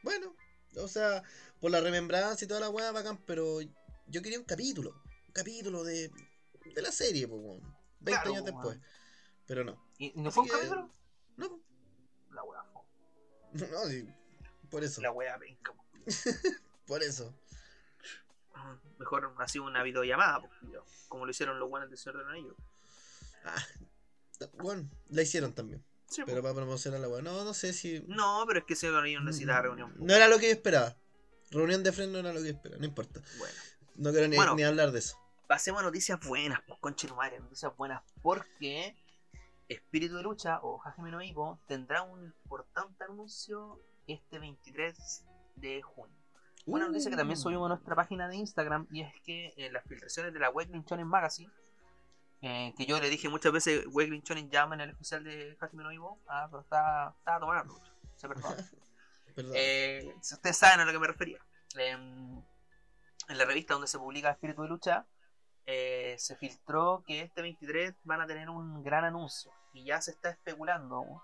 bueno, 0.02 0.34
o 0.76 0.88
sea, 0.88 1.22
por 1.60 1.70
la 1.70 1.80
remembranza 1.80 2.44
y 2.44 2.48
toda 2.48 2.60
la 2.60 2.70
weá 2.70 2.92
bacán, 2.92 3.18
pero 3.26 3.60
yo 4.06 4.22
quería 4.22 4.38
un 4.38 4.44
capítulo. 4.44 4.90
Un 5.26 5.32
capítulo 5.32 5.84
de, 5.84 6.10
de 6.74 6.82
la 6.82 6.92
serie, 6.92 7.26
pues, 7.28 7.40
weón. 7.42 7.60
20 8.00 8.12
Claro, 8.22 8.30
años 8.30 8.44
después. 8.44 8.78
Pero 9.46 9.64
no. 9.64 9.82
¿Y 9.98 10.12
no 10.14 10.28
Así 10.28 10.34
fue 10.34 10.42
un 10.44 10.48
que- 10.48 10.54
capítulo? 10.56 10.94
No. 11.36 11.60
La 12.32 12.42
weá, 12.44 12.62
po. 12.72 12.84
no, 13.52 13.84
sí, 13.88 14.08
por 14.70 14.84
eso. 14.84 15.00
la 15.00 15.10
weá 15.12 15.38
po. 15.64 15.74
Por 16.86 17.02
eso. 17.02 17.34
Mejor 18.98 19.32
ha 19.38 19.48
sido 19.48 19.64
una 19.64 19.82
videollamada, 19.82 20.40
po, 20.40 20.48
culiao, 20.60 20.84
como 21.08 21.24
lo 21.24 21.30
hicieron 21.30 21.58
los 21.60 21.68
buenos 21.68 21.88
del 21.88 21.98
Señor 21.98 22.16
de 22.18 22.22
los 22.24 22.32
Anillos. 22.32 22.56
Ah, 23.44 23.64
bueno, 24.60 24.88
la 25.08 25.22
hicieron 25.22 25.52
también. 25.52 25.84
Sí. 26.06 26.22
Pero 26.24 26.40
para 26.42 26.54
promocionar 26.54 27.00
la 27.00 27.08
weá. 27.08 27.20
No, 27.22 27.44
no 27.44 27.52
sé 27.54 27.72
si. 27.72 28.02
No, 28.08 28.44
pero 28.46 28.60
es 28.60 28.64
que 28.64 28.74
de 28.74 28.92
los 28.92 29.00
Anillos 29.02 29.22
necesitaba 29.24 29.62
reunión. 29.62 29.94
No 29.98 30.14
era 30.14 30.26
lo 30.28 30.38
que 30.38 30.46
yo 30.46 30.52
esperaba. 30.52 30.96
Reunión 31.50 31.82
de 31.82 31.92
freno 31.92 32.12
no 32.12 32.18
era 32.20 32.32
lo 32.32 32.40
que 32.40 32.46
yo 32.48 32.54
esperaba. 32.54 32.78
No 32.80 32.86
importa. 32.86 33.20
Bueno. 33.38 33.54
No 33.96 34.10
quiero 34.12 34.28
ni, 34.28 34.36
Bueno. 34.36 34.54
ni 34.54 34.62
hablar 34.62 34.92
de 34.92 35.00
eso. 35.00 35.16
pasemos 35.48 35.80
a 35.82 35.84
noticias 35.84 36.18
buenas, 36.26 36.60
pues 36.66 36.78
conche 36.80 37.08
tu 37.08 37.14
madre, 37.16 37.40
noticias 37.40 37.74
buenas, 37.76 38.02
porque 38.22 38.96
Espíritu 39.68 40.16
de 40.16 40.22
Lucha 40.22 40.60
o 40.62 40.80
Hajime 40.84 41.10
no 41.10 41.20
Ippo 41.22 41.58
tendrá 41.66 42.02
un 42.02 42.22
importante 42.24 43.04
anuncio 43.04 43.82
este 44.06 44.38
23 44.38 45.24
de 45.56 45.82
junio. 45.82 46.16
Una 46.66 46.86
noticia 46.86 47.10
que 47.10 47.16
también 47.16 47.38
Uh. 47.38 47.42
subimos 47.42 47.66
a 47.66 47.68
nuestra 47.74 47.94
página 47.96 48.28
de 48.28 48.36
Instagram 48.36 48.86
y 48.90 49.00
es 49.02 49.12
que 49.24 49.52
en 49.56 49.72
las 49.72 49.84
filtraciones 49.86 50.32
de 50.32 50.38
la 50.40 50.50
Weekly 50.50 50.82
Shonen 50.86 51.06
Magazine, 51.06 51.50
eh, 52.42 52.72
que 52.76 52.86
yo 52.86 53.00
le 53.00 53.10
dije 53.10 53.28
muchas 53.28 53.52
veces 53.52 53.86
Weekly 53.90 54.22
Shonen 54.24 54.50
llama 54.50 54.74
en 54.76 54.82
el 54.82 54.90
especial 54.90 55.24
de 55.24 55.56
Hajime 55.60 55.82
no 55.82 55.92
Ippo, 55.92 56.20
ah, 56.28 56.46
pero 56.50 56.62
estaba, 56.62 57.14
estaba 57.18 57.40
tomando 57.40 57.80
se 58.18 58.28
perdona. 58.28 58.56
Eh, 59.54 60.16
si 60.20 60.34
ustedes 60.34 60.56
saben 60.56 60.80
a 60.80 60.84
lo 60.84 60.90
que 60.90 60.98
me 60.98 61.06
refería. 61.06 61.38
Em, 61.76 62.42
en 63.28 63.38
la 63.38 63.44
revista 63.44 63.74
donde 63.74 63.86
se 63.86 63.96
publica 63.96 64.32
Espíritu 64.32 64.62
de 64.62 64.68
Lucha, 64.68 65.06
eh, 65.64 66.16
se 66.18 66.34
filtró 66.34 67.04
que 67.06 67.20
este 67.20 67.42
23 67.42 67.94
van 68.02 68.20
a 68.20 68.26
tener 68.26 68.50
un 68.50 68.82
gran 68.82 69.04
anuncio. 69.04 69.52
Y 69.72 69.84
ya 69.84 70.00
se 70.00 70.10
está 70.10 70.30
especulando 70.30 71.22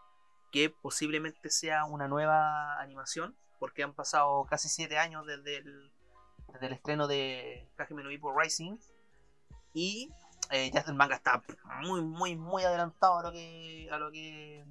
que 0.52 0.70
posiblemente 0.70 1.50
sea 1.50 1.86
una 1.86 2.06
nueva 2.06 2.80
animación, 2.80 3.36
porque 3.58 3.82
han 3.82 3.94
pasado 3.94 4.46
casi 4.48 4.68
7 4.68 4.96
años 4.96 5.26
desde 5.26 5.56
el, 5.56 5.92
desde 6.52 6.66
el 6.66 6.72
estreno 6.74 7.08
de 7.08 7.68
Hajime 7.76 8.04
no 8.04 8.12
Ippo 8.12 8.32
Rising. 8.38 8.78
Y 9.72 10.12
eh, 10.50 10.70
ya 10.70 10.80
el 10.86 10.94
manga 10.94 11.16
está 11.16 11.42
muy, 11.82 12.02
muy, 12.02 12.36
muy 12.36 12.64
adelantado 12.64 13.18
a 13.18 13.22
lo 13.22 13.32
que, 13.32 13.88
a 13.90 13.98
lo 13.98 14.10
que 14.10 14.64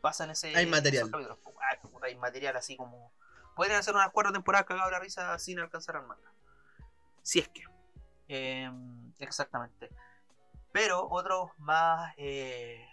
pasan 0.00 0.30
ese. 0.30 0.56
Hay 0.56 0.66
material. 0.66 1.10
ay, 1.14 1.78
puta, 1.82 2.06
hay 2.06 2.16
material 2.16 2.56
así 2.56 2.76
como. 2.76 3.12
Podrían 3.54 3.78
hacer 3.78 3.94
unas 3.94 4.10
cuatro 4.10 4.32
temporadas 4.32 4.66
cagadas 4.66 4.92
la 4.92 4.98
risa 5.00 5.38
sin 5.38 5.58
alcanzar 5.58 5.96
al 5.96 6.06
manga. 6.06 6.30
Si 7.22 7.38
es 7.40 7.48
que. 7.48 7.64
Eh, 8.28 8.70
exactamente. 9.18 9.90
Pero 10.72 11.08
otros 11.08 11.50
más. 11.58 12.14
Eh, 12.18 12.86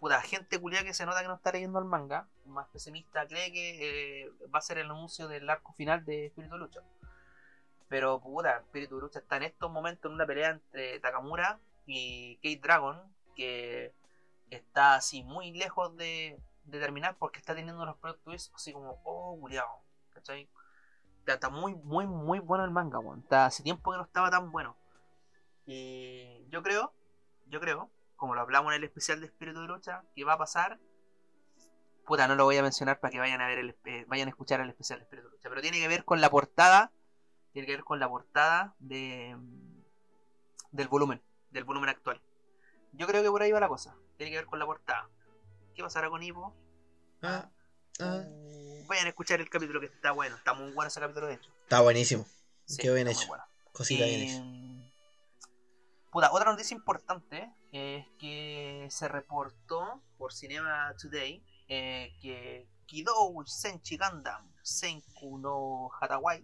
puta, 0.00 0.20
gente 0.22 0.58
culia 0.58 0.82
que 0.82 0.94
se 0.94 1.06
nota 1.06 1.22
que 1.22 1.28
no 1.28 1.34
está 1.34 1.52
leyendo 1.52 1.78
el 1.78 1.84
manga, 1.84 2.26
más 2.46 2.66
pesimista, 2.68 3.26
cree 3.26 3.52
que 3.52 4.24
eh, 4.24 4.32
va 4.54 4.58
a 4.58 4.62
ser 4.62 4.78
el 4.78 4.90
anuncio 4.90 5.28
del 5.28 5.48
arco 5.48 5.72
final 5.72 6.04
de 6.04 6.26
Espíritu 6.26 6.54
de 6.54 6.60
Lucha. 6.60 6.80
Pero 7.88 8.20
puta, 8.20 8.58
Espíritu 8.58 8.96
de 8.96 9.02
Lucha 9.02 9.20
está 9.20 9.36
en 9.36 9.44
estos 9.44 9.70
momentos 9.70 10.08
en 10.08 10.14
una 10.14 10.26
pelea 10.26 10.50
entre 10.50 10.98
Takamura 11.00 11.60
y 11.86 12.36
Kate 12.36 12.60
Dragon, 12.62 13.00
que 13.34 13.94
está 14.50 14.96
así 14.96 15.22
muy 15.22 15.52
lejos 15.52 15.96
de, 15.96 16.40
de 16.64 16.80
terminar 16.80 17.16
porque 17.18 17.38
está 17.38 17.54
teniendo 17.54 17.82
unos 17.82 17.96
plot 17.98 18.22
twists 18.22 18.52
así 18.54 18.72
como, 18.72 19.00
oh, 19.04 19.38
culiao, 19.40 19.82
¿cachai? 20.10 20.50
Está, 21.26 21.50
muy, 21.50 21.74
muy, 21.74 22.06
muy 22.06 22.38
bueno 22.38 22.64
el 22.64 22.70
manga, 22.70 22.98
weón. 22.98 23.24
Hace 23.30 23.62
tiempo 23.62 23.90
que 23.90 23.98
no 23.98 24.04
estaba 24.04 24.30
tan 24.30 24.52
bueno. 24.52 24.76
Y 25.64 26.48
yo 26.50 26.62
creo, 26.62 26.92
yo 27.46 27.60
creo, 27.60 27.90
como 28.14 28.34
lo 28.34 28.42
hablamos 28.42 28.72
en 28.72 28.78
el 28.78 28.84
especial 28.84 29.20
de 29.20 29.26
Espíritu 29.26 29.60
de 29.60 29.66
Lucha, 29.66 30.04
que 30.14 30.24
va 30.24 30.34
a 30.34 30.38
pasar. 30.38 30.78
Puta, 32.04 32.28
no 32.28 32.36
lo 32.36 32.44
voy 32.44 32.56
a 32.56 32.62
mencionar 32.62 33.00
para 33.00 33.10
que 33.10 33.18
vayan 33.18 33.40
a 33.40 33.48
ver 33.48 33.58
el, 33.58 33.76
eh, 33.84 34.04
vayan 34.06 34.28
a 34.28 34.30
escuchar 34.30 34.60
el 34.60 34.68
especial 34.68 35.00
de 35.00 35.04
Espíritu 35.04 35.28
de 35.28 35.32
Lucha. 35.34 35.48
Pero 35.48 35.60
tiene 35.60 35.80
que 35.80 35.88
ver 35.88 36.04
con 36.04 36.20
la 36.20 36.30
portada. 36.30 36.92
Tiene 37.52 37.66
que 37.66 37.72
ver 37.72 37.84
con 37.84 37.98
la 37.98 38.08
portada 38.08 38.76
de 38.78 39.36
del 40.76 40.88
volumen, 40.88 41.22
del 41.50 41.64
volumen 41.64 41.88
actual. 41.90 42.20
Yo 42.92 43.06
creo 43.06 43.22
que 43.22 43.30
por 43.30 43.42
ahí 43.42 43.52
va 43.52 43.60
la 43.60 43.68
cosa. 43.68 43.94
Tiene 44.16 44.30
que 44.32 44.38
ver 44.38 44.46
con 44.46 44.58
la 44.58 44.66
portada. 44.66 45.08
¿Qué 45.74 45.82
pasará 45.82 46.08
con 46.08 46.22
Ivo? 46.22 46.54
Ah, 47.22 47.50
ah. 48.00 48.22
Uh, 48.28 48.86
Vayan 48.86 49.06
a 49.06 49.08
escuchar 49.10 49.40
el 49.40 49.50
capítulo 49.50 49.80
que 49.80 49.86
está 49.86 50.12
bueno. 50.12 50.36
Está 50.36 50.54
muy 50.54 50.70
bueno 50.72 50.88
ese 50.88 51.00
capítulo 51.00 51.26
de 51.26 51.34
hecho. 51.34 51.50
Está 51.62 51.80
buenísimo. 51.80 52.24
Sí, 52.64 52.78
Qué 52.78 52.92
bien 52.92 53.08
hecho. 53.08 53.26
bueno. 53.28 53.44
Cosita 53.72 54.04
bien 54.04 54.20
Eh, 54.20 54.24
hecha. 54.24 54.42
Puta, 56.10 56.32
otra 56.32 56.50
noticia 56.50 56.74
importante 56.74 57.52
es 57.72 58.06
que 58.18 58.86
se 58.90 59.08
reportó 59.08 60.02
por 60.16 60.32
Cinema 60.32 60.94
Today 61.00 61.44
eh, 61.68 62.16
que 62.22 62.66
Kidou 62.86 63.44
Senchi 63.44 63.98
Gundam 63.98 64.50
Senku 64.62 65.36
no 65.38 65.90
Hatawai 66.00 66.42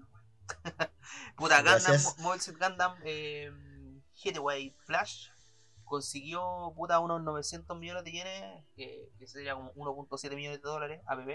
Puta, 1.36 1.62
Gundam, 1.62 1.64
Gracias. 1.64 2.18
Mobile 2.18 2.42
Suit 2.42 2.58
Gundam 2.58 2.96
eh, 3.04 3.50
Hitaway 4.22 4.70
Flash 4.84 5.28
consiguió 5.84 6.72
puta 6.74 7.00
unos 7.00 7.22
900 7.22 7.76
millones 7.78 8.04
de 8.04 8.12
yenes 8.12 8.64
que, 8.76 9.10
que 9.18 9.26
sería 9.26 9.54
como 9.54 9.74
1.7 9.74 10.34
millones 10.34 10.62
de 10.62 10.68
dólares 10.68 11.02
APB 11.06 11.28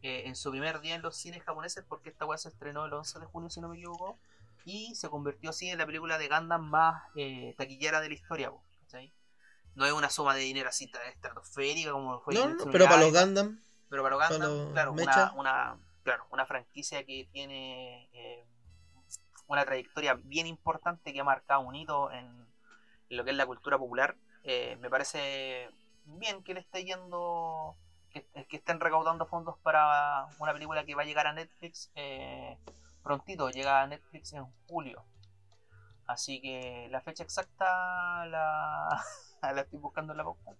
eh, 0.00 0.22
en 0.26 0.36
su 0.36 0.50
primer 0.50 0.80
día 0.80 0.94
en 0.94 1.02
los 1.02 1.16
cines 1.16 1.42
japoneses 1.42 1.84
porque 1.88 2.08
esta 2.10 2.24
weá 2.24 2.38
se 2.38 2.48
estrenó 2.48 2.86
el 2.86 2.92
11 2.92 3.18
de 3.18 3.26
junio 3.26 3.50
si 3.50 3.60
no 3.60 3.68
me 3.68 3.76
equivoco 3.76 4.18
y 4.64 4.94
se 4.94 5.08
convirtió 5.08 5.50
así 5.50 5.68
en 5.68 5.78
la 5.78 5.86
película 5.86 6.18
de 6.18 6.28
Gundam 6.28 6.68
más 6.68 7.02
eh, 7.16 7.54
taquillera 7.56 8.00
de 8.00 8.08
la 8.08 8.14
historia, 8.14 8.52
¿cachai? 8.82 9.12
No 9.74 9.86
es 9.86 9.92
una 9.92 10.10
suma 10.10 10.34
de 10.34 10.40
dinero 10.40 10.68
así 10.68 10.90
estratosférica 11.10 11.92
como 11.92 12.20
fue 12.20 12.34
No, 12.34 12.48
no, 12.48 12.64
pero 12.70 12.84
para 12.84 13.00
los 13.00 13.12
Gundam, 13.12 13.60
pero 13.88 14.02
para 14.02 14.16
los 14.16 14.24
para 14.24 14.36
Gundam, 14.36 14.64
los 14.64 14.72
claro, 14.72 14.92
una, 14.92 15.32
una, 15.32 15.78
claro, 16.02 16.26
una 16.30 16.46
franquicia 16.46 17.04
que 17.04 17.28
tiene 17.32 18.08
eh, 18.12 18.46
una 19.48 19.64
trayectoria 19.64 20.14
bien 20.14 20.46
importante 20.46 21.12
que 21.12 21.20
ha 21.20 21.24
marcado 21.24 21.60
un 21.60 21.74
hito 21.74 22.12
en, 22.12 22.46
lo 23.08 23.24
que 23.24 23.30
es 23.30 23.36
la 23.36 23.46
cultura 23.46 23.78
popular. 23.78 24.16
eh, 24.44 24.76
me 24.80 24.88
parece 24.88 25.70
bien 26.04 26.42
que 26.42 26.54
le 26.54 26.60
esté 26.60 26.84
yendo, 26.84 27.76
que, 28.10 28.26
que 28.48 28.56
estén 28.56 28.80
recaudando 28.80 29.26
fondos 29.26 29.58
para 29.62 30.26
una 30.38 30.52
película 30.52 30.84
que 30.84 30.94
va 30.94 31.02
a 31.02 31.06
llegar 31.06 31.26
a 31.26 31.32
Netflix 31.32 31.90
eh, 31.94 32.56
prontito, 33.02 33.50
llega 33.50 33.82
a 33.82 33.86
Netflix 33.86 34.32
en 34.34 34.46
julio. 34.66 35.04
Así 36.06 36.40
que 36.40 36.88
la 36.90 37.00
fecha 37.00 37.22
exacta 37.22 38.26
la, 38.26 39.04
la 39.42 39.60
estoy 39.60 39.78
buscando 39.78 40.12
en 40.12 40.18
la 40.18 40.24
puta, 40.24 40.52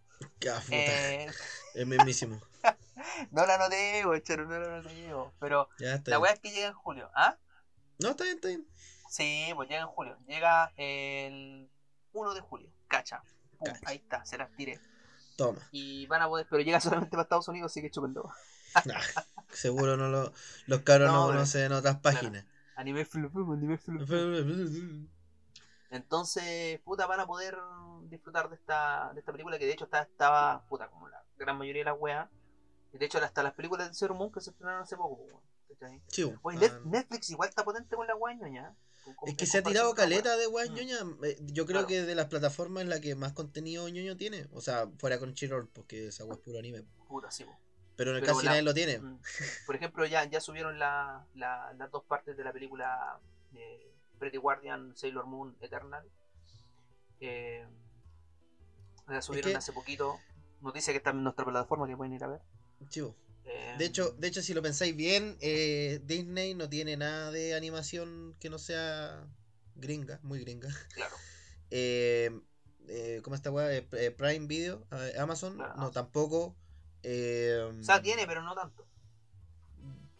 Eh, 0.71 1.27
el 1.75 1.87
mismísimo. 1.87 2.41
no 3.31 3.47
la 3.47 3.57
noté, 3.59 4.03
no 4.03 4.59
la 4.59 4.83
noté, 4.83 5.15
Pero 5.41 5.69
Ya 5.79 6.03
la 6.05 6.19
weá 6.19 6.33
es 6.33 6.41
que 6.41 6.51
llega 6.51 6.69
en 6.69 6.75
julio. 6.75 7.11
¿Ah? 7.15 7.37
No, 7.99 8.11
está 8.11 8.25
bien, 8.25 8.37
está 8.37 8.49
bien. 8.49 8.67
Sí, 9.09 9.51
pues 9.55 9.69
llega 9.69 9.83
en 9.83 9.89
julio. 9.89 10.19
Llega 10.27 10.73
el 10.77 11.71
1 12.13 12.35
de 12.35 12.41
julio. 12.41 12.71
Cacha. 12.87 13.23
Pum, 13.59 13.67
Cacha. 13.67 13.81
ahí 13.87 13.97
está, 13.97 14.25
se 14.25 14.39
las 14.39 14.51
tiré. 14.57 14.81
Toma. 15.37 15.61
Y 15.73 16.07
van 16.07 16.23
a 16.23 16.29
poder, 16.29 16.47
pero 16.49 16.63
llega 16.63 16.81
solamente 16.81 17.11
para 17.11 17.23
Estados 17.23 17.49
Unidos, 17.49 17.73
así 17.73 17.81
que 17.81 17.91
chupendo. 17.91 18.31
Nah, 18.85 19.01
seguro 19.51 19.97
no 19.97 20.09
lo, 20.09 20.33
los 20.67 20.83
cabros 20.83 21.11
no, 21.11 21.23
No, 21.23 21.27
conocen 21.29 21.73
otras 21.73 21.97
páginas. 22.01 22.45
Anime 22.77 23.05
flufu, 23.05 23.53
anime 23.53 23.79
flufu. 23.79 25.09
Entonces, 25.91 26.79
puta, 26.81 27.07
van 27.07 27.21
a 27.21 27.27
poder 27.27 27.57
disfrutar 28.05 28.49
de 28.51 28.57
esta, 28.57 29.11
de 29.15 29.21
esta 29.21 29.33
película 29.33 29.59
que 29.59 29.67
de 29.67 29.73
hecho 29.73 29.85
está, 29.85 30.03
estaba, 30.03 30.65
puta, 30.67 30.89
como 30.89 31.09
la 31.09 31.25
gran 31.39 31.57
mayoría 31.57 31.81
de 31.81 31.91
las 31.91 31.99
weas. 31.99 32.29
De 32.93 33.05
hecho, 33.05 33.19
hasta 33.19 33.43
las 33.43 33.55
películas 33.55 33.89
de 33.89 33.95
Zero 33.95 34.15
Moon 34.15 34.31
que 34.31 34.41
se 34.41 34.51
estrenaron 34.51 34.83
hace 34.83 34.97
poco. 34.97 35.43
¿Cachai? 35.69 36.03
Sí. 36.09 36.33
Oye, 36.43 36.67
Ah, 36.67 36.81
Netflix 36.85 37.31
igual 37.31 37.49
está 37.49 37.65
potente 37.65 37.95
con 37.97 38.07
la 38.07 38.15
wea 38.17 38.35
ñoña. 38.35 38.75
con- 39.05 39.15
con- 39.15 39.29
Es 39.29 39.37
que 39.37 39.47
se 39.47 39.59
ha 39.59 39.63
tirado 39.63 39.95
caleta 39.95 40.37
de 40.37 40.47
weas 40.49 40.71
Mm. 40.71 40.75
ñoña. 40.75 40.97
Eh, 41.25 41.39
Yo 41.41 41.65
creo 41.65 41.87
Claro. 41.87 41.87
que 41.87 42.03
de 42.03 42.15
las 42.15 42.27
plataformas 42.27 42.83
es 42.83 42.89
la 42.91 43.01
que 43.01 43.15
más 43.15 43.33
contenido 43.33 43.89
ñoño 43.89 44.17
tiene. 44.17 44.49
O 44.53 44.61
sea, 44.61 44.87
fuera 44.99 45.19
con 45.19 45.29
Crunchyroll, 45.31 45.69
porque 45.69 46.09
esa 46.09 46.25
wea 46.25 46.35
es 46.35 46.41
puro 46.41 46.59
anime. 46.59 46.85
Puta, 47.09 47.31
sí, 47.31 47.45
po. 47.45 47.57
Pero 47.97 48.11
en 48.11 48.17
el 48.17 48.23
Pero 48.23 48.35
casi 48.35 48.45
la- 48.45 48.51
nadie 48.53 48.63
lo 48.63 48.75
tiene. 48.75 48.99
Mm. 48.99 49.21
Por 49.67 49.77
ejemplo, 49.77 50.05
ya, 50.07 50.25
ya 50.25 50.41
subieron 50.41 50.79
la, 50.79 51.27
la- 51.35 51.73
las 51.79 51.91
dos 51.91 52.05
partes 52.05 52.37
de 52.37 52.45
la 52.45 52.53
película 52.53 53.19
Pretty 54.19 54.37
Guardian 54.37 54.97
Sailor 54.97 55.27
Moon 55.27 55.57
Eternal. 55.61 56.05
Eh, 57.21 57.67
la 59.07 59.23
subieron 59.23 59.53
que- 59.53 59.57
hace 59.57 59.73
poquito. 59.73 60.19
Noticia 60.61 60.93
que 60.93 60.99
está 60.99 61.11
en 61.11 61.23
nuestra 61.23 61.45
plataforma 61.45 61.87
que 61.87 61.97
pueden 61.97 62.13
ir 62.13 62.25
a 62.25 62.29
ver. 62.29 62.41
Bo. 62.81 63.15
Eh, 63.49 63.75
De 63.79 63.85
hecho, 63.87 64.11
de 64.19 64.29
hecho, 64.29 64.43
si 64.43 64.53
lo 64.55 64.63
pensáis 64.63 64.95
bien, 64.95 65.37
eh, 65.41 66.01
Disney 66.05 66.55
no 66.55 66.69
tiene 66.69 66.97
nada 66.97 67.31
de 67.31 67.55
animación 67.55 68.37
que 68.41 68.51
no 68.51 68.59
sea 68.59 69.27
gringa, 69.75 70.21
muy 70.23 70.41
gringa. 70.41 70.69
claro. 70.93 71.17
Eh, 71.71 72.31
eh, 72.89 73.21
¿Cómo 73.23 73.37
esta 73.37 73.51
weá? 73.51 73.71
Eh, 73.77 73.87
eh, 73.93 74.11
Prime 74.11 74.47
Video, 74.47 74.87
Amazon, 75.19 75.57
Claro, 75.57 75.75
no, 75.77 75.91
tampoco. 75.91 76.57
eh, 77.03 77.61
O 77.79 77.85
sea, 77.85 78.01
tiene, 78.01 78.27
pero 78.27 78.43
no 78.43 78.55
tanto. 78.55 78.87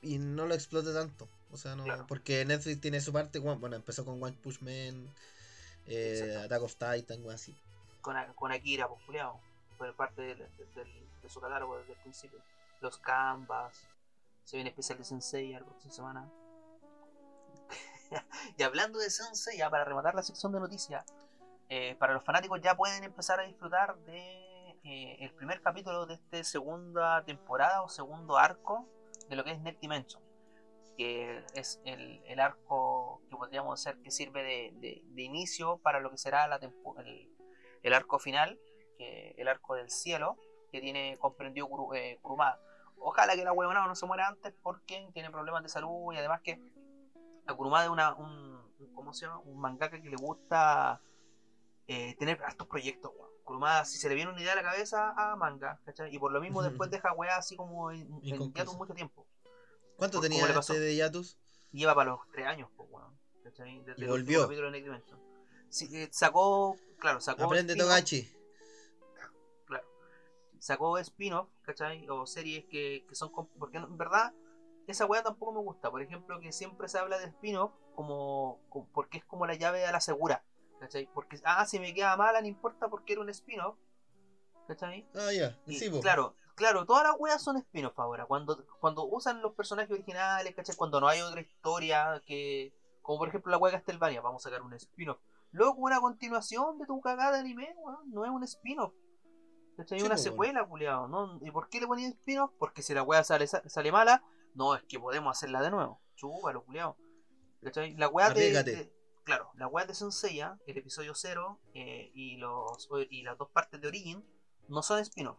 y 0.03 0.19
no 0.19 0.45
lo 0.47 0.55
explota 0.55 0.93
tanto. 0.93 1.27
O 1.51 1.57
sea, 1.57 1.75
no. 1.75 1.85
Claro. 1.85 2.07
Porque 2.07 2.45
Netflix 2.45 2.83
tiene 2.83 3.01
su 3.01 3.15
parte. 3.15 3.39
Bueno, 3.39 3.77
empezó 3.77 4.05
con 4.05 4.23
One 4.23 4.37
Push 4.43 4.61
Man. 4.61 5.09
Attack 6.45 6.61
of 6.63 6.75
Titan, 6.77 7.25
weá 7.25 7.37
así. 7.37 7.57
Con, 8.03 8.15
con 8.35 8.53
Akira, 8.53 8.87
pues, 8.89 9.01
Fue 9.79 9.95
parte 9.95 10.21
del- 10.21 10.37
del- 10.37 10.75
del- 10.75 11.09
de 11.23 11.29
su 11.31 11.41
catálogo 11.41 11.79
desde 11.79 11.93
el 11.95 11.99
principio. 12.01 12.39
Los 12.81 12.99
Canvas. 12.99 13.87
Se 14.45 14.57
viene 14.57 14.71
especial 14.71 14.99
de 14.99 15.05
Sensei 15.05 15.53
la 15.53 15.65
próxima 15.65 15.93
semana. 15.93 16.31
y 18.57 18.63
hablando 18.63 18.99
de 18.99 19.11
Sensei, 19.11 19.59
para 19.71 19.85
rematar 19.85 20.15
la 20.15 20.23
sección 20.23 20.53
de 20.53 20.61
noticias, 20.61 21.05
eh, 21.69 21.97
para 21.99 22.15
los 22.15 22.25
fanáticos 22.25 22.61
ya 22.63 22.75
pueden 22.77 23.05
empezar 23.05 23.41
a 23.41 23.43
disfrutar 23.43 23.99
de 24.01 24.71
eh, 24.85 25.17
el 25.21 25.35
primer 25.35 25.61
capítulo 25.61 26.07
de 26.07 26.15
esta 26.15 26.43
segunda 26.45 27.23
temporada 27.25 27.83
o 27.83 27.89
segundo 27.89 28.39
arco 28.39 28.89
de 29.29 29.37
lo 29.37 29.45
que 29.45 29.53
es 29.53 29.61
Net 29.61 29.79
Dimension. 29.81 30.23
Que 30.97 31.45
es 31.55 31.81
el, 31.85 32.23
el 32.25 32.41
arco 32.41 33.21
que 33.29 33.37
podríamos 33.37 33.85
decir 33.85 34.01
que 34.03 34.11
sirve 34.11 34.43
de, 34.43 35.03
de- 35.15 35.23
inicio 35.23 35.79
para 35.79 36.01
lo 36.01 36.11
que 36.11 36.17
será 36.19 36.49
la 36.49 36.59
el, 37.83 37.93
arco 37.95 38.19
final, 38.19 38.59
que 38.97 39.35
el 39.37 39.47
arco 39.47 39.75
del 39.75 39.91
cielo, 39.91 40.37
que 40.73 40.81
tiene 40.81 41.17
comprendido 41.19 41.69
eh, 41.95 42.19
Kurumada. 42.23 42.59
Ojalá 43.01 43.35
que 43.35 43.45
la 43.45 43.53
huevona 43.53 43.87
no 43.87 43.95
se 43.95 44.07
muera 44.07 44.29
antes 44.29 44.55
porque 44.63 45.09
tiene 45.13 45.31
problemas 45.31 45.63
de 45.63 45.69
salud 45.69 46.13
y 46.13 46.17
además 46.17 46.41
que 46.43 46.61
a 47.47 47.55
Kurumada 47.55 47.85
es 47.85 47.91
una, 47.91 48.15
un, 48.15 48.61
¿cómo 48.95 49.13
se 49.15 49.27
llama? 49.27 49.39
un 49.41 49.59
mangaka 49.61 50.01
que 50.01 50.09
le 50.11 50.17
gusta 50.17 51.01
eh, 51.87 52.17
tener 52.19 52.41
estos 52.47 52.67
proyectos. 52.67 53.13
weón. 53.17 53.31
Kurumada, 53.45 53.85
si 53.85 53.99
se 53.99 54.09
le 54.09 54.15
viene 54.15 54.31
una 54.31 54.41
idea 54.41 54.53
a 54.53 54.57
la 54.57 54.63
cabeza, 54.63 55.15
a 55.17 55.35
manga, 55.37 55.81
¿cachai? 55.85 56.15
Y 56.15 56.19
por 56.19 56.33
lo 56.33 56.41
mismo 56.41 56.63
después 56.63 56.91
deja 56.91 57.13
weá 57.15 57.39
así 57.39 57.57
como 57.57 57.91
en, 57.91 58.21
en 58.23 58.53
hiatus 58.53 58.77
mucho 58.77 58.95
tiempo. 58.95 59.27
¿Cuánto 59.97 60.19
¿Cómo 60.19 60.29
tenía 60.29 60.47
le 60.47 60.53
pasó? 60.53 60.75
este 60.75 60.85
de 60.85 60.97
Yatus? 60.97 61.39
Lleva 61.73 61.95
para 61.95 62.11
los 62.11 62.21
tres 62.31 62.47
años, 62.47 62.69
pues, 62.77 62.89
weón. 62.91 63.19
¿cachai? 63.43 63.81
Desde 63.85 64.05
Y 64.05 64.09
el 64.09 64.43
capítulo 64.43 64.71
de. 64.71 65.03
Sí, 65.71 65.89
eh, 65.93 66.09
sacó, 66.13 66.77
claro, 66.99 67.21
sacó 67.21 67.45
Aprende 67.45 67.77
Togachi. 67.77 68.31
Sacó 70.61 70.99
spin-off, 70.99 71.49
¿cachai? 71.63 72.09
O 72.09 72.27
series 72.27 72.65
que, 72.67 73.05
que 73.09 73.15
son. 73.15 73.31
Porque 73.59 73.79
en 73.79 73.97
verdad, 73.97 74.33
esa 74.87 75.07
weá 75.07 75.23
tampoco 75.23 75.53
me 75.53 75.61
gusta. 75.61 75.91
Por 75.91 76.03
ejemplo, 76.03 76.41
que 76.41 76.53
siempre 76.53 76.89
se 76.89 76.99
habla 76.99 77.19
de 77.19 77.27
spin-off 77.27 77.73
como, 77.95 78.61
como- 78.69 78.89
Porque 78.93 79.19
es 79.19 79.25
como 79.25 79.47
la 79.47 79.55
llave 79.55 79.85
a 79.87 79.93
la 79.93 80.01
segura, 80.01 80.45
¿cachai? 80.81 81.09
Porque, 81.15 81.39
ah, 81.45 81.65
si 81.67 81.79
me 81.81 81.95
queda 81.95 82.17
mala, 82.17 82.41
no 82.41 82.47
importa 82.47 82.89
porque 82.89 83.13
era 83.15 83.23
un 83.23 83.29
spin-off, 83.31 83.77
¿cachai? 84.67 85.07
Ah, 85.15 85.33
ya. 85.33 85.59
Y, 85.67 85.79
Sí, 85.79 85.91
po. 85.91 86.01
claro, 86.01 86.35
Claro, 86.55 86.85
todas 86.87 87.05
las 87.05 87.15
weas 87.21 87.41
son 87.41 87.57
spin-off 87.57 87.97
ahora. 88.01 88.27
Cuando, 88.27 88.67
cuando 88.81 89.05
usan 89.05 89.41
los 89.43 89.55
personajes 89.55 89.93
originales, 89.93 90.57
¿cachai? 90.57 90.75
Cuando 90.75 91.01
no 91.01 91.07
hay 91.07 91.21
otra 91.21 91.41
historia 91.41 92.21
que. 92.27 92.75
Como 93.01 93.19
por 93.21 93.29
ejemplo 93.29 93.53
la 93.53 93.59
wea 93.59 93.71
Castlevania, 93.73 94.21
vamos 94.21 94.45
a 94.45 94.49
sacar 94.51 94.63
un 94.63 94.73
spin-off. 94.75 95.19
Luego 95.53 95.75
una 95.77 96.01
continuación 96.01 96.77
de 96.79 96.87
tu 96.87 97.01
cagada 97.01 97.31
de 97.35 97.39
anime, 97.39 97.73
weón. 97.79 98.11
No 98.11 98.25
es 98.25 98.31
un 98.33 98.43
spin-off. 98.43 98.93
¿Cachai? 99.79 100.01
Sí, 100.01 100.05
una 100.05 100.17
po, 100.17 100.23
secuela, 100.23 100.67
culiado. 100.67 101.07
¿no? 101.07 101.39
¿Y 101.41 101.53
por 101.53 101.69
qué 101.69 101.81
le 101.81 101.87
ponían 101.87 102.11
spin-off? 102.11 102.51
Porque 102.59 102.83
si 102.83 102.95
la 102.95 103.05
wea 103.05 103.23
sale, 103.23 103.47
sale 103.47 103.93
mala, 103.93 104.25
no, 104.57 104.75
es 104.75 104.83
que 104.83 104.99
podemos 104.99 105.37
hacerla 105.37 105.63
de 105.63 105.71
nuevo. 105.71 106.01
Chúpalo, 106.17 106.65
culiado. 106.65 106.97
¿Cachai? 107.63 107.95
La 107.95 108.09
wea 108.09 108.31
de, 108.31 108.93
Claro, 109.23 109.53
la 109.55 109.69
wea 109.69 109.87
de 109.87 109.95
Senseiya, 109.95 110.59
el 110.67 110.79
episodio 110.79 111.15
0 111.15 111.61
eh, 111.75 112.11
y, 112.13 112.39
los, 112.39 112.89
y 113.09 113.23
las 113.23 113.39
dos 113.39 113.51
partes 113.51 113.81
de 113.81 113.87
Origin 113.87 114.25
no 114.67 114.83
son 114.83 114.99
spin-off. 114.99 115.39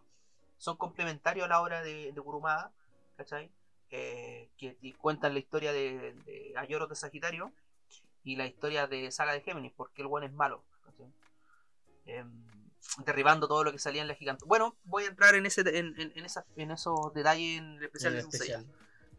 Son 0.56 0.78
complementarios 0.78 1.44
a 1.44 1.48
la 1.48 1.60
obra 1.60 1.82
de, 1.82 2.12
de 2.12 2.22
Kurumada, 2.22 2.72
¿cachai? 3.16 3.52
Eh, 3.90 4.48
que 4.56 4.94
cuentan 4.96 5.34
la 5.34 5.40
historia 5.40 5.72
de, 5.72 6.14
de 6.24 6.54
Ayoro 6.56 6.86
de 6.86 6.94
Sagitario 6.94 7.52
y 8.24 8.36
la 8.36 8.46
historia 8.46 8.86
de 8.86 9.10
Saga 9.10 9.32
de 9.32 9.42
Géminis, 9.42 9.72
porque 9.76 10.00
el 10.00 10.08
buen 10.08 10.24
es 10.24 10.32
malo. 10.32 10.64
¿cachai? 10.86 11.12
Em, 12.06 12.46
derribando 13.04 13.46
todo 13.48 13.64
lo 13.64 13.72
que 13.72 13.78
salía 13.78 14.02
en 14.02 14.08
la 14.08 14.14
gigante. 14.14 14.44
Bueno, 14.46 14.76
voy 14.84 15.04
a 15.04 15.08
entrar 15.08 15.34
en 15.34 15.46
ese 15.46 15.60
en, 15.62 15.98
en, 16.00 16.12
en 16.16 16.24
esa- 16.24 16.44
en 16.56 16.70
esos 16.70 17.12
detalles 17.14 17.58
en 17.58 17.76
el 17.76 17.84
especial 17.84 18.12
de 18.14 18.20
especial. 18.20 18.66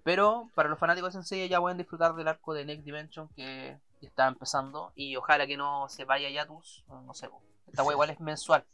Pero 0.04 0.50
para 0.56 0.68
los 0.70 0.80
fanáticos 0.80 1.10
de 1.14 1.22
Sensei 1.22 1.48
ya 1.48 1.60
pueden 1.60 1.78
disfrutar 1.78 2.16
del 2.16 2.28
arco 2.28 2.54
de 2.54 2.66
Next 2.66 2.84
Dimension 2.84 3.28
que 3.36 3.78
está 4.02 4.28
empezando. 4.28 4.92
Y 4.96 5.16
ojalá 5.16 5.46
que 5.46 5.58
no 5.58 5.88
se 5.90 6.06
vaya 6.06 6.30
Yatus. 6.30 6.84
o 6.88 7.02
No 7.02 7.14
sé, 7.14 7.30
esta 7.68 7.84
wea 7.84 7.92
igual 7.96 8.10
es 8.10 8.20
mensual. 8.20 8.66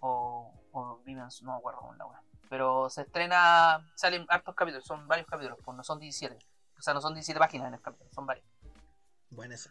O, 0.00 0.52
o 0.72 0.98
bimensual, 1.04 1.46
no 1.46 1.52
me 1.52 1.58
acuerdo 1.58 1.80
con 1.80 1.98
la 1.98 2.06
wea. 2.06 2.22
Pero 2.48 2.90
se 2.90 3.02
estrena, 3.02 3.86
salen 3.94 4.26
hartos 4.28 4.54
capítulos, 4.54 4.84
son 4.86 5.06
varios 5.06 5.26
capítulos, 5.28 5.58
pues 5.64 5.76
no 5.76 5.84
son 5.84 5.98
17. 6.00 6.36
O 6.78 6.82
sea, 6.82 6.94
no 6.94 7.00
son 7.00 7.14
17 7.14 7.38
páginas 7.38 7.68
en 7.68 7.74
el 7.74 7.80
capítulo, 7.80 8.10
son 8.12 8.26
varios. 8.26 8.46
Buena 9.30 9.54
esa. 9.54 9.70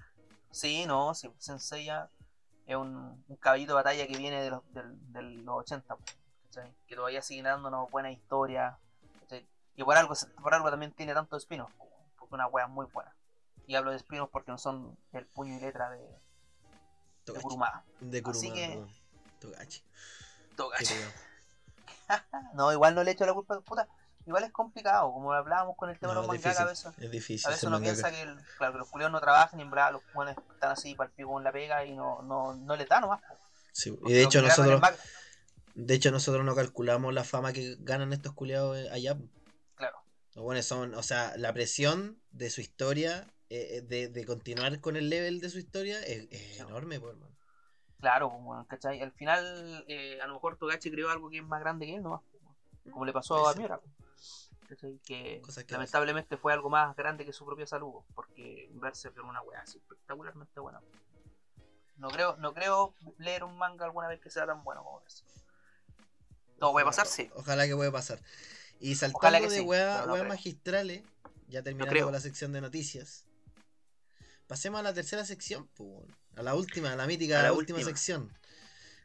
Sí, 0.51 0.85
no, 0.85 1.13
sí, 1.13 1.29
Sensei 1.37 1.85
ya 1.85 2.09
es 2.69 2.75
un, 2.75 3.23
un 3.27 3.35
caballito 3.37 3.71
de 3.71 3.75
batalla 3.77 4.05
que 4.05 4.15
viene 4.15 4.43
de 4.43 4.51
los, 4.51 4.61
del, 4.73 5.11
de 5.11 5.21
los 5.23 5.55
80, 5.57 5.95
po, 5.95 6.03
¿cachai? 6.45 6.71
que 6.85 6.95
todavía 6.95 7.23
sigue 7.23 7.41
dándonos 7.41 7.89
buena 7.89 8.11
historia. 8.11 8.77
¿cachai? 9.21 9.47
Y 9.75 9.83
por 9.83 9.97
algo, 9.97 10.13
por 10.39 10.53
algo 10.53 10.69
también 10.69 10.91
tiene 10.91 11.15
tanto 11.15 11.35
po, 11.39 11.89
porque 12.19 12.35
una 12.35 12.45
wea 12.45 12.67
muy 12.67 12.85
buena. 12.85 13.11
Y 13.65 13.73
hablo 13.73 13.89
de 13.89 13.97
spin-off 13.97 14.29
porque 14.31 14.51
no 14.51 14.59
son 14.59 14.95
el 15.13 15.25
puño 15.25 15.57
y 15.57 15.59
letra 15.59 15.89
de, 15.89 15.97
de 15.99 16.19
Togachi. 17.25 17.43
Kurumada. 17.43 17.83
De 18.01 18.21
Kurumada, 18.21 18.47
Así 18.47 18.53
que-. 18.53 18.85
Togachi. 19.39 19.83
Pegado. 20.55 21.11
No, 22.53 22.71
igual 22.71 22.95
no 22.95 23.03
le 23.03 23.11
echo 23.11 23.25
la 23.25 23.33
culpa, 23.33 23.61
puta. 23.61 23.87
Igual 24.29 24.43
es 24.43 24.51
complicado, 24.51 25.11
como 25.11 25.33
hablábamos 25.33 25.75
con 25.75 25.89
el 25.89 25.97
tema 25.97 26.13
No, 26.13 26.21
de 26.21 26.27
los 26.27 26.35
es 26.35 26.43
mangaka 26.45 26.61
a 26.61 26.65
veces. 26.67 26.93
Es 26.99 27.09
difícil. 27.09 27.47
A 27.47 27.49
veces 27.49 27.63
uno 27.63 27.79
piensa 27.79 28.11
que, 28.11 28.21
el- 28.21 28.37
claro, 28.59 28.73
que 28.73 28.77
los 28.79 28.87
culiados 28.89 29.11
no 29.11 29.19
trabajan 29.19 29.59
y 29.59 29.63
en 29.63 29.71
verdad 29.71 29.91
los 29.93 30.03
buenos 30.13 30.35
están 30.53 30.71
así 30.71 30.93
para 30.93 31.07
el 31.09 31.15
pico 31.15 31.35
en 31.39 31.43
la 31.43 31.51
pega 31.51 31.83
y 31.83 31.95
no, 31.95 32.21
no, 32.21 32.53
no 32.53 32.75
les 32.75 32.87
da 32.87 32.99
nomás. 33.01 33.21
Sí, 33.71 33.97
y 34.05 34.13
de 34.13 34.21
hecho 34.21 34.43
nosotros, 34.43 34.79
de 35.73 35.93
hecho 35.95 36.11
nosotros 36.11 36.45
no 36.45 36.53
calculamos 36.53 37.11
la 37.11 37.23
fama 37.23 37.53
que 37.53 37.75
ganan 37.79 38.13
estos 38.13 38.33
culiados 38.33 38.77
eh, 38.77 38.89
allá. 38.91 39.17
Claro. 39.73 39.97
Los 40.35 40.43
buenos 40.43 40.63
son, 40.65 40.93
o 40.93 41.01
sea, 41.01 41.33
la 41.37 41.51
presión 41.51 42.21
de 42.29 42.51
su 42.51 42.61
historia, 42.61 43.25
eh, 43.49 43.77
eh, 43.77 43.81
de, 43.81 44.09
de 44.09 44.25
continuar 44.25 44.79
con 44.79 44.95
el 44.95 45.09
level 45.09 45.39
de 45.39 45.49
su 45.49 45.57
historia, 45.57 45.99
es, 46.03 46.27
es 46.29 46.55
Sí. 46.55 46.59
enorme, 46.59 46.99
por 46.99 47.09
hermano. 47.15 47.35
Claro, 47.99 48.27
weón, 48.27 48.63
¿cachai? 48.65 49.01
Al 49.01 49.11
final, 49.11 49.83
eh, 49.87 50.21
a 50.21 50.27
lo 50.27 50.35
mejor 50.35 50.55
Togachi 50.55 50.91
creó 50.91 51.09
algo 51.09 51.31
que 51.31 51.37
es 51.39 51.43
más 51.43 51.59
grande 51.61 51.87
que 51.87 51.95
él 51.95 52.01
weón. 52.01 52.21
como 52.91 53.05
le 53.05 53.11
pasó 53.11 53.47
a. 53.49 53.55
Miura. 53.55 53.79
Que 55.05 55.41
lamentablemente 55.69 56.37
fue 56.37 56.53
algo 56.53 56.69
más 56.69 56.95
grande 56.95 57.25
que 57.25 57.33
su 57.33 57.43
propia 57.45 57.65
salud, 57.65 58.03
porque 58.13 58.69
verse 58.73 59.09
por 59.09 59.23
una 59.25 59.41
weá 59.41 59.61
así 59.61 59.79
espectacularmente 59.79 60.59
buena. 60.59 60.79
No 61.97 62.09
creo, 62.09 62.37
no 62.37 62.53
creo 62.53 62.93
leer 63.17 63.43
un 63.43 63.57
manga 63.57 63.85
alguna 63.85 64.07
vez 64.07 64.19
que 64.21 64.29
sea 64.29 64.45
tan 64.45 64.63
bueno 64.63 64.83
como 64.83 65.01
ese. 65.05 65.23
No, 66.61 66.71
puede 66.71 66.85
pasar, 66.85 67.07
sí. 67.07 67.29
Ojalá 67.35 67.65
que 67.67 67.75
pueda 67.75 67.91
pasar. 67.91 68.19
Y 68.79 68.95
saltando 68.95 69.39
que 69.39 69.49
de 69.49 69.59
sí, 69.59 69.61
weas 69.61 69.95
pero 69.95 70.07
no 70.07 70.13
weas 70.13 70.23
creo. 70.23 70.33
magistrales, 70.35 71.03
ya 71.47 71.63
terminando 71.63 72.03
con 72.03 72.13
la 72.13 72.19
sección 72.19 72.51
de 72.53 72.61
noticias. 72.61 73.25
Pasemos 74.47 74.79
a 74.79 74.83
la 74.83 74.93
tercera 74.93 75.25
sección, 75.25 75.69
a 76.35 76.43
la 76.43 76.55
última, 76.55 76.93
a 76.93 76.95
la 76.95 77.07
mítica, 77.07 77.39
A 77.39 77.43
la 77.43 77.53
última, 77.53 77.77
última. 77.79 77.89
sección. 77.97 78.31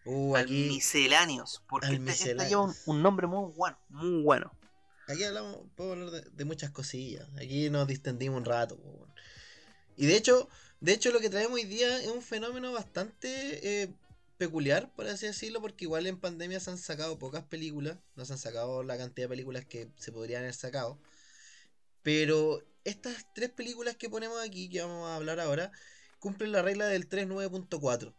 Uh, 0.05 0.37
Al 0.37 0.45
aquí, 0.45 0.69
misceláneos, 0.69 1.63
porque 1.69 1.87
este, 1.87 1.97
este 1.97 2.35
misceláneos. 2.35 2.49
lleva 2.51 2.63
un, 2.63 2.75
un 2.87 3.03
nombre 3.03 3.27
muy 3.27 3.51
bueno, 3.53 3.79
muy 3.89 4.23
bueno. 4.23 4.53
Aquí 5.07 5.25
hablamos, 5.25 5.59
puedo 5.75 5.93
hablar 5.93 6.31
de, 6.31 6.45
muchas 6.45 6.71
cosillas. 6.71 7.29
Aquí 7.37 7.71
nos 7.71 7.87
distendimos 7.87 8.39
un 8.39 8.45
rato. 8.45 8.79
Y 9.97 10.07
de 10.07 10.17
hecho, 10.17 10.49
de 10.81 10.93
hecho 10.93 11.13
lo 11.13 11.21
que 11.21 11.31
traemos 11.31 11.55
hoy 11.55 11.65
día 11.65 12.01
es 12.01 12.09
un 12.09 12.23
fenómeno 12.23 12.73
bastante 12.73 13.83
eh, 13.83 13.95
peculiar, 14.39 14.93
por 14.95 15.07
así 15.07 15.27
decirlo, 15.27 15.61
porque 15.61 15.85
igual 15.85 16.07
en 16.07 16.19
pandemia 16.19 16.61
se 16.61 16.71
han 16.71 16.79
sacado 16.79 17.19
pocas 17.19 17.45
películas, 17.45 17.99
no 18.17 18.25
se 18.25 18.33
han 18.33 18.39
sacado 18.39 18.83
la 18.83 18.99
cantidad 18.99 19.27
de 19.27 19.31
películas 19.31 19.65
que 19.65 19.91
se 19.97 20.13
podrían 20.13 20.43
haber 20.43 20.55
sacado. 20.55 20.99
Pero 22.03 22.63
estas 22.85 23.27
tres 23.35 23.51
películas 23.51 23.97
que 23.97 24.11
ponemos 24.11 24.41
aquí, 24.43 24.69
que 24.69 24.83
vamos 24.83 25.09
a 25.09 25.17
hablar 25.17 25.41
ahora, 25.41 25.73
cumplen 26.19 26.53
la 26.53 26.63
regla 26.63 26.87
del 26.87 27.09
3.9.4. 27.09 28.15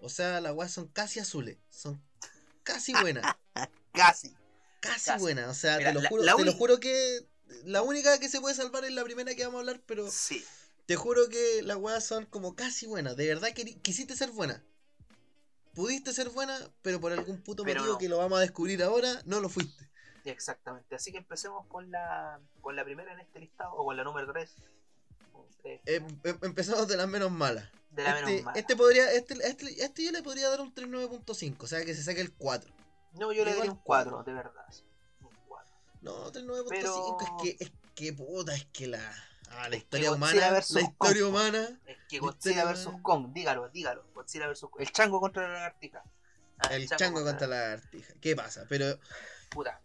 O 0.00 0.08
sea, 0.08 0.40
las 0.40 0.52
weas 0.54 0.72
son 0.72 0.88
casi 0.88 1.20
azules, 1.20 1.58
son 1.70 2.02
casi 2.62 2.92
buenas, 2.92 3.24
Casi. 3.92 4.36
Casi, 4.80 5.06
Casi. 5.10 5.20
buenas. 5.22 5.48
O 5.50 5.54
sea, 5.54 5.78
Mira, 5.78 5.90
te, 5.90 5.94
lo 5.94 6.00
la- 6.02 6.08
juro, 6.08 6.22
la 6.22 6.36
te 6.36 6.44
lo 6.44 6.52
juro 6.52 6.80
que 6.80 7.26
la 7.64 7.82
única 7.82 8.18
que 8.18 8.28
se 8.28 8.40
puede 8.40 8.54
salvar 8.54 8.84
es 8.84 8.92
la 8.92 9.04
primera 9.04 9.34
que 9.34 9.44
vamos 9.44 9.58
a 9.58 9.60
hablar, 9.60 9.80
pero 9.86 10.10
Sí. 10.10 10.44
te 10.86 10.96
juro 10.96 11.28
que 11.28 11.62
las 11.62 11.76
weas 11.76 12.04
son 12.04 12.26
como 12.26 12.54
casi 12.56 12.86
buenas. 12.86 13.16
De 13.16 13.26
verdad 13.26 13.52
que 13.54 13.64
quisiste 13.80 14.16
ser 14.16 14.30
buena. 14.30 14.62
Pudiste 15.74 16.12
ser 16.14 16.30
buena, 16.30 16.58
pero 16.82 17.00
por 17.00 17.12
algún 17.12 17.42
puto 17.42 17.62
Pero 17.62 17.80
motivo 17.80 17.92
no. 17.94 17.98
que 17.98 18.08
lo 18.08 18.18
vamos 18.18 18.38
a 18.38 18.40
descubrir 18.40 18.82
ahora, 18.82 19.20
no 19.26 19.40
lo 19.40 19.48
fuiste. 19.48 19.88
Exactamente. 20.24 20.94
Así 20.94 21.12
que 21.12 21.18
empecemos 21.18 21.66
con 21.66 21.90
la, 21.90 22.40
con 22.62 22.74
la 22.74 22.84
primera 22.84 23.12
en 23.12 23.20
este 23.20 23.38
listado, 23.40 23.72
o 23.74 23.84
con 23.84 23.96
la 23.96 24.02
número 24.02 24.32
3. 24.32 24.50
Em- 25.84 26.06
em- 26.24 26.38
empezamos 26.42 26.86
de 26.88 26.96
las 26.96 27.08
menos 27.08 27.30
malas. 27.30 27.68
de 27.90 28.02
la 28.04 28.10
Este, 28.18 28.24
menos 28.30 28.44
mala. 28.44 28.58
este 28.58 28.76
podría, 28.76 29.10
este, 29.12 29.34
este, 29.46 29.82
este 29.84 30.04
yo 30.04 30.12
le 30.12 30.22
podría 30.22 30.48
dar 30.50 30.60
un 30.60 30.72
3.9.5, 30.74 31.64
o 31.64 31.66
sea 31.66 31.82
que 31.84 31.94
se 31.94 32.02
saque 32.02 32.20
el 32.20 32.32
4. 32.32 32.70
No, 33.18 33.32
yo 33.32 33.44
le 33.44 33.54
daría 33.54 33.70
un 33.70 33.78
4, 33.78 34.22
de 34.24 34.32
verdad. 34.32 34.66
Un 35.20 35.30
4. 35.48 35.74
No, 36.02 36.30
3.9.5 36.32 36.66
Pero- 36.68 37.18
es 37.20 37.28
que, 37.58 37.64
es 37.64 37.72
que 37.94 38.12
puta, 38.12 38.54
es 38.54 38.66
que 38.66 38.86
la, 38.86 39.12
ah, 39.50 39.68
la 39.68 39.76
historia 39.76 40.12
humana, 40.12 40.50
la 40.50 40.58
historia 40.60 40.94
Kong. 40.98 41.28
humana, 41.28 41.80
Es 41.86 41.96
que 42.08 42.16
La 42.16 42.22
Godzilla 42.22 42.64
vs. 42.72 42.88
Kong, 43.02 43.32
dígalo, 43.32 43.68
dígalo. 43.70 44.04
Godzilla 44.14 44.48
vs. 44.48 44.66
El 44.78 44.92
chango 44.92 45.20
contra 45.20 45.46
la 45.48 45.54
lagartija. 45.54 46.02
Ah, 46.58 46.68
el 46.74 46.88
chango 46.88 47.22
contra 47.24 47.46
la 47.46 47.56
lagartija. 47.56 48.14
¿Qué 48.20 48.34
pasa? 48.36 48.64
Pero 48.68 48.98
Puta. 49.50 49.80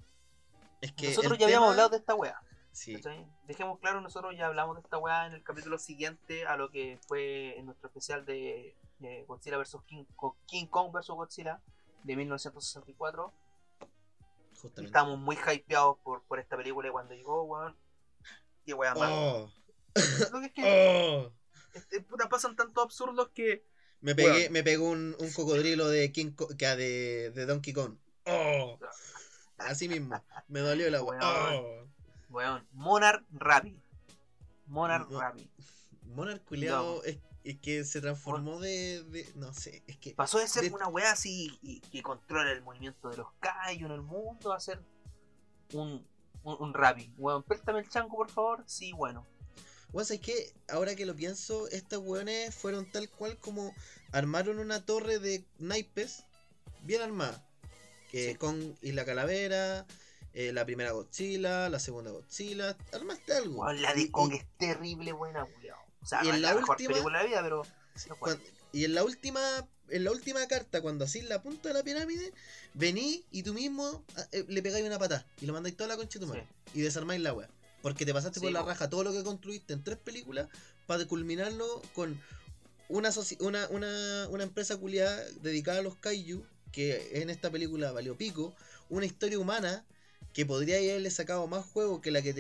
es 0.82 0.92
que 0.94 1.10
Nosotros 1.10 1.38
ya 1.38 1.46
habíamos 1.46 1.70
hablado 1.72 1.90
de 1.90 1.98
esta 1.98 2.16
wea. 2.16 2.42
Sí, 2.74 2.96
¿cachai? 2.96 3.26
Dejemos 3.48 3.80
claro, 3.80 4.00
nosotros 4.00 4.34
ya 4.38 4.46
hablamos 4.48 4.78
de 4.78 4.82
esta 4.82 4.98
weá 4.98 5.28
en 5.28 5.34
el 5.34 5.44
capítulo 5.44 5.78
siguiente 5.78 6.46
a 6.48 6.56
lo 6.56 6.70
que 6.72 7.00
fue 7.06 7.58
en 7.60 7.66
nuestro 7.66 7.90
especial 7.90 8.26
de, 8.26 8.78
de 9.00 9.26
Godzilla 9.26 9.58
vs. 9.58 9.76
King, 9.86 10.06
King 10.46 10.68
Kong 10.68 10.90
vs. 10.94 11.08
Godzilla 11.10 11.60
de 12.04 12.16
1964. 12.16 13.34
Y 14.52 14.56
justamente. 14.56 14.86
estábamos 14.88 15.20
muy 15.20 15.36
hypeados 15.38 15.98
por, 16.04 16.24
por 16.24 16.40
esta 16.40 16.58
película 16.58 16.88
y 16.88 16.92
cuando 16.92 17.14
llegó, 17.14 17.44
weón. 17.44 17.76
Qué 18.66 18.76
mala. 18.76 19.10
Oh, 19.12 19.52
Lo 20.32 20.40
que 20.40 20.46
es 20.48 20.52
que 20.54 20.64
oh. 21.26 21.34
este, 21.74 22.02
puta, 22.02 22.30
pasan 22.30 22.56
tantos 22.56 22.84
absurdos 22.84 23.30
que. 23.34 23.66
Me 24.02 24.16
pegué, 24.16 24.32
Weón. 24.32 24.54
me 24.54 24.64
pegó 24.64 24.90
un, 24.90 25.16
un 25.20 25.32
cocodrilo 25.34 25.88
de 25.88 26.12
King 26.12 26.32
Co- 26.32 26.48
que 26.58 26.66
de, 26.76 27.32
de 27.32 27.46
Donkey 27.46 27.74
Kong. 27.74 27.98
Oh. 28.26 28.80
Así 29.58 29.88
mismo. 29.88 30.24
Me 30.48 30.60
dolió 30.62 30.88
el 30.88 30.96
agua. 30.96 31.18
Weón. 31.20 31.92
Weón, 32.30 32.68
Monarch 32.72 33.24
Rappi. 33.32 33.80
Monarch 34.68 35.10
No. 35.10 35.20
Rappi. 35.20 35.50
Monarch 36.16 36.44
culiao 36.46 37.04
es, 37.04 37.18
es 37.44 37.58
que 37.60 37.84
se 37.84 38.02
transformó 38.02 38.60
de, 38.60 39.04
de- 39.04 39.32
No 39.36 39.54
sé, 39.54 39.84
es 39.88 39.98
que. 39.98 40.14
Pasó 40.14 40.40
de 40.40 40.48
ser 40.48 40.64
De- 40.64 40.70
una 40.72 40.88
weá 40.88 41.12
así 41.12 41.58
y, 41.62 41.80
que 41.82 42.02
controla 42.04 42.52
el 42.52 42.62
movimiento 42.62 43.10
de 43.10 43.18
los 43.18 43.28
kaiju 43.40 43.86
en 43.86 43.92
el 43.92 44.02
mundo 44.02 44.54
a 44.54 44.60
ser 44.60 44.82
un, 45.74 46.06
un, 46.44 46.58
un 46.60 46.74
Rappi. 46.74 47.14
Weón, 47.18 47.44
préstame 47.44 47.80
el 47.80 47.90
chango, 47.90 48.16
por 48.18 48.30
favor. 48.30 48.64
Sí, 48.68 48.92
bueno. 48.94 49.26
Bueno, 49.92 50.08
es 50.10 50.20
que 50.22 50.54
ahora 50.70 50.96
que 50.96 51.06
lo 51.06 51.16
pienso, 51.16 51.68
estos 51.68 52.00
weones 52.00 52.56
fueron 52.56 52.90
tal 52.92 53.10
cual 53.10 53.38
como 53.38 53.74
armaron 54.14 54.60
una 54.60 54.86
torre 54.86 55.20
de 55.20 55.44
naipes 55.60 56.24
bien 56.84 57.02
armada. 57.02 57.46
Que 58.10 58.32
Sí. 58.32 58.36
con 58.36 58.78
y 58.82 58.92
la 58.94 59.04
calavera, 59.06 59.86
eh, 60.34 60.52
la 60.54 60.66
primera 60.66 60.92
Godzilla, 60.92 61.70
la 61.70 61.80
segunda 61.80 62.12
Godzilla, 62.12 62.78
armaste 62.94 63.34
algo. 63.34 63.62
Weón, 63.64 63.82
la 63.82 63.94
de 63.94 64.10
Kong 64.12 64.32
y- 64.34 64.38
es 64.38 64.46
terrible 64.58 65.12
buena, 65.14 65.46
culiao. 65.46 65.81
O 66.02 66.06
sea, 66.06 66.22
y 66.24 66.28
no 66.28 66.30
en 66.32 66.36
es 66.38 66.42
la 66.42 66.50
la 66.50 66.56
mejor 66.60 66.70
última- 66.76 66.90
película 66.94 67.18
de 67.20 67.24
la 67.24 67.30
vida, 67.30 67.42
pero. 67.44 67.66
Sí, 67.96 68.10
No 68.10 68.16
y 68.74 68.86
en 68.86 68.94
la 68.96 69.04
última 69.04 69.42
en 69.90 70.06
la 70.06 70.12
última 70.12 70.48
carta, 70.48 70.82
cuando 70.82 71.04
así 71.04 71.22
la 71.22 71.42
punta 71.42 71.68
de 71.68 71.74
la 71.74 71.84
pirámide, 71.84 72.32
vení 72.74 73.26
y 73.30 73.44
tú 73.44 73.54
mismo 73.54 74.06
ah, 74.16 74.26
eh, 74.32 74.46
le 74.48 74.62
pegáis 74.64 74.86
una 74.86 74.98
patada 74.98 75.26
y 75.42 75.46
lo 75.46 75.52
mandáis 75.52 75.76
toda 75.76 75.90
la 75.90 75.98
concha 75.98 76.18
de 76.18 76.26
tu 76.26 76.30
madre. 76.30 76.48
Y 76.74 76.80
desarmáis 76.80 77.20
la 77.22 77.34
weá. 77.34 77.50
Porque 77.82 78.06
te 78.06 78.14
pasaste 78.14 78.40
Sí, 78.40 78.46
por 78.46 78.54
la 78.54 78.62
raja 78.64 78.90
todo 78.90 79.04
lo 79.04 79.12
que 79.12 79.22
construiste 79.24 79.74
en 79.74 79.84
tres 79.84 79.98
películas 79.98 80.48
para 80.88 81.06
culminarlo 81.06 81.82
con 81.94 82.18
una, 82.88 83.10
una, 83.40 83.68
una, 83.68 84.28
una 84.30 84.44
empresa 84.44 84.78
culiada 84.78 85.22
dedicada 85.42 85.80
a 85.80 85.82
los 85.82 85.96
kaiju, 85.98 86.42
que 86.72 87.22
en 87.22 87.30
esta 87.30 87.50
película 87.52 87.92
valió 87.92 88.16
pico, 88.16 88.54
una 88.90 89.06
historia 89.06 89.40
humana 89.40 89.84
que 90.32 90.46
podría 90.46 90.78
haberle 90.78 91.12
sacado 91.12 91.46
más 91.48 91.66
juego 91.66 92.00
que 92.00 92.12
la 92.12 92.22
que 92.22 92.34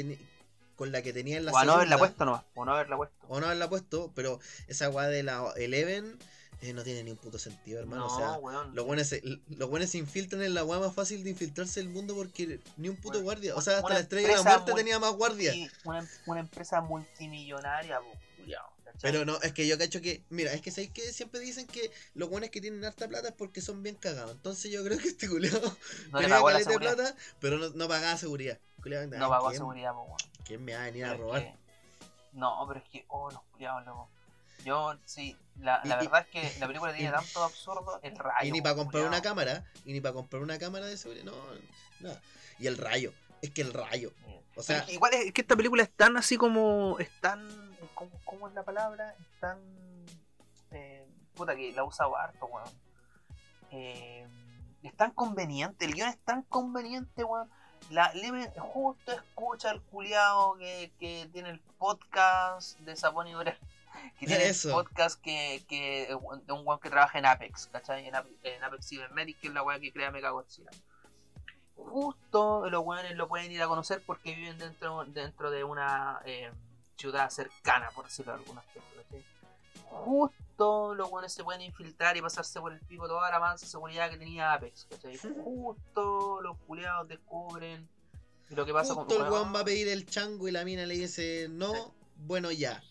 con 0.81 0.91
la 0.91 1.03
que 1.03 1.13
tenía 1.13 1.37
en 1.37 1.45
la 1.45 1.51
O 1.51 1.57
a 1.57 1.63
no 1.63 1.73
haberla 1.73 1.95
segunda, 1.95 1.97
puesto 1.99 2.25
nomás, 2.25 2.43
o 2.55 2.65
no 2.65 2.73
haberla 2.73 2.97
puesto. 2.97 3.15
o 3.27 3.39
no 3.39 3.45
haberla 3.45 3.69
puesto, 3.69 4.11
pero 4.15 4.39
esa 4.67 4.89
weá 4.89 5.05
de 5.09 5.21
la 5.21 5.53
Eleven 5.55 6.17
eh, 6.63 6.73
no 6.73 6.81
tiene 6.81 7.03
ni 7.03 7.11
un 7.11 7.17
puto 7.17 7.37
sentido, 7.37 7.81
hermano. 7.81 8.07
no, 8.07 8.15
o 8.15 8.17
sea, 8.17 8.31
weón. 8.39 8.73
los 8.73 8.83
buenos, 8.83 9.05
se, 9.05 9.21
los 9.49 9.69
buenos 9.69 9.91
se 9.91 9.99
infiltran 9.99 10.41
en 10.41 10.55
la 10.55 10.63
weá 10.63 10.79
más 10.79 10.95
fácil 10.95 11.23
de 11.23 11.29
infiltrarse 11.29 11.81
del 11.81 11.89
mundo 11.89 12.15
porque 12.15 12.59
ni 12.77 12.89
un 12.89 12.95
puto 12.95 13.21
guardia. 13.21 13.55
O 13.55 13.61
sea, 13.61 13.75
hasta 13.75 13.85
una 13.85 13.93
la 13.95 14.01
estrella 14.01 14.27
de 14.29 14.35
la 14.37 14.41
muerte 14.43 14.73
tenía 14.73 14.97
más 14.97 15.13
guardia. 15.13 15.53
Y 15.53 15.69
una, 15.83 16.03
una 16.25 16.39
empresa 16.39 16.81
multimillonaria, 16.81 17.99
culiao. 18.37 18.71
Pero 19.01 19.23
no, 19.25 19.39
es 19.41 19.53
que 19.53 19.65
yo 19.67 19.77
cacho 19.77 20.01
que. 20.01 20.23
Mira, 20.29 20.53
es 20.53 20.61
que 20.61 20.69
sabéis 20.69 20.91
que 20.91 21.01
siempre 21.13 21.39
dicen 21.39 21.65
que 21.65 21.91
los 22.13 22.29
buenos 22.29 22.49
que 22.49 22.59
tienen 22.61 22.83
harta 22.85 23.07
plata 23.07 23.29
es 23.29 23.33
porque 23.33 23.61
son 23.61 23.81
bien 23.81 23.95
cagados. 23.95 24.31
Entonces 24.33 24.71
yo 24.71 24.83
creo 24.83 24.97
que 24.97 25.07
este 25.09 25.29
culiado 25.29 25.75
no 26.11 26.19
tenía 26.19 26.41
caleta 26.43 26.69
de 26.71 26.79
plata, 26.79 27.15
pero 27.39 27.57
no, 27.57 27.69
no 27.69 27.87
pagaba 27.87 28.17
seguridad. 28.17 28.59
Culiao, 28.83 29.05
No 29.07 29.39
¿quién- 29.47 29.57
seguridad, 29.57 29.93
po. 29.93 30.15
¿Quién 30.45 30.63
me 30.65 30.73
va 30.75 30.81
a 30.81 30.85
venir 30.85 31.05
a 31.05 31.11
Pero 31.11 31.23
robar? 31.23 31.41
que- 31.41 31.55
No, 32.33 32.65
pero 32.67 32.79
es 32.79 32.89
que, 32.89 33.05
oh, 33.09 33.29
los 33.31 33.41
culiados, 33.51 33.85
loco. 33.85 34.09
Yo, 34.63 34.95
sí, 35.05 35.35
la, 35.59 35.81
la 35.85 35.95
Y- 35.95 36.03
y- 36.05 36.07
verdad 36.07 36.21
es 36.21 36.27
que 36.27 36.41
la 36.59 36.67
película 36.67 36.93
tiene 36.93 37.11
tanto 37.11 37.43
absurdo, 37.43 37.99
el 38.03 38.15
rayo. 38.17 38.47
Y 38.47 38.51
ni 38.51 38.61
para 38.61 38.75
comprar 38.75 39.03
culiao. 39.03 39.07
una 39.09 39.21
cámara, 39.21 39.65
y 39.85 39.93
ni 39.93 40.01
para 40.01 40.13
comprar 40.13 40.41
una 40.43 40.57
cámara 40.59 40.85
de 40.85 40.97
seguridad. 40.97 41.25
No, 41.25 41.33
no. 41.99 42.15
Y 42.59 42.67
el 42.67 42.77
rayo. 42.77 43.11
Es 43.41 43.49
que 43.51 43.61
el 43.61 43.73
rayo. 43.73 44.11
O 44.55 44.61
sea, 44.61 44.75
Pero 44.75 44.79
es 44.81 44.85
que 44.87 44.93
igual 44.93 45.13
es 45.13 45.33
que 45.33 45.41
esta 45.41 45.55
película 45.55 45.81
es 45.83 45.91
tan 45.91 46.15
así 46.17 46.37
como. 46.37 46.99
Es 46.99 47.09
tan. 47.21 47.47
¿Cómo, 47.95 48.11
cómo 48.23 48.47
es 48.47 48.53
la 48.53 48.63
palabra? 48.63 49.15
Es 49.19 49.39
tan. 49.39 49.57
eh, 50.71 51.07
puta 51.33 51.55
que 51.55 51.71
la 51.73 51.83
usado 51.83 52.15
harto, 52.15 52.45
weón. 52.45 52.69
Eh, 53.71 54.27
es 54.83 54.95
tan 54.95 55.11
conveniente, 55.11 55.85
el 55.85 55.93
guion 55.93 56.09
es 56.09 56.19
tan 56.19 56.43
conveniente, 56.43 57.23
weón. 57.23 57.49
La 57.89 58.13
justo 58.57 59.11
escucha 59.11 59.71
al 59.71 59.81
culiao 59.81 60.57
que, 60.57 60.91
que 60.99 61.27
tiene 61.33 61.49
el 61.49 61.59
podcast 61.77 62.79
de 62.79 62.95
Sapón 62.95 63.27
y. 63.27 63.33
Que 64.19 64.25
tiene 64.25 64.45
Eso. 64.47 64.69
el 64.69 64.73
podcast 64.75 65.21
que, 65.21 65.63
que, 65.67 66.07
de 66.07 66.53
un 66.53 66.65
weón 66.65 66.79
que 66.79 66.89
trabaja 66.89 67.19
en 67.19 67.25
Apex, 67.25 67.67
¿cachai? 67.67 68.07
En, 68.07 68.13
Apex- 68.13 68.37
en 68.43 68.63
Apex 68.63 68.87
Cybernetic, 68.87 69.39
que 69.39 69.47
es 69.47 69.53
la 69.53 69.63
weá 69.63 69.79
que 69.79 69.91
crea 69.91 70.11
Mechagodzilla 70.11 70.69
justo 71.75 72.69
los 72.69 72.85
weones 72.85 73.15
lo 73.15 73.27
pueden 73.27 73.51
ir 73.51 73.61
a 73.61 73.67
conocer 73.67 74.01
porque 74.05 74.35
viven 74.35 74.57
dentro, 74.57 75.03
dentro 75.05 75.51
de 75.51 75.63
una 75.63 76.21
eh, 76.25 76.51
ciudad 76.95 77.29
cercana, 77.29 77.89
por 77.95 78.05
decirlo 78.05 78.37
de 78.37 78.43
forma. 78.45 78.61
¿cachai? 78.61 79.23
Justo 79.89 80.35
los 80.95 81.11
weones 81.11 81.33
se 81.33 81.43
pueden 81.43 81.61
infiltrar 81.61 82.15
y 82.17 82.21
pasarse 82.21 82.59
por 82.59 82.73
el 82.73 82.79
pico 82.81 83.07
toda 83.07 83.29
la 83.29 83.37
avance 83.37 83.65
de 83.65 83.71
seguridad 83.71 84.09
que 84.09 84.17
tenía 84.17 84.53
Apex. 84.53 84.85
¿cachai? 84.89 85.17
Justo 85.17 86.41
los 86.41 86.57
culiados 86.59 87.07
descubren 87.07 87.89
lo 88.55 88.65
que 88.65 88.73
pasa 88.73 88.93
justo 88.93 89.15
con 89.15 89.25
el 89.25 89.31
weón 89.31 89.55
va 89.55 89.61
a 89.61 89.65
pedir 89.65 89.87
el 89.87 90.05
chango 90.05 90.47
y 90.47 90.51
la 90.51 90.65
mina 90.65 90.85
le 90.85 90.95
dice 90.95 91.47
no, 91.49 91.93
bueno 92.17 92.51
ya. 92.51 92.83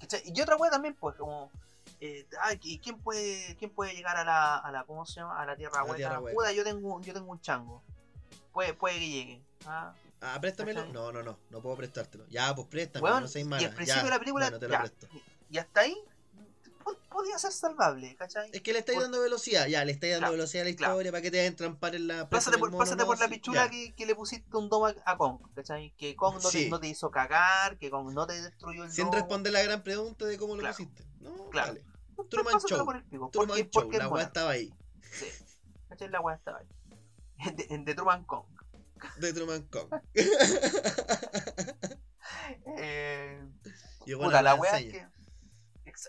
¿Cachai? 0.00 0.22
Y 0.26 0.40
otra 0.40 0.56
wea 0.56 0.70
también, 0.70 0.94
pues, 0.94 1.14
como. 1.16 1.50
Eh, 2.00 2.26
ay, 2.42 2.58
¿y 2.62 2.80
quién 2.80 2.98
puede, 2.98 3.56
quién 3.56 3.70
puede 3.70 3.94
llegar 3.94 4.16
a 4.16 4.24
la, 4.24 4.56
a 4.56 4.72
la, 4.72 4.84
¿cómo 4.84 5.06
se 5.06 5.20
llama? 5.20 5.40
A 5.40 5.46
la 5.46 5.56
tierra 5.56 5.80
A 5.80 5.84
hueca. 5.84 6.20
Puta, 6.20 6.52
yo 6.52 6.64
tengo, 6.64 7.00
yo 7.00 7.14
tengo 7.14 7.30
un 7.30 7.40
chango. 7.40 7.82
Puede, 8.52 8.74
puede 8.74 8.98
que 8.98 9.08
llegue. 9.08 9.42
¿ah? 9.66 9.94
Ah, 10.20 10.38
préstamelo. 10.40 10.80
¿Cachai? 10.80 10.92
No, 10.92 11.12
no, 11.12 11.22
no, 11.22 11.38
no 11.50 11.62
puedo 11.62 11.76
prestártelo. 11.76 12.26
Ya, 12.28 12.54
pues 12.54 12.66
préstame, 12.66 13.04
Weón, 13.04 13.22
no 13.22 13.28
seas 13.28 13.46
y 13.46 13.48
mala. 13.48 13.68
al 13.68 13.74
principio 13.74 14.00
ya, 14.00 14.04
de 14.04 14.10
la 14.10 14.18
película, 14.18 14.44
bueno, 14.46 14.58
te 14.58 14.66
lo 14.66 14.72
ya, 14.72 14.80
presto. 14.80 15.08
y 15.48 15.58
hasta 15.58 15.80
ahí 15.80 15.96
podía 17.10 17.38
ser 17.38 17.52
salvable, 17.52 18.14
¿cachai? 18.16 18.50
Es 18.52 18.60
que 18.62 18.72
le 18.72 18.80
estáis 18.80 18.96
Por- 18.96 19.04
dando 19.04 19.20
velocidad, 19.20 19.66
ya, 19.66 19.84
le 19.84 19.92
estáis 19.92 20.12
dando 20.12 20.22
Claro, 20.26 20.32
velocidad 20.32 20.66
a 20.66 20.70
la 20.70 20.76
claro. 20.76 20.92
historia 20.94 21.12
para 21.12 21.22
que 21.22 21.30
te 21.30 21.36
dejen 21.38 21.56
trampar 21.56 21.94
en 21.94 22.06
la 22.08 22.28
Pásate 22.28 22.58
por, 22.58 22.76
pásate 22.76 23.04
por 23.04 23.18
la 23.18 23.28
pichula 23.28 23.70
que, 23.70 23.94
que 23.94 24.06
le 24.06 24.14
pusiste 24.14 24.56
un 24.56 24.68
domo 24.68 24.86
a, 24.86 24.94
a 25.04 25.16
Kong, 25.16 25.38
¿cachai? 25.54 25.94
Que 25.96 26.14
Kong 26.16 26.34
no, 26.42 26.50
Sí. 26.50 26.64
te, 26.64 26.70
no 26.70 26.80
te 26.80 26.88
hizo 26.88 27.10
cagar, 27.10 27.78
que 27.78 27.90
Kong 27.90 28.12
no 28.12 28.26
te 28.26 28.40
destruyó 28.40 28.84
el 28.84 28.90
Sin 28.92 29.04
domo. 29.06 29.16
responder 29.16 29.52
la 29.52 29.62
gran 29.62 29.82
pregunta 29.82 30.24
de 30.26 30.36
cómo 30.38 30.56
lo 30.56 30.66
pusiste. 30.68 31.04
No, 31.20 31.48
claro. 31.50 31.74
Truman 32.30 32.60
Show. 32.60 32.84
por 32.84 32.96
el 32.96 33.04
pico, 33.04 33.28
Truman 33.32 33.48
porque, 33.48 33.62
Show, 33.64 33.70
porque 33.82 33.98
la 33.98 34.08
weá 34.08 34.24
estaba 34.24 34.50
ahí. 34.50 34.72
Sí. 35.10 35.26
¿Cachai? 35.88 36.08
La 36.10 36.20
weá 36.20 36.36
estaba 36.36 36.58
ahí. 36.58 36.66
De, 37.56 37.78
de 37.78 37.94
Truman 37.94 38.24
Kong. 38.24 38.46
De 39.18 39.32
Truman 39.32 39.62
Kong. 39.64 39.88
Eh, 42.78 43.40
Y 44.06 44.14
puta, 44.14 44.42
la 44.42 44.54
weá 44.54 44.78
es 44.78 44.92
que. 44.92 45.06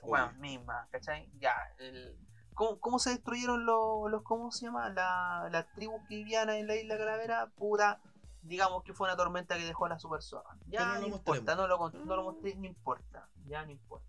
Weá, 0.03 0.31
misma, 0.33 0.87
¿cachai? 0.91 1.29
Ya, 1.39 1.55
el. 1.79 2.17
¿Cómo, 2.53 2.79
cómo 2.79 2.99
se 2.99 3.09
destruyeron 3.09 3.65
los, 3.65 4.09
los 4.09 4.23
¿cómo 4.23 4.49
se 4.51 4.65
llama? 4.65 4.89
La, 4.89 5.49
las 5.51 5.69
tribus 5.73 6.01
que 6.07 6.15
vivían 6.15 6.49
en 6.49 6.67
la 6.67 6.75
isla 6.75 6.97
Calavera, 6.97 7.47
puta, 7.57 7.99
digamos 8.43 8.83
que 8.83 8.93
fue 8.93 9.07
una 9.07 9.17
tormenta 9.17 9.57
que 9.57 9.65
dejó 9.65 9.85
a 9.85 9.89
la 9.89 9.99
super 9.99 10.21
zorra. 10.21 10.57
Ya 10.67 10.99
no 10.99 11.07
importa, 11.07 11.55
no 11.55 11.67
lo, 11.67 11.89
no 11.89 12.15
lo 12.15 12.23
mostré, 12.23 12.55
no 12.55 12.65
importa, 12.65 13.27
ya 13.45 13.65
no 13.65 13.71
importa. 13.71 14.05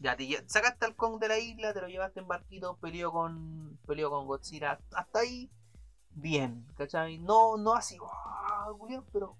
Ya, 0.00 0.16
te 0.16 0.48
sacaste 0.48 0.86
al 0.86 0.94
Kong 0.94 1.18
de 1.18 1.28
la 1.28 1.38
isla, 1.38 1.74
te 1.74 1.80
lo 1.80 1.88
llevaste 1.88 2.20
en 2.20 2.28
barquito, 2.28 2.76
peleó 2.76 3.10
con, 3.10 3.78
peleó 3.84 4.10
con 4.10 4.26
Godzilla, 4.26 4.78
hasta 4.92 5.18
ahí, 5.18 5.50
bien, 6.10 6.66
¿cachai? 6.76 7.18
No, 7.18 7.56
no 7.56 7.74
así, 7.74 7.98
pero 9.12 9.36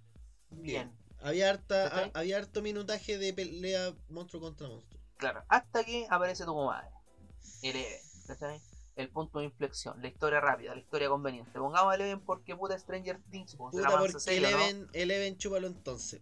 bien. 0.50 0.92
Había, 1.20 1.50
harta, 1.50 2.10
había 2.14 2.38
harto 2.38 2.62
minutaje 2.62 3.18
de 3.18 3.32
pelea 3.32 3.92
monstruo 4.08 4.42
contra 4.42 4.68
monstruo. 4.68 4.97
Claro, 5.18 5.42
hasta 5.48 5.84
que 5.84 6.06
aparece 6.08 6.44
tu 6.44 6.54
comadre. 6.54 6.88
Eleven, 7.62 8.00
¿cachai? 8.26 8.60
El 8.96 9.10
punto 9.10 9.38
de 9.40 9.44
inflexión, 9.46 10.00
la 10.02 10.08
historia 10.08 10.40
rápida, 10.40 10.74
la 10.74 10.80
historia 10.80 11.08
conveniente. 11.08 11.58
Pongamos 11.58 11.92
a 11.92 11.94
Eleven 11.94 12.20
porque 12.20 12.56
puta 12.56 12.76
Stranger 12.78 13.20
Things, 13.30 13.54
Puta, 13.54 13.88
porque 13.98 14.18
serio, 14.18 14.50
¿no? 14.50 14.56
Eleven, 14.56 14.88
Eleven 14.92 15.36
chúpalo 15.38 15.66
entonces. 15.68 16.20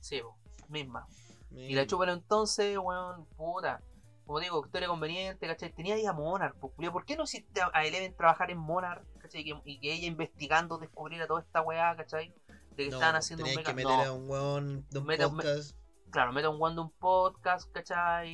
Sí, 0.00 0.20
po, 0.20 0.36
misma. 0.68 1.06
Y 1.50 1.74
la 1.74 1.86
chúpalo 1.86 2.12
entonces, 2.12 2.76
weón, 2.78 3.24
puta. 3.36 3.80
Como 4.26 4.40
digo, 4.40 4.64
historia 4.64 4.88
conveniente, 4.88 5.46
¿cachai? 5.46 5.72
Tenía 5.72 5.96
ahí 5.96 6.06
a 6.06 6.12
Monarch, 6.12 6.56
culiao. 6.58 6.92
¿por 6.92 7.04
qué 7.04 7.16
no 7.16 7.24
hiciste 7.24 7.60
a- 7.60 7.84
Eleven 7.84 8.16
trabajar 8.16 8.50
en 8.50 8.58
Monarch, 8.58 9.04
¿cachai? 9.18 9.42
Y 9.42 9.44
que, 9.44 9.60
y 9.64 9.80
que 9.80 9.92
ella 9.92 10.06
investigando 10.06 10.78
descubriera 10.78 11.26
toda 11.26 11.40
esta 11.42 11.60
weá, 11.62 11.94
¿cachai? 11.96 12.32
De 12.70 12.84
que 12.84 12.88
No, 12.90 12.96
estaban 12.96 13.16
haciendo 13.16 13.44
un 13.44 13.54
mecha... 13.54 13.70
que 13.70 13.74
meter 13.74 13.90
no. 13.92 14.02
a 14.02 14.12
un 14.12 14.30
weón 14.30 14.86
de 14.90 14.98
un 14.98 15.04
me- 15.06 15.18
podcast. 15.18 15.76
Claro, 16.14 16.32
mete 16.32 16.46
un 16.46 16.60
weón 16.62 16.76
de 16.76 16.80
un 16.82 16.90
podcast, 16.92 17.68
¿cachai? 17.72 18.30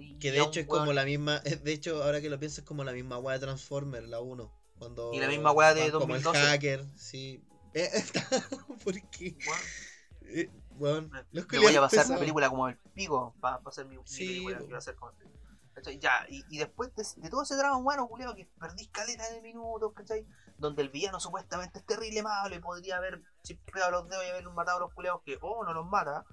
Y- 0.00 0.18
Que 0.18 0.32
de 0.32 0.40
hecho 0.40 0.58
es 0.58 0.66
como 0.66 0.92
la 0.92 1.04
misma. 1.04 1.38
De 1.38 1.72
hecho, 1.72 2.02
ahora 2.02 2.20
que 2.20 2.28
lo 2.28 2.36
pienso, 2.40 2.62
es 2.62 2.66
como 2.66 2.82
la 2.82 2.90
misma 2.90 3.16
weá 3.18 3.38
de 3.38 3.46
Transformer, 3.46 4.02
la 4.08 4.18
1. 4.18 4.50
Cuando 4.76 5.12
Y 5.14 5.20
la 5.20 5.28
misma 5.28 5.52
weá 5.52 5.72
de 5.72 5.82
van 5.82 5.90
Como 5.92 6.06
2012. 6.14 6.40
el 6.40 6.46
hacker, 6.48 6.84
sí. 6.96 7.44
Eh, 7.74 7.88
¿Por 8.84 8.94
qué? 9.10 9.36
weón, 10.72 11.12
Eh, 11.14 11.24
los 11.30 11.46
me 11.48 11.58
voy 11.60 11.76
a 11.76 11.80
pasar 11.80 12.00
pesados. 12.00 12.18
película 12.18 12.50
como 12.50 12.66
el 12.68 12.76
pico 12.92 13.36
para 13.40 13.60
hacer 13.64 13.86
mi, 13.86 13.98
película 13.98 14.58
que 14.58 14.74
a 14.74 14.78
hacer 14.78 14.96
como 14.96 15.12
el 15.12 15.16
pico. 15.18 15.30
¿Cachai? 15.74 16.00
Ya, 16.00 16.26
y, 16.28 16.44
y 16.50 16.58
después 16.58 16.92
de, 16.96 17.04
de 17.22 17.30
todo 17.30 17.44
ese 17.44 17.54
drama 17.54 17.76
humano, 17.76 18.08
culiao, 18.08 18.34
que 18.34 18.48
perdís 18.58 18.88
caleta 18.88 19.30
de 19.30 19.40
minutos, 19.42 19.92
¿cachai? 19.94 20.26
Donde 20.58 20.82
el 20.82 20.88
villano 20.88 21.20
supuestamente 21.20 21.78
es 21.78 21.86
terrible 21.86 22.20
malo 22.24 22.52
y 22.56 22.58
podría 22.58 22.96
haber 22.96 23.22
chipado 23.44 23.92
los 23.92 24.08
dedos 24.08 24.24
y 24.26 24.30
haber 24.30 24.50
matado 24.50 24.78
a 24.78 24.80
los 24.80 24.92
culiados 24.92 25.22
que, 25.24 25.38
oh, 25.40 25.62
no 25.64 25.72
los 25.72 25.86
mata, 25.86 26.24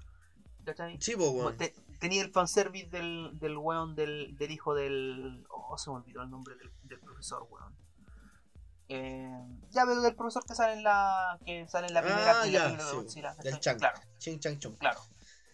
¿cachai? 0.70 1.00
Sí. 1.00 1.14
Te- 1.58 1.74
tenía 1.98 2.22
el 2.22 2.30
fanservice 2.32 2.88
del, 2.88 3.38
del 3.38 3.56
weón 3.56 3.94
del, 3.94 4.36
del 4.36 4.50
hijo 4.50 4.74
del. 4.74 5.44
Oh, 5.50 5.76
se 5.78 5.90
me 5.90 5.96
olvidó 5.96 6.22
el 6.22 6.30
nombre 6.30 6.54
del, 6.56 6.70
del 6.84 7.00
profesor, 7.00 7.46
weón. 7.50 7.74
Eh, 8.88 9.30
ya, 9.70 9.84
pero 9.86 10.00
del 10.02 10.16
profesor 10.16 10.44
que 10.44 10.54
sale 10.54 10.72
en 10.74 10.82
la. 10.82 11.38
que 11.44 11.68
sale 11.68 11.86
en 11.86 11.94
la 11.94 12.02
primera, 12.02 12.40
Ah, 12.40 12.44
la 12.44 12.50
ya, 12.50 12.68
de 12.68 12.92
Godzilla, 12.94 13.34
Del. 13.34 13.60
Chang. 13.60 13.78
Claro, 13.78 14.00
Ching 14.18 14.40
Chang 14.40 14.58
Chong. 14.58 14.76
claro. 14.78 15.00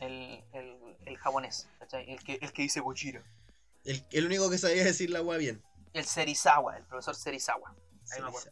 El, 0.01 0.43
el, 0.53 0.97
el 1.07 1.17
japonés, 1.19 1.69
¿cachai? 1.79 2.11
El 2.11 2.23
que, 2.23 2.39
el 2.41 2.53
que 2.53 2.63
dice 2.63 2.81
Gojira. 2.81 3.23
El, 3.85 4.05
el 4.11 4.27
único 4.27 4.49
que 4.51 4.59
sabía 4.59 4.85
decir 4.85 5.11
la 5.11 5.23
weá 5.23 5.39
bien. 5.39 5.63
El 5.93 6.05
Serizawa, 6.05 6.77
el 6.77 6.85
profesor 6.85 7.15
Serizawa. 7.15 7.75
Ahí 8.13 8.21
me 8.23 8.29
acuerdo. 8.29 8.51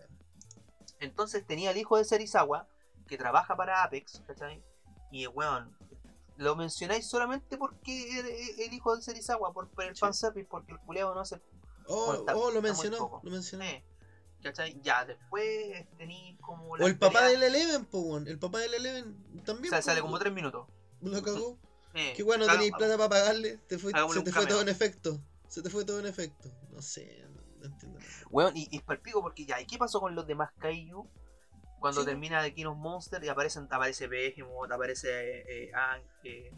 Entonces 1.01 1.47
tenía 1.47 1.71
el 1.71 1.77
hijo 1.77 1.97
de 1.99 2.05
Serizawa, 2.05 2.67
que 3.09 3.19
trabaja 3.19 3.57
para 3.57 3.83
Apex, 3.85 4.23
¿cachai? 4.27 4.63
Y 5.11 5.27
weón, 5.27 5.77
lo 6.37 6.57
mencionáis 6.57 7.07
solamente 7.07 7.57
porque 7.57 8.19
el, 8.21 8.61
el 8.61 8.73
hijo 8.73 8.95
de 8.97 9.03
Serizawa, 9.03 9.53
por, 9.53 9.69
por 9.69 9.85
el 9.85 9.95
Sí. 9.95 10.01
fanservice, 10.01 10.47
porque 10.51 10.73
el 10.73 10.79
culeado 10.81 11.15
no 11.15 11.21
hace 11.21 11.41
Oh, 11.87 12.07
Bueno, 12.07 12.21
está- 12.21 12.37
oh, 12.37 12.51
lo 12.51 12.63
mencionó. 12.63 13.21
Lo 13.23 13.31
mencionó. 13.31 13.65
Eh, 13.65 13.85
¿Cachai? 14.43 14.81
Ya, 14.83 15.05
después 15.05 15.87
tení 15.99 16.37
como. 16.41 16.69
O 16.69 16.77
el 16.87 16.99
papá 16.99 17.25
del 17.29 17.43
Eleven, 17.43 17.85
po. 17.85 18.17
El 18.19 18.39
papá 18.39 18.59
del 18.59 18.75
Eleven 18.75 19.17
O 19.39 19.43
también. 19.43 19.71
sea, 19.71 19.81
po, 19.81 19.85
sale 19.85 20.01
como 20.01 20.19
tres 20.19 20.33
minutos. 20.33 20.67
Lo 21.03 21.23
cagó. 21.23 21.59
Eh, 21.95 22.13
Qué 22.17 22.23
bueno, 22.23 22.45
claro, 22.45 22.59
tenéis 22.59 22.75
plata 22.77 22.97
para 22.97 23.09
pagarle. 23.11 23.59
Te 23.69 23.79
fue, 23.79 23.93
hagámosle 23.93 24.21
se 24.21 24.25
te 24.25 24.33
fue 24.33 24.47
todo 24.47 24.61
en 24.63 24.69
efecto. 24.69 25.21
Se 25.49 25.63
te 25.63 25.71
fue 25.71 25.85
todo 25.85 26.01
en 26.01 26.07
efecto. 26.07 26.49
No 26.73 26.81
sé. 26.83 27.25
No 27.61 27.67
entiendo 27.67 27.99
nada. 28.01 28.11
Weón, 28.31 28.57
y, 28.57 28.67
y 28.71 28.77
es 28.79 28.83
palpico 28.83 29.21
porque 29.23 29.45
ya, 29.47 29.61
¿y 29.61 29.67
qué 29.67 29.79
pasó 29.79 30.01
con 30.01 30.15
los 30.15 30.27
demás 30.27 30.51
Kaiju? 30.59 31.07
Cuando 31.85 32.01
Sí. 32.01 32.07
termina 32.07 32.43
de 32.43 32.55
King 32.55 32.65
of 32.65 32.79
Monster 32.79 33.23
y 33.23 33.29
aparecen, 33.29 33.69
aparece 33.71 34.07
Behemoth, 34.09 34.73
aparece 34.73 35.11
eh, 35.67 35.71
Ang, 35.75 36.03
eh, 36.25 36.51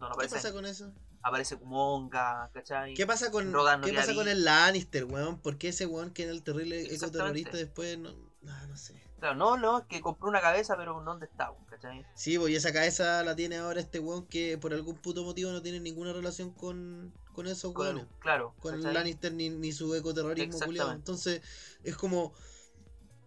no, 0.00 0.08
no 0.08 0.16
¿Qué 0.16 0.26
pasa 0.28 0.52
con 0.52 0.66
eso? 0.66 0.92
aparece 1.22 1.56
Kumonga, 1.56 2.50
¿cachai? 2.52 2.94
¿Qué 2.94 3.06
pasa 3.06 3.30
con, 3.30 3.52
no 3.52 3.62
¿qué 3.82 3.92
pasa 3.92 4.12
con 4.12 4.26
el 4.26 4.42
Lannister, 4.42 5.04
weón? 5.04 5.38
¿Por 5.40 5.56
qué 5.56 5.68
ese 5.68 5.86
weón 5.86 6.10
que 6.10 6.24
era 6.24 6.32
el 6.32 6.42
terrible 6.42 6.82
ecoterrorista 6.92 7.56
después 7.56 7.96
no, 7.96 8.10
no, 8.42 8.66
no 8.66 8.76
sé? 8.76 9.00
Claro, 9.20 9.36
no, 9.36 9.56
no, 9.56 9.78
es 9.78 9.84
que 9.84 10.00
compró 10.00 10.28
una 10.28 10.40
cabeza, 10.40 10.76
pero 10.76 11.00
¿dónde 11.00 11.26
está, 11.26 11.52
¿cachai? 11.68 12.04
Sí, 12.16 12.36
pues 12.36 12.52
y 12.52 12.56
esa 12.56 12.72
cabeza 12.72 13.22
la 13.22 13.36
tiene 13.36 13.58
ahora 13.58 13.78
este 13.78 14.00
weón 14.00 14.26
que 14.26 14.58
por 14.58 14.74
algún 14.74 14.96
puto 14.96 15.22
motivo 15.22 15.52
no 15.52 15.62
tiene 15.62 15.78
ninguna 15.78 16.12
relación 16.12 16.50
con, 16.52 17.14
con 17.32 17.46
esos 17.46 17.72
Con 17.72 17.98
el- 17.98 18.08
claro, 18.18 18.52
Con 18.58 18.74
el. 18.74 18.92
Lannister 18.94 19.32
ni, 19.32 19.48
ni 19.48 19.70
su 19.70 19.94
ecoterrorismo 19.94 20.58
culiado. 20.58 20.90
Entonces, 20.90 21.40
es 21.84 21.96
como. 21.96 22.32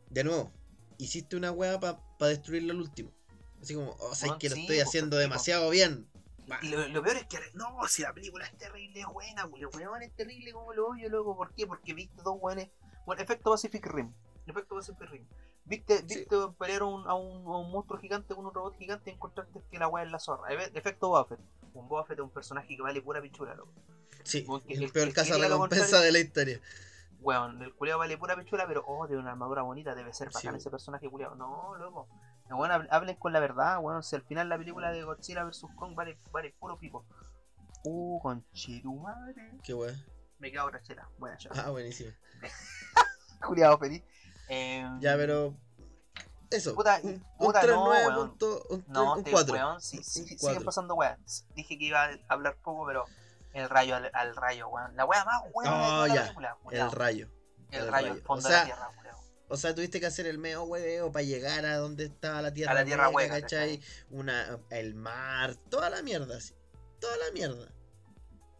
De 0.09 0.23
nuevo, 0.25 0.51
hiciste 0.98 1.36
una 1.36 1.52
weá 1.52 1.80
para 1.80 1.99
destruirlo 2.20 2.74
al 2.74 2.80
último. 2.82 3.11
Así 3.61 3.76
como, 3.76 3.91
oh, 3.91 4.14
sabes 4.15 4.24
Weón, 4.32 4.40
que 4.40 4.49
lo 4.49 4.56
sí, 4.56 4.61
estoy 4.61 4.76
pues, 4.78 4.88
haciendo 4.88 5.18
demasiado 5.18 5.70
bien. 5.70 6.07
Y 6.61 6.68
lo, 6.70 6.86
lo 6.90 7.02
peor 7.02 7.15
es 7.18 7.26
que, 7.28 7.40
no, 7.53 7.78
si 7.88 8.02
la 8.02 8.14
película 8.14 8.45
es 8.45 8.57
terrible, 8.57 8.99
es 8.99 9.07
buena, 9.07 9.45
güey, 9.45 9.64
weón, 9.65 10.02
es 10.02 10.14
terrible 10.15 10.52
como 10.52 10.74
lo 10.74 10.88
odio, 10.90 11.10
loco. 11.10 11.38
¿Por 11.38 11.53
qué? 11.53 11.65
Porque 11.65 11.94
viste 11.94 12.22
dos 12.22 12.36
weones. 12.40 12.70
Bueno, 13.06 13.22
efecto 13.22 13.52
Pacific 13.52 13.86
Rim. 13.86 14.14
Efecto 14.45 14.76
Pacific 14.76 15.10
Rim. 15.10 15.26
Viste, 15.65 15.99
Sí. 15.99 16.03
viste 16.20 16.36
pelear 16.60 16.82
a 16.82 16.86
un, 16.86 17.07
a, 17.07 17.14
un, 17.15 17.45
a 17.48 17.57
un 17.60 17.72
monstruo 17.72 17.98
gigante 17.98 18.36
con 18.36 18.45
un 18.45 18.53
robot 18.53 18.78
gigante 18.78 19.10
y 19.11 19.14
encontraste 19.14 19.61
que 19.72 19.80
la 19.80 19.88
weá 19.88 20.03
es 20.03 20.11
la 20.11 20.20
zorra. 20.20 20.49
Efe- 20.49 20.72
Efecto 20.78 21.07
Boba 21.07 21.26
Fett. 21.26 21.40
Un 21.74 21.88
Boba 21.88 22.03
Fett 22.06 22.20
es 22.20 22.24
un 22.24 22.30
personaje 22.32 22.76
que 22.76 22.82
vale 22.82 23.02
pura 23.02 23.22
pichula, 23.22 23.56
loco. 23.56 23.72
Sí, 24.26 24.45
el 24.68 24.84
el 24.84 24.91
peor 24.91 25.07
que 25.07 25.14
caso 25.14 25.38
recompensa 25.38 26.02
de 26.02 26.11
la 26.11 26.20
historia. 26.20 26.60
Weón, 27.23 27.61
el 27.61 27.73
culeado 27.73 27.99
vale 27.99 28.17
pura 28.17 28.35
pichula, 28.35 28.67
pero 28.67 28.83
oh, 28.85 29.07
tiene 29.07 29.21
una 29.21 29.31
armadura 29.31 29.61
bonita, 29.61 29.95
debe 29.95 30.13
ser 30.13 30.27
bacán 30.27 30.53
Sí. 30.53 30.57
ese 30.57 30.69
personaje 30.69 31.09
culeado. 31.09 31.35
No, 31.35 31.75
loco. 31.75 32.07
Bueno, 32.49 32.85
hablen 32.91 33.15
con 33.15 33.31
la 33.33 33.39
verdad, 33.39 33.79
weón. 33.79 34.03
Si 34.03 34.15
al 34.15 34.21
final 34.23 34.49
la 34.49 34.57
película 34.57 34.91
de 34.91 35.03
Godzilla 35.03 35.43
vs 35.45 35.65
Kong 35.75 35.95
vale, 35.95 36.19
vale 36.31 36.53
puro 36.59 36.77
pico. 36.77 37.05
Uh, 37.85 38.19
conchitu 38.21 38.93
madre. 38.95 39.57
Qué 39.63 39.73
weá. 39.73 39.93
Me 40.39 40.51
queda 40.51 40.65
otra 40.65 40.81
chela. 40.81 41.07
Buena 41.17 41.37
chela. 41.37 41.55
Ah, 41.65 41.69
buenísimo. 41.69 42.11
Juliado 43.41 43.77
feliz. 43.79 44.03
Eh, 44.49 44.85
Ya, 44.99 45.15
pero. 45.15 45.55
Eso. 46.49 46.75
Puta, 46.75 46.99
un, 47.03 47.13
un 47.13 47.23
puta, 47.39 47.63
no, 47.65 47.87
3-9 47.87 48.07
weón. 48.07 48.29
punto- 48.29 48.63
un, 48.69 48.85
No, 48.89 49.13
un 49.15 49.23
te- 49.23 49.31
4. 49.31 49.53
weón, 49.53 49.81
sí, 49.81 50.03
sí, 50.03 50.21
Un 50.21 50.27
siguen 50.37 50.63
pasando 50.63 50.93
weas. 50.95 51.47
Dije 51.55 51.77
que 51.79 51.85
iba 51.85 52.03
a 52.03 52.11
hablar 52.27 52.57
poco, 52.61 52.85
pero 52.85 53.05
el 53.53 53.69
rayo 53.69 53.95
al, 53.95 54.09
al 54.13 54.35
rayo, 54.35 54.67
weón. 54.67 54.95
La 54.95 55.05
wea 55.05 55.23
más 55.25 55.41
weón 55.53 55.71
de 55.71 55.85
Oh, 55.85 55.89
toda 55.89 56.07
la 56.07 56.21
película, 56.23 56.57
El 56.71 56.91
rayo. 56.91 57.30
El, 57.71 57.81
el 57.81 57.88
rayo, 57.88 58.15
fondo 58.23 58.47
O 58.47 58.49
de 58.49 58.55
la 58.55 58.59
sea, 58.59 58.65
tierra, 58.65 58.91
culiao. 58.95 59.23
O 59.49 59.57
sea, 59.57 59.75
tuviste 59.75 59.99
que 59.99 60.05
hacer 60.07 60.25
el 60.25 60.38
medio 60.39 60.63
hueveo 60.63 61.11
para 61.11 61.23
llegar 61.23 61.65
a 61.65 61.77
donde 61.77 62.05
estaba 62.05 62.41
la 62.41 62.53
tierra, 62.53 62.71
A 62.71 62.75
la 62.75 62.85
tierra 62.85 63.09
hueca. 63.09 63.39
Una, 64.09 64.59
el 64.71 64.95
mar, 64.95 65.55
toda 65.69 65.89
la 65.89 66.01
mierda, 66.01 66.38
así, 66.38 66.53
toda 66.99 67.15
la 67.17 67.31
mierda. 67.34 67.71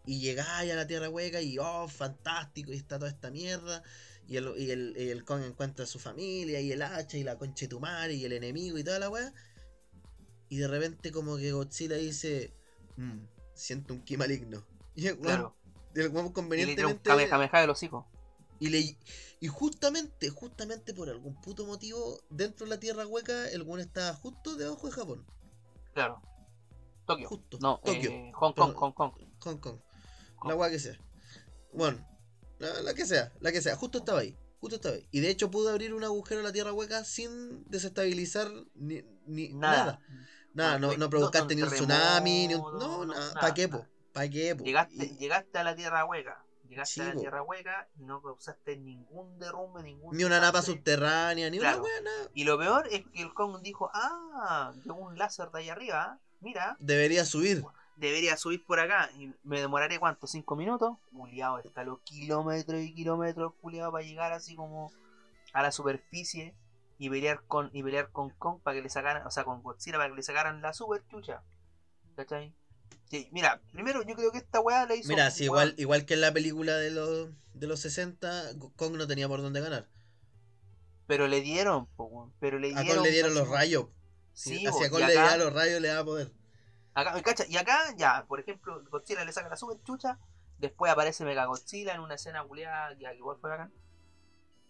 Y 0.06 0.20
llegáis 0.20 0.72
a 0.72 0.76
la 0.76 0.86
tierra 0.86 1.10
hueca 1.10 1.42
y 1.42 1.58
oh, 1.58 1.88
fantástico, 1.88 2.72
y 2.74 2.76
está 2.76 3.00
toda 3.00 3.10
esta 3.10 3.32
mierda. 3.32 3.82
Y 4.28 4.38
el, 4.38 4.54
y 4.58 4.72
el, 4.72 4.94
y 4.98 5.10
el 5.10 5.26
Kong 5.26 5.44
encuentra 5.44 5.86
a 5.86 5.88
su 5.88 6.00
familia, 6.00 6.60
y 6.60 6.72
el 6.72 6.82
hacha, 6.82 7.18
y 7.18 7.24
la 7.24 7.38
concha 7.38 7.66
de 7.66 7.70
tu 7.70 7.80
madre, 7.80 8.14
y 8.14 8.26
el 8.26 8.34
enemigo, 8.34 8.78
y 8.78 8.84
toda 8.84 9.00
la 9.00 9.10
wea. 9.10 9.34
Y 10.50 10.58
de 10.58 10.68
repente, 10.68 11.12
como 11.12 11.38
que 11.38 11.52
Godzilla 11.52 11.96
dice: 11.96 12.54
"Mm, 12.98 13.26
Siento 13.56 13.94
un 13.94 14.04
ki 14.04 14.18
maligno. 14.18 14.66
Y 14.96 15.08
el 15.08 15.18
Claro. 15.20 15.56
weón 15.96 15.96
Y 15.96 16.00
le 16.00 16.08
un 16.28 16.34
convenientemente. 16.34 17.10
de 17.62 17.68
los 17.68 17.84
hijos. 17.84 18.06
Y, 18.60 18.70
le, 18.70 18.98
y 19.40 19.48
justamente, 19.48 20.30
justamente 20.30 20.94
por 20.94 21.10
algún 21.10 21.36
puto 21.42 21.66
motivo, 21.66 22.20
dentro 22.30 22.66
de 22.66 22.70
la 22.72 22.80
tierra 22.80 23.06
hueca, 23.06 23.50
el 23.50 23.64
weón 23.64 23.82
estaba 23.82 24.14
justo 24.14 24.56
debajo 24.56 24.88
de 24.88 24.94
Japón. 24.94 25.26
Claro. 25.94 26.22
Tokio. 27.06 27.28
Justo. 27.28 27.58
No, 27.62 27.80
Tokio. 27.84 28.10
eh, 28.12 28.32
Hong 28.36 28.54
Kong. 28.54 28.74
Hong 28.76 28.92
Kong. 28.94 29.14
Hong 29.40 29.58
Kong. 29.58 29.80
Hong- 30.38 30.50
La 30.50 30.56
weá 30.56 30.70
que 30.70 30.80
sea. 30.80 30.98
Bueno, 31.74 32.06
la, 32.60 32.82
la 32.82 32.94
que 32.94 33.06
sea, 33.06 33.34
la 33.42 33.52
que 33.52 33.62
sea. 33.62 33.76
Justo 33.76 33.98
estaba 34.00 34.20
ahí. 34.20 34.38
Justo 34.62 34.78
estaba 34.78 34.96
ahí. 34.96 35.08
Y 35.12 35.20
de 35.20 35.30
hecho 35.30 35.52
pudo 35.52 35.70
abrir 35.70 35.94
un 35.94 36.04
agujero 36.04 36.40
a 36.40 36.44
la 36.44 36.54
tierra 36.54 36.72
hueca 36.72 37.04
sin 37.04 37.66
desestabilizar 37.70 38.50
ni, 38.76 39.02
ni 39.26 39.50
nada. 39.50 39.86
Nada. 39.86 40.02
Nada, 40.54 40.80
no, 40.80 40.96
no 40.96 41.10
provocaste 41.10 41.56
no, 41.56 41.62
ni 41.62 41.68
un 41.68 41.74
tsunami, 41.74 42.48
ni 42.48 42.54
un. 42.56 42.62
No, 42.62 42.78
no, 42.78 43.06
nada. 43.08 43.20
nada, 43.20 43.34
¿Para 43.42 43.54
qué, 43.54 43.68
nada. 43.68 43.84
po? 43.84 43.93
¿Para 44.14 44.30
qué? 44.30 44.56
Llegaste, 44.64 45.06
Y- 45.06 45.18
llegaste 45.18 45.58
a 45.58 45.64
la 45.64 45.76
tierra 45.76 46.06
hueca. 46.06 46.44
Llegaste 46.70 46.94
Sí, 46.96 47.02
a 47.02 47.06
la 47.06 47.14
po. 47.14 47.20
tierra 47.20 47.44
hueca 47.44 47.88
y 48.00 48.04
no 48.04 48.22
causaste 48.22 48.78
ningún 48.78 49.38
derrumbe, 49.40 49.84
ningún. 49.84 50.16
ni 50.16 50.24
una 50.24 50.40
napa 50.40 50.62
subterránea, 50.62 51.50
ni 51.50 51.60
Claro. 51.60 51.82
una 51.84 52.02
nada. 52.02 52.30
Y 52.34 52.46
lo 52.46 52.58
peor 52.58 52.88
es 52.92 53.06
que 53.08 53.22
el 53.22 53.34
Kong 53.34 53.62
dijo: 53.62 53.90
Ah, 53.94 54.72
llegó 54.84 54.96
un 54.96 55.18
láser 55.18 55.50
de 55.52 55.60
ahí 55.60 55.70
arriba. 55.70 56.20
Mira, 56.40 56.76
Debería 56.80 57.26
subir. 57.26 57.64
debería 57.96 58.38
subir 58.38 58.66
por 58.66 58.80
acá. 58.80 59.10
Y 59.18 59.34
me 59.44 59.60
demoraré 59.60 60.00
cuánto, 60.00 60.26
cinco 60.28 60.56
minutos. 60.56 60.98
Culeado, 61.12 61.60
escaló 61.60 62.02
kilómetros 62.04 62.82
y 62.82 62.94
kilómetros, 62.94 63.54
culiado, 63.62 63.92
para 63.92 64.04
llegar 64.04 64.32
así 64.34 64.56
como 64.56 64.92
a 65.54 65.62
la 65.62 65.72
superficie 65.72 66.56
y 66.98 67.10
pelear 67.10 67.44
con 67.46 67.70
y 67.74 67.84
pelear 67.84 68.10
con 68.12 68.30
Kong 68.32 68.62
para 68.64 68.76
que 68.76 68.82
le 68.82 68.90
sacaran, 68.90 69.26
o 69.28 69.32
sea, 69.32 69.44
con 69.44 69.62
Godzilla 69.62 69.98
para 69.98 70.10
que 70.10 70.16
le 70.16 70.24
sacaran 70.24 70.62
la 70.62 70.74
super 70.74 71.06
chucha. 71.08 71.44
¿Cachai? 72.16 72.54
Sí, 73.10 73.30
mira, 73.32 73.62
primero 73.72 74.04
yo 74.04 74.16
creo 74.16 74.32
que 74.32 74.40
esta 74.40 74.60
weá 74.60 74.86
la 74.86 74.96
hizo. 74.96 75.10
Mira, 75.10 75.30
sí, 75.32 75.46
igual, 75.46 75.76
igual 75.78 76.06
que 76.06 76.16
en 76.16 76.22
la 76.22 76.34
película 76.34 76.76
de 76.78 76.92
los, 76.92 77.30
de 77.54 77.68
los 77.68 77.80
60, 77.80 78.54
Kong 78.76 78.96
no 78.96 79.08
tenía 79.08 79.28
por 79.28 79.42
dónde 79.42 79.62
ganar. 79.62 79.88
Pero 81.08 81.28
le 81.28 81.42
dieron, 81.42 81.88
po, 81.88 82.32
pero 82.40 82.60
le 82.60 82.76
A 82.76 82.82
dieron. 82.82 82.98
Kong 82.98 83.06
le 83.06 83.12
dieron 83.12 83.34
los 83.34 83.48
rayos. 83.48 83.88
Sí, 84.34 84.64
po, 84.64 84.76
hacia 84.76 84.90
Kong 84.90 85.02
le 85.02 85.12
diera 85.12 85.38
los 85.38 85.54
rayos, 85.54 85.82
le 85.82 85.90
daba 85.90 86.06
poder. 86.06 86.32
Acá, 86.96 87.22
¿cacha? 87.22 87.46
Y 87.48 87.58
acá, 87.58 87.78
ya, 87.98 88.26
por 88.28 88.40
ejemplo, 88.40 88.84
Godzilla 88.90 89.26
le 89.26 89.34
saca 89.34 89.50
la 89.50 89.58
super 89.58 89.82
chucha. 89.84 90.20
Después 90.60 90.92
aparece 90.92 91.26
Mega 91.26 91.46
Godzilla 91.46 91.94
en 91.94 92.02
una 92.02 92.16
escena 92.16 92.44
culiada 92.44 92.96
que 92.96 93.16
igual 93.16 93.38
fue 93.42 93.50
bacán. 93.50 93.74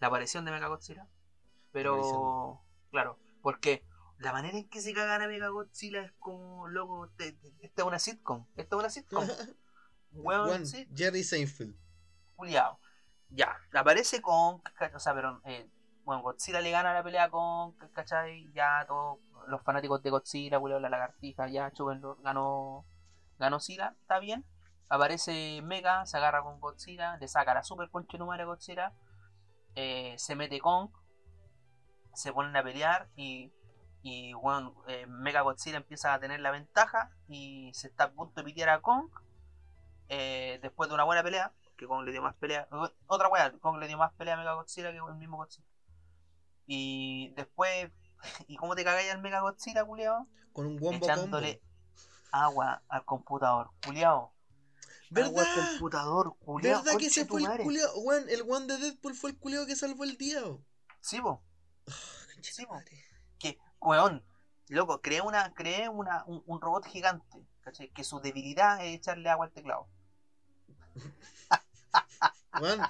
La 0.00 0.08
aparición 0.08 0.44
de 0.44 0.50
Mega 0.50 0.68
Godzilla. 0.68 1.06
Pero, 1.70 2.62
claro, 2.90 3.18
porque 3.42 3.84
la 4.18 4.32
manera 4.32 4.56
en 4.58 4.68
que 4.68 4.80
se 4.80 4.92
cagan 4.94 5.22
a 5.22 5.28
Mega 5.28 5.48
Godzilla 5.48 6.02
es 6.02 6.12
como, 6.18 6.68
loco, 6.68 7.10
te- 7.16 7.32
te- 7.32 7.52
esta 7.60 7.82
es 7.82 7.88
una 7.88 7.98
sitcom. 7.98 8.46
Esta 8.56 8.76
es 8.76 8.80
una 8.80 8.90
sitcom. 8.90 9.26
Weón, 10.12 10.66
sí, 10.66 10.88
Jerry 10.94 11.24
Seinfeld. 11.24 11.74
culiado. 12.36 12.78
Ya, 13.30 13.56
aparece 13.74 14.22
con, 14.22 14.62
o 14.94 14.98
sea, 15.00 15.14
pero, 15.14 15.40
eh, 15.44 15.68
bueno, 16.04 16.22
Godzilla 16.22 16.60
le 16.60 16.70
gana 16.70 16.92
la 16.94 17.02
pelea 17.02 17.30
con, 17.30 17.72
¿cachai? 17.92 18.52
Ya 18.52 18.84
todos 18.86 19.18
los 19.48 19.62
fanáticos 19.62 20.02
de 20.02 20.10
Godzilla, 20.10 20.60
culiao, 20.60 20.78
la 20.78 20.88
lagartija, 20.88 21.48
ya, 21.48 21.72
chúbenlo, 21.72 22.16
ganó, 22.22 22.86
ganó 23.38 23.58
Zilla, 23.58 23.96
está 24.02 24.20
bien. 24.20 24.44
Aparece 24.88 25.60
Mega, 25.62 26.06
se 26.06 26.16
agarra 26.18 26.42
con 26.42 26.60
Godzilla, 26.60 27.16
le 27.16 27.26
saca 27.26 27.54
la 27.54 27.64
super 27.64 27.90
concha 27.90 28.18
a 28.18 28.44
Godzilla, 28.44 28.92
eh, 29.74 30.14
se 30.18 30.36
mete 30.36 30.60
Kong, 30.60 30.90
se 32.14 32.32
ponen 32.32 32.54
a 32.56 32.62
pelear 32.62 33.08
y, 33.16 33.52
y 34.04 34.34
bueno, 34.34 34.74
eh, 34.86 35.06
Mega 35.06 35.40
Godzilla 35.40 35.78
empieza 35.78 36.12
a 36.12 36.20
tener 36.20 36.38
la 36.40 36.50
ventaja 36.50 37.10
y 37.26 37.70
se 37.72 37.88
está 37.88 38.04
a 38.04 38.12
punto 38.12 38.34
de 38.38 38.44
pitear 38.44 38.68
a 38.68 38.82
Kong 38.82 39.08
eh, 40.10 40.58
después 40.60 40.90
de 40.90 40.94
una 40.94 41.04
buena 41.04 41.22
pelea, 41.22 41.54
que 41.78 41.86
Kong 41.86 42.04
le 42.04 42.12
dio 42.12 42.20
más 42.20 42.34
pelea, 42.34 42.68
otra 43.06 43.28
wea, 43.28 43.50
Kong 43.60 43.78
le 43.78 43.88
dio 43.88 43.96
más 43.96 44.12
pelea 44.12 44.34
a 44.34 44.36
Mega 44.36 44.52
Godzilla 44.52 44.92
que 44.92 44.98
el 44.98 45.14
mismo 45.14 45.38
Godzilla. 45.38 45.66
Y 46.66 47.32
después, 47.34 47.90
¿y 48.46 48.56
cómo 48.56 48.74
te 48.74 48.84
cagáis 48.84 49.10
al 49.10 49.22
Mega 49.22 49.40
Godzilla, 49.40 49.86
culiao? 49.86 50.28
Con 50.52 50.66
un 50.66 50.78
wombo 50.78 51.06
Echándole 51.06 51.60
combo. 51.60 52.28
agua 52.30 52.82
al 52.90 53.06
computador, 53.06 53.70
culiao. 53.86 54.34
Agua 55.16 55.24
al 55.24 55.32
¿Verdad? 55.32 55.70
computador, 55.70 56.36
culiao. 56.40 56.82
¿Verdad 56.82 56.98
que 56.98 57.06
ese 57.06 57.24
fue 57.24 57.42
el? 57.42 57.48
Weón, 57.48 58.28
el 58.28 58.42
one 58.42 58.66
de 58.66 58.76
Deadpool 58.76 59.14
fue 59.14 59.30
el 59.30 59.38
culeo 59.38 59.64
que 59.64 59.76
salvó 59.76 60.04
el 60.04 60.18
día. 60.18 60.44
oh. 60.44 60.62
Sí, 61.00 61.16
tu 61.16 61.22
po. 61.22 61.42
madre. 62.68 63.04
que, 63.38 63.58
weón, 63.84 64.24
loco, 64.68 65.00
creé 65.00 65.20
una, 65.20 65.52
creé 65.54 65.88
una, 65.88 66.24
un, 66.26 66.42
un 66.46 66.60
robot 66.60 66.86
gigante, 66.86 67.38
¿cachai? 67.62 67.90
Que 67.90 68.02
su 68.04 68.18
debilidad 68.20 68.84
es 68.84 68.96
echarle 68.96 69.28
agua 69.30 69.46
al 69.46 69.52
teclado. 69.52 69.86
Weón, 72.60 72.80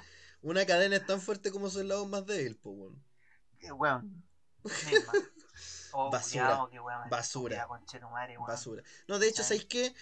una 0.41 0.65
cadena 0.65 0.95
es 0.97 1.05
tan 1.05 1.19
fuerte 1.19 1.51
como 1.51 1.69
su 1.69 1.83
lado 1.83 2.05
más 2.07 2.25
débil, 2.25 2.55
po, 2.57 2.69
weón. 2.71 3.03
Eh, 3.59 3.71
weón. 3.71 4.23
misma. 4.63 5.13
Oh, 5.97 6.11
Basura. 6.11 6.67
qué 6.69 6.77
weón 6.77 7.09
Basura. 7.09 7.67
weón. 7.69 8.45
Basura. 8.45 8.83
No, 9.07 9.17
de 9.17 9.29
hecho. 9.29 9.43
¿sabéis 9.43 9.63
qué? 9.65 9.95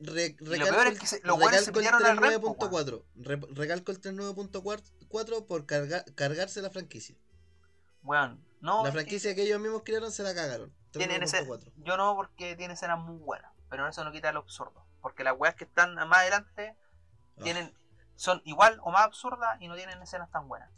Re- 0.00 0.34
lo 0.38 0.52
recalco 0.52 0.72
peor 0.72 0.86
es 0.86 0.92
el- 0.94 0.98
que 0.98 1.06
se- 1.06 1.20
los 1.22 1.36
weones 1.38 1.64
se 1.66 1.70
recalco 1.70 1.80
el 1.80 1.84
pillaron 2.00 2.06
al 2.06 2.16
rep, 2.16 2.40
po, 2.40 2.56
39.4. 2.56 3.04
Re- 3.16 3.54
Recalco 3.54 3.92
el 3.92 4.00
39.4 4.00 5.44
por 5.46 5.66
carga- 5.66 6.04
cargarse 6.14 6.62
la 6.62 6.70
franquicia. 6.70 7.14
Weón, 8.02 8.44
no. 8.60 8.84
La 8.84 8.92
franquicia 8.92 9.34
que 9.34 9.42
ellos 9.42 9.60
mismos 9.60 9.82
crearon 9.84 10.10
se 10.12 10.22
la 10.22 10.34
cagaron. 10.34 10.72
tienen 10.92 11.22
ese, 11.22 11.44
39.4. 11.46 11.72
yo 11.78 11.96
no, 11.96 12.14
porque 12.16 12.56
tiene 12.56 12.74
escenas 12.74 12.98
muy 12.98 13.16
buenas. 13.18 13.52
Pero 13.70 13.86
eso 13.86 14.02
no 14.04 14.12
quita 14.12 14.32
lo 14.32 14.40
absurdo. 14.40 14.86
Porque 15.02 15.24
las 15.24 15.34
weas 15.38 15.54
que 15.54 15.64
están 15.64 15.94
más 15.94 16.18
adelante 16.20 16.74
Ah, 17.38 17.42
tienen. 17.44 17.74
son 18.16 18.40
igual 18.44 18.80
o 18.82 18.90
más 18.90 19.02
absurdas 19.02 19.60
y 19.60 19.68
no 19.68 19.76
tienen 19.76 20.00
escenas 20.02 20.30
tan 20.30 20.48
buenas. 20.48 20.70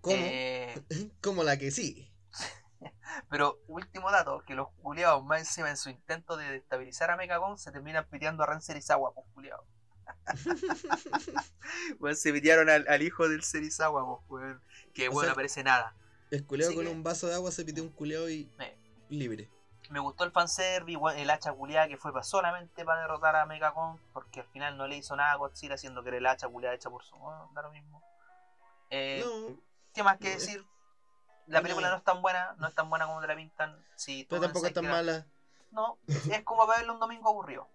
Como, 0.00 0.16
Eh, 0.18 0.80
como 1.22 1.42
la 1.42 1.56
que 1.58 1.70
sí. 1.70 2.10
pero 3.28 3.58
último 3.66 4.10
dato, 4.12 4.42
que 4.46 4.54
los 4.54 4.68
culiados 4.80 5.24
más 5.24 5.40
encima 5.40 5.68
en 5.70 5.76
su 5.76 5.90
intento 5.90 6.36
de 6.36 6.50
destabilizar 6.52 7.10
a 7.10 7.16
Megagon 7.16 7.58
se 7.58 7.72
terminan 7.72 8.06
piteando 8.08 8.44
a 8.44 8.46
Ren 8.46 8.62
Serizawa, 8.62 9.12
pues 9.12 9.26
culiados. 9.34 9.66
Bueno, 11.98 12.16
se 12.16 12.32
pitearon 12.32 12.70
al, 12.70 12.86
al 12.88 13.02
hijo 13.02 13.28
del 13.28 13.42
Serizawa, 13.42 14.04
pues, 14.26 14.42
weón. 14.42 14.62
Que 14.94 15.08
O 15.08 15.12
bueno, 15.12 15.26
sea- 15.26 15.32
aparece 15.32 15.62
nada. 15.64 15.94
El 16.30 16.46
culeado 16.46 16.74
con 16.74 16.84
que- 16.84 16.90
un 16.90 17.02
vaso 17.02 17.26
de 17.26 17.34
agua 17.34 17.50
se 17.50 17.64
pitió 17.64 17.82
un 17.82 17.90
culeado 17.90 18.28
y 18.28 18.50
libre. 19.08 19.50
Me 19.90 20.00
gustó 20.00 20.24
el 20.24 20.32
fanservice, 20.32 21.00
el 21.16 21.30
hacha 21.30 21.52
culiada 21.52 21.88
que 21.88 21.96
fue 21.96 22.12
solamente 22.22 22.84
para 22.84 23.00
derrotar 23.02 23.36
a 23.36 23.46
Megagon, 23.46 23.98
porque 24.12 24.40
al 24.40 24.46
final 24.48 24.76
no 24.76 24.86
le 24.86 24.98
hizo 24.98 25.16
nada 25.16 25.32
a 25.32 25.36
Godzilla, 25.36 25.78
siendo 25.78 26.02
que 26.02 26.08
era 26.10 26.18
el 26.18 26.26
hacha 26.26 26.46
culiada 26.48 26.74
hecha 26.74 26.90
por 26.90 27.02
su. 27.04 27.16
Bueno, 27.16 27.50
da 27.54 27.62
lo 27.62 27.70
mismo. 27.72 28.02
Eh, 28.90 29.22
No, 29.24 29.56
¿Qué 29.94 30.02
más 30.02 30.18
que 30.18 30.30
decir? 30.30 30.64
La 31.46 31.62
película 31.62 31.88
no 31.90 31.96
es 31.96 32.04
tan 32.04 32.20
buena, 32.20 32.54
no 32.58 32.68
es 32.68 32.74
tan 32.74 32.90
buena 32.90 33.06
como 33.06 33.22
te 33.22 33.26
la 33.26 33.34
pintan. 33.34 33.82
Si 33.96 34.24
tú 34.24 34.30
pero 34.30 34.42
tampoco 34.42 34.66
es 34.66 34.74
tan 34.74 34.84
la- 34.84 34.90
mala. 34.90 35.26
No, 35.70 35.98
es 36.06 36.42
como 36.44 36.66
para 36.66 36.78
verlo 36.80 36.92
un 36.94 37.00
domingo 37.00 37.28
aburrido. 37.30 37.66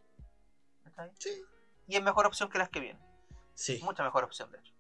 ¿Cachai? 0.84 1.12
Sí. 1.18 1.44
Y 1.88 1.96
es 1.96 2.04
mejor 2.04 2.28
opción 2.28 2.50
que 2.50 2.60
las 2.60 2.70
que 2.70 2.80
vienen. 2.80 3.02
Sí. 3.56 3.80
Mucha 3.84 4.04
mejor 4.04 4.24
opción, 4.24 4.52
de 4.52 4.60
hecho. 4.60 4.73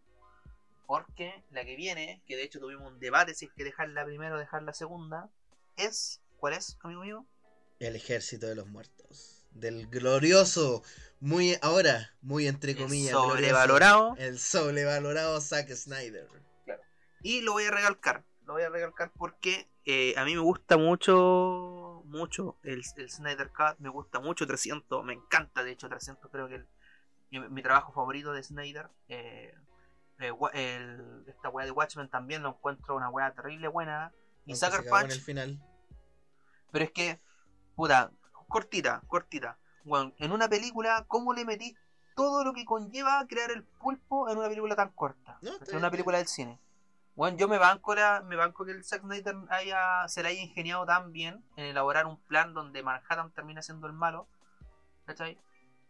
Porque 0.94 1.44
la 1.49 1.65
que 1.65 1.76
viene, 1.76 2.22
que 2.28 2.36
de 2.36 2.44
hecho 2.44 2.60
tuvimos 2.60 2.86
un 2.91 2.99
debate 2.99 3.34
si 3.34 3.45
es 3.45 3.52
que 3.53 3.64
dejarla 3.64 4.06
primero 4.06 4.36
o 4.36 4.38
dejar 4.38 4.61
la 4.61 4.74
segunda, 4.74 5.28
es. 5.76 6.22
¿Cuál 6.38 6.53
es, 6.53 6.78
amigo 6.84 7.02
mío? 7.02 7.26
El 7.80 7.95
ejército 7.95 8.45
de 8.45 8.53
los 8.53 8.68
muertos. 8.68 9.44
Del 9.49 9.88
glorioso, 9.88 10.84
muy 11.20 11.57
ahora, 11.64 12.14
muy 12.22 12.45
entre 12.48 12.74
El 12.74 12.78
comillas, 12.78 13.14
glorioso, 13.14 13.32
sobrevalorado. 13.38 14.15
el 14.20 14.38
sobrevalorado 14.38 15.41
Zack 15.41 15.72
Snyder. 15.74 16.28
Y 17.24 17.41
lo 17.41 17.53
voy 17.53 17.64
a 17.64 17.72
recalcar. 17.72 18.24
Lo 18.45 18.53
voy 18.53 18.61
a 18.61 18.70
recalcar 18.70 19.11
porque 19.18 19.68
eh, 19.86 20.14
a 20.15 20.26
mí 20.26 20.36
me 20.36 20.41
gusta 20.41 20.78
mucho, 20.78 22.03
mucho 22.06 22.60
el, 22.61 22.84
el 22.98 23.10
Snyder 23.10 23.49
Cut. 23.49 23.80
Me 23.80 23.90
gusta 23.90 24.20
mucho 24.20 24.45
300. 24.45 25.03
Me 25.03 25.14
encanta, 25.14 25.64
de 25.64 25.72
hecho, 25.72 25.90
300. 25.90 26.30
Creo 26.30 26.48
que 26.48 26.56
el- 26.56 26.68
mi, 27.32 27.40
mi 27.49 27.64
trabajo 27.64 27.91
favorito 27.94 28.32
de 28.32 28.44
Snyder. 28.44 28.90
eh, 29.07 29.56
eh, 30.19 30.31
el- 30.53 31.23
esta 31.27 31.49
weá 31.49 31.65
de 31.65 31.72
Watchmen 31.72 32.10
también 32.10 32.44
lo 32.44 32.49
encuentro 32.49 32.95
una 32.95 33.10
weá 33.10 33.31
terrible 33.34 33.68
buena. 33.68 34.11
Y 34.45 34.56
Sucker 34.56 34.84
cagó 34.84 34.98
en 34.98 35.02
Punch. 35.03 35.14
el 35.14 35.22
final. 35.22 35.64
Pero 36.72 36.85
es 36.85 36.91
que, 36.91 37.22
puta, 37.76 38.11
cortita, 38.48 39.02
cortita. 39.07 39.57
Bueno, 39.84 40.14
en 40.18 40.31
una 40.31 40.48
película, 40.48 41.06
¿cómo 41.07 41.34
le 41.34 41.45
metí 41.45 41.76
todo 42.15 42.44
lo 42.44 42.53
que 42.53 42.65
conlleva 42.65 43.26
crear 43.27 43.52
el 43.52 43.64
pulpo 43.64 44.30
en 44.30 44.38
una 44.38 44.48
película 44.48 44.76
tan 44.76 44.90
corta? 44.90 45.38
No, 45.41 45.52
en 45.68 45.77
una 45.77 45.90
película 45.91 46.18
del 46.18 46.27
cine. 46.27 46.60
Bueno, 47.15 47.38
yo 47.38 47.48
me 47.48 47.60
banco, 47.60 47.94
la, 47.94 48.22
me 48.22 48.35
banco 48.35 48.65
que 48.65 48.72
el 48.72 48.84
Zack 48.84 49.02
Snyder 49.02 49.35
haya, 49.49 50.07
se 50.07 50.23
le 50.23 50.30
haya 50.30 50.41
ingeniado 50.41 50.84
tan 50.85 51.11
bien 51.11 51.44
en 51.57 51.65
elaborar 51.65 52.07
un 52.07 52.19
plan 52.22 52.53
donde 52.56 52.81
Manhattan 52.81 53.31
termina 53.31 53.61
siendo 53.61 53.85
el 53.85 53.94
malo, 53.94 54.27
¿cachai? 55.06 55.40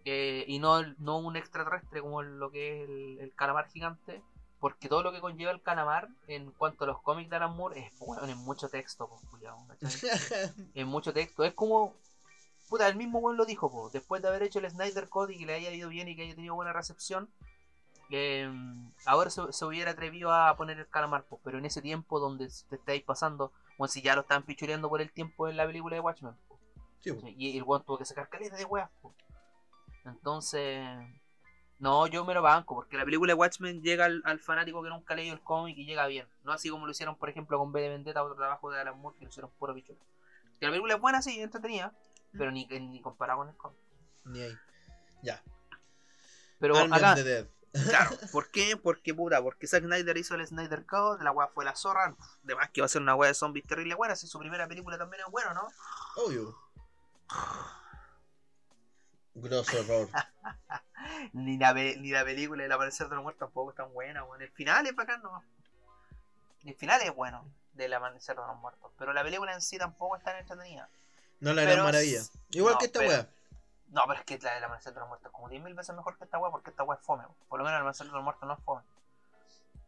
Eh, 0.06 0.44
y 0.48 0.60
no, 0.60 0.82
no 0.98 1.18
un 1.18 1.36
extraterrestre 1.38 2.02
como 2.02 2.22
lo 2.24 2.52
que 2.52 2.84
es 2.84 2.90
el, 2.90 3.20
el 3.20 3.34
calamar 3.36 3.70
gigante, 3.70 4.22
porque 4.60 4.90
todo 4.90 5.04
lo 5.04 5.12
que 5.12 5.22
conlleva 5.22 5.52
el 5.52 5.62
calamar 5.62 6.10
en 6.28 6.52
cuanto 6.52 6.84
a 6.84 6.88
los 6.88 7.02
cómics 7.02 7.30
de 7.30 7.36
Alan 7.38 7.56
Moore 7.56 7.80
es, 7.80 7.98
bueno, 8.00 8.26
es 8.26 8.36
mucho 8.38 8.70
texto, 8.70 9.10
pues, 9.10 9.22
¿cachai? 9.80 9.92
en 10.74 10.88
mucho 10.88 11.14
texto. 11.14 11.44
Es 11.44 11.54
como. 11.54 11.96
Puta, 12.70 12.88
el 12.88 12.96
mismo 12.96 13.20
weón 13.20 13.38
lo 13.38 13.46
dijo, 13.46 13.70
po. 13.72 13.90
después 13.92 14.22
de 14.22 14.30
haber 14.30 14.44
hecho 14.44 14.60
el 14.60 14.70
Snyder 14.70 15.08
Code 15.10 15.34
y 15.36 15.40
que 15.40 15.46
le 15.46 15.54
haya 15.54 15.72
ido 15.72 15.90
bien 15.90 16.08
y 16.08 16.16
que 16.16 16.24
haya 16.24 16.36
tenido 16.36 16.56
buena 16.56 16.74
recepción. 16.74 17.30
eh, 18.10 18.50
ahora 19.06 19.30
se, 19.30 19.52
se 19.54 19.66
hubiera 19.66 19.92
atrevido 19.92 20.32
a 20.34 20.56
poner 20.58 20.80
el 20.80 20.88
calamar, 20.88 21.26
po. 21.26 21.40
pero 21.44 21.58
en 21.58 21.66
ese 21.66 21.82
tiempo 21.82 22.20
donde 22.20 22.48
te 22.70 22.76
estáis 22.76 23.04
pasando, 23.04 23.52
bueno, 23.78 23.92
si 23.92 24.02
ya 24.02 24.16
lo 24.16 24.22
estaban 24.22 24.44
pichuleando 24.44 24.90
por 24.90 25.02
el 25.02 25.12
tiempo 25.12 25.48
en 25.48 25.58
la 25.58 25.66
película 25.66 25.96
de 25.96 26.00
Watchmen, 26.02 26.36
po. 26.48 26.60
Sí, 27.02 27.12
po. 27.12 27.28
y 27.28 27.58
el 27.58 27.64
weón 27.64 27.84
tuvo 27.84 27.98
que 27.98 28.06
sacar 28.06 28.30
caleta 28.30 28.56
de 28.56 28.66
weas. 28.66 28.90
Entonces. 30.06 30.86
No, 31.80 32.08
yo 32.08 32.24
me 32.24 32.34
lo 32.34 32.42
banco, 32.42 32.76
porque 32.76 32.98
la 32.98 33.04
película 33.04 33.32
de 33.32 33.40
Watchmen 33.40 33.82
llega 33.82 34.06
al, 34.06 34.22
al 34.26 34.40
fanático 34.40 34.82
que 34.82 34.90
nunca 34.90 35.14
ha 35.14 35.18
leído 35.18 35.34
el 35.34 35.42
cómic 35.42 35.78
y 35.78 35.86
llega 35.86 36.08
bien. 36.08 36.28
No 36.44 36.54
así 36.54 36.70
como 36.70 36.86
lo 36.86 36.92
hicieron, 36.92 37.18
por 37.18 37.30
ejemplo, 37.30 37.58
con 37.58 37.74
B 37.74 37.82
de 37.82 37.90
Vendetta, 37.90 38.24
otro 38.24 38.36
trabajo 38.36 38.72
de 38.72 38.80
Alan 38.80 38.98
Moore, 38.98 39.18
que 39.18 39.26
lo 39.26 39.30
hicieron 39.30 39.52
puro 39.60 39.74
pichula. 39.74 40.00
Que 40.60 40.68
la 40.68 40.72
película 40.72 40.96
es 40.96 41.02
buena, 41.02 41.22
sí, 41.22 41.42
entretenida, 41.42 41.94
pero 42.32 42.52
ni, 42.52 42.66
ni 42.68 43.02
comparado 43.02 43.40
con 43.40 43.50
el 43.50 43.58
cómic. 43.58 43.80
Ni 44.26 44.42
ahí. 44.42 44.58
Ya. 45.24 45.44
Pero 46.60 46.78
Army 46.78 46.96
acá, 46.96 47.16
the 47.16 47.24
Dead. 47.24 47.48
claro, 47.90 48.12
¿por 48.32 48.52
qué? 48.52 48.78
Porque 48.78 49.14
puta, 49.14 49.42
porque 49.42 49.68
Zack 49.68 49.84
Snyder 49.84 50.16
hizo 50.16 50.36
el 50.36 50.46
Snyder 50.46 50.86
Code, 50.86 51.24
la 51.24 51.32
weá 51.32 51.48
fue 51.48 51.66
la 51.66 51.76
zorra, 51.76 52.16
además 52.44 52.70
que 52.72 52.82
va 52.82 52.86
a 52.86 52.90
ser 52.90 53.02
una 53.02 53.16
weá 53.16 53.30
de 53.30 53.34
zombies 53.34 53.66
terrible 53.66 53.96
buena, 53.96 54.16
si 54.16 54.28
su 54.28 54.38
primera 54.38 54.68
película 54.68 54.98
también 54.98 55.24
es 55.26 55.32
buena, 55.32 55.54
¿no? 55.54 55.68
Obvio. 56.16 56.56
Grosso 59.36 59.78
error. 59.80 60.10
Ni 61.34 61.58
la, 61.58 61.74
ni 61.74 62.12
la 62.12 62.24
película 62.24 62.64
del 62.64 62.72
Amanecer 62.72 63.08
de 63.10 63.16
los 63.16 63.24
Muertos 63.24 63.48
tampoco 63.48 63.72
es 63.72 63.76
tan 63.76 63.92
buena, 63.94 64.24
weón. 64.24 64.42
El 64.42 64.52
final 64.52 64.86
es 64.88 64.96
bacán, 64.96 65.22
no. 65.22 65.44
El 66.64 66.76
final 66.76 67.02
es 67.02 67.14
bueno 67.14 67.46
del 67.74 67.94
Amanecer 67.94 68.36
de 68.36 68.42
los 68.42 68.58
Muertos, 68.58 68.92
pero 68.98 69.12
la 69.14 69.22
película 69.24 69.54
en 69.54 69.62
sí 69.62 69.78
tampoco 69.78 70.16
es 70.18 70.24
tan 70.24 70.38
entretenida. 70.38 70.88
No 71.40 71.54
la 71.54 71.64
gran 71.64 71.84
maravilla. 71.84 72.22
Igual 72.52 72.74
no, 72.74 72.80
que 72.80 72.86
esta 72.86 73.00
pero- 73.00 73.12
wea. 73.12 73.30
No, 73.90 74.02
pero 74.08 74.20
es 74.20 74.26
que 74.26 74.40
la 74.40 74.56
del 74.56 74.64
Amanecer 74.64 74.94
de 74.94 75.00
los 75.02 75.10
Muertos 75.10 75.28
es 75.28 75.34
como 75.34 75.50
10.000 75.50 75.76
veces 75.76 75.96
mejor 75.96 76.18
que 76.18 76.24
esta 76.24 76.40
weá 76.40 76.50
porque 76.52 76.70
esta 76.72 76.84
weá 76.84 76.98
es 76.98 77.06
fome. 77.06 77.24
Por 77.50 77.60
lo 77.60 77.66
menos 77.66 77.78
el 77.78 77.82
Amanecer 77.82 78.08
de 78.08 78.14
los 78.14 78.24
Muertos 78.24 78.48
no 78.48 78.54
es 78.54 78.64
fome. 78.64 78.82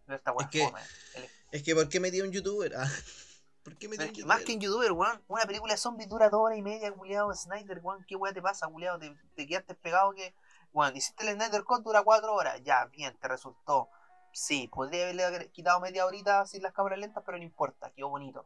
Pero 0.06 0.18
esta 0.18 0.32
weá 0.32 0.48
Es 0.48 0.54
es, 0.56 0.62
que- 0.62 0.68
fome. 0.70 0.82
El- 1.16 1.30
Es 1.52 1.64
que 1.64 1.76
¿por 1.76 1.90
qué 1.90 2.00
metí 2.00 2.20
a 2.20 2.24
un 2.24 2.32
youtuber? 2.32 2.74
Ah, 2.76 2.88
¿Por 3.66 3.76
qué 3.78 3.90
metí 3.90 3.98
pero 3.98 4.04
a 4.04 4.06
es 4.06 4.10
un 4.12 4.14
que 4.14 4.22
youtuber? 4.22 4.38
más 4.38 4.46
que 4.46 4.54
en 4.54 4.60
youtuber, 4.62 4.92
weón, 4.94 5.22
una 5.28 5.44
película 5.46 5.74
de 5.74 5.78
zombies 5.78 6.08
dura 6.08 6.30
dos 6.30 6.40
horas 6.42 6.58
y 6.58 6.62
media, 6.62 6.94
culiado, 6.94 7.34
Snyder, 7.34 7.80
weón, 7.84 8.06
¿qué 8.08 8.16
weá 8.16 8.32
te 8.32 8.42
pasa, 8.42 8.68
culiado? 8.68 8.98
Te, 9.00 9.14
te 9.36 9.46
quedaste 9.48 9.76
pegado 9.76 10.14
que, 10.14 10.34
weón, 10.72 10.96
hiciste 10.96 11.28
el 11.28 11.36
Snyder 11.36 11.64
Cut, 11.66 11.84
dura 11.84 12.04
cuatro 12.04 12.34
horas, 12.34 12.62
ya, 12.64 12.86
bien, 12.86 13.18
te 13.20 13.28
resultó. 13.28 13.90
Sí, 14.32 14.70
podría 14.72 15.04
haberle 15.10 15.50
quitado 15.52 15.80
media 15.82 16.06
horita 16.06 16.46
sin 16.46 16.62
las 16.62 16.74
cámaras 16.74 17.00
lentas, 17.00 17.24
pero 17.26 17.38
no 17.38 17.44
importa, 17.44 17.92
quedó 17.92 18.10
bonito. 18.10 18.46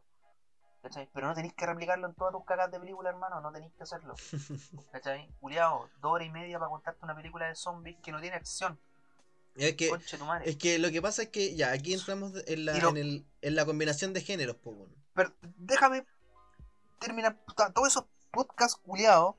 ¿Cachai? 0.82 1.08
Pero 1.12 1.26
no 1.26 1.34
tenéis 1.34 1.52
que 1.52 1.66
replicarlo 1.66 2.06
en 2.08 2.14
todas 2.14 2.32
tus 2.32 2.44
cagas 2.46 2.70
de 2.70 2.80
película, 2.80 3.10
hermano, 3.10 3.40
no 3.42 3.52
tenéis 3.52 3.72
que 3.74 3.82
hacerlo. 3.82 4.14
¿Cachai? 4.92 5.28
Culiado, 5.40 5.90
dos 6.00 6.12
horas 6.12 6.26
y 6.26 6.30
media 6.30 6.58
para 6.58 6.70
contarte 6.70 7.04
una 7.04 7.14
película 7.14 7.46
de 7.48 7.54
zombies 7.54 7.98
que 8.02 8.10
no 8.12 8.20
tiene 8.20 8.36
acción. 8.36 8.78
Es 9.56 9.74
que, 9.74 9.90
es 10.44 10.56
que 10.56 10.78
lo 10.78 10.90
que 10.90 11.02
pasa 11.02 11.22
es 11.24 11.28
que 11.28 11.54
ya, 11.54 11.72
aquí 11.72 11.92
entramos 11.92 12.32
en 12.46 12.64
la, 12.64 12.78
lo- 12.78 12.90
en, 12.90 12.96
el, 12.96 13.26
en 13.42 13.54
la 13.56 13.66
combinación 13.66 14.14
de 14.14 14.22
géneros, 14.22 14.56
weón. 14.64 14.99
Pero 15.14 15.32
déjame 15.56 16.06
terminar 16.98 17.36
todos 17.74 17.88
esos 17.88 18.04
podcasts 18.30 18.76
culiados, 18.76 19.36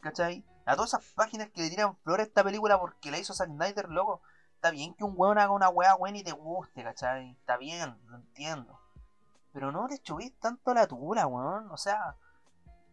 ¿cachai? 0.00 0.44
A 0.66 0.74
todas 0.74 0.90
esas 0.90 1.04
páginas 1.14 1.48
que 1.50 1.62
le 1.62 1.70
tiran 1.70 1.96
flores 1.98 2.26
a 2.26 2.28
esta 2.28 2.44
película 2.44 2.78
porque 2.78 3.10
la 3.10 3.18
hizo 3.18 3.32
Zack 3.32 3.48
Snyder, 3.48 3.88
loco. 3.88 4.22
Está 4.54 4.70
bien 4.70 4.94
que 4.94 5.04
un 5.04 5.14
weón 5.16 5.38
haga 5.38 5.52
una 5.52 5.70
weá 5.70 5.94
buena 5.94 6.18
y 6.18 6.22
te 6.22 6.32
guste, 6.32 6.82
¿cachai? 6.82 7.30
Está 7.30 7.56
bien, 7.56 7.98
lo 8.08 8.16
entiendo. 8.16 8.78
Pero 9.52 9.72
no 9.72 9.88
le 9.88 9.98
chubís 9.98 10.38
tanto 10.38 10.74
la 10.74 10.86
tula, 10.86 11.26
weón. 11.26 11.70
O 11.70 11.76
sea, 11.76 12.16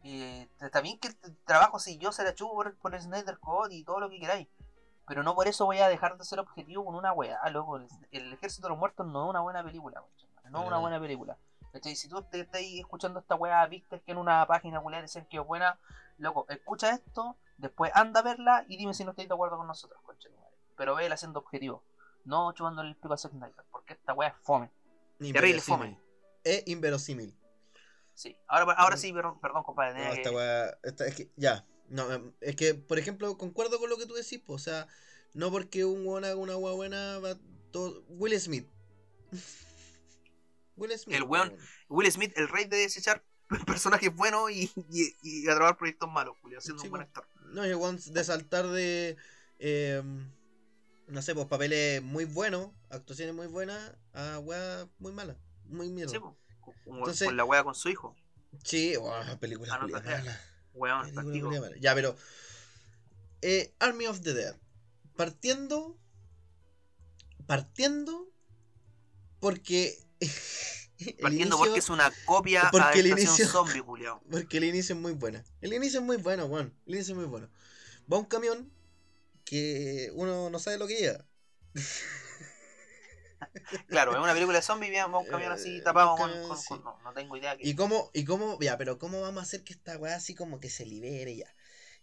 eh, 0.04 0.48
está 0.62 0.80
bien 0.80 0.98
que 1.00 1.10
el 1.10 1.38
trabajo 1.44 1.80
si 1.80 1.98
yo 1.98 2.12
se 2.12 2.24
la 2.24 2.34
chubo 2.34 2.54
por, 2.54 2.78
por 2.78 2.96
el 2.96 3.02
Snyder 3.02 3.38
Code 3.40 3.76
y 3.76 3.84
todo 3.84 4.00
lo 4.00 4.10
que 4.10 4.20
queráis. 4.20 4.48
Pero 5.06 5.24
no 5.24 5.36
por 5.36 5.48
eso 5.48 5.66
voy 5.66 5.80
a 5.80 5.90
dejar 5.90 6.18
de 6.18 6.24
ser 6.24 6.40
objetivo 6.40 6.86
con 6.86 6.96
una 6.96 7.12
weá, 7.14 7.38
loco. 7.50 7.78
El, 7.78 7.88
el 8.12 8.34
Ejército 8.34 8.68
de 8.68 8.70
los 8.70 8.80
Muertos 8.80 9.06
no 9.06 9.26
es 9.26 9.30
una 9.30 9.42
buena 9.42 9.64
película, 9.64 10.02
weón. 10.02 10.52
No 10.52 10.62
es 10.62 10.68
una 10.68 10.78
buena 10.78 11.00
película. 11.00 11.38
¿Cachai? 11.78 11.95
Si 11.95 12.08
tú 12.10 12.22
te 12.24 12.40
estás 12.41 12.62
escuchando 12.62 13.20
esta 13.20 13.36
weá, 13.36 13.66
viste 13.68 14.02
que 14.02 14.12
en 14.12 14.18
una 14.18 14.45
página 14.48 14.82
culiar 14.82 15.04
dicen 15.04 15.26
que 15.30 15.38
es 15.38 15.45
buena, 15.45 15.80
loco, 16.18 16.45
escucha 16.49 16.90
esto, 16.91 17.38
después 17.58 17.91
anda 17.94 18.22
a 18.22 18.24
verla 18.24 18.66
y 18.68 18.78
dime 18.78 18.94
si 18.94 19.04
no 19.04 19.12
estáis 19.12 19.28
de 19.30 19.34
acuerdo 19.36 19.58
con 19.58 19.68
nosotros, 19.68 19.99
concha. 20.04 20.30
Pero 20.76 20.95
vela 20.95 21.18
siendo 21.18 21.40
objetivo, 21.40 21.84
no 22.26 22.52
chupándole 22.54 22.90
el 22.90 22.95
pico 22.95 23.14
a 23.14 23.18
Zack 23.18 23.32
Snyder, 23.32 23.66
porque 23.72 23.94
esta 23.94 24.14
weá 24.14 24.30
es 24.30 24.36
fome. 24.41 24.72
Terrible 25.20 25.62
fome. 25.62 25.99
Es 26.44 26.64
inverosímil. 26.68 27.36
Sí, 28.14 28.36
ahora, 28.48 28.74
ahora 28.74 28.98
sí, 28.98 29.14
perdón, 29.14 29.40
perdón 29.40 29.64
compadre. 29.64 29.94
No, 29.94 29.99
tenía 30.06 30.14
esta 30.16 30.32
weá. 30.32 30.78
esta- 30.84 31.06
es 31.06 31.16
que, 31.16 31.32
ya. 31.36 31.66
No, 31.90 32.12
em, 32.12 32.34
es 32.41 32.56
que, 32.56 32.74
por 32.74 32.98
ejemplo, 32.99 33.38
concuerdo 33.38 33.80
con 33.80 33.90
lo 33.90 33.98
que 33.98 34.06
tú 34.08 34.14
decís, 34.16 34.40
po, 34.40 34.54
o 34.54 34.60
sea, 34.60 34.88
no 35.34 35.52
porque 35.52 35.86
un 35.86 36.06
weón 36.06 36.26
haga 36.26 36.36
una 36.36 36.58
weá 36.58 36.74
buena 36.74 37.20
va 37.20 37.36
todo. 37.72 38.04
Will 38.10 38.40
Smith. 38.40 38.68
Will 40.78 40.98
Smith. 40.98 41.16
El 41.18 41.24
weón- 41.24 41.56
Will 41.90 42.12
Smith, 42.12 42.32
el 42.38 42.48
rey 42.48 42.66
de 42.66 42.78
desechar 42.78 43.24
personajes 43.66 44.14
buenos 44.16 44.49
y, 44.52 44.72
y, 44.90 45.16
y 45.24 45.45
proyectos 45.78 46.10
malos, 46.10 46.36
Julio, 46.41 46.62
siendo 46.62 46.82
Sí, 46.82 46.88
un 46.88 46.91
buen 46.91 47.04
actor. 47.04 47.28
No, 47.52 47.64
el 47.64 47.76
weón 47.76 47.99
de 48.06 48.24
saltar 48.24 48.68
de. 48.68 49.18
eh, 49.60 50.02
no 51.08 51.22
sé, 51.22 51.34
pues 51.34 51.48
papeles 51.48 52.02
muy 52.04 52.26
buenos, 52.26 52.70
actuaciones 52.90 53.34
muy 53.34 53.48
buenas, 53.48 53.95
a 54.14 54.40
weá 54.40 54.88
muy 54.99 55.12
malas. 55.14 55.38
Muy 55.66 55.90
mierda. 55.90 56.12
Sí, 56.12 56.20
Entonces- 56.86 57.28
con 57.28 57.38
la 57.38 57.45
weá 57.45 57.64
con 57.64 57.76
su 57.76 57.90
hijo. 57.90 58.16
Sí, 58.64 58.95
wow, 58.98 59.38
película 59.40 59.76
Ah, 59.76 59.80
no 59.82 59.88
mala. 59.88 60.41
Weón, 60.74 61.14
Película 61.14 61.60
mala. 61.62 61.76
Ya, 61.80 61.94
pero. 61.95 62.16
eh, 63.41 63.74
Army 63.80 64.08
of 64.08 64.22
the 64.22 64.34
Dead. 64.34 64.56
Partiendo 65.16 65.98
partiendo 67.45 68.28
porque. 69.40 69.98
Partiendo 71.22 71.56
inicio- 71.56 71.57
porque 71.57 71.80
es 71.80 71.89
una 71.89 72.11
copia 72.26 72.69
porque 72.72 72.99
el 72.99 73.07
inicio- 73.07 73.48
Zombie, 73.48 73.81
culiao. 73.85 74.22
Porque 74.31 74.57
el 74.57 74.64
inicio 74.64 74.95
es 74.95 75.02
muy 75.02 75.14
buena. 75.14 75.44
El 75.61 75.73
inicio 75.73 75.99
es 75.99 76.06
muy 76.06 76.18
bueno, 76.18 76.45
weón. 76.45 76.73
El 76.88 76.95
inicio 76.95 77.14
es 77.14 77.18
muy 77.18 77.27
bueno. 77.27 77.49
Va 78.11 78.18
un 78.18 78.26
camión 78.26 78.72
que 79.45 80.11
uno 80.15 80.49
no 80.49 80.60
sabe 80.60 80.77
lo 80.77 80.88
que 80.88 80.98
lleva. 80.98 81.26
Claro, 83.88 84.14
es 84.14 84.18
una 84.19 84.34
película 84.34 84.57
de 84.57 84.64
zombies, 84.64 84.91
bien, 84.91 85.06
va 85.14 85.19
un 85.19 85.27
camión 85.27 85.52
así 85.52 85.77
Eh, 85.77 85.81
tapado 85.81 86.15
con, 86.15 86.30
camión, 86.31 86.48
con- 86.48 86.57
sí. 86.57 86.68
con- 86.69 86.84
no, 86.84 86.99
no 87.03 87.14
tengo 87.14 87.38
idea. 87.38 87.56
¿Y 87.60 87.72
Que... 87.72 87.76
cómo, 87.76 88.10
y 88.14 88.23
cómo, 88.26 88.57
ya, 88.60 88.77
pero 88.77 88.98
cómo 88.98 89.22
vamos 89.22 89.41
a 89.41 89.44
hacer 89.44 89.64
que 89.64 89.73
esta 89.73 89.98
weá 89.98 90.15
así 90.15 90.34
como 90.35 90.60
que 90.60 90.69
se 90.69 90.85
libere 90.85 91.35
ya? 91.35 91.53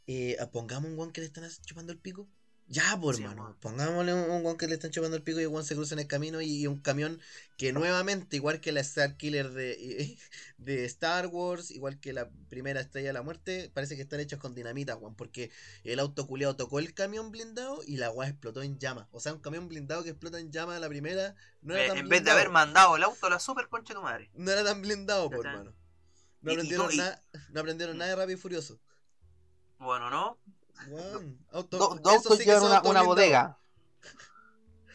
Eh, 0.07 0.37
pongamos 0.53 0.91
un 0.91 0.99
weón 0.99 1.13
que 1.13 1.21
le 1.23 1.27
están 1.27 1.49
chupando 1.65 1.93
el 1.93 1.99
pico. 1.99 2.29
Ya, 2.67 2.99
por 2.99 3.15
Sí, 3.15 3.23
hermano. 3.23 3.43
weón. 3.43 3.57
Pongámosle 3.61 4.15
un, 4.15 4.31
un 4.31 4.45
weón 4.45 4.57
que 4.57 4.67
le 4.67 4.75
están 4.75 4.91
chupando 4.91 5.17
el 5.17 5.23
pico 5.23 5.39
y 5.39 5.43
el 5.43 5.49
weón 5.49 5.65
se 5.65 5.75
cruza 5.75 5.95
en 5.95 5.99
el 6.01 6.07
camino 6.07 6.41
y, 6.41 6.63
y 6.63 6.67
un 6.67 6.79
camión 6.81 7.21
que 7.59 7.73
nuevamente, 7.73 8.37
igual 8.37 8.61
que 8.61 8.73
la 8.73 8.81
Star 8.81 9.17
Killer 9.17 9.51
de, 9.51 10.19
de 10.59 10.85
Star 10.87 11.27
Wars, 11.27 11.71
igual 11.71 12.01
que 12.01 12.13
la 12.15 12.31
primera 12.49 12.81
estrella 12.81 13.09
de 13.09 13.13
la 13.13 13.23
muerte, 13.23 13.71
parece 13.75 13.97
que 13.97 14.03
están 14.03 14.21
hechos 14.21 14.39
con 14.41 14.55
dinamita, 14.55 14.97
weón. 14.97 15.15
Porque 15.15 15.51
el 15.85 16.01
auto 16.01 16.27
culeado 16.27 16.57
tocó 16.57 16.79
el 16.79 16.95
camión 16.95 17.31
blindado 17.31 17.81
y 17.87 17.99
la 17.99 18.11
weá 18.11 18.29
explotó 18.31 18.63
en 18.63 18.79
llamas. 18.79 19.09
O 19.13 19.21
sea, 19.21 19.35
un 19.35 19.41
camión 19.41 19.69
blindado 19.69 20.03
que 20.03 20.11
explota 20.11 20.39
en 20.41 20.51
llamas 20.51 20.81
la 20.81 20.89
primera 20.89 21.37
no 21.61 21.75
era 21.75 21.85
Eh, 21.85 21.89
tan 21.89 21.99
en 21.99 22.09
vez 22.09 22.25
de 22.25 22.31
haber 22.31 22.49
mandado 22.51 22.97
el 22.97 23.03
auto 23.03 23.27
a 23.27 23.31
la 23.31 23.39
super 23.41 23.69
concha 23.69 23.93
de 23.93 24.01
tu 24.01 24.03
madre. 24.03 24.31
No 24.35 24.51
era 24.51 24.65
tan 24.65 24.81
blindado, 24.81 25.29
por 25.31 25.47
hermano. 25.47 25.73
No 26.41 26.51
y 26.51 26.55
aprendieron, 26.55 26.93
y- 26.93 26.97
nada, 26.97 27.23
no 27.53 27.61
aprendieron 27.61 27.99
nada 27.99 28.11
de 28.11 28.17
Rápido 28.17 28.39
y 28.39 28.41
Furioso. 28.41 28.79
Bueno, 29.79 30.11
¿no? 30.11 30.39
Weón, 30.89 31.39
auto, 31.53 31.79
Do- 31.79 32.11
autos 32.11 32.39
sí 32.39 32.45
llevan 32.45 32.65
una, 32.65 32.83
una 32.83 33.03
bodega. 33.03 33.59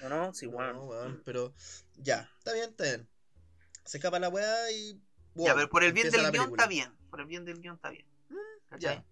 ¿O 0.04 0.10
no? 0.10 0.34
Sí, 0.34 0.46
No, 0.48 0.52
bueno. 0.54 0.84
weón, 0.86 1.22
pero 1.26 1.54
ya, 1.98 2.30
está 2.38 2.54
bien, 2.54 2.70
está 2.70 2.84
bien. 2.86 3.10
Se 3.86 3.98
escapa 3.98 4.20
la 4.20 4.30
weá 4.30 4.72
y. 4.72 4.94
ya, 4.94 5.00
wow, 5.34 5.56
pero 5.56 5.70
por 5.70 5.84
el 5.84 5.94
bien 5.94 6.10
del 6.12 6.32
guion 6.32 6.50
está 6.52 6.68
bien. 6.68 6.96
Por 7.10 7.22
el 7.22 7.26
bien 7.26 7.44
del 7.46 7.60
guion 7.62 7.76
está 7.76 7.90
bien. 7.90 8.06
¿Cachai? 8.70 8.96
ya. 8.98 9.06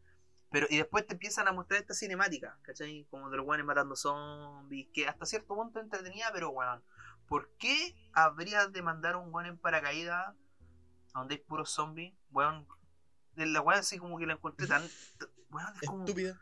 Pero, 0.49 0.67
y 0.69 0.77
después 0.77 1.05
te 1.05 1.13
empiezan 1.13 1.47
a 1.47 1.51
mostrar 1.51 1.81
esta 1.81 1.93
cinemática, 1.93 2.57
¿cachai? 2.61 3.05
Como 3.09 3.29
de 3.29 3.35
los 3.37 3.45
guanes 3.45 3.65
matando 3.65 3.95
zombies, 3.97 4.87
que 4.93 5.07
hasta 5.07 5.25
cierto 5.25 5.55
punto 5.55 5.79
entretenida, 5.81 6.29
pero 6.31 6.51
weón, 6.51 6.81
¿por 7.27 7.49
qué 7.57 7.95
habría 8.13 8.67
de 8.67 8.81
mandar 8.81 9.17
un 9.17 9.31
guan 9.31 9.47
en 9.47 9.57
paracaídas 9.57 10.33
a 11.13 11.19
donde 11.19 11.35
hay 11.35 11.41
puros 11.41 11.69
zombies? 11.71 12.13
Weón, 12.31 12.65
de 13.35 13.45
la 13.47 13.59
weón 13.61 13.79
así 13.79 13.97
como 13.97 14.17
que 14.17 14.25
la 14.25 14.33
encontré 14.33 14.67
tan. 14.67 14.87
Weón, 15.51 15.73
es 15.81 15.87
como. 15.89 16.05
Estúpida. 16.05 16.39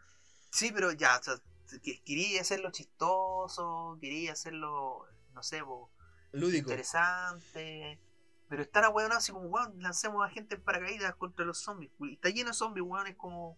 Sí, 0.56 0.72
pero 0.73 0.91
ya, 0.94 1.18
o 1.19 1.23
sea, 1.23 1.36
que- 1.84 2.02
quería 2.03 2.40
hacerlo 2.40 2.72
chistoso, 2.72 3.98
quería 3.99 4.32
hacerlo, 4.32 5.06
no 5.34 5.44
sé, 5.44 5.61
po, 5.64 5.91
Lúdico. 6.32 6.69
interesante. 6.69 7.99
Pero 8.48 8.61
estar 8.61 8.86
a 8.86 8.90
weón 8.90 9.11
así 9.11 9.34
como, 9.34 9.48
weón, 9.49 9.82
lancemos 9.82 10.26
a 10.26 10.30
gente 10.30 10.56
en 10.56 10.61
paracaídas 10.61 11.14
contra 11.15 11.44
los 11.45 11.57
zombies. 11.57 11.91
Y 11.99 12.14
está 12.14 12.30
lleno 12.30 12.52
de 12.52 12.53
zombies, 12.53 12.86
weón, 12.88 13.07
es 13.07 13.15
como. 13.18 13.57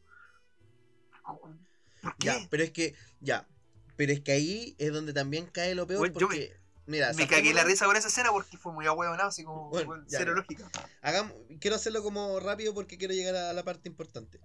como- 1.22 1.56
¿Por 2.02 2.16
qué? 2.18 2.26
Ya, 2.28 2.48
pero 2.50 2.64
es 2.64 2.72
que. 2.72 2.96
Ya. 3.20 3.48
Pero 3.96 4.12
es 4.14 4.22
que 4.22 4.32
ahí 4.32 4.76
es 4.80 4.92
donde 4.94 5.14
también 5.14 5.46
cae 5.48 5.76
lo 5.76 5.86
peor 5.86 6.12
porque. 6.14 6.56
Mira, 6.88 7.12
Me 7.14 7.28
cagué 7.28 7.54
la 7.54 7.66
risa 7.66 7.86
con 7.86 7.98
esa 7.98 8.08
escena 8.08 8.32
porque 8.32 8.58
fue 8.58 8.72
muy 8.72 8.86
ahueonado, 8.88 9.28
así 9.28 9.44
como 9.44 9.68
Bueno, 9.70 9.90
weón, 9.90 10.06
ya, 10.08 10.20
cero 10.20 10.32
ya. 10.32 10.36
lógica. 10.42 10.72
Hagamos, 11.02 11.34
quiero 11.60 11.76
hacerlo 11.76 12.02
como 12.02 12.40
rápido 12.40 12.74
porque 12.74 12.98
quiero 12.98 13.14
llegar 13.14 13.36
a 13.36 13.52
la 13.52 13.64
parte 13.64 13.90
importante. 13.90 14.40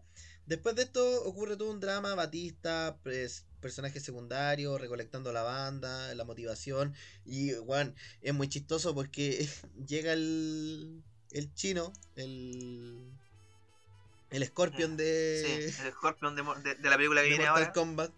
Después 0.46 0.74
de 0.74 0.82
esto 0.82 1.24
ocurre 1.24 1.56
todo 1.56 1.70
un 1.70 1.80
drama, 1.80 2.14
Batista, 2.14 2.98
pres- 3.04 3.44
personajes 3.60 4.02
secundarios, 4.02 4.80
recolectando 4.80 5.32
la 5.32 5.42
banda, 5.42 6.14
la 6.14 6.24
motivación. 6.24 6.94
Y, 7.24 7.52
Juan, 7.52 7.94
es 8.22 8.34
muy 8.34 8.48
chistoso 8.48 8.94
porque 8.94 9.48
llega 9.86 10.12
el, 10.12 11.02
el 11.30 11.54
chino, 11.54 11.92
el, 12.16 12.98
el 14.30 14.46
Scorpion 14.46 14.96
de, 14.96 15.68
Sí, 15.68 15.82
el 15.84 15.92
Scorpion 15.92 16.34
de, 16.34 16.42
de- 16.42 16.74
de 16.74 16.90
la 16.90 16.96
película 16.96 17.20
que 17.22 17.28
de 17.28 17.30
viene 17.30 17.44
Mortal 17.46 17.62
ahora. 17.62 17.72
Kombat. 17.72 18.12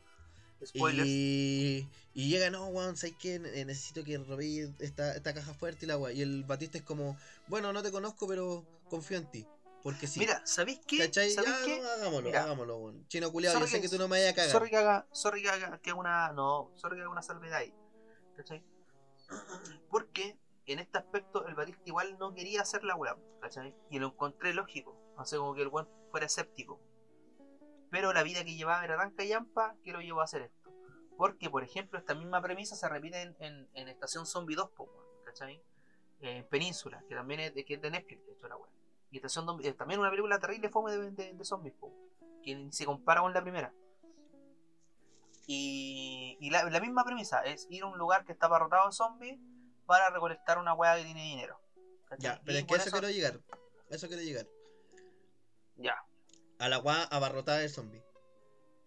Spoilers. 0.65 1.07
Y, 1.07 1.87
y 2.15 2.29
llega, 2.31 2.49
no, 2.51 2.67
weón, 2.69 2.97
¿sabes 2.97 3.17
qué? 3.21 3.39
Ne- 3.39 3.65
Necesito 3.67 4.03
que 4.03 4.17
robéis 4.19 4.71
esta, 4.81 5.15
esta 5.15 5.35
caja 5.35 5.53
fuerte 5.53 5.85
y 5.85 5.89
la 5.89 5.99
weá. 5.99 6.13
Y 6.13 6.23
el 6.23 6.45
Batista 6.45 6.79
es 6.79 6.85
como, 6.85 7.17
bueno, 7.49 7.73
no 7.73 7.83
te 7.83 7.91
conozco, 7.91 8.27
pero 8.27 8.65
confío 8.89 9.19
en 9.19 9.31
ti. 9.31 9.47
Porque 9.85 10.07
sí. 10.07 10.19
Mira, 10.19 10.41
¿sabéis 10.47 10.81
qué? 10.89 10.97
¿Cachai? 10.99 11.31
¿Sabéis 11.31 11.55
Ya, 11.61 11.65
qué? 11.67 11.81
no, 11.81 11.89
hagámoslo, 11.91 12.23
Mira. 12.29 12.43
hagámoslo, 12.43 12.77
weón. 12.79 13.07
Chino 13.07 13.31
culiado, 13.31 13.61
yo 13.61 13.67
sé 13.67 13.81
que- 13.83 13.89
tú 13.91 13.99
no 13.99 14.09
me 14.09 14.17
vayas 14.17 14.33
a 14.33 14.35
cagar. 14.35 14.51
Sorry 14.51 14.71
que 14.71 14.77
haga, 14.79 15.07
sorry 15.13 15.43
que 15.43 15.51
haga, 15.51 15.79
que 15.79 15.91
haga 15.91 16.01
una. 16.01 16.33
No, 16.33 16.73
sorry 16.75 16.97
que 16.97 17.03
haga 17.03 17.11
una 17.11 17.23
salvedad 17.23 17.59
ahí. 17.59 17.73
¿Cachai? 18.35 18.65
Porque 19.91 20.39
en 20.67 20.79
este 20.79 20.99
aspecto 20.99 21.47
el 21.47 21.55
Batista 21.55 21.83
igual 21.85 22.17
no 22.19 22.35
quería 22.35 22.63
hacer 22.63 22.83
la 22.85 22.97
weá, 22.97 23.17
¿cachai? 23.41 23.75
Y 23.91 23.99
lo 23.99 24.09
encontré 24.09 24.55
lógico. 24.55 24.99
No 25.17 25.25
sé, 25.27 25.37
como 25.37 25.55
que 25.55 25.63
el 25.63 25.69
weón 25.69 25.89
fuera 26.11 26.27
escéptico. 26.27 26.81
Pero 27.91 28.13
la 28.13 28.23
vida 28.23 28.45
que 28.45 28.55
llevaba 28.57 28.85
era 28.85 28.97
tan 28.97 29.11
callampa 29.15 29.77
que 29.85 29.93
lo 29.93 30.01
llevó 30.01 30.21
a 30.23 30.25
hacer 30.25 30.43
esto. 30.43 30.71
Porque, 31.17 31.49
por 31.49 31.63
ejemplo, 31.63 31.99
esta 31.99 32.15
misma 32.15 32.43
premisa 32.43 32.75
se 32.75 32.89
repite 32.89 33.21
en, 33.23 33.37
en, 33.39 33.69
en 33.75 33.89
Estación 33.89 34.27
Zombie 34.27 34.57
2, 34.57 34.71
po, 34.71 34.85
weón, 34.85 35.25
¿cachai? 35.25 35.63
En 36.21 36.49
Península, 36.49 37.05
que 37.09 37.15
también 37.15 37.41
es 37.41 37.55
de, 37.55 37.65
que 37.65 37.75
es 37.75 37.81
de 37.83 37.91
Netflix, 37.91 38.25
de 38.27 38.33
hecho, 38.33 38.49
la 38.49 38.57
weá. 38.57 38.71
Y 39.15 39.19
Estación 39.19 39.47
Zombie, 39.47 39.69
es 39.69 39.77
también 39.77 40.01
una 40.01 40.11
película 40.11 40.41
terrible 40.41 40.69
fome 40.71 40.91
de, 40.91 41.13
de, 41.13 41.35
de 41.35 41.45
zombies, 41.45 41.73
po, 41.79 41.95
que 42.43 42.53
ni 42.57 42.73
se 42.73 42.85
compara 42.85 43.21
con 43.21 43.33
la 43.33 43.43
primera. 43.43 43.73
Y, 45.47 46.37
y 46.41 46.51
la, 46.51 46.69
la 46.69 46.81
misma 46.81 47.05
premisa 47.05 47.43
es 47.43 47.69
ir 47.71 47.85
a 47.85 47.87
un 47.87 47.97
lugar 47.97 48.25
que 48.25 48.33
está 48.33 48.47
abarrotado 48.47 48.89
de 48.89 48.93
zombies 48.93 49.39
para 49.87 50.11
recolectar 50.11 50.59
una 50.59 50.75
weá 50.75 50.97
que 50.97 51.05
tiene 51.05 51.23
dinero. 51.23 51.61
¿cachai? 52.09 52.25
Ya, 52.25 52.43
pero 52.45 52.59
Y 52.59 52.61
es 52.63 52.67
que 52.67 52.75
a 52.75 52.79
eso 52.79 52.91
quiero 52.91 53.09
llegar. 53.09 53.41
Eso 53.89 54.09
quiero 54.09 54.23
llegar. 54.25 54.49
Ya, 55.77 55.95
A 56.59 56.69
la 56.69 56.81
weá 56.81 57.05
abarrotada 57.05 57.59
de 57.59 57.69
zombie. 57.69 58.03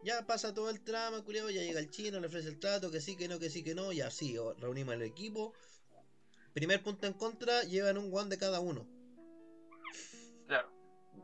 Ya 0.03 0.25
pasa 0.25 0.53
todo 0.53 0.69
el 0.69 0.83
trama, 0.83 1.23
culiado, 1.23 1.49
ya 1.49 1.61
llega 1.61 1.79
el 1.79 1.89
chino, 1.89 2.19
le 2.19 2.27
ofrece 2.27 2.49
el 2.49 2.59
trato, 2.59 2.91
que 2.91 2.99
sí, 2.99 3.15
que 3.15 3.29
no, 3.29 3.39
que 3.39 3.49
sí, 3.49 3.63
que 3.63 3.75
no, 3.75 3.93
y 3.93 4.01
así, 4.01 4.37
reunimos 4.57 4.95
el 4.95 5.03
equipo. 5.03 5.53
Primer 6.53 6.83
punto 6.83 7.07
en 7.07 7.13
contra, 7.13 7.63
llevan 7.63 7.97
un 7.97 8.13
one 8.13 8.29
de 8.29 8.37
cada 8.37 8.59
uno. 8.59 8.96
Claro. 10.47 10.71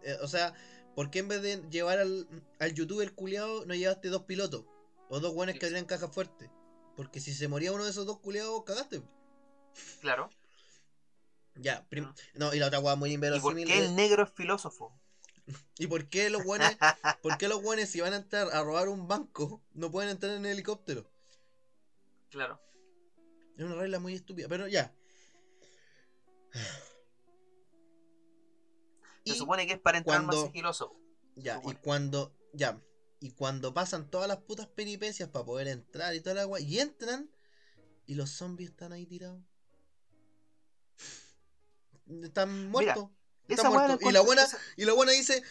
Eh, 0.03 0.17
o 0.21 0.27
sea, 0.27 0.53
¿por 0.95 1.09
qué 1.09 1.19
en 1.19 1.27
vez 1.27 1.41
de 1.41 1.61
llevar 1.69 1.99
al, 1.99 2.27
al 2.59 2.73
youtuber 2.73 3.13
culiado 3.13 3.65
no 3.65 3.73
llevaste 3.73 4.09
dos 4.09 4.23
pilotos? 4.23 4.65
O 5.09 5.19
dos 5.19 5.33
guanes 5.33 5.55
que 5.55 5.61
Sí. 5.61 5.65
abrieran 5.67 5.85
caja 5.85 6.07
fuerte. 6.07 6.49
Porque 6.95 7.19
si 7.19 7.33
se 7.33 7.47
moría 7.47 7.71
uno 7.71 7.83
de 7.85 7.91
esos 7.91 8.05
dos 8.05 8.19
culiados, 8.19 8.63
cagaste. 8.63 9.01
Claro. 10.01 10.29
Ya, 11.55 11.85
no, 12.35 12.53
y 12.53 12.59
la 12.59 12.67
otra 12.67 12.79
weá 12.79 12.95
muy 12.95 13.09
¿Y 13.09 13.13
por 13.13 13.25
inverosímil. 13.25 13.67
qué 13.67 13.77
el 13.77 13.95
negro 13.95 14.23
es 14.23 14.31
filósofo? 14.31 14.91
¿Y 15.77 15.87
por 15.87 16.07
qué 16.09 16.29
los 16.29 16.43
guanes, 16.43 16.77
por 17.21 17.37
qué 17.37 17.47
los 17.47 17.61
guanes 17.61 17.89
si 17.91 18.01
van 18.01 18.13
a 18.13 18.17
entrar 18.17 18.49
a 18.51 18.63
robar 18.63 18.87
un 18.89 19.07
banco, 19.07 19.61
no 19.73 19.91
pueden 19.91 20.09
entrar 20.09 20.33
en 20.35 20.45
el 20.45 20.53
helicóptero? 20.53 21.05
Claro. 22.29 22.59
Es 23.55 23.63
una 23.63 23.75
regla 23.75 23.99
muy 23.99 24.15
estúpida, 24.15 24.47
pero 24.47 24.67
ya. 24.67 24.91
Se 29.25 29.35
supone 29.35 29.65
que 29.67 29.73
es 29.73 29.79
para 29.79 29.97
entrar 29.99 30.17
cuando- 30.23 30.37
más 30.43 30.45
sigiloso. 30.51 30.95
Ya, 31.35 31.61
y 31.65 31.73
cuando, 31.75 32.35
ya, 32.53 32.79
y 33.19 33.31
cuando 33.31 33.73
pasan 33.73 34.09
todas 34.09 34.27
las 34.27 34.37
putas 34.37 34.67
peripecias 34.67 35.29
para 35.29 35.45
poder 35.45 35.67
entrar 35.67 36.13
y 36.13 36.21
toda 36.21 36.35
la 36.35 36.41
agua, 36.43 36.59
y 36.59 36.79
entran, 36.79 37.29
y 38.05 38.15
los 38.15 38.29
zombies 38.29 38.69
están 38.71 38.91
ahí 38.93 39.05
tirados. 39.05 39.41
Están 42.21 42.69
muertos. 42.69 43.09
Esa 43.47 43.63
Está 43.63 43.69
weá 43.71 43.87
muerto. 43.87 44.05
la 44.05 44.09
Y 44.09 44.13
la 44.13 44.21
buena- 44.21 44.43
esa- 44.43 44.59
Y 44.77 44.85
la 44.85 44.93
buena 44.93 45.11
dice, 45.11 45.43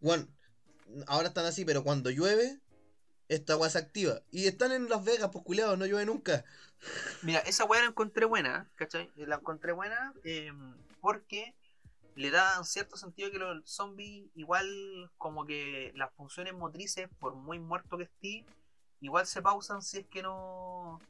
Juan, 0.00 0.28
ahora 1.06 1.28
están 1.28 1.46
así, 1.46 1.64
pero 1.64 1.84
cuando 1.84 2.10
llueve, 2.10 2.60
esta 3.28 3.52
agua 3.54 3.68
se 3.70 3.78
activa. 3.78 4.22
Y 4.30 4.46
están 4.46 4.72
en 4.72 4.88
Las 4.88 5.04
Vegas, 5.04 5.30
pues 5.32 5.44
culiados, 5.44 5.78
no 5.78 5.86
llueve 5.86 6.06
nunca. 6.06 6.44
Mira, 7.22 7.40
esa 7.40 7.64
weá 7.64 7.80
la 7.82 7.88
encontré 7.88 8.24
buena, 8.24 8.70
¿cachai? 8.76 9.10
La 9.16 9.36
encontré 9.36 9.72
buena 9.72 10.14
eh, 10.24 10.50
porque 11.00 11.54
le 12.18 12.30
da 12.30 12.56
en 12.58 12.64
cierto 12.64 12.96
sentido 12.96 13.30
que 13.30 13.38
los 13.38 13.68
zombies, 13.68 14.26
igual 14.34 14.66
como 15.18 15.46
que 15.46 15.92
las 15.94 16.12
funciones 16.14 16.52
motrices, 16.54 17.08
por 17.20 17.34
muy 17.34 17.58
muerto 17.60 17.96
que 17.96 18.04
esté, 18.04 18.44
igual 19.00 19.26
se 19.26 19.40
pausan 19.40 19.82
si 19.82 19.98
es 19.98 20.06
que 20.06 20.22
no. 20.22 21.00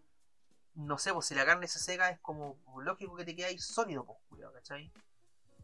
No 0.74 0.97
sé, 0.98 1.12
pues 1.12 1.26
si 1.26 1.35
la 1.35 1.44
carne 1.44 1.66
se 1.66 1.78
seca, 1.78 2.10
es 2.10 2.20
como 2.20 2.56
lógico 2.82 3.16
que 3.16 3.24
te 3.24 3.35
quedáis 3.35 3.64
sólido, 3.64 4.06
pues, 4.28 4.43
¿cachai? 4.55 4.93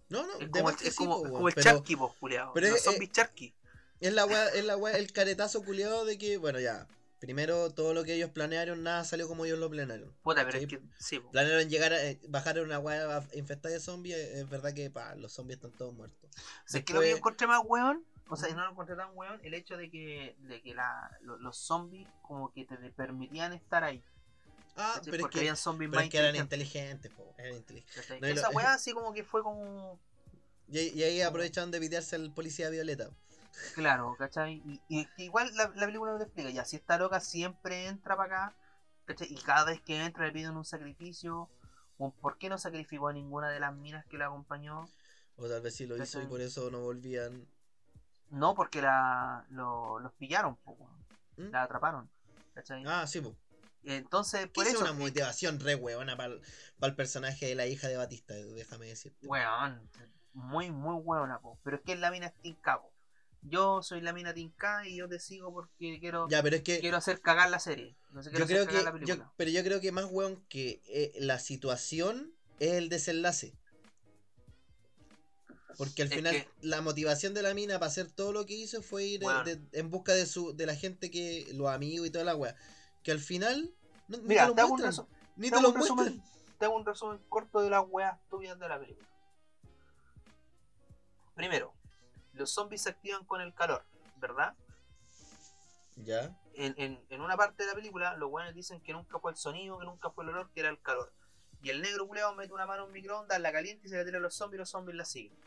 No, 0.08 0.26
no, 0.26 0.38
Es 0.38 0.48
como, 0.48 0.70
el, 0.70 0.76
es 0.82 0.94
como, 0.96 1.48
el 1.48 1.54
pero 1.54 1.62
charqui, 1.62 1.94
pues, 1.96 2.12
culiao. 2.18 2.52
pero 2.52 2.68
Los 2.68 2.78
es- 2.78 2.84
zombies 2.84 3.12
charqui. 3.12 3.54
es 4.00 4.12
la 4.12 4.24
weá, 4.26 4.48
es 4.48 4.64
la 4.64 4.76
weá, 4.76 4.96
el 4.96 5.12
caretazo 5.12 5.62
culiado 5.62 6.04
de 6.04 6.18
que, 6.18 6.36
bueno, 6.38 6.58
ya. 6.58 6.88
Primero, 7.24 7.70
todo 7.70 7.94
lo 7.94 8.04
que 8.04 8.14
ellos 8.14 8.30
planearon, 8.30 8.82
nada 8.82 9.04
salió 9.04 9.26
como 9.28 9.44
ellos 9.44 9.58
lo 9.58 9.70
planearon. 9.70 10.12
Puta, 10.22 10.44
pero 10.44 10.58
es 10.58 10.66
que, 10.66 10.80
sí, 10.98 11.18
po. 11.18 11.30
Planearon 11.30 11.68
llegar 11.68 11.92
a 11.92 12.04
eh, 12.04 12.20
bajar 12.28 12.60
una 12.60 12.78
weá 12.78 13.22
infectada 13.32 13.72
de 13.74 13.80
zombies. 13.80 14.16
eh, 14.16 14.40
Es 14.40 14.48
verdad 14.48 14.74
que 14.74 14.90
pa, 14.90 15.14
los 15.14 15.32
zombies 15.32 15.56
están 15.56 15.72
todos 15.72 15.94
muertos. 15.94 16.30
O 16.30 16.38
sea, 16.66 16.80
es 16.80 16.84
que 16.86 16.92
lo 16.92 17.00
que 17.00 17.10
yo 17.10 17.16
encontré 17.16 17.46
más 17.46 17.62
weón, 17.64 18.04
o 18.28 18.36
sea, 18.36 18.54
no 18.54 18.64
lo 18.64 18.70
encontré 18.72 18.96
tan 18.96 19.10
weón, 19.14 19.40
el 19.42 19.54
hecho 19.54 19.76
de 19.76 19.90
que, 19.90 20.36
de 20.40 20.60
que 20.62 20.74
la, 20.74 21.10
lo- 21.22 21.38
los 21.38 21.56
zombies 21.56 22.06
como 22.22 22.52
que 22.52 22.64
te 22.64 22.76
permitían 22.90 23.52
estar 23.52 23.84
ahí. 23.84 24.02
Ah, 24.76 25.00
pero 25.04 25.16
es 25.16 25.20
Porque 25.22 25.34
que, 25.34 25.38
habían 25.40 25.56
zombies 25.56 25.88
pero 25.90 25.98
más 26.00 26.04
es 26.06 26.10
que 26.10 26.18
eran 26.18 26.36
inteligentes, 26.36 27.12
po, 27.12 27.32
eran 27.38 27.54
inteligentes. 27.56 27.94
¿cachai? 28.02 28.20
No, 28.20 28.28
y 28.28 28.34
lo- 28.34 28.40
Esa 28.40 28.48
weá 28.50 28.74
así 28.74 28.92
como 28.92 29.12
que 29.12 29.22
fue 29.24 29.42
como 29.42 29.98
Y, 30.68 30.78
y 30.98 31.02
ahí 31.04 31.20
aprovecharon 31.22 31.70
de 31.70 31.80
pitearse 31.80 32.16
al 32.16 32.32
policía 32.32 32.70
violeta. 32.70 33.10
Claro, 33.74 34.16
¿cachai? 34.18 34.62
Y, 34.66 34.80
y 34.88 35.08
igual 35.18 35.50
la, 35.54 35.72
la 35.74 35.86
película 35.86 36.12
no 36.12 36.18
te 36.18 36.24
explica, 36.24 36.50
ya 36.50 36.64
si 36.64 36.76
esta 36.76 36.98
loca 36.98 37.20
siempre 37.20 37.86
entra 37.86 38.16
para 38.16 38.46
acá, 38.46 38.56
¿cachai? 39.04 39.32
Y 39.32 39.36
cada 39.36 39.64
vez 39.64 39.80
que 39.80 40.04
entra 40.04 40.26
le 40.26 40.32
piden 40.32 40.56
un 40.56 40.64
sacrificio, 40.64 41.48
¿por 42.20 42.38
qué 42.38 42.48
no 42.48 42.58
sacrificó 42.58 43.08
a 43.08 43.12
ninguna 43.12 43.50
de 43.50 43.60
las 43.60 43.74
minas 43.74 44.04
que 44.06 44.18
la 44.18 44.26
acompañó? 44.26 44.88
O 45.36 45.48
tal 45.48 45.62
vez 45.62 45.74
sí 45.74 45.86
lo 45.86 45.96
hizo 46.02 46.22
y 46.22 46.26
por 46.26 46.40
eso 46.40 46.70
no 46.70 46.80
volvían. 46.80 47.46
No, 48.30 48.54
porque 48.54 48.82
la, 48.82 49.44
lo- 49.50 49.98
los 50.00 50.12
pillaron. 50.14 50.58
¿Mm? 51.36 51.50
la 51.50 51.64
atraparon, 51.64 52.08
¿cachai? 52.54 52.84
Ah, 52.86 53.06
sí, 53.06 53.20
pues. 53.20 53.34
Entonces, 53.82 54.46
por 54.48 54.66
es 54.66 54.76
una 54.76 54.92
motivación 54.92 55.60
re 55.60 55.74
huevona 55.74 56.16
para 56.16 56.34
el 56.80 56.94
personaje 56.96 57.46
de 57.46 57.54
la 57.54 57.66
hija 57.66 57.88
de 57.88 57.96
Batista, 57.96 58.34
déjame 58.34 58.86
decirte. 58.86 59.26
weón, 59.26 59.90
muy, 60.32 60.70
muy 60.70 61.02
buena, 61.02 61.38
po. 61.40 61.58
pero 61.62 61.76
es 61.76 61.82
que 61.82 61.96
la 61.96 62.10
mina 62.10 62.26
es 62.26 62.54
po. 62.64 62.93
Yo 63.46 63.82
soy 63.82 64.00
la 64.00 64.12
mina 64.14 64.32
Tinka 64.32 64.86
y 64.88 64.96
yo 64.96 65.08
te 65.08 65.18
sigo 65.20 65.52
porque 65.52 65.98
quiero, 66.00 66.26
Ya, 66.30 66.42
pero 66.42 66.56
es 66.56 66.62
que 66.62 66.80
quiero 66.80 66.96
hacer 66.96 67.20
cagar 67.20 67.50
la 67.50 67.58
serie. 67.58 67.94
No 68.10 68.22
sé, 68.22 68.30
yo 68.30 68.46
creo 68.46 68.62
hacer 68.64 68.66
cagar 68.66 68.68
que. 68.68 68.84
la 68.84 68.90
yo- 68.90 69.06
película. 69.06 69.32
pero 69.36 69.50
yo 69.50 69.62
creo 69.62 69.80
que 69.80 69.92
más 69.92 70.06
hueón 70.10 70.42
que 70.48 70.80
eh, 70.86 71.12
la 71.18 71.38
situación 71.38 72.32
es 72.58 72.72
el 72.72 72.88
desenlace. 72.88 73.54
Porque 75.76 76.02
al 76.02 76.08
Es 76.08 76.14
final 76.14 76.34
que- 76.34 76.48
la 76.62 76.80
motivación 76.80 77.34
de 77.34 77.42
la 77.42 77.52
mina 77.52 77.74
para 77.80 77.88
hacer 77.90 78.10
todo 78.10 78.32
lo 78.32 78.46
que 78.46 78.54
hizo 78.54 78.80
fue 78.82 79.04
ir 79.04 79.22
eh, 79.22 79.26
Weón. 79.26 79.44
de- 79.44 79.60
en 79.72 79.90
busca 79.90 80.12
de 80.14 80.24
su 80.24 80.54
de 80.56 80.66
la 80.66 80.74
gente 80.76 81.10
que 81.10 81.46
los 81.52 81.68
amigos 81.68 82.06
y 82.06 82.10
toda 82.10 82.24
la 82.24 82.36
wea. 82.36 82.56
Que 83.02 83.10
al 83.12 83.18
final 83.20 83.74
no, 84.08 84.16
ni 84.18 84.22
Mira, 84.28 84.42
te 84.44 84.48
lo 84.48 84.54
te 84.54 84.60
hago 84.62 84.72
un 84.74 84.80
muestran. 84.80 85.06
resu- 85.06 85.10
Ni 85.36 85.50
te 85.50 85.60
lo 85.60 85.68
un 85.68 85.74
resumen, 85.74 86.04
muestran. 86.06 86.56
te 86.58 86.64
hago 86.64 86.76
un 86.76 86.86
resumen 86.86 87.18
corto 87.28 87.60
de 87.60 87.68
las 87.70 87.84
weas 87.88 88.18
tuyas 88.30 88.58
de 88.58 88.68
la 88.68 88.78
película. 88.80 89.06
Primero, 91.34 91.74
los 92.34 92.50
zombies 92.50 92.82
se 92.82 92.90
activan 92.90 93.24
con 93.24 93.40
el 93.40 93.54
calor, 93.54 93.84
¿verdad? 94.16 94.54
Ya. 95.96 96.36
En, 96.54 96.74
en, 96.76 97.04
en 97.08 97.20
una 97.20 97.36
parte 97.36 97.62
de 97.62 97.68
la 97.68 97.74
película, 97.74 98.16
los 98.16 98.30
weones 98.30 98.54
dicen 98.54 98.80
que 98.80 98.92
nunca 98.92 99.18
fue 99.18 99.30
el 99.30 99.36
sonido, 99.36 99.78
que 99.78 99.86
nunca 99.86 100.10
fue 100.10 100.24
el 100.24 100.30
olor, 100.30 100.50
que 100.50 100.60
era 100.60 100.68
el 100.68 100.80
calor. 100.80 101.12
Y 101.62 101.70
el 101.70 101.80
negro 101.80 102.06
culeado 102.06 102.34
mete 102.34 102.52
una 102.52 102.66
mano 102.66 102.82
en 102.82 102.88
un 102.88 102.92
microondas, 102.92 103.40
la 103.40 103.52
calienta 103.52 103.86
y 103.86 103.90
se 103.90 103.96
la 103.96 104.04
tira 104.04 104.18
a 104.18 104.20
los 104.20 104.34
zombies 104.34 104.58
y 104.58 104.60
los 104.60 104.70
zombies 104.70 104.96
la 104.96 105.04
siguen. 105.04 105.38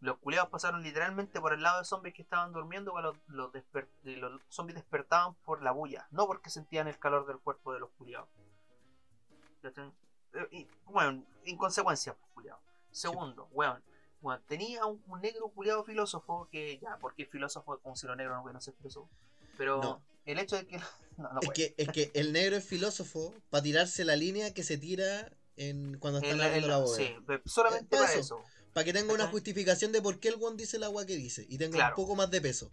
Los 0.00 0.18
culeados 0.18 0.50
pasaron 0.50 0.82
literalmente 0.82 1.40
por 1.40 1.52
el 1.54 1.62
lado 1.62 1.78
de 1.78 1.84
zombies 1.84 2.14
que 2.14 2.22
estaban 2.22 2.52
durmiendo 2.52 2.92
cuando 2.92 3.12
los, 3.28 3.52
los, 3.52 3.54
eh, 3.54 4.16
los 4.16 4.42
zombies 4.48 4.74
despertaban 4.74 5.34
por 5.36 5.62
la 5.62 5.70
bulla, 5.70 6.08
no 6.10 6.26
porque 6.26 6.50
sentían 6.50 6.88
el 6.88 6.98
calor 6.98 7.26
del 7.26 7.38
cuerpo 7.38 7.72
de 7.72 7.80
los 7.80 7.90
culeados. 7.90 8.28
Eh, 9.62 10.48
y, 10.50 10.68
bueno, 10.86 11.24
inconsecuencia, 11.44 12.14
pues, 12.14 12.32
culiao. 12.34 12.60
Segundo, 12.90 13.48
weón, 13.52 13.82
tenía 14.46 14.86
un, 14.86 15.02
un 15.06 15.20
negro 15.20 15.48
culiado 15.48 15.84
filósofo 15.84 16.48
que, 16.50 16.78
ya, 16.78 16.96
¿por 16.98 17.14
qué 17.14 17.26
filósofo? 17.26 17.78
Como 17.80 17.96
si 17.96 18.06
los 18.06 18.16
negros 18.16 18.36
no 18.36 18.42
pueden 18.42 18.60
ser 18.60 18.74
filósofos. 18.74 19.10
Pero 19.56 19.80
No. 19.82 20.02
el 20.24 20.38
hecho 20.38 20.56
de 20.56 20.66
que. 20.66 20.78
No, 21.16 21.32
no 21.32 21.38
es, 21.42 21.46
puede. 21.46 21.54
que, 21.54 21.74
es 21.80 21.88
que 21.92 22.10
el 22.14 22.32
negro 22.32 22.56
es 22.56 22.64
filósofo 22.64 23.32
para 23.48 23.62
tirarse 23.62 24.04
la 24.04 24.16
línea 24.16 24.52
que 24.52 24.64
se 24.64 24.76
tira 24.78 25.30
en 25.56 25.96
cuando 26.00 26.18
están 26.18 26.34
El- 26.40 26.42
abriendo 26.42 26.66
el- 26.66 26.70
la 26.72 26.78
bóveda. 26.78 26.96
sí, 26.96 27.16
solamente 27.46 27.86
para 27.96 28.02
para 28.08 28.18
eso. 28.18 28.38
eso. 28.38 28.44
Para 28.72 28.84
que 28.84 28.92
tenga 28.92 29.14
una 29.14 29.28
justificación 29.28 29.92
de 29.92 30.02
por 30.02 30.18
qué 30.18 30.30
el 30.30 30.42
one 30.42 30.56
dice 30.56 30.76
el 30.78 30.82
agua 30.82 31.06
que 31.06 31.14
dice. 31.14 31.46
Y 31.48 31.56
tenga 31.58 31.76
Claro. 31.76 31.94
un 31.96 32.02
poco 32.02 32.16
más 32.16 32.28
de 32.32 32.40
peso. 32.40 32.72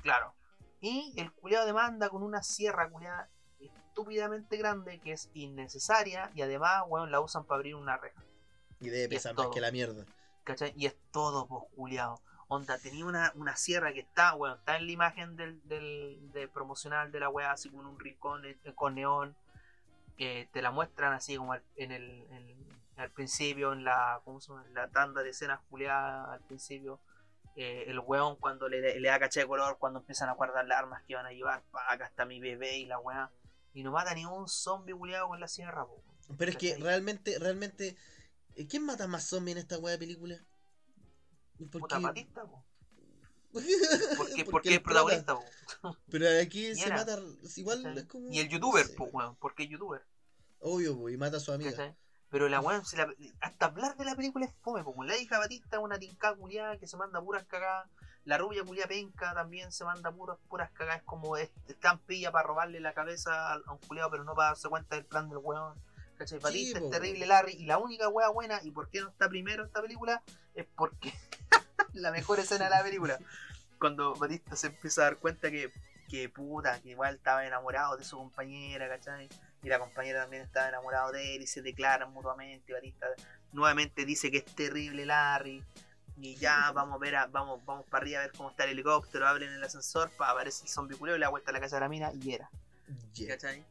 Claro. 0.00 0.34
Y 0.80 1.12
el 1.18 1.30
culiado 1.32 1.66
demanda 1.66 2.08
con 2.08 2.22
una 2.22 2.42
sierra 2.42 2.88
culiada 2.88 3.28
estúpidamente 3.60 4.56
grande 4.56 4.98
que 5.00 5.12
es 5.12 5.28
innecesaria 5.34 6.30
y 6.34 6.40
además, 6.40 6.84
weón, 6.86 7.10
la 7.10 7.20
usan 7.20 7.44
para 7.44 7.56
abrir 7.56 7.74
una 7.74 7.98
reja. 7.98 8.22
Y 8.80 8.86
debe 8.88 9.00
Y 9.00 9.02
es 9.02 9.08
pesar 9.08 9.34
más 9.34 9.48
que 9.48 9.60
la 9.60 9.70
mierda. 9.72 10.06
¿Cachai? 10.48 10.72
Y 10.76 10.86
es 10.86 10.96
todo, 11.12 11.46
pues, 11.46 11.62
culiado. 11.76 12.20
Onda, 12.48 12.78
tenía 12.78 13.04
una, 13.04 13.30
una 13.34 13.56
sierra 13.56 13.92
que 13.92 14.00
está, 14.00 14.32
bueno, 14.34 14.54
está 14.56 14.76
en 14.78 14.86
la 14.86 14.92
imagen 14.92 15.36
del, 15.36 15.60
del, 15.68 16.18
del 16.32 16.48
promocional 16.48 17.12
de 17.12 17.20
la 17.20 17.28
weá, 17.28 17.52
así 17.52 17.68
como 17.68 17.82
en 17.82 17.88
un 17.88 17.98
rincón 18.00 18.44
eh, 18.46 18.56
con 18.74 18.94
neón. 18.94 19.36
que 20.16 20.48
te 20.52 20.62
la 20.62 20.70
muestran 20.70 21.12
así 21.12 21.36
como 21.36 21.54
en 21.54 21.92
el, 21.92 22.26
en- 22.32 22.68
al 22.96 23.10
principio, 23.12 23.72
en 23.72 23.84
la, 23.84 24.20
¿cómo 24.24 24.40
se 24.40 24.48
llama? 24.50 24.64
En 24.66 24.74
la 24.74 24.88
tanda 24.88 25.22
de 25.22 25.30
escenas 25.30 25.60
culiadas 25.70 26.30
al 26.30 26.40
principio. 26.40 26.98
Eh, 27.54 27.84
el 27.88 27.98
weón 28.00 28.36
cuando 28.36 28.68
le, 28.68 28.98
le 28.98 29.08
da 29.08 29.18
caché 29.20 29.40
de 29.40 29.46
color, 29.46 29.76
cuando 29.78 30.00
empiezan 30.00 30.28
a 30.28 30.32
guardar 30.32 30.66
las 30.66 30.78
armas 30.78 31.02
que 31.06 31.14
van 31.14 31.26
a 31.26 31.30
llevar, 31.32 31.62
pa, 31.70 31.80
acá 31.92 32.06
está 32.06 32.24
mi 32.24 32.40
bebé 32.40 32.78
y 32.78 32.86
la 32.86 32.98
weá. 32.98 33.30
Y 33.74 33.82
no 33.84 33.92
mata 33.92 34.14
ni 34.14 34.24
un 34.24 34.48
zombie 34.48 34.94
culiado 34.94 35.28
con 35.28 35.38
la 35.38 35.46
sierra, 35.48 35.84
po. 35.86 36.02
Pero 36.36 36.50
es 36.50 36.56
que 36.56 36.76
realmente, 36.78 37.38
realmente. 37.38 37.96
Eh, 38.58 38.66
¿Quién 38.66 38.84
mata 38.84 39.06
más 39.06 39.24
zombies 39.24 39.56
en 39.56 39.62
esta 39.62 39.78
wea 39.78 39.92
de 39.92 39.98
película? 39.98 40.36
¿Por 41.70 41.80
Puta 41.82 41.96
qué? 41.96 42.02
patista, 42.02 42.42
po. 42.44 42.64
Porque, 43.52 43.72
Porque, 44.16 44.44
porque 44.44 44.68
el 44.68 44.74
es 44.74 44.80
protagonista, 44.80 45.34
po. 45.34 45.96
Pero 46.10 46.26
aquí 46.42 46.74
se 46.74 46.86
era. 46.86 46.96
mata. 46.96 47.18
Igual 47.56 47.98
es 47.98 48.04
como. 48.04 48.30
Y 48.30 48.40
el 48.40 48.48
youtuber, 48.48 48.84
no 48.86 49.04
sé, 49.04 49.10
weón, 49.10 49.36
porque 49.36 49.62
es 49.64 49.70
youtuber. 49.70 50.04
Obvio, 50.60 50.96
po, 50.96 51.08
y 51.08 51.16
mata 51.16 51.38
a 51.38 51.40
su 51.40 51.52
amiga. 51.52 51.96
Pero 52.30 52.48
la 52.50 52.60
weón, 52.60 52.84
se 52.84 52.98
la- 52.98 53.08
hasta 53.40 53.66
hablar 53.66 53.96
de 53.96 54.04
la 54.04 54.14
película 54.14 54.44
es 54.44 54.52
fome, 54.60 54.84
pues, 54.84 54.94
la 55.08 55.16
hija 55.16 55.38
Batista, 55.38 55.78
una 55.80 55.98
tinca 55.98 56.34
culiada 56.36 56.76
que 56.78 56.86
se 56.86 56.98
manda 56.98 57.22
puras 57.22 57.44
cagadas. 57.46 57.88
La 58.24 58.36
rubia 58.36 58.62
culia 58.64 58.86
penca 58.86 59.32
también 59.32 59.72
se 59.72 59.84
manda 59.86 60.12
puras, 60.12 60.36
puras 60.48 60.70
cagadas, 60.72 61.00
es 61.00 61.06
como 61.06 61.38
es, 61.38 61.50
están 61.68 61.98
pilla 62.00 62.30
para 62.30 62.46
robarle 62.46 62.80
la 62.80 62.92
cabeza 62.92 63.54
a 63.54 63.54
a 63.54 63.72
un 63.72 63.78
culiado, 63.78 64.10
pero 64.10 64.24
no 64.24 64.34
para 64.34 64.48
darse 64.48 64.68
cuenta 64.68 64.96
del 64.96 65.06
plan 65.06 65.30
del 65.30 65.38
weón. 65.38 65.80
¿Cachai? 66.18 66.38
Batista 66.40 66.78
es 66.78 66.90
terrible. 66.90 67.26
Larry, 67.26 67.52
y 67.52 67.66
la 67.66 67.78
única 67.78 68.08
wea 68.08 68.28
buena, 68.28 68.60
y 68.62 68.70
por 68.70 68.88
qué 68.90 69.00
no 69.00 69.08
está 69.08 69.28
primero 69.28 69.64
esta 69.64 69.80
película, 69.80 70.22
es 70.54 70.66
porque 70.76 71.12
la 71.94 72.10
mejor 72.10 72.40
escena 72.40 72.64
de 72.64 72.70
la 72.70 72.82
película. 72.82 73.18
Cuando 73.78 74.14
Batista 74.14 74.56
se 74.56 74.66
empieza 74.68 75.02
a 75.02 75.04
dar 75.04 75.16
cuenta 75.18 75.50
que, 75.50 75.72
que 76.08 76.28
puta, 76.28 76.80
que 76.80 76.90
igual 76.90 77.14
estaba 77.14 77.46
enamorado 77.46 77.96
de 77.96 78.04
su 78.04 78.16
compañera, 78.16 78.88
¿cachai? 78.88 79.28
Y 79.62 79.68
la 79.68 79.78
compañera 79.78 80.22
también 80.22 80.42
estaba 80.42 80.68
enamorado 80.68 81.12
de 81.12 81.36
él 81.36 81.42
y 81.42 81.46
se 81.46 81.62
declaran 81.62 82.12
mutuamente. 82.12 82.72
Batista 82.72 83.06
nuevamente 83.52 84.04
dice 84.04 84.30
que 84.30 84.38
es 84.38 84.44
terrible 84.44 85.06
Larry. 85.06 85.62
Y 86.20 86.34
ya 86.34 86.72
vamos 86.72 86.96
a 86.96 86.98
ver, 86.98 87.14
a- 87.14 87.26
vamos, 87.26 87.64
vamos 87.64 87.86
para 87.86 88.02
arriba 88.02 88.18
a 88.18 88.22
ver 88.22 88.32
cómo 88.36 88.50
está 88.50 88.64
el 88.64 88.70
helicóptero, 88.70 89.28
abren 89.28 89.52
el 89.52 89.62
ascensor, 89.62 90.10
pa, 90.10 90.30
aparece 90.30 90.64
el 90.64 90.68
zombie 90.68 90.96
culeo 90.96 91.14
y 91.14 91.18
le 91.20 91.24
da 91.26 91.30
vuelta 91.30 91.50
a 91.50 91.52
la 91.52 91.60
casa 91.60 91.76
de 91.76 91.80
la 91.80 91.88
mina 91.88 92.10
y 92.12 92.32
era. 92.34 92.50
Yeah. 93.14 93.28
¿Cachai? 93.36 93.64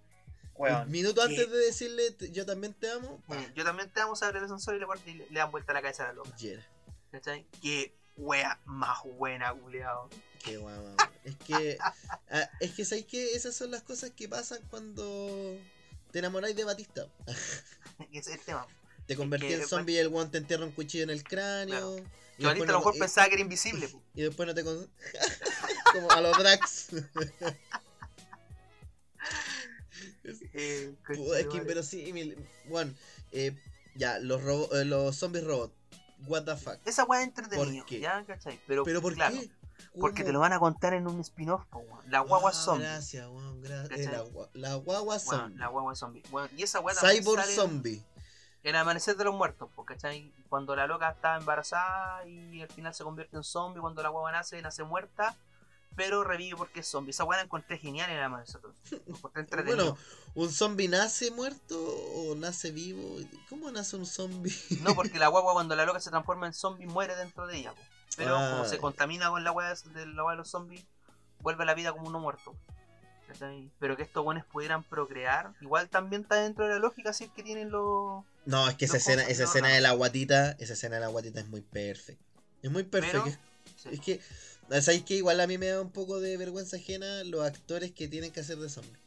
Minuto 0.88 1.22
antes 1.22 1.50
de 1.52 1.58
decirle 1.58 2.12
"Te- 2.12 2.32
yo 2.32 2.46
también 2.46 2.74
te 2.74 2.90
amo. 2.92 3.22
pa, 3.28 3.36
Yo 3.54 3.64
también 3.64 3.90
te 3.92 4.00
vamos 4.00 4.22
a 4.24 4.28
abrir 4.28 4.40
el 4.40 4.46
ascensor 4.46 4.76
y 4.76 4.80
le, 4.80 4.86
y 5.06 5.14
le- 5.16 5.28
le 5.30 5.40
dan 5.40 5.52
vuelta 5.52 5.72
a 5.72 5.76
la 5.76 5.82
cabeza 5.82 6.04
a 6.04 6.08
la 6.08 6.14
loca. 6.14 6.36
yeah. 6.38 6.66
¿Cachai? 7.12 7.46
Qué 7.62 7.94
wea 8.18 8.60
más 8.66 9.00
buena, 9.04 9.54
culeado. 9.54 10.10
Qué 10.44 10.58
guau. 10.58 10.96
Es 11.24 11.36
que. 11.38 11.78
ah, 12.32 12.50
es 12.60 12.72
que 12.74 12.86
sabéis 12.86 13.06
que 13.08 13.34
esas 13.36 13.56
son 13.56 13.72
las 13.72 13.82
cosas 13.84 14.12
que 14.12 14.28
pasan 14.28 14.60
cuando 14.70 15.58
te 16.12 16.20
enamoráis 16.20 16.56
de 16.56 16.64
Batista. 16.64 17.08
Es 18.12 18.28
el 18.28 18.40
tema. 18.42 18.68
Te 19.08 19.16
convertí 19.16 19.48
que, 19.48 19.56
en 19.56 19.68
zombie 19.68 19.96
y 19.96 19.98
el 20.00 20.10
guante 20.10 20.32
te 20.34 20.38
entierra 20.40 20.66
un 20.66 20.72
cuchillo 20.72 21.04
en 21.06 21.10
el 21.12 21.24
cráneo. 21.24 21.96
Claro. 21.96 21.98
Y 22.38 22.42
Que 22.42 22.46
Batista 22.46 22.70
a 22.70 22.72
lo 22.74 22.78
mejor 22.80 22.98
pensaba 23.00 23.28
que 23.28 23.34
era 23.34 23.42
invisible. 23.42 23.90
y 24.14 24.22
después 24.22 24.46
no 24.48 24.54
te 24.54 24.64
con... 24.64 24.88
como 25.94 26.12
a 26.12 26.22
los 26.22 26.38
Drax 26.38 26.90
Eh, 30.60 30.94
es 31.38 31.48
que 31.48 31.58
inverosímil 31.58 32.36
bueno 32.68 32.92
eh, 33.32 33.56
ya 33.96 34.18
los 34.20 34.42
robo- 34.44 34.74
eh, 34.76 34.86
los 34.86 35.16
zombies 35.16 35.44
robot 35.46 35.72
what 36.28 36.44
the 36.46 36.56
fuck 36.58 36.78
Esa 36.86 37.04
weá 37.06 37.22
es 37.22 37.28
entretenida, 37.28 37.64
¿Por 37.82 37.86
qué? 37.86 38.00
¿ya? 38.00 38.24
¿Cachai? 38.26 38.60
Pero, 38.68 38.84
pero 38.84 39.02
por 39.02 39.14
claro, 39.14 39.36
qué 39.40 39.50
Porque 40.00 40.22
¿Cómo? 40.22 40.26
te 40.28 40.34
lo 40.34 40.40
van 40.40 40.54
a 40.54 40.60
contar 40.60 40.94
en 40.96 41.08
un 41.08 41.20
spin-off. 41.22 41.64
La 42.08 42.20
guagua 42.22 42.50
Ah, 42.50 42.54
zombie. 42.54 42.84
gracias 42.86 43.28
weón, 43.28 43.62
gra- 43.64 43.88
eh, 43.96 44.10
la, 44.12 44.24
la 44.54 44.76
guagua 44.76 45.20
zombie 45.20 45.58
la 45.58 45.68
guagua 45.68 45.96
zombie. 45.96 46.24
Weón, 46.32 46.50
y 46.58 46.64
esa 46.64 46.80
weá 46.80 46.96
cyborg 46.96 47.44
zombie 47.46 48.04
En 48.64 48.76
Amanecer 48.76 49.16
de 49.16 49.24
los 49.26 49.36
Muertos, 49.36 49.70
¿cachai? 49.86 50.34
Cuando 50.50 50.76
la 50.76 50.88
loca 50.88 51.10
está 51.12 51.38
embarazada 51.38 52.28
y 52.28 52.62
al 52.62 52.70
final 52.70 52.94
se 52.96 53.04
convierte 53.04 53.38
en 53.38 53.44
zombie, 53.44 53.80
cuando 53.80 54.02
la 54.04 54.10
guagua 54.10 54.32
nace, 54.32 54.62
nace 54.62 54.84
muerta, 54.84 55.38
pero 55.96 56.24
revive 56.24 56.56
porque 56.58 56.82
es 56.82 56.88
zombie. 56.88 57.12
Esa 57.12 57.24
weá 57.24 57.38
la 57.40 57.44
encontré 57.46 57.78
genial 57.78 58.10
en 58.10 58.20
entretenido. 59.36 59.76
bueno 59.86 59.98
un 60.36 60.52
zombie 60.52 60.88
nace 60.88 61.32
muerto 61.32 61.76
o 61.80 62.36
nace 62.36 62.72
vivo 62.72 63.18
cómo 63.50 63.72
nace 63.72 63.96
un 63.96 64.06
zombie 64.06 64.54
No, 64.84 64.94
porque 64.94 65.18
la 65.18 65.28
guagua 65.28 65.54
cuando 65.54 65.76
la 65.76 65.86
loca 65.86 66.00
se 66.00 66.12
transforma 66.12 66.46
en 66.48 66.54
zombie 66.54 66.86
muere 66.86 67.16
dentro 67.16 67.48
de 67.48 67.58
ella, 67.58 67.74
po. 67.74 67.82
Pero 68.16 68.36
Ah. 68.38 68.52
como 68.52 68.66
se 68.66 68.78
contamina 68.78 69.30
con 69.30 69.44
la 69.44 69.52
weá 69.52 69.74
de 69.74 70.06
la 70.06 70.24
de 70.30 70.36
los 70.36 70.50
zombies, 70.50 70.86
vuelve 71.40 71.64
a 71.64 71.66
la 71.66 71.74
vida 71.74 71.92
como 71.92 72.08
uno 72.08 72.20
muerto. 72.20 72.56
Pero 73.80 73.98
que 73.98 74.04
estos 74.04 74.24
buenos 74.24 74.46
pudieran 74.46 74.84
procrear, 74.84 75.54
igual 75.60 75.90
también 75.90 76.22
está 76.22 76.36
dentro 76.36 76.66
de 76.66 76.74
la 76.76 76.80
lógica 76.80 77.12
si 77.12 77.26
es 77.26 77.32
que 77.32 77.44
tienen 77.44 77.70
los. 77.70 78.24
no 78.46 78.70
es 78.70 78.76
que 78.76 78.86
esa 78.86 78.98
escena 78.98 79.24
esa 79.24 79.44
escena 79.44 79.68
de 79.68 79.82
la 79.82 79.92
guatita 79.92 80.52
esa 80.60 80.74
escena 80.74 80.96
de 80.96 81.02
la 81.02 81.08
guatita 81.08 81.42
es 81.42 81.48
muy 81.50 81.62
perfecta 81.62 82.24
es 82.62 82.72
muy 82.72 82.84
perfecta 82.84 83.24
Pero, 83.26 83.38
sí. 83.76 83.90
Es 83.92 84.00
que, 84.00 84.22
¿sabéis 84.70 85.04
que 85.04 85.16
igual 85.16 85.40
a 85.40 85.48
mí 85.48 85.58
me 85.58 85.68
da 85.68 85.82
un 85.82 85.92
poco 85.92 86.20
de 86.20 86.38
vergüenza 86.38 86.78
ajena 86.78 87.24
los 87.24 87.46
actores 87.46 87.92
que 87.92 88.08
tienen 88.08 88.32
que 88.32 88.42
hacer 88.42 88.58
de 88.58 88.70
zombie? 88.70 89.00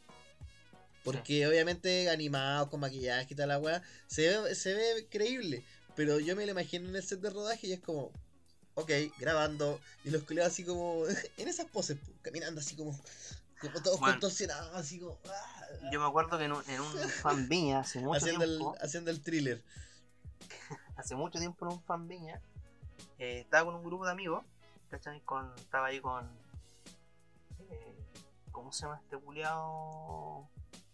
Porque 1.03 1.47
obviamente 1.47 2.09
animado, 2.09 2.69
con 2.69 2.79
maquillaje 2.79 3.33
y 3.33 3.35
tal 3.35 3.49
la 3.49 3.59
weá, 3.59 3.81
se 4.07 4.39
ve, 4.39 4.55
se 4.55 4.73
ve 4.73 5.07
creíble. 5.09 5.63
Pero 5.95 6.19
yo 6.19 6.35
me 6.35 6.45
lo 6.45 6.51
imagino 6.51 6.87
en 6.87 6.95
el 6.95 7.03
set 7.03 7.19
de 7.21 7.29
rodaje 7.29 7.67
y 7.67 7.73
es 7.73 7.79
como, 7.79 8.11
ok, 8.75 8.91
grabando. 9.17 9.79
Y 10.03 10.11
los 10.11 10.23
culiados 10.23 10.53
así 10.53 10.63
como, 10.63 11.05
en 11.37 11.47
esas 11.47 11.65
poses, 11.67 11.97
po, 11.97 12.11
caminando 12.21 12.61
así 12.61 12.75
como, 12.75 12.97
como 13.59 13.81
todos 13.81 13.99
Bueno. 13.99 14.13
contorsionados, 14.13 14.75
así 14.75 14.99
como, 14.99 15.19
ah, 15.27 15.67
Yo 15.91 15.99
me 15.99 16.05
acuerdo 16.05 16.37
que 16.37 16.45
en 16.45 16.53
un, 16.53 16.69
en 16.69 16.81
un 16.81 16.91
fan 17.21 17.49
viña 17.49 17.79
hace 17.79 17.99
mucho 17.99 18.17
haciendo, 18.17 18.43
el, 18.43 18.57
tiempo, 18.57 18.75
haciendo 18.81 19.11
el 19.11 19.21
thriller. 19.21 19.63
hace 20.95 21.15
mucho 21.15 21.39
tiempo 21.39 21.65
en 21.65 21.73
un 21.73 21.83
fan 21.83 22.07
viña, 22.07 22.41
eh, 23.17 23.39
estaba 23.41 23.65
con 23.65 23.75
un 23.75 23.83
grupo 23.83 24.05
de 24.05 24.11
amigos, 24.11 24.45
¿cachai? 24.91 25.21
Con, 25.21 25.53
estaba 25.57 25.87
ahí 25.87 25.99
con, 26.01 26.29
eh, 27.69 27.97
¿cómo 28.51 28.71
se 28.71 28.83
llama 28.85 28.99
este 29.01 29.17
culiao? 29.17 30.49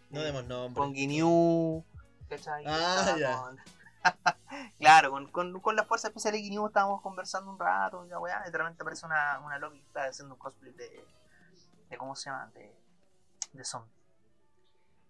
No 0.10 0.22
demos 0.22 0.46
nombre. 0.46 0.80
Con 0.80 0.94
Guinew, 0.94 1.84
¿cachai? 2.30 2.64
Ah, 2.68 3.16
ya. 3.20 3.38
con- 3.38 3.60
claro, 4.80 5.12
con, 5.12 5.32
con, 5.32 5.60
con 5.60 5.76
la 5.76 5.84
fuerza 5.84 6.08
especial 6.08 6.34
de 6.34 6.40
Guinew 6.42 6.68
estábamos 6.68 7.02
conversando 7.02 7.52
un 7.52 7.60
rato, 7.60 8.06
y 8.06 8.10
la 8.10 8.20
weá, 8.20 8.44
y 8.48 8.52
de 8.52 8.58
repente 8.58 8.84
aparece 8.84 9.06
una, 9.06 9.40
una 9.40 9.58
loca 9.58 9.76
que 9.76 9.82
está 9.82 10.06
haciendo 10.06 10.36
un 10.36 10.40
cosplay 10.40 10.72
de, 10.74 11.06
de 11.90 11.98
¿cómo 11.98 12.16
se 12.16 12.30
llama? 12.30 12.48
De, 12.54 12.74
de 13.52 13.66
zombie. 13.66 13.92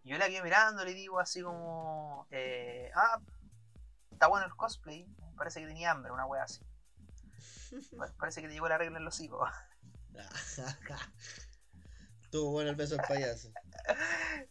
Y 0.03 0.11
yo 0.11 0.17
la 0.17 0.27
quedé 0.27 0.41
mirando, 0.41 0.83
le 0.85 0.93
digo 0.93 1.19
así 1.19 1.43
como, 1.43 2.25
eh, 2.31 2.89
ah, 2.95 3.19
está 4.09 4.27
bueno 4.27 4.45
el 4.47 4.55
cosplay, 4.55 5.05
parece 5.35 5.59
que 5.59 5.67
tenía 5.67 5.91
hambre, 5.91 6.11
una 6.11 6.25
wea 6.25 6.43
así. 6.43 6.61
Pa- 7.97 8.11
Parece 8.17 8.41
que 8.41 8.47
te 8.47 8.53
llegó 8.53 8.67
la 8.67 8.77
regla 8.77 8.97
en 8.97 9.05
los 9.05 9.19
hijos. 9.19 9.49
Estuvo 12.23 12.51
bueno 12.51 12.69
el 12.69 12.75
beso 12.75 12.95
del 12.95 13.05
payaso. 13.07 13.49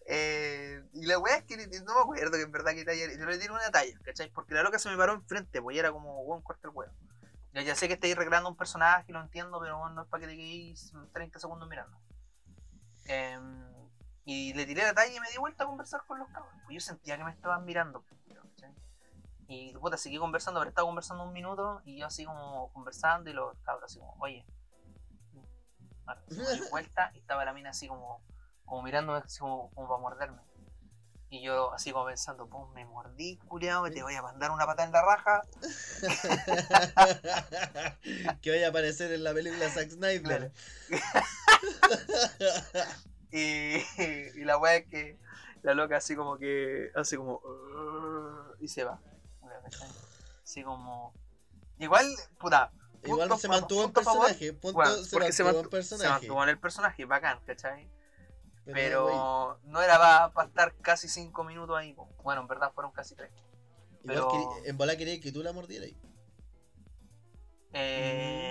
Eh, 0.07 0.83
y 0.95 1.07
la 1.07 1.19
wea 1.19 1.37
es 1.37 1.45
que 1.45 1.57
no 1.57 1.95
me 1.95 2.01
acuerdo 2.01 2.33
que 2.33 2.43
en 2.43 2.53
verdad 2.53 2.73
que 2.73 2.85
talla. 2.85 3.07
Yo 3.19 3.27
le 3.27 3.39
tiré 3.39 3.53
una 3.53 3.71
talla, 3.71 3.99
¿cachai? 4.03 4.31
Porque 4.31 4.55
la 4.55 4.63
loca 4.63 4.79
se 4.79 4.89
me 4.89 4.97
paró 4.97 5.13
enfrente, 5.13 5.61
pues 5.61 5.77
y 5.77 5.79
era 5.79 5.93
como, 5.93 6.21
weón, 6.23 6.43
corta 6.43 6.69
el 6.69 6.75
huevo. 6.75 6.93
Ya, 7.53 7.63
ya 7.63 7.75
sé 7.75 7.89
que 7.89 7.95
estáis 7.95 8.17
recreando 8.17 8.49
un 8.49 8.57
personaje, 8.57 9.13
lo 9.13 9.21
entiendo, 9.21 9.59
pero 9.61 9.89
no 9.91 10.03
es 10.03 10.09
para 10.09 10.23
que 10.23 10.29
te 10.29 10.37
quedéis 10.37 10.93
30 11.13 11.39
segundos 11.39 11.69
mirando. 11.69 11.99
Em, 13.07 13.65
y 14.25 14.53
le 14.55 14.67
tiré 14.67 14.83
la 14.83 14.95
talla 14.95 15.15
y 15.15 15.21
me 15.21 15.31
di 15.31 15.37
vuelta 15.39 15.65
a 15.65 15.67
conversar 15.67 16.03
con 16.07 16.19
los 16.19 16.29
cabros. 16.29 16.53
Pues 16.65 16.75
yo 16.75 16.81
sentía 16.81 17.17
que 17.19 17.25
me 17.25 17.31
estaban 17.31 17.65
mirando. 17.65 18.05
Y 19.49 19.73
puta, 19.75 19.97
seguí 19.97 20.19
conversando, 20.19 20.61
pero 20.61 20.71
estaba 20.71 20.87
conversando 20.87 21.25
un 21.25 21.33
minuto 21.33 21.81
y 21.85 21.99
yo 21.99 22.07
así 22.07 22.25
como 22.25 22.73
conversando 22.73 23.31
y 23.31 23.33
los 23.33 23.57
cabros 23.63 23.91
así 23.91 23.99
como, 23.99 24.15
oye. 24.19 24.45
Bueno, 26.05 26.21
me 26.31 26.37
di 26.37 26.37
vuelta 26.71 27.11
y 27.15 27.19
estaba 27.19 27.45
la 27.45 27.53
mina 27.53 27.71
así 27.71 27.87
como, 27.87 28.23
como 28.65 28.83
mirándome 28.83 29.19
así 29.19 29.39
como, 29.39 29.71
como 29.71 29.89
para 29.89 30.01
morderme. 30.01 30.43
Y 31.29 31.43
yo 31.43 31.73
así 31.73 31.93
como 31.93 32.07
pensando, 32.07 32.49
pues 32.49 32.73
me 32.75 32.85
mordí, 32.85 33.37
culiao, 33.49 33.91
te 33.91 34.03
voy 34.03 34.15
a 34.15 34.23
mandar 34.23 34.53
una 34.53 34.65
pata 34.65 34.85
en 34.85 34.93
la 34.93 35.03
raja. 35.03 35.43
que 38.43 38.51
vaya 38.51 38.67
a 38.67 38.71
aparecer 38.71 39.13
en 39.13 39.25
la 39.25 39.35
película 39.35 39.69
Zack 39.71 39.91
Snyder. 39.91 40.53
Y, 43.33 43.83
y 44.39 44.45
la 44.45 44.57
weá 44.57 44.77
es 44.77 44.87
que 44.87 45.19
la 45.63 45.75
loca 45.75 45.97
así 45.97 46.15
como 46.15 46.39
que 46.39 46.93
hace 46.95 47.17
como 47.17 47.43
y 48.61 48.69
se 48.69 48.85
va. 48.85 49.01
¿Cachai? 49.71 49.89
Así 50.43 50.63
como. 50.63 51.15
Igual, 51.79 52.07
puta. 52.39 52.73
Igual 53.05 53.29
punto 53.29 53.41
se 53.41 53.47
a- 53.47 53.51
mantuvo 53.51 53.85
en 53.85 53.93
personaje. 53.93 54.53
Punto, 54.55 55.05
se 55.05 55.17
porque 55.17 55.33
se 55.33 55.45
mantuvo 55.45 55.65
Se 55.65 55.71
personaje. 55.71 56.09
mantuvo 56.11 56.43
en 56.43 56.49
el 56.49 56.59
personaje, 56.59 57.05
bacán, 57.05 57.41
¿cachai? 57.47 57.89
Pero 58.65 59.61
no 59.65 59.81
era 59.81 60.33
para 60.33 60.49
estar 60.49 60.75
casi 60.79 61.09
5 61.09 61.45
minutos 61.45 61.77
ahí. 61.79 61.93
po. 61.95 62.09
Bueno, 62.25 62.41
en 62.41 62.49
verdad 62.49 62.73
fueron 62.73 62.91
casi 62.93 63.15
3. 63.15 63.31
igual 64.03 64.07
pero- 64.07 64.29
quería- 64.29 64.71
en 64.71 64.77
bola 64.77 64.97
quería 64.97 65.21
que 65.21 65.31
tú 65.33 65.43
la 65.43 65.53
mordieras. 65.53 65.91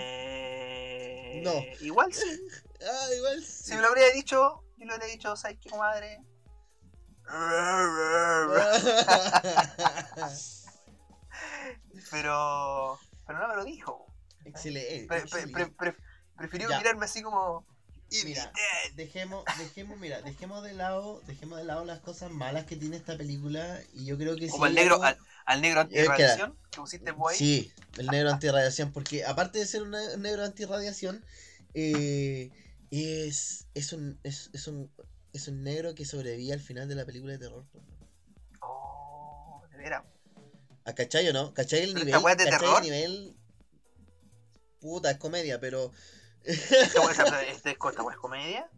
Eh... 0.08 1.40
No. 1.44 1.52
Igual 1.84 2.12
sí. 2.12 2.24
Ah, 2.80 3.08
igual 3.16 3.42
sí. 3.42 3.70
Si 3.70 3.74
me 3.74 3.80
lo 3.80 3.88
habría 3.88 4.10
dicho, 4.12 4.62
yo 4.76 4.86
le 4.86 4.92
habría 4.92 5.08
dicho, 5.08 5.34
¿sabes 5.34 5.56
qué, 5.60 5.70
comadre? 5.70 6.22
Pero. 12.10 12.98
Pero 13.26 13.38
no 13.38 13.48
me 13.48 13.56
lo 13.56 13.64
dijo. 13.64 14.06
excelente. 14.44 15.06
Pre- 15.76 15.96
prefirió 16.36 16.68
Ya. 16.68 16.78
mirarme 16.78 17.04
así 17.06 17.22
como. 17.22 17.64
Mira, 18.24 18.52
dejemos, 18.94 19.44
dejemos, 19.58 19.98
mira, 19.98 20.22
dejemos 20.22 20.62
de 20.62 20.74
lado, 20.74 21.20
dejemos 21.26 21.58
de 21.58 21.64
lado 21.64 21.84
las 21.84 21.98
cosas 21.98 22.30
malas 22.30 22.64
que 22.64 22.76
tiene 22.76 22.96
esta 22.96 23.16
película 23.16 23.80
y 23.94 24.04
yo 24.04 24.16
creo 24.16 24.36
que 24.36 24.46
Como 24.48 24.64
sí 24.64 24.68
al 24.68 24.74
negro, 24.76 24.94
algo- 25.02 25.04
al, 25.06 25.18
al 25.44 25.60
negro 25.60 25.80
Eh, 25.80 25.82
antirradiación 25.82 26.56
que 26.70 26.78
pusiste 26.78 27.10
vos 27.10 27.32
ahí. 27.32 27.36
Sí, 27.38 27.72
el 27.98 28.06
negro 28.06 28.30
antirradiación, 28.30 28.92
porque 28.92 29.24
aparte 29.24 29.58
de 29.58 29.66
ser 29.66 29.82
un 29.82 29.90
negro 29.90 30.44
antirradiación, 30.44 31.24
eh, 31.74 32.52
es, 32.92 33.66
es, 33.74 33.92
un, 33.92 34.20
es, 34.22 34.50
es, 34.52 34.68
un, 34.68 34.88
es 35.32 35.48
un 35.48 35.64
negro 35.64 35.96
que 35.96 36.04
sobrevive 36.04 36.52
al 36.52 36.60
final 36.60 36.86
de 36.88 36.94
la 36.94 37.04
película 37.06 37.32
de 37.32 37.38
terror. 37.40 37.64
Oh, 38.60 39.64
de 39.72 39.78
veras. 39.78 40.04
¿A 40.86 40.94
cachai 40.94 41.28
o 41.28 41.32
no? 41.32 41.52
¿Cachai 41.52 41.82
el 41.82 41.94
nivel? 41.94 42.14
¿Cachai 42.22 42.36
terror. 42.36 42.78
el 42.78 42.82
nivel? 42.84 43.36
Puta, 44.80 45.10
es 45.10 45.18
comedia, 45.18 45.58
pero... 45.58 45.92
Esta 46.44 47.42
esta 47.50 47.70
es 47.70 47.76
comedia. 48.20 48.70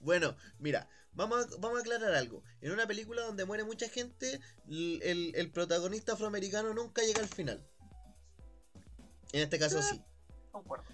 Bueno, 0.00 0.34
mira, 0.58 0.88
vamos 1.12 1.44
a, 1.44 1.56
vamos 1.58 1.76
a 1.76 1.80
aclarar 1.82 2.14
algo. 2.14 2.42
En 2.62 2.72
una 2.72 2.86
película 2.86 3.20
donde 3.22 3.44
muere 3.44 3.64
mucha 3.64 3.86
gente, 3.90 4.40
el, 4.66 5.32
el 5.34 5.50
protagonista 5.50 6.14
afroamericano 6.14 6.72
nunca 6.72 7.02
llega 7.02 7.20
al 7.20 7.28
final. 7.28 7.62
En 9.32 9.42
este 9.42 9.58
caso 9.58 9.82
sí. 9.82 10.02
Concuerdo. 10.52 10.86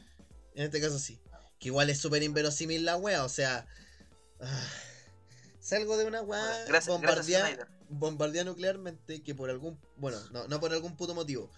En 0.56 0.64
este 0.64 0.80
caso 0.80 0.98
sí. 0.98 1.20
Que 1.60 1.68
igual 1.68 1.88
es 1.88 2.00
súper 2.00 2.24
inverosímil 2.24 2.84
la 2.84 2.96
wea, 2.96 3.22
o 3.22 3.28
sea. 3.28 3.68
ah, 4.40 4.68
salgo 5.60 5.96
de 5.96 6.06
una 6.06 6.22
wea 6.22 6.40
Bueno, 6.40 6.54
gracias, 6.66 6.68
gracias 6.68 6.88
bombardeada 6.88 7.46
Snyder. 7.46 7.81
Bombardeada 7.98 8.50
nuclearmente 8.50 9.22
que 9.22 9.34
por 9.34 9.50
algún. 9.50 9.78
Bueno, 9.96 10.18
no, 10.32 10.46
no 10.48 10.60
por 10.60 10.72
algún 10.72 10.96
puto 10.96 11.14
motivo. 11.14 11.50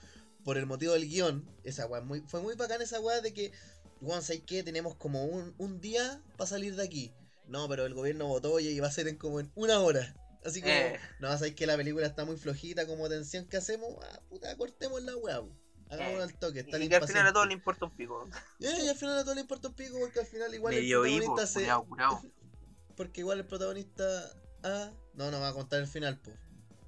Por 0.45 0.59
el 0.59 0.67
motivo 0.67 0.93
del 0.93 1.09
guion, 1.09 1.49
esa 1.65 1.87
wea. 1.87 2.03
Muy, 2.03 2.21
fue 2.23 2.41
muy 2.43 2.55
bacán 2.55 2.83
esa 2.83 3.01
wea 3.01 3.21
de 3.21 3.33
que. 3.33 3.53
Weón, 4.01 4.23
¿sabes 4.23 4.43
qué? 4.47 4.63
Tenemos 4.63 4.95
como 4.97 5.25
un, 5.25 5.55
un 5.59 5.81
día 5.81 6.21
para 6.37 6.49
salir 6.49 6.77
de 6.77 6.83
aquí. 6.85 7.13
No, 7.47 7.69
pero 7.69 7.87
el 7.87 7.95
gobierno 7.95 8.27
votó 8.27 8.61
y 8.61 8.79
va 8.81 8.89
a 8.89 8.93
ser 8.93 9.09
en 9.09 9.17
como 9.17 9.41
en 9.41 9.51
una 9.55 9.81
hora. 9.81 10.15
Así 10.45 10.61
como. 10.61 10.73
Eh. 10.75 10.99
No, 11.21 11.29
¿sabes 11.39 11.55
que 11.55 11.67
La 11.67 11.77
película 11.77 12.07
está 12.07 12.25
muy 12.27 12.37
flojita 12.37 12.87
como 12.87 13.09
tensión 13.09 13.47
que 13.47 13.57
hacemos. 13.57 13.95
Ah, 14.03 14.21
puta, 14.29 14.55
cortemos 14.57 15.03
la 15.03 15.17
wea. 15.17 15.41
po. 15.41 15.49
Hagámoslo 15.91 16.21
Eh, 16.21 16.23
al 16.25 16.35
toque. 16.39 16.61
Está 16.61 16.79
Y 16.79 16.89
que 16.89 16.97
al 16.97 17.07
final 17.07 17.27
a 17.27 17.33
todos 17.33 17.47
le 17.47 17.53
importa 17.55 17.85
un 17.87 17.97
pico. 17.97 18.29
eh, 18.61 18.73
y 18.85 18.89
al 18.89 18.97
final 18.97 19.19
a 19.19 19.23
todo 19.25 19.35
le 19.35 19.43
importa 19.43 19.69
un 19.69 19.75
pico 19.75 19.99
porque 19.99 20.21
al 20.21 20.27
final 20.27 20.53
igual 20.55 20.75
el 20.75 20.87
protagonista 20.91 21.47
se... 21.47 21.61
curado, 21.61 21.85
curado. 21.85 22.23
Porque 22.97 23.21
igual 23.23 23.39
el 23.41 23.47
protagonista... 23.47 24.33
Ah, 24.63 24.91
no, 25.17 25.31
no 25.31 25.41
va 25.41 25.49
a 25.49 25.53
contar 25.53 25.81
el 25.81 25.87
final, 25.87 26.19
po. 26.19 26.33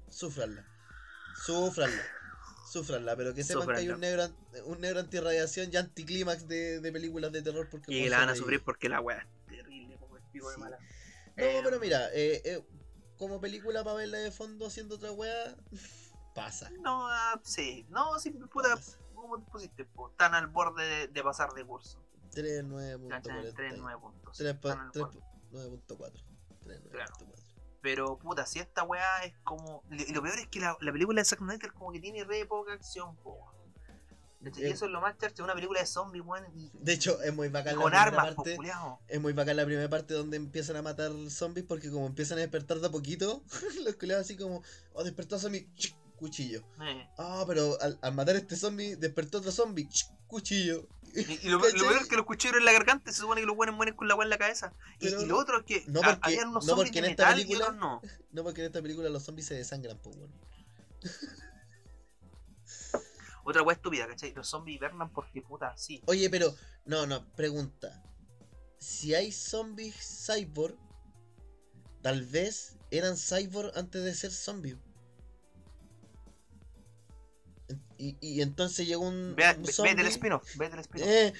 Súfranla. 0.09 0.65
Súfranla. 1.45 2.03
Súfranla, 2.69 3.15
pero 3.15 3.33
que 3.33 3.43
sepan 3.43 3.67
que 3.67 3.75
hay 3.75 3.89
un 3.89 3.99
negro, 4.01 4.27
un 4.65 4.81
negro 4.81 4.99
antirradiación 4.99 5.69
y 5.71 5.77
anticlímax 5.77 6.47
de, 6.47 6.81
de 6.81 6.91
películas 6.91 7.31
de 7.31 7.41
terror 7.41 7.69
porque... 7.69 7.93
Y 7.93 8.09
la 8.09 8.19
van 8.19 8.29
a 8.29 8.35
sufrir 8.35 8.61
porque 8.61 8.89
la 8.89 8.99
weá 8.99 9.19
es 9.19 9.57
terrible 9.57 9.97
como 9.97 10.17
el 10.17 10.23
pico 10.31 10.49
de 10.51 10.57
mala. 10.57 10.77
No, 10.77 11.43
Eh, 11.43 11.61
pero 11.63 11.79
mira, 11.79 12.09
eh, 12.13 12.41
eh, 12.43 12.63
como 13.17 13.39
película 13.39 13.83
para 13.83 13.95
verla 13.95 14.17
de 14.17 14.31
fondo 14.31 14.67
haciendo 14.67 14.95
otra 14.95 15.11
wea, 15.13 15.55
pasa. 16.35 16.69
No, 16.81 17.07
ah, 17.07 17.39
sí. 17.43 17.85
No, 17.89 18.19
sí, 18.19 18.31
puta, 18.31 18.75
pasa. 18.75 18.97
¿cómo 19.15 19.39
te 19.39 19.49
pusiste? 19.49 19.85
po? 19.85 20.09
Están 20.09 20.35
al 20.35 20.47
borde 20.47 20.83
de, 20.85 21.07
de 21.07 21.23
pasar 21.23 21.51
de 21.53 21.65
curso. 21.65 22.03
3.9.40. 22.33 23.53
3 23.55 23.73
9 23.77 23.99
puntos. 24.01 24.37
3 27.81 27.97
Están 27.97 28.03
al 28.03 28.17
borde. 28.17 28.17
9.4. 28.17 28.17
3.9.4. 28.17 28.17
Pero 28.17 28.17
puta, 28.17 28.45
si 28.45 28.59
esta 28.59 28.83
weá 28.83 29.23
es 29.23 29.33
como. 29.43 29.83
Y 29.91 30.13
lo 30.13 30.21
peor 30.21 30.39
es 30.39 30.47
que 30.47 30.59
la, 30.59 30.77
la 30.81 30.91
película 30.91 31.21
de 31.21 31.25
Zack 31.25 31.39
Snyder 31.39 31.73
como 31.73 31.91
que 31.91 31.99
tiene 31.99 32.23
re 32.23 32.45
poca 32.45 32.73
acción, 32.73 33.15
po. 33.17 33.51
Y 34.41 34.61
Eh, 34.61 34.69
eso 34.69 34.85
es 34.85 34.91
lo 34.91 35.01
más 35.01 35.17
charcha, 35.17 35.43
una 35.43 35.53
película 35.55 35.79
de 35.79 35.85
zombies, 35.85 36.23
weón. 36.25 36.45
De 36.73 36.93
hecho, 36.93 37.21
es 37.21 37.33
muy 37.33 37.49
bacán 37.49 37.77
la 37.77 37.83
primera 37.83 38.03
armas, 38.03 38.35
parte. 38.35 38.57
Es 39.07 39.19
muy 39.19 39.33
bacán 39.33 39.57
la 39.57 39.65
primera 39.65 39.89
parte 39.89 40.13
donde 40.13 40.37
empiezan 40.37 40.75
a 40.75 40.81
matar 40.81 41.11
zombies 41.29 41.65
porque 41.65 41.89
como 41.89 42.05
empiezan 42.05 42.37
a 42.37 42.41
despertar 42.41 42.79
de 42.79 42.87
a 42.87 42.91
poquito, 42.91 43.43
los 43.83 43.95
culiados 43.95 44.25
así 44.25 44.37
como, 44.37 44.63
oh, 44.93 45.03
despertó 45.03 45.39
zombie, 45.39 45.67
cuchillo. 46.17 46.63
Eh. 46.81 47.09
Ah, 47.17 47.43
pero 47.47 47.79
al, 47.81 47.97
al 48.01 48.13
matar 48.13 48.35
a 48.35 48.39
este 48.39 48.55
zombie, 48.55 48.95
despertó 48.95 49.39
otro 49.39 49.51
zombie, 49.51 49.89
cuchillo. 50.27 50.87
Y, 51.13 51.47
y 51.47 51.49
lo, 51.49 51.57
lo 51.57 51.63
peor 51.71 51.97
es 52.01 52.07
que 52.07 52.15
los 52.15 52.25
cuchillos 52.25 52.57
en 52.57 52.65
la 52.65 52.71
garganta 52.73 53.11
se 53.11 53.19
supone 53.21 53.41
que 53.41 53.47
los 53.47 53.55
buenos 53.55 53.75
mueren 53.75 53.95
con 53.95 54.07
la 54.07 54.15
weá 54.15 54.25
en 54.25 54.29
la 54.29 54.37
cabeza. 54.37 54.73
Y, 54.99 55.07
y 55.07 55.25
lo 55.25 55.37
otro 55.37 55.59
es 55.59 55.65
que 55.65 55.83
no 55.87 56.01
porque- 56.01 56.19
habían 56.21 56.49
unos 56.49 56.65
no 56.65 56.75
zombies 56.75 56.89
porque 56.89 56.99
en 56.99 57.05
esta 57.05 57.29
película- 57.33 57.71
no. 57.71 58.01
No, 58.31 58.43
porque 58.43 58.61
en 58.61 58.67
esta 58.67 58.81
película 58.81 59.09
los 59.09 59.23
zombies 59.23 59.47
se 59.47 59.55
desangran, 59.55 59.97
pues 59.99 60.15
bueno. 60.17 60.33
Otra 63.43 63.61
weá 63.63 63.75
estúpida, 63.75 64.07
¿cachai? 64.07 64.33
Los 64.33 64.49
zombies 64.49 64.77
hibernan 64.77 65.09
porque 65.11 65.41
puta, 65.41 65.75
sí. 65.77 66.01
Oye, 66.07 66.29
pero, 66.29 66.53
no, 66.85 67.05
no, 67.07 67.25
pregunta. 67.33 68.03
Si 68.77 69.15
hay 69.15 69.31
zombies 69.31 69.95
cyborg, 70.27 70.75
tal 72.01 72.23
vez 72.25 72.75
eran 72.91 73.15
cyborg 73.15 73.71
antes 73.77 74.03
de 74.03 74.13
ser 74.13 74.31
zombies. 74.31 74.75
Y, 77.97 78.15
y 78.21 78.41
entonces 78.41 78.87
llegó 78.87 79.07
un, 79.07 79.35
Ve, 79.35 79.43
un 79.57 79.63
ve- 79.63 79.71
zombie. 79.71 79.91
vete 79.95 80.01
el 80.01 80.07
spin-off, 80.07 80.55
vete 80.57 80.73
el 80.75 80.79
spin-off. 80.81 81.07
eh, 81.09 81.33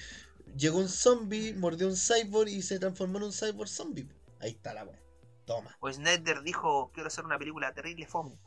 llegó 0.56 0.78
un 0.78 0.88
zombie, 0.88 1.54
mordió 1.54 1.86
un 1.86 1.96
cyborg 1.96 2.48
y 2.48 2.62
se 2.62 2.78
transformó 2.78 3.18
en 3.18 3.24
un 3.24 3.32
cyborg 3.32 3.68
zombie. 3.68 4.08
Ahí 4.40 4.50
está 4.50 4.74
la 4.74 4.84
weá. 4.84 4.98
Toma. 5.46 5.76
O 5.80 5.90
Snyder 5.92 6.42
dijo, 6.42 6.90
quiero 6.92 7.06
hacer 7.06 7.24
una 7.24 7.38
película 7.38 7.72
terrible 7.72 8.06
fome. 8.06 8.38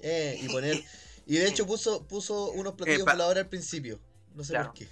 Eh, 0.00 0.38
y 0.42 0.48
poner. 0.48 0.82
Y 1.26 1.36
de 1.38 1.48
hecho 1.48 1.66
puso, 1.66 2.06
puso 2.06 2.50
unos 2.50 2.74
platillos 2.74 3.00
Eh, 3.00 3.10
voladores 3.10 3.44
al 3.44 3.48
principio. 3.48 3.98
No 4.34 4.44
sé 4.44 4.52
Claro. 4.52 4.68
por 4.68 4.74
qué. 4.78 4.88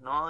No, 0.00 0.28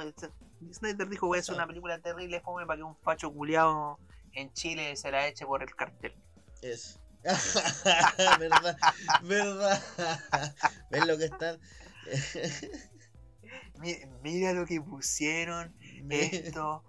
Snyder 0.70 1.08
dijo, 1.08 1.26
voy 1.26 1.38
a 1.38 1.40
hacer 1.40 1.54
una 1.54 1.66
película 1.66 1.98
terrible 1.98 2.40
fome 2.42 2.66
para 2.66 2.76
que 2.76 2.82
un 2.82 2.94
facho 2.98 3.32
culiado 3.32 3.98
en 4.34 4.52
Chile 4.52 4.94
se 4.96 5.10
la 5.10 5.26
eche 5.26 5.46
por 5.46 5.62
el 5.62 5.74
cartel. 5.74 6.12
Eso. 6.60 7.00
verdad, 8.38 8.76
verdad. 9.22 9.82
¿Ves 10.90 11.06
lo 11.06 11.16
que 11.18 11.24
están? 11.24 11.58
Mi- 13.80 13.98
Mira 14.22 14.52
lo 14.52 14.66
que 14.66 14.80
pusieron 14.80 15.74
estos 16.10 16.82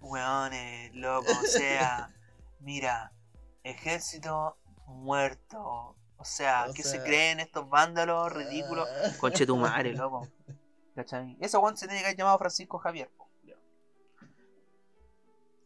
weones, 0.00 0.94
loco. 0.94 1.30
O 1.30 1.46
sea, 1.46 2.10
mira, 2.60 3.12
ejército 3.64 4.56
muerto. 4.86 5.96
O 6.16 6.24
sea, 6.24 6.66
O 6.68 6.72
¿qué 6.72 6.82
sea- 6.82 6.92
se 6.92 7.02
creen 7.02 7.40
estos 7.40 7.68
vándalos 7.68 8.32
ridículos? 8.32 8.88
Conche 9.18 9.44
tu 9.46 9.56
madre, 9.56 9.92
loco. 9.94 10.28
¿Cachai? 10.94 11.36
Ese 11.40 11.56
weón 11.58 11.76
se 11.76 11.86
tiene 11.86 12.00
que 12.02 12.06
haber 12.06 12.18
llamado 12.18 12.38
Francisco 12.38 12.78
Javier. 12.78 13.10
po. 13.16 13.28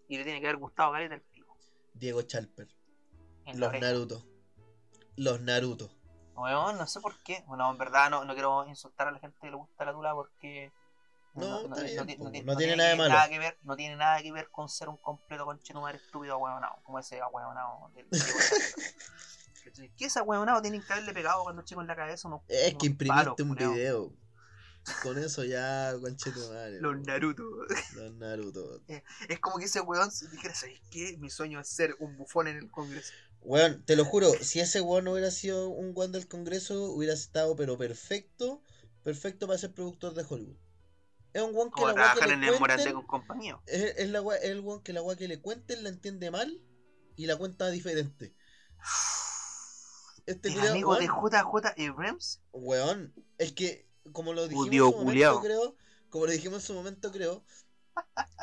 Y 0.09 0.17
le 0.19 0.25
tiene 0.25 0.41
que 0.41 0.47
haber 0.47 0.59
gustado 0.59 0.93
Galeta 0.93 1.15
el 1.17 1.21
pico. 1.23 1.57
Diego 1.95 2.23
Chalper. 2.23 2.69
En 3.47 3.61
Los. 3.61 3.73
Naruto. 3.73 4.25
Los 5.17 5.41
Naruto. 5.41 5.91
Weón, 6.35 6.77
no 6.77 6.87
sé 6.87 7.01
por 7.01 7.17
qué. 7.23 7.43
Bueno, 7.47 7.71
en 7.71 7.79
verdad 7.79 8.11
no, 8.11 8.25
no 8.25 8.35
quiero 8.35 8.67
insultar 8.67 9.09
a 9.09 9.13
la 9.13 9.19
gente 9.19 9.39
que 9.41 9.51
le 9.51 9.57
gusta 9.57 9.85
la 9.85 9.93
tula 9.93 10.15
porque. 10.15 10.71
No, 11.35 11.69
bien, 11.69 12.47
no 12.47 12.57
tiene 12.57 12.77
nada 12.77 12.91
de 12.91 12.97
malo. 12.97 13.15
que 13.29 13.39
ver, 13.39 13.59
no 13.63 13.77
tiene 13.77 13.97
nada 13.97 14.23
que 14.23 14.33
ver 14.33 14.49
con 14.51 14.71
ser 14.71 14.89
un 14.89 14.97
completo 14.97 15.45
conchetumare 15.45 15.99
estúpido 15.99 16.33
ahueonado, 16.35 16.77
como 16.83 16.99
ese 16.99 17.21
ahueonado. 17.21 17.91
¿Qué 19.99 20.07
ese 20.07 20.19
ahueonado 20.19 20.63
tienen 20.63 20.83
que 20.83 20.91
haberle 20.95 21.13
pegado 21.13 21.43
cuando 21.43 21.61
chico 21.63 21.83
en 21.83 21.89
la 21.89 21.97
cabeza 21.97 22.27
unos, 22.29 22.41
Es 22.49 22.71
unos 22.71 22.81
que 22.81 22.87
imprimiste 22.87 23.25
palos, 23.25 23.41
un 23.41 23.55
video. 23.55 24.13
Con 25.03 25.19
eso 25.19 25.45
ya, 25.45 25.93
conchete 26.01 26.39
madre. 26.49 26.81
Los 26.81 27.01
Naruto. 27.01 27.45
Los 27.95 28.15
Naruto. 28.15 28.81
Es 29.29 29.41
como 29.41 29.59
que 29.59 29.65
ese 29.65 29.81
weón 29.81 30.11
se 30.11 30.29
dijera, 30.29 30.55
¿sabes 30.55 30.81
qué? 30.91 31.17
Mi 31.19 31.29
sueño 31.29 31.61
es 31.61 31.69
ser 31.69 31.97
un 31.99 32.17
bufón 32.17 32.49
en 32.49 32.57
el 32.57 32.71
Congreso. 32.71 33.13
Weón, 33.47 33.85
te 33.85 33.95
lo 33.95 34.05
juro, 34.05 34.33
si 34.43 34.59
ese 34.59 34.81
weón 34.81 35.05
no 35.05 35.13
hubiera 35.13 35.31
sido 35.31 35.69
un 35.69 35.93
weón 35.95 36.11
del 36.11 36.27
Congreso, 36.27 36.91
hubiera 36.91 37.15
estado 37.15 37.55
pero 37.55 37.79
perfecto, 37.79 38.61
perfecto 39.05 39.47
para 39.47 39.57
ser 39.57 39.73
productor 39.73 40.15
de 40.15 40.27
Hollywood. 40.29 40.57
Es 41.33 41.43
un 41.43 41.55
weón 41.55 41.69
que 41.71 41.75
Como 41.75 41.87
la 41.89 41.95
weá 41.95 42.15
que 42.15 42.27
le 42.27 42.59
cuenten, 42.59 42.95
con 42.95 43.07
compañía. 43.07 43.61
es, 43.67 43.95
es 43.99 44.11
la 44.11 44.19
es 44.35 44.51
el 44.51 44.61
weón 44.61 44.83
que 44.83 44.93
la 44.93 45.01
weá 45.01 45.17
que 45.17 45.29
le 45.29 45.41
cuenten 45.41 45.85
la 45.85 45.91
entiende 45.91 46.33
mal 46.33 46.61
y 47.15 47.27
la 47.27 47.37
cuenta 47.37 47.71
diferente. 47.71 48.35
Este 50.27 50.49
El 50.49 50.59
amigo 50.67 50.97
de 50.97 51.09
weón, 51.09 51.31
JJ 51.31 51.89
Abrams. 51.89 52.41
weón, 52.53 53.15
es 53.39 53.53
que 53.53 53.87
como 54.11 54.33
lo 54.33 54.49
dijimos 54.49 54.67
en 54.67 54.73
su 54.73 54.85
momento, 54.85 55.05
culiao. 55.05 55.41
creo, 55.41 55.77
como 56.11 56.27
lo 56.27 56.33
dijimos 56.33 56.63
en 56.63 56.67
su 56.67 56.75
momento, 56.75 57.13
creo, 57.13 57.45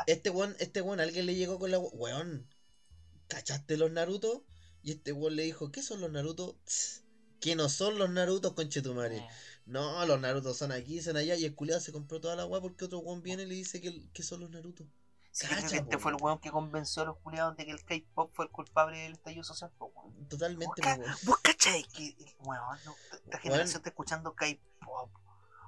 este 0.07 0.29
weón, 0.29 0.55
este 0.59 0.79
weón, 0.81 1.01
alguien 1.01 1.25
le 1.25 1.35
llegó 1.35 1.59
con 1.59 1.71
la 1.71 1.79
we- 1.79 1.89
weón, 1.91 2.47
¿cachaste 3.27 3.75
los 3.75 3.91
Naruto? 3.91 4.45
Y 4.83 4.91
este 4.91 5.11
weón 5.13 5.35
le 5.35 5.43
dijo, 5.43 5.71
¿qué 5.71 5.81
son 5.81 6.01
los 6.01 6.11
Naruto? 6.11 6.57
Tss, 6.65 7.03
¿Qué 7.39 7.55
no 7.55 7.67
son 7.69 7.97
los 7.97 8.09
Narutos, 8.09 8.53
conchetumare? 8.53 9.17
Eh, 9.17 9.27
No, 9.65 10.05
los 10.05 10.19
Narutos 10.19 10.57
son 10.57 10.71
aquí, 10.71 11.01
son 11.01 11.17
allá, 11.17 11.35
y 11.35 11.45
el 11.45 11.55
culiao 11.55 11.79
se 11.79 11.91
compró 11.91 12.21
toda 12.21 12.35
la 12.35 12.45
weá 12.45 12.61
porque 12.61 12.85
otro 12.85 12.99
weón 12.99 13.21
viene 13.21 13.43
y 13.43 13.45
le 13.47 13.55
dice 13.55 13.81
que, 13.81 14.09
que 14.13 14.23
son 14.23 14.39
los. 14.41 14.49
Sí, 15.31 15.47
Cacha, 15.47 15.67
que 15.67 15.77
este 15.77 15.97
fue 15.97 16.11
el 16.11 16.17
weón. 16.21 16.39
que 16.39 16.51
convenció 16.51 17.01
a 17.01 17.05
los 17.05 17.17
culiados 17.17 17.57
de 17.57 17.65
que 17.65 17.71
el 17.71 17.83
K-pop 17.83 18.31
fue 18.33 18.45
el 18.45 18.51
culpable 18.51 18.97
del 18.99 19.13
estallido 19.13 19.43
social. 19.43 19.71
weón. 19.79 20.27
Totalmente, 20.29 20.81
weón. 20.81 21.01
¿Vos 21.23 21.37
cachai 21.41 21.83
que 21.85 22.15
weón, 22.39 22.79
no, 22.85 22.95
esta 23.11 23.29
Weón. 23.29 23.41
generación 23.41 23.77
está 23.77 23.89
escuchando 23.89 24.33
K-pop? 24.35 25.09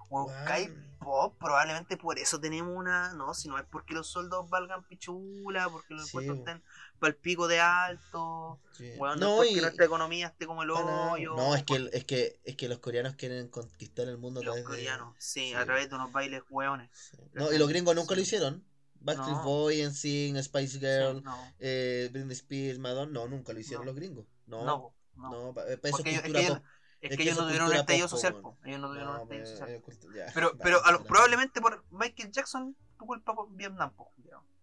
Weón. 0.09 0.27
K-pop, 0.45 1.37
probablemente 1.39 1.97
por 1.97 2.17
eso 2.19 2.39
tenemos 2.39 2.73
una. 2.75 3.13
No, 3.13 3.33
si 3.33 3.47
no 3.47 3.57
es 3.57 3.65
porque 3.65 3.93
los 3.93 4.07
sueldos 4.07 4.49
valgan 4.49 4.83
pichula, 4.83 5.69
porque 5.69 5.93
los 5.93 6.03
Sí, 6.07 6.17
impuestos 6.17 6.37
estén 6.39 6.63
para 6.99 7.09
el 7.09 7.15
pico 7.15 7.47
de 7.47 7.59
alto. 7.59 8.59
Sí. 8.71 8.91
No, 8.99 9.15
No, 9.15 9.43
es 9.43 9.49
porque 9.49 9.59
y- 9.59 9.61
nuestra 9.61 9.85
economía 9.85 10.27
esté 10.27 10.45
como 10.47 10.63
el 10.63 10.71
hoyo. 10.71 11.35
No, 11.35 11.55
es 11.55 11.63
que, 11.63 11.89
es, 11.93 12.05
que, 12.05 12.39
es 12.43 12.55
que 12.55 12.67
los 12.69 12.79
coreanos 12.79 13.15
quieren 13.15 13.47
conquistar 13.49 14.07
el 14.07 14.17
mundo 14.17 14.41
a 14.41 14.43
Los 14.43 14.55
de- 14.55 14.63
coreanos, 14.63 15.15
sí, 15.17 15.49
sí. 15.49 15.53
a 15.53 15.65
través 15.65 15.89
de 15.89 15.95
unos 15.95 16.11
bailes 16.11 16.41
weones. 16.49 16.89
Sí. 16.93 17.17
No, 17.33 17.51
y 17.51 17.57
los 17.57 17.67
gringos 17.67 17.95
nunca 17.95 18.15
lo 18.15 18.21
hicieron. 18.21 18.63
Backstreet 19.01 19.37
No. 19.37 19.43
Boys, 19.43 19.85
NSYNC, 19.91 20.41
Spice 20.41 20.79
Girl, 20.79 21.21
no, 21.23 21.53
eh, 21.59 22.09
Britney 22.11 22.33
Spears, 22.33 22.79
Madonna, 22.79 23.11
no, 23.11 23.27
nunca 23.27 23.53
lo 23.53 23.59
hicieron 23.59 23.85
los 23.85 23.93
gringos. 23.93 24.25
No, 24.47 24.63
no, 24.65 24.95
no. 25.15 25.29
no, 25.29 25.53
pa- 25.53 25.67
eh, 25.71 25.77
pa- 25.77 25.89
eso 25.89 25.99
es 26.03 26.21
cultura 26.21 26.39
ellos-. 26.41 26.61
Es 27.05 27.11
Es 27.11 27.17
que 27.17 27.23
que 27.23 27.23
ellos 27.29 27.37
no 27.37 27.45
tuvieron 27.47 27.67
un 27.69 27.75
estallido 27.75 28.07
social, 28.07 28.35
po. 28.41 28.57
Ellos 28.63 28.79
no 28.79 28.87
tuvieron 28.89 29.15
un 29.15 29.21
estallido 29.21 29.45
social. 29.45 29.81
ya, 30.15 30.31
Pero, 30.33 30.47
vale, 30.49 30.59
pero 30.63 30.85
a 30.85 30.91
lo- 30.91 30.97
vale. 30.99 31.09
probablemente 31.09 31.61
por 31.61 31.83
Michael 31.91 32.31
Jackson, 32.31 32.75
tu 32.97 33.05
culpa 33.05 33.33
por 33.35 33.51
Vietnam, 33.51 33.93
po. 33.93 34.11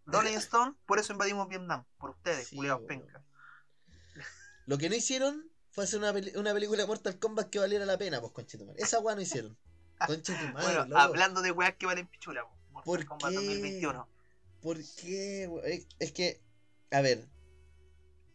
Rolling 0.06 0.34
Stone, 0.38 0.74
por 0.86 0.98
eso 0.98 1.12
invadimos 1.12 1.48
Vietnam, 1.48 1.84
por 1.98 2.10
ustedes, 2.10 2.48
Sí, 2.48 2.56
culiados 2.56 2.82
penca. 2.88 3.22
Lo 4.66 4.78
que 4.78 4.88
no 4.88 4.94
hicieron 4.96 5.50
fue 5.70 5.84
hacer 5.84 5.98
una, 5.98 6.12
peli- 6.12 6.32
una 6.36 6.52
película 6.52 6.86
Mortal 6.86 7.18
Kombat 7.18 7.50
que 7.50 7.58
valiera 7.58 7.84
la 7.86 7.98
pena, 7.98 8.20
pues, 8.20 8.32
conchetumare. 8.32 8.80
Esa 8.80 8.98
weá 9.00 9.14
no 9.14 9.20
hicieron. 9.22 9.56
Conchetumare, 10.06 10.52
Bueno, 10.66 10.84
loco. 10.86 10.98
hablando 11.00 11.42
de 11.42 11.50
weas 11.50 11.74
que 11.76 11.86
valen 11.86 12.06
pichula, 12.08 12.42
po. 12.42 12.50
Mortal 12.70 12.84
¿Por 12.84 13.04
Kombat 13.06 13.30
qué? 13.30 13.36
2021. 13.36 14.08
¿Por 14.60 14.76
qué? 15.00 15.84
Es 15.98 16.12
que, 16.12 16.40
a 16.90 17.00
ver, 17.00 17.26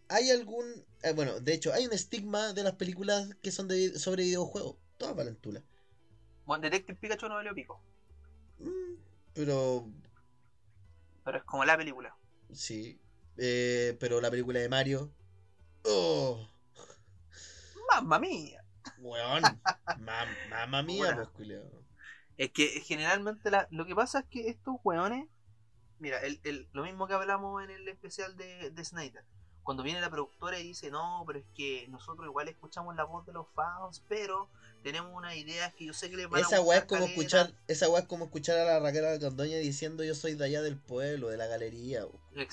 hay 0.10 0.32
algún... 0.32 0.86
eh, 1.10 1.14
bueno, 1.14 1.40
de 1.40 1.54
hecho, 1.54 1.74
hay 1.74 1.86
un 1.86 1.94
estigma 1.94 2.54
de 2.54 2.64
las 2.64 2.74
películas 2.74 3.30
que 3.42 3.52
son 3.52 3.68
de, 3.68 3.98
sobre 4.00 4.24
videojuegos. 4.24 4.78
Todas 4.98 5.16
valentula. 5.16 5.64
Bueno, 6.46 6.64
Detective 6.64 6.98
Pikachu 7.00 7.28
no 7.30 7.36
valió 7.36 7.54
pico, 7.54 7.80
Mm, 8.60 8.98
pero, 9.34 9.88
pero 11.24 11.38
es 11.38 11.44
como 11.44 11.64
la 11.66 11.78
película. 11.78 12.16
sí. 12.54 13.00
Eh, 13.38 13.96
pero 14.00 14.20
la 14.22 14.32
película 14.32 14.60
de 14.60 14.70
Mario... 14.70 15.14
¡Oh! 15.86 16.48
Mamma 17.88 18.20
mía. 18.20 18.62
Weón. 18.98 19.62
Mam- 19.96 20.38
mamma 20.44 20.84
mía, 20.84 21.16
Buena. 21.16 21.26
pues. 21.34 21.50
Es 22.38 22.52
que 22.52 22.82
generalmente 22.82 23.52
la- 23.52 23.68
lo 23.72 23.86
que 23.86 23.96
pasa 23.96 24.20
es 24.20 24.26
que 24.28 24.50
estos 24.50 24.76
weones, 24.84 25.28
mira, 26.00 26.20
el, 26.22 26.40
el- 26.44 26.70
lo 26.74 26.84
mismo 26.84 27.08
que 27.08 27.14
hablamos 27.16 27.64
en 27.64 27.72
el 27.72 27.88
especial 27.90 28.38
de, 28.38 28.72
de 28.72 28.86
Snyder, 28.86 29.26
cuando 29.68 29.84
viene 29.84 30.00
la 30.00 30.10
productora 30.10 30.58
y 30.58 30.64
dice, 30.64 30.90
no, 30.90 31.26
pero 31.28 31.40
es 31.40 31.46
que 31.54 31.90
nosotros 31.90 32.26
igual 32.26 32.48
escuchamos 32.48 32.96
la 32.96 33.04
voz 33.04 33.26
de 33.26 33.34
los 33.34 33.46
fans, 33.54 34.02
pero 34.08 34.48
tenemos 34.82 35.12
unas 35.14 35.36
ideas 35.36 35.74
que 35.74 35.84
yo 35.84 35.92
sé 35.92 36.10
que 36.10 36.16
les 36.16 36.30
van 36.30 36.42
a 36.42 36.48
Esa 36.48 36.62
weá 36.62 36.78
es 36.78 36.86
como 36.86 37.02
caleta". 37.02 37.12
escuchar, 37.20 37.54
esa 37.68 37.90
weá 37.90 38.00
es 38.00 38.08
como 38.08 38.24
escuchar 38.24 38.58
a 38.60 38.64
la 38.64 38.80
Raquel 38.80 39.04
Alcandoña 39.04 39.58
diciendo 39.58 40.06
yo 40.06 40.16
soy 40.16 40.36
de 40.36 40.46
allá 40.46 40.62
del 40.62 40.78
pueblo, 40.80 41.28
de 41.28 41.36
la 41.36 41.48
galería. 41.48 42.06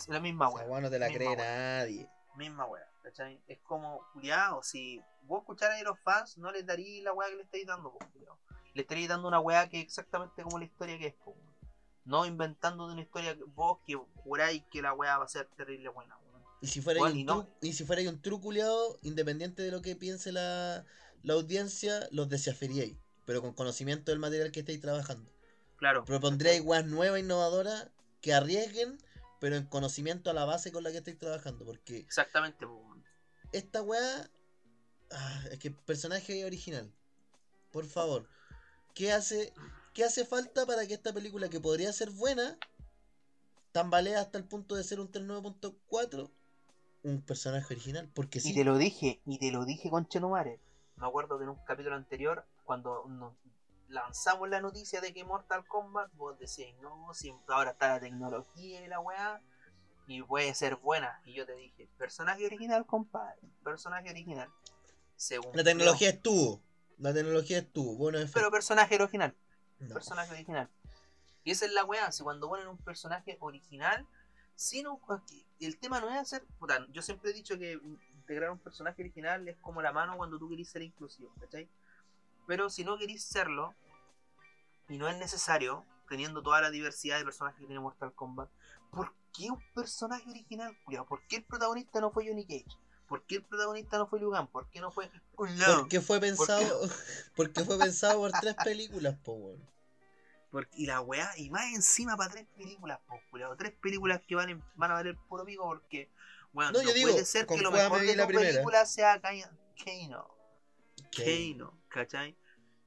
La 0.09 0.19
misma 0.19 0.49
Esa 0.49 0.57
weá, 0.57 0.67
weá 0.67 0.81
no 0.81 0.91
te 0.91 0.99
la 0.99 1.07
misma 1.07 1.25
cree 1.25 1.37
nadie. 1.37 2.09
misma 2.35 2.65
weá, 2.65 2.85
¿cachai? 3.05 3.41
Es 3.47 3.61
como, 3.61 4.01
culiao, 4.13 4.65
si 4.65 5.01
vos 5.23 5.43
escucharas 5.43 5.81
a 5.81 5.85
los 5.85 6.01
fans, 6.01 6.37
no 6.37 6.51
les 6.51 6.67
daría 6.67 7.01
la 7.05 7.13
weá 7.13 7.29
que 7.29 7.37
le 7.37 7.43
estáis 7.43 7.65
dando, 7.65 7.93
po. 7.93 8.01
Le 8.73 8.83
estaréis 8.83 9.09
dando 9.09 9.29
una 9.29 9.39
weá 9.39 9.69
que 9.69 9.79
es 9.79 9.85
exactamente 9.85 10.43
como 10.43 10.59
la 10.59 10.65
historia 10.65 10.99
que 10.99 11.07
es, 11.07 11.15
po. 11.15 11.37
No 12.07 12.27
inventando 12.27 12.89
de 12.89 12.95
una 12.95 13.03
historia 13.03 13.37
vos 13.55 13.79
que 13.87 13.95
juráis 14.17 14.65
que 14.69 14.83
la 14.83 14.93
weá 14.93 15.17
va 15.17 15.27
a 15.27 15.29
ser 15.29 15.47
terrible 15.57 15.91
buena. 15.91 16.19
Y 16.65 16.67
si 16.69 16.81
fuera 16.81 17.01
Bueno, 17.01 17.15
y 17.17 17.25
no- 17.25 17.43
tru- 17.43 17.49
y 17.61 17.75
si 17.75 17.85
fuera 17.85 18.01
un 18.09 18.19
true 18.23 18.41
culiao, 18.41 18.99
independiente 19.03 19.63
de 19.63 19.71
lo 19.71 19.83
que 19.83 19.97
piense 19.97 20.33
la, 20.33 20.87
la 21.23 21.35
audiencia, 21.35 22.09
los 22.11 22.31
desafiaríais. 22.31 22.97
Pero 23.27 23.43
con 23.43 23.53
conocimiento 23.53 24.11
del 24.11 24.19
material 24.19 24.51
que 24.51 24.61
estáis 24.61 24.81
trabajando. 24.81 25.31
Claro. 25.77 26.07
Propondríais 26.07 26.63
weas 26.63 26.87
nuevas, 26.87 27.21
innovadoras, 27.21 27.89
que 28.23 28.33
arriesguen, 28.33 28.97
pero 29.41 29.57
en 29.57 29.67
conocimiento 29.67 30.31
a 30.31 30.33
la 30.33 30.47
base 30.47 30.73
con 30.73 30.83
la 30.85 30.91
que 30.91 30.97
estáis 30.99 31.19
trabajando. 31.19 31.67
Porque 31.67 31.99
Exactamente, 31.99 32.67
esta 33.53 33.83
weá. 33.83 34.31
ah, 35.11 35.45
es 35.51 35.59
que 35.59 35.71
personaje 35.71 36.47
original. 36.47 36.91
Por 37.73 37.85
favor. 37.85 38.27
¿Qué 38.95 39.13
hace, 39.13 39.53
¿Qué 39.93 40.03
hace 40.03 40.25
falta 40.25 40.65
para 40.65 40.87
que 40.87 40.95
esta 40.95 41.13
película, 41.13 41.51
que 41.51 41.61
podría 41.61 41.93
ser 41.93 42.09
buena, 42.09 42.57
tambalea 43.73 44.21
hasta 44.23 44.39
el 44.39 44.45
punto 44.45 44.77
de 44.77 44.85
ser 44.85 44.99
un 44.99 45.13
39.4? 45.13 46.31
Un 47.05 47.21
personaje 47.23 47.73
original. 47.75 48.11
Porque 48.15 48.41
sí. 48.41 48.51
Y 48.51 48.55
te 48.55 48.65
lo 48.65 48.77
dije, 48.77 49.21
y 49.27 49.39
te 49.39 49.51
lo 49.53 49.65
dije 49.65 49.91
con 49.91 50.07
Chetumare. 50.09 50.61
Me 50.97 51.07
acuerdo 51.07 51.39
que 51.39 51.45
en 51.45 51.51
un 51.51 51.65
capítulo 51.65 51.95
anterior, 51.97 52.45
cuando 52.65 53.05
nos 53.09 53.35
lanzamos 53.89 54.49
la 54.49 54.61
noticia 54.61 55.01
de 55.01 55.13
que 55.13 55.25
Mortal 55.25 55.67
Kombat, 55.67 56.11
vos 56.15 56.39
decías, 56.39 56.75
no, 56.81 57.13
si 57.15 57.33
ahora 57.49 57.73
está 57.73 57.89
la 57.89 58.01
tecnología 58.01 58.83
y 58.85 58.89
la 58.89 59.01
weá. 59.01 59.41
y 60.07 60.23
puede 60.23 60.55
ser 60.55 60.77
buena. 60.77 61.21
Y 61.25 61.35
yo 61.35 61.47
te 61.47 61.55
dije, 61.55 61.89
personaje 61.97 62.45
original, 62.45 62.85
compadre, 62.85 63.41
personaje 63.63 64.11
original. 64.11 64.51
Según 65.17 65.57
La 65.57 65.65
tecnología 65.65 66.11
estuvo. 66.11 66.61
La 66.99 67.15
tecnología 67.15 67.59
estuvo. 67.59 67.97
Bueno, 67.97 68.19
en 68.19 68.31
Pero 68.31 68.51
personaje 68.51 68.95
original, 68.97 69.35
No. 69.79 69.95
personaje 69.95 70.33
original. 70.33 70.69
Y 71.43 71.51
esa 71.53 71.65
es 71.67 71.73
la 71.73 71.85
weá, 71.85 72.11
si 72.13 72.23
cuando 72.23 72.49
ponen 72.49 72.69
un 72.69 72.77
personaje 72.79 73.37
original, 73.41 74.07
sin 74.55 74.87
un- 74.87 74.99
el 75.61 75.79
tema 75.79 76.01
no 76.01 76.09
es 76.11 76.17
hacer, 76.17 76.45
puta, 76.59 76.87
yo 76.91 77.03
siempre 77.03 77.31
he 77.31 77.35
dicho 77.35 77.59
que 77.59 77.73
integrar 78.15 78.51
un 78.51 78.59
personaje 78.59 79.03
original 79.03 79.47
es 79.49 79.57
como 79.59 79.83
la 79.83 79.93
mano 79.93 80.17
cuando 80.17 80.39
tú 80.39 80.49
querís 80.49 80.69
ser 80.71 80.83
inclusivo, 80.83 81.33
¿cachai? 81.41 81.69
Pero 82.47 82.71
si 82.71 82.85
no 82.85 82.99
querís 82.99 83.25
serlo, 83.25 83.75
y 84.89 84.99
no 84.99 85.09
es 85.09 85.17
necesario, 85.19 85.85
teniendo 86.09 86.43
toda 86.43 86.61
la 86.61 86.71
diversidad 86.71 87.19
de 87.19 87.25
personajes 87.25 87.59
que 87.61 87.67
tiene 87.67 87.81
Mortal 87.81 88.13
Kombat, 88.15 88.51
¿por 88.91 89.13
qué 89.33 89.51
un 89.51 89.63
personaje 89.75 90.29
original, 90.31 90.77
culiao? 90.85 91.07
¿Por 91.07 91.27
qué 91.27 91.37
el 91.37 91.45
protagonista 91.45 92.01
no 92.01 92.11
fue 92.11 92.27
Johnny 92.27 92.45
Cage? 92.45 92.77
¿Por 93.09 93.23
qué 93.25 93.37
el 93.37 93.43
protagonista 93.43 93.99
no 93.99 94.07
fue 94.07 94.21
Liu 94.21 94.31
Kang? 94.31 94.49
¿Por 94.49 94.69
qué 94.71 94.81
no 94.81 94.91
fue? 94.91 95.11
Porque 95.37 96.01
fue 96.01 96.21
pensado. 96.21 96.81
Porque 97.37 97.65
fue 97.65 97.79
pensado 97.79 98.19
por 98.21 98.33
tres 98.33 98.55
películas, 98.57 99.17
po, 99.25 99.33
weón. 99.33 99.75
Porque, 100.55 100.71
y 100.79 100.87
la 100.87 101.01
weá, 101.01 101.33
y 101.37 101.51
más 101.51 101.65
encima 101.75 102.17
para 102.17 102.31
tres 102.31 102.47
películas, 102.57 103.01
culiao. 103.29 103.57
Tres 103.57 103.73
películas 103.73 104.21
que 104.25 104.37
van, 104.37 104.51
en- 104.51 104.63
van 104.77 104.93
a 104.93 104.95
valer 104.95 105.17
puro 105.29 105.45
pico 105.45 105.65
porque, 105.65 106.13
bueno, 106.53 106.71
No, 106.71 106.79
no, 106.79 106.85
yo 106.89 106.95
digo, 106.95 107.11
puede 107.11 107.25
ser 107.25 107.45
que 107.45 107.57
lo 107.59 107.73
mejor 107.73 107.99
me 108.03 108.07
de 108.07 108.15
la 108.15 108.25
primera. 108.29 108.49
película 108.51 108.87
sea 108.87 109.21
Kano. 109.21 110.29
Kano, 111.11 111.81
¿cachai? 111.89 112.37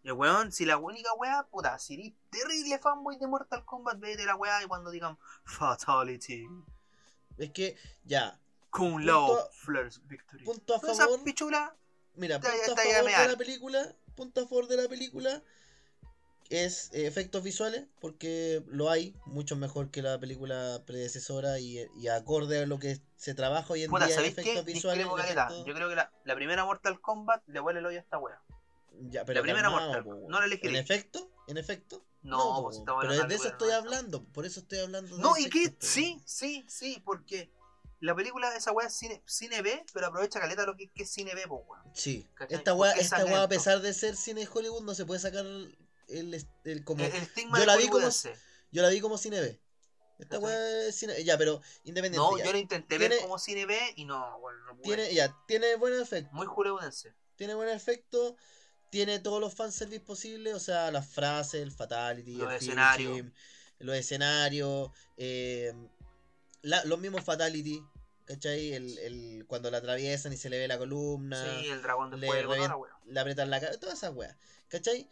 Y 0.02 0.12
weón, 0.12 0.54
si 0.54 0.64
la 0.66 0.78
única 0.78 1.12
weá, 1.16 1.44
puta, 1.44 1.78
si 1.78 1.96
eres 1.96 2.14
terrible 2.30 2.80
fanboy 2.80 3.18
de 3.18 3.28
Mortal 3.28 3.66
Kombat, 3.66 4.00
vete 4.00 4.26
la 4.26 4.38
weá 4.38 4.64
y 4.64 4.68
cuando 4.68 4.90
digan 4.90 5.18
Fatality, 5.44 6.48
Es 7.38 7.52
que, 7.52 7.76
ya. 8.06 8.40
Kung 8.70 9.04
Lao, 9.04 9.50
Flares 9.52 10.00
Victory. 10.08 10.46
Punto 10.46 10.76
a 10.76 10.80
favor. 10.80 11.22
pichulas, 11.26 11.72
Mira, 12.16 12.40
punto 12.40 12.54
a 12.72 12.76
favor 12.78 13.04
de 13.04 13.28
la 13.28 13.38
película. 13.38 13.96
Punto 14.16 14.42
a 14.42 14.48
favor 14.48 14.68
de 14.70 14.78
la 14.78 14.88
película. 14.88 15.44
Es 16.50 16.90
eh, 16.94 17.08
efectos 17.08 17.44
visuales, 17.44 17.86
porque 18.00 18.64
lo 18.68 18.90
hay, 18.90 19.16
mucho 19.26 19.56
mejor 19.56 19.92
que 19.92 20.02
la 20.02 20.18
película 20.20 20.82
predecesora 20.86 21.60
y, 21.60 21.86
y 21.98 22.08
acorde 22.08 22.64
a 22.64 22.66
lo 22.66 22.80
que 22.80 23.02
se 23.18 23.34
trabaja 23.34 23.74
hoy 23.74 23.84
en 23.84 23.92
puta, 23.92 24.06
día 24.06 24.14
en 24.14 24.20
¿sabéis 24.20 24.36
qué? 24.36 24.42
efectos 24.42 24.66
visuales. 24.66 25.06
Efectos- 25.06 25.66
Yo 25.66 25.74
creo 25.74 25.90
que 25.90 25.96
la, 25.96 26.12
la 26.24 26.36
primera 26.36 26.64
Mortal 26.64 27.02
Kombat 27.02 27.44
le 27.48 27.60
huele 27.60 27.80
el 27.80 27.86
hoyo 27.86 27.98
a 27.98 28.02
esta. 28.02 28.20
Ya, 29.10 29.26
pero 29.26 29.40
la 29.40 29.44
primera 29.44 29.64
calmado, 29.70 29.88
Mortal 29.88 30.04
Kombat, 30.06 30.30
no 30.30 30.40
la 30.40 30.46
elegí. 30.46 30.68
¿En 30.68 30.76
efecto? 30.76 31.32
¿En 31.48 31.58
efecto? 31.58 32.06
No, 32.24 32.64
pues 32.64 32.82
pero 33.02 33.28
de 33.28 33.36
eso 33.36 33.48
estoy 33.48 33.72
hablando, 33.72 34.24
por 34.26 34.46
eso 34.46 34.60
estoy 34.60 34.80
hablando 34.80 35.16
de 35.16 35.22
No, 35.22 35.38
y 35.38 35.50
que 35.50 35.76
sí, 35.80 36.22
sí, 36.26 36.66
sí, 36.68 37.02
porque 37.06 37.50
la 38.00 38.16
película 38.16 38.50
de 38.52 38.58
esa 38.58 38.72
weá 38.72 38.88
es 38.88 38.94
cine, 38.96 39.24
cine 39.26 39.62
B, 39.62 39.86
pero 39.94 40.08
aprovecha 40.08 40.40
caleta 40.40 40.66
lo 40.66 40.76
que, 40.76 40.90
que 40.90 41.04
es 41.04 41.10
cine 41.10 41.36
B, 41.36 41.48
po, 41.48 41.64
weón. 41.68 41.84
Sí, 41.94 42.28
¿Cachai? 42.34 42.58
esta 42.58 42.74
weá, 42.74 42.92
esta 42.94 43.26
weá, 43.26 43.44
a 43.44 43.48
pesar 43.48 43.82
de 43.82 43.94
ser 43.94 44.16
cine 44.16 44.48
Hollywood, 44.52 44.84
no 44.84 44.94
se 44.94 45.06
puede 45.06 45.20
sacar 45.22 45.46
el, 46.08 46.46
el 46.66 46.84
como... 46.84 47.04
El, 47.04 47.12
estigma 47.12 47.58
yo 47.58 47.62
de 47.62 47.66
la 47.68 47.76
vi 47.78 47.88
como-. 47.88 48.10
Yo 48.72 48.82
la 48.82 48.90
vi 48.90 49.00
como 49.00 49.18
cine 49.18 49.40
B. 49.42 49.60
Esta 50.20 50.40
weá 50.40 50.88
es 50.88 50.96
cine... 50.96 51.24
Ya, 51.24 51.38
pero 51.38 51.62
independiente. 51.84 52.18
No, 52.18 52.38
ya. 52.38 52.46
yo 52.46 52.52
lo 52.52 52.58
intenté 52.58 52.98
Tiene- 52.98 53.16
ver 53.16 53.24
como 53.24 53.38
cine 53.40 53.66
B 53.66 53.78
y 53.96 54.06
no, 54.06 54.40
bueno, 54.40 54.60
no. 54.66 54.76
Tiene, 54.82 55.14
ya, 55.14 55.36
tiene 55.48 55.76
buen 55.76 55.94
efecto. 56.00 56.30
Muy 56.34 56.48
hollywoodense. 56.48 57.14
Tiene 57.36 57.54
buen 57.54 57.70
efecto. 57.70 58.36
Tiene 58.90 59.20
todos 59.20 59.40
los 59.40 59.54
fanservice 59.54 60.00
posibles. 60.04 60.54
O 60.56 60.60
sea, 60.60 60.92
las 60.92 61.08
frases, 61.08 61.62
el 61.62 61.72
fatality, 61.72 62.34
Los 62.36 62.50
el 62.50 62.56
escenarios. 62.58 63.26
los 63.80 63.96
escenarios. 63.96 64.90
eh, 65.18 65.72
la- 66.62 66.84
los 66.86 67.00
mismos 67.00 67.24
fatality. 67.24 67.84
¿Cachai? 68.26 68.74
El, 68.74 68.98
el, 68.98 69.46
cuando 69.48 69.72
la 69.72 69.78
atraviesan 69.78 70.34
y 70.34 70.38
se 70.38 70.50
le 70.50 70.58
ve 70.58 70.68
la 70.68 70.78
columna. 70.78 71.42
Sí, 71.62 71.68
el 71.70 71.82
dragón 71.82 72.10
de 72.12 72.18
le 72.18 72.28
fuego, 72.28 72.56
revien- 72.56 72.68
la 73.06 73.14
le 73.14 73.20
apretan 73.22 73.50
la 73.50 73.62
cara, 73.62 73.78
todas 73.80 73.98
esas 74.00 74.14
weas, 74.14 74.36
¿cachai? 74.68 75.10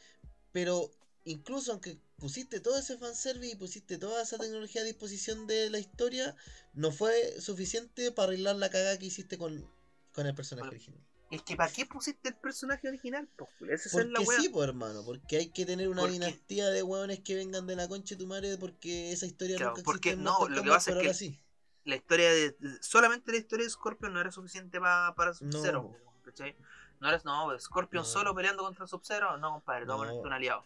Pero 0.56 0.90
incluso 1.26 1.73
aunque 1.73 1.98
pusiste 2.18 2.61
todo 2.61 2.77
ese 2.80 2.98
fanservice 2.98 3.52
y 3.52 3.56
pusiste 3.57 3.98
toda 3.98 4.23
esa 4.23 4.38
tecnología 4.38 4.84
a 4.84 4.86
disposición 4.86 5.48
de 5.48 5.69
la 5.69 5.80
historia, 5.80 6.34
no 6.73 6.94
fue 6.94 7.41
suficiente 7.41 8.10
para 8.14 8.27
arreglar 8.30 8.56
la 8.56 8.69
cagada 8.69 8.98
que 8.98 9.07
hiciste 9.07 9.38
con, 9.38 9.69
con 10.14 10.26
el 10.27 10.34
personaje 10.34 10.68
Bueno, 10.69 10.77
original. 10.77 11.02
Es 11.30 11.41
que 11.41 11.57
¿para 11.57 11.69
qué 11.69 11.86
pusiste 11.86 12.30
el 12.30 12.36
personaje 12.36 12.88
original? 12.88 13.27
Pues, 13.36 13.86
esa 13.86 13.99
es 13.99 14.07
la 14.07 14.22
Porque 14.22 14.41
sí, 14.44 14.48
pues 14.48 14.69
hermano, 14.69 15.03
porque 15.03 15.36
hay 15.36 15.49
que 15.49 15.65
tener 15.65 15.90
una 15.90 16.03
Porque- 16.03 16.14
dinastía 16.14 16.69
de 16.69 16.84
weones 16.84 17.19
que 17.19 17.36
vengan 17.36 17.68
de 17.68 17.76
la 17.76 17.90
concha 17.90 18.15
de 18.15 18.19
tu 18.19 18.27
madre 18.27 18.57
porque 18.57 19.11
esa 19.11 19.26
historia 19.26 19.57
Claro, 19.57 19.72
nunca 19.72 19.84
porque 19.84 20.11
existió 20.11 20.32
en 20.32 20.40
no, 20.40 20.48
lo 20.48 20.64
que 20.64 20.69
pasa 20.69 20.91
es 20.91 20.98
que- 21.06 21.14
sí. 21.14 21.38
la 21.84 21.98
historia 21.98 22.32
de. 22.32 22.56
Solamente 22.80 23.30
la 23.34 23.40
historia 23.40 23.65
de 23.65 23.72
Scorpion 23.72 24.14
no 24.14 24.22
era 24.22 24.32
suficiente 24.32 24.80
pa- 24.80 25.14
para 25.18 25.34
No. 25.41 25.98
¿cachai? 26.23 26.56
No 27.00 27.10
era, 27.10 27.22
no, 27.24 27.60
Scorpion 27.60 28.04
No. 28.04 28.10
solo 28.10 28.34
peleando 28.36 28.64
contra 28.64 28.88
Sub-Zero, 28.88 29.38
no, 29.38 29.52
compadre, 29.52 29.86
No. 29.86 30.04
no. 30.04 30.14
un 30.16 30.34
aliado. 30.34 30.64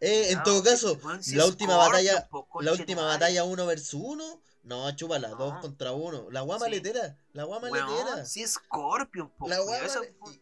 Eh, 0.00 0.30
en 0.32 0.42
todo 0.44 0.60
sí, 0.62 0.68
caso, 0.68 0.98
la 1.34 1.46
última 1.46 1.76
batalla, 1.76 2.28
la 2.60 2.72
última 2.72 3.02
batalla 3.04 3.42
uno 3.44 3.66
versus 3.66 3.94
uno, 3.94 4.40
no, 4.62 4.90
chúpala, 4.94 5.28
No. 5.30 5.36
dos 5.36 5.54
contra 5.60 5.92
uno. 5.92 6.28
La 6.30 6.42
guama 6.42 6.66
Sí. 6.66 6.70
letera, 6.72 7.16
la 7.32 7.44
guama 7.44 7.68
letera. 7.68 8.24
si 8.24 8.42
es 8.42 8.52
Scorpion, 8.54 9.28
po, 9.30 9.48
La 9.48 9.58
guama 9.60 9.78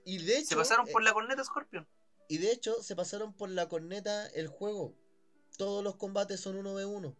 y, 0.04 0.18
de 0.18 0.38
hecho, 0.38 0.48
Se 0.48 0.56
pasaron 0.56 0.88
eh, 0.88 0.92
por 0.92 1.02
la 1.02 1.12
corneta 1.14 1.42
Scorpion. 1.44 1.86
y 2.28 2.38
de 2.38 2.50
hecho 2.52 2.82
se 2.82 2.94
pasaron 2.96 3.32
por 3.32 3.48
la 3.48 3.68
corneta 3.68 4.26
el 4.28 4.48
juego. 4.48 4.92
Todos 5.56 5.82
los 5.82 5.96
combates 5.96 6.40
son 6.40 6.56
1v1. 6.56 7.14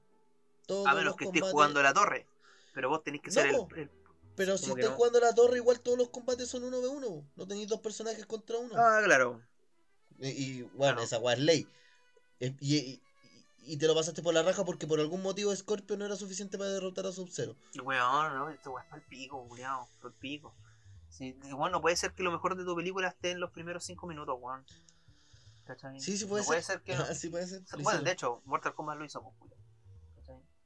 Todos 0.67 0.87
A 0.87 0.91
menos 0.91 1.05
los 1.05 1.17
que 1.17 1.25
estés 1.27 1.43
jugando 1.51 1.83
la 1.83 1.95
torre. 1.95 2.27
Pero 2.75 2.91
vos 2.91 3.03
tenés 3.03 3.23
que 3.23 3.31
ser 3.31 3.47
el- 3.47 3.91
Pero 4.37 4.59
si 4.59 4.71
estás 4.71 4.91
no. 4.91 4.97
jugando 4.97 5.19
la 5.21 5.35
torre, 5.35 5.57
igual 5.57 5.81
todos 5.81 5.97
los 5.99 6.09
combates 6.11 6.49
son 6.49 6.63
1v1. 6.63 7.25
No 7.37 7.47
tenéis 7.47 7.69
dos 7.69 7.81
personajes 7.81 8.27
contra 8.27 8.59
uno. 8.59 8.75
Ah, 8.77 9.01
claro. 9.05 9.41
Y, 10.19 10.29
y, 10.29 10.63
bueno, 10.63 10.95
Claro. 10.97 11.03
esa 11.03 11.19
weá 11.19 11.35
es 11.35 11.41
ley. 11.41 11.69
Y, 12.39 12.47
y- 12.61 13.03
y 13.69 13.77
te 13.79 13.87
lo 13.89 13.95
pasaste 13.97 14.23
por 14.23 14.33
la 14.35 14.43
raja 14.43 14.65
porque 14.65 14.87
por 14.87 15.01
algún 15.01 15.23
motivo 15.23 15.55
Scorpio 15.57 15.97
no 15.97 16.05
era 16.07 16.15
suficiente 16.17 16.57
para 16.57 16.71
derrotar 16.71 17.05
a 17.07 17.13
Sub-Zero. 17.13 17.57
Weón, 17.83 18.35
no, 18.35 18.49
este 18.51 18.69
weón 18.69 18.85
es 18.85 18.91
pa'l 18.91 19.03
pico, 19.09 19.45
culiao, 19.49 19.89
pa'l 20.01 20.13
pico. 20.13 20.55
Sí, 21.09 21.33
bueno, 21.51 21.71
no 21.71 21.81
puede 21.81 21.97
ser 21.97 22.13
que 22.13 22.23
lo 22.23 22.31
mejor 22.31 22.57
de 22.57 22.65
tu 22.65 22.77
película 22.77 23.09
esté 23.09 23.31
en 23.33 23.41
los 23.41 23.51
primeros 23.51 23.83
5 23.85 24.07
minutos, 24.07 24.37
weón. 24.39 24.65
Sí, 25.99 26.17
sí 26.17 26.27
puede 26.27 26.43
No 26.43 26.45
ser. 26.45 26.47
puede 26.47 26.63
ser 26.63 26.83
que. 26.83 26.97
sí 27.17 27.29
puede 27.29 27.47
ser. 27.47 27.63
Bueno, 27.81 28.03
de 28.03 28.13
hecho, 28.13 28.41
Mortal 28.45 28.75
Kombat 28.75 28.99
lo 28.99 29.05
hizo, 29.05 29.21
pues. 29.23 29.53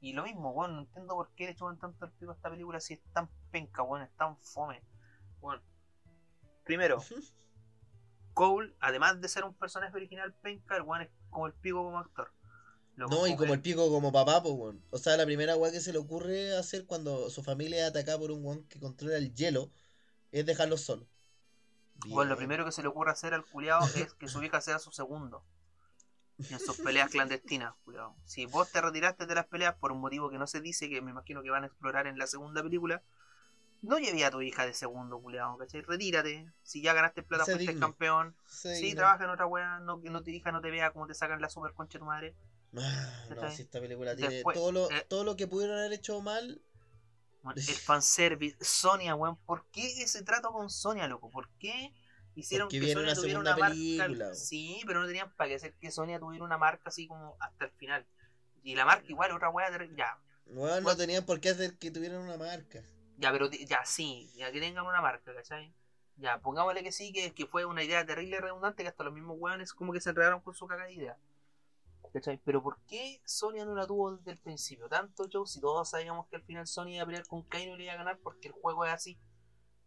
Y 0.01 0.13
lo 0.13 0.23
mismo, 0.23 0.49
weón, 0.51 0.75
no 0.75 0.81
entiendo 0.81 1.13
por 1.13 1.29
qué 1.35 1.45
le 1.45 1.51
echaban 1.51 1.77
tanto 1.77 2.05
el 2.05 2.11
pico 2.11 2.31
a 2.31 2.35
esta 2.35 2.49
película 2.49 2.79
si 2.79 2.95
es 2.95 3.01
tan 3.13 3.29
penca, 3.51 3.83
weón, 3.83 4.03
es 4.03 4.11
tan 4.17 4.35
fome. 4.37 4.83
Bueno, 5.39 5.61
primero, 6.65 6.97
Cole, 8.33 8.75
además 8.79 9.21
de 9.21 9.27
ser 9.27 9.43
un 9.43 9.53
personaje 9.53 9.95
original 9.95 10.33
penca, 10.41 10.75
el 10.75 10.81
weón 10.81 11.03
es 11.03 11.09
como 11.29 11.45
el 11.45 11.53
pico 11.53 11.83
como 11.83 11.99
actor. 11.99 12.33
No, 12.95 13.25
y 13.27 13.35
como 13.35 13.53
el 13.53 13.61
pico 13.61 13.89
como 13.89 14.11
papá, 14.11 14.41
pues, 14.41 14.53
weón. 14.55 14.83
O 14.89 14.97
sea, 14.97 15.17
la 15.17 15.25
primera 15.25 15.55
weá 15.55 15.71
que 15.71 15.79
se 15.79 15.91
le 15.91 15.99
ocurre 15.99 16.57
hacer 16.57 16.85
cuando 16.85 17.29
su 17.29 17.43
familia 17.43 17.83
es 17.83 17.89
atacada 17.89 18.17
por 18.17 18.31
un 18.31 18.43
weón 18.43 18.63
que 18.67 18.79
controla 18.79 19.17
el 19.17 19.33
hielo 19.33 19.71
es 20.31 20.45
dejarlo 20.45 20.77
solo. 20.77 21.07
Bueno, 22.07 22.31
lo 22.31 22.37
primero 22.37 22.65
que 22.65 22.71
se 22.71 22.81
le 22.81 22.87
ocurre 22.87 23.11
hacer 23.11 23.33
al 23.33 23.45
culiao 23.45 23.85
es 23.95 24.13
que 24.15 24.27
su 24.27 24.41
hija 24.43 24.61
sea 24.61 24.79
su 24.79 24.91
segundo. 24.91 25.43
En 26.49 26.59
sus 26.59 26.77
peleas 26.77 27.09
clandestinas, 27.09 27.73
culiao. 27.83 28.15
Si 28.25 28.45
vos 28.45 28.71
te 28.71 28.81
retiraste 28.81 29.25
de 29.25 29.35
las 29.35 29.45
peleas 29.45 29.75
por 29.75 29.91
un 29.91 29.99
motivo 29.99 30.29
que 30.29 30.37
no 30.37 30.47
se 30.47 30.61
dice, 30.61 30.89
que 30.89 31.01
me 31.01 31.11
imagino 31.11 31.43
que 31.43 31.49
van 31.49 31.63
a 31.63 31.67
explorar 31.67 32.07
en 32.07 32.17
la 32.17 32.27
segunda 32.27 32.63
película, 32.63 33.01
no 33.81 33.97
llevé 33.97 34.25
a 34.25 34.31
tu 34.31 34.41
hija 34.41 34.65
de 34.65 34.73
segundo, 34.73 35.19
culiao, 35.19 35.57
¿cachai? 35.57 35.81
Retírate. 35.81 36.51
Si 36.63 36.81
ya 36.81 36.93
ganaste 36.93 37.23
plata, 37.23 37.45
Sé 37.45 37.55
fuiste 37.55 37.77
campeón. 37.77 38.35
Sí, 38.45 38.75
Sí, 38.75 38.95
trabaja 38.95 39.23
en 39.23 39.31
otra 39.31 39.45
weá, 39.45 39.79
no, 39.79 40.01
que 40.01 40.09
no 40.09 40.23
tu 40.23 40.29
hija 40.29 40.51
no 40.51 40.61
te 40.61 40.71
vea 40.71 40.91
como 40.91 41.07
te 41.07 41.13
sacan 41.13 41.41
la 41.41 41.49
super 41.49 41.73
concha 41.73 41.93
de 41.93 41.99
tu 41.99 42.05
madre. 42.05 42.35
Ah, 42.77 43.25
no, 43.35 43.51
si 43.51 43.63
esta 43.63 43.81
película 43.81 44.15
tiene 44.15 44.35
Después, 44.35 44.55
todo, 44.55 44.71
lo, 44.71 44.91
eh, 44.91 45.05
todo 45.09 45.23
lo 45.23 45.35
que 45.35 45.47
pudieron 45.47 45.77
haber 45.77 45.93
hecho 45.93 46.21
mal. 46.21 46.61
Bueno, 47.43 47.59
el 47.59 47.75
fanservice, 47.75 48.63
Sonia, 48.63 49.15
weón, 49.15 49.35
¿por 49.45 49.65
qué 49.71 49.87
ese 50.03 50.21
trato 50.21 50.51
con 50.51 50.69
Sonia, 50.69 51.07
loco? 51.07 51.29
¿Por 51.31 51.49
qué 51.57 51.91
hicieron 52.35 52.69
Porque 52.69 52.79
que 52.79 52.87
Sonia 52.87 53.13
una 53.13 53.15
tuviera 53.15 53.39
una 53.39 53.55
marca? 53.57 53.69
película, 53.75 54.29
weón. 54.29 54.35
Sí, 54.35 54.81
pero 54.85 55.01
no 55.01 55.07
tenían 55.07 55.33
para 55.35 55.49
que 55.49 55.55
hacer 55.55 55.73
que 55.75 55.91
Sonia 55.91 56.19
tuviera 56.19 56.45
una 56.45 56.57
marca 56.57 56.83
así 56.89 57.07
como 57.07 57.37
hasta 57.39 57.65
el 57.65 57.71
final. 57.71 58.05
Y 58.63 58.75
la 58.75 58.85
marca 58.85 59.05
igual, 59.09 59.31
otra 59.31 59.49
weá, 59.49 59.69
ya, 59.95 60.19
Weón, 60.45 60.83
no 60.83 60.93
Bueno. 60.93 60.97
tenían 60.97 61.25
por 61.25 61.39
qué 61.39 61.49
hacer 61.49 61.77
que 61.77 61.91
tuvieran 61.91 62.21
una 62.21 62.37
marca. 62.37 62.83
ya, 63.17 63.31
pero 63.31 63.49
ya 63.51 63.85
sí, 63.85 64.31
ya 64.35 64.51
que 64.51 64.59
tengan 64.59 64.85
una 64.85 65.01
marca, 65.01 65.33
¿cachai? 65.33 65.73
Ya, 66.17 66.39
pongámosle 66.41 66.83
que 66.83 66.91
sí, 66.91 67.11
que, 67.13 67.33
que 67.33 67.45
fue 67.47 67.65
una 67.65 67.83
idea 67.83 68.05
terrible 68.05 68.37
y 68.37 68.39
redundante, 68.39 68.83
que 68.83 68.89
hasta 68.89 69.03
los 69.03 69.13
mismos 69.13 69.37
weones 69.39 69.73
como 69.73 69.93
que 69.93 70.01
se 70.01 70.09
enredaron 70.11 70.41
con 70.41 70.53
su 70.53 70.67
cagada 70.67 70.87
de 70.87 70.93
idea. 70.95 71.17
¿Cachai? 72.13 72.39
Pero 72.43 72.61
¿por 72.61 72.77
qué 72.87 73.21
Sonia 73.25 73.63
no 73.65 73.73
la 73.75 73.87
tuvo 73.87 74.15
desde 74.17 74.31
el 74.31 74.37
principio? 74.39 74.89
Tanto 74.89 75.27
Joe, 75.31 75.47
si 75.47 75.61
todos 75.61 75.89
sabíamos 75.89 76.27
que 76.27 76.35
al 76.35 76.43
final 76.43 76.67
Sonia 76.67 76.95
iba 76.95 77.03
a 77.03 77.05
pelear 77.05 77.25
con 77.25 77.43
Kaino 77.43 77.75
y 77.75 77.77
le 77.77 77.83
iba 77.85 77.93
a 77.93 77.97
ganar 77.97 78.19
porque 78.19 78.49
el 78.49 78.53
juego 78.53 78.85
es 78.85 78.91
así. 78.91 79.17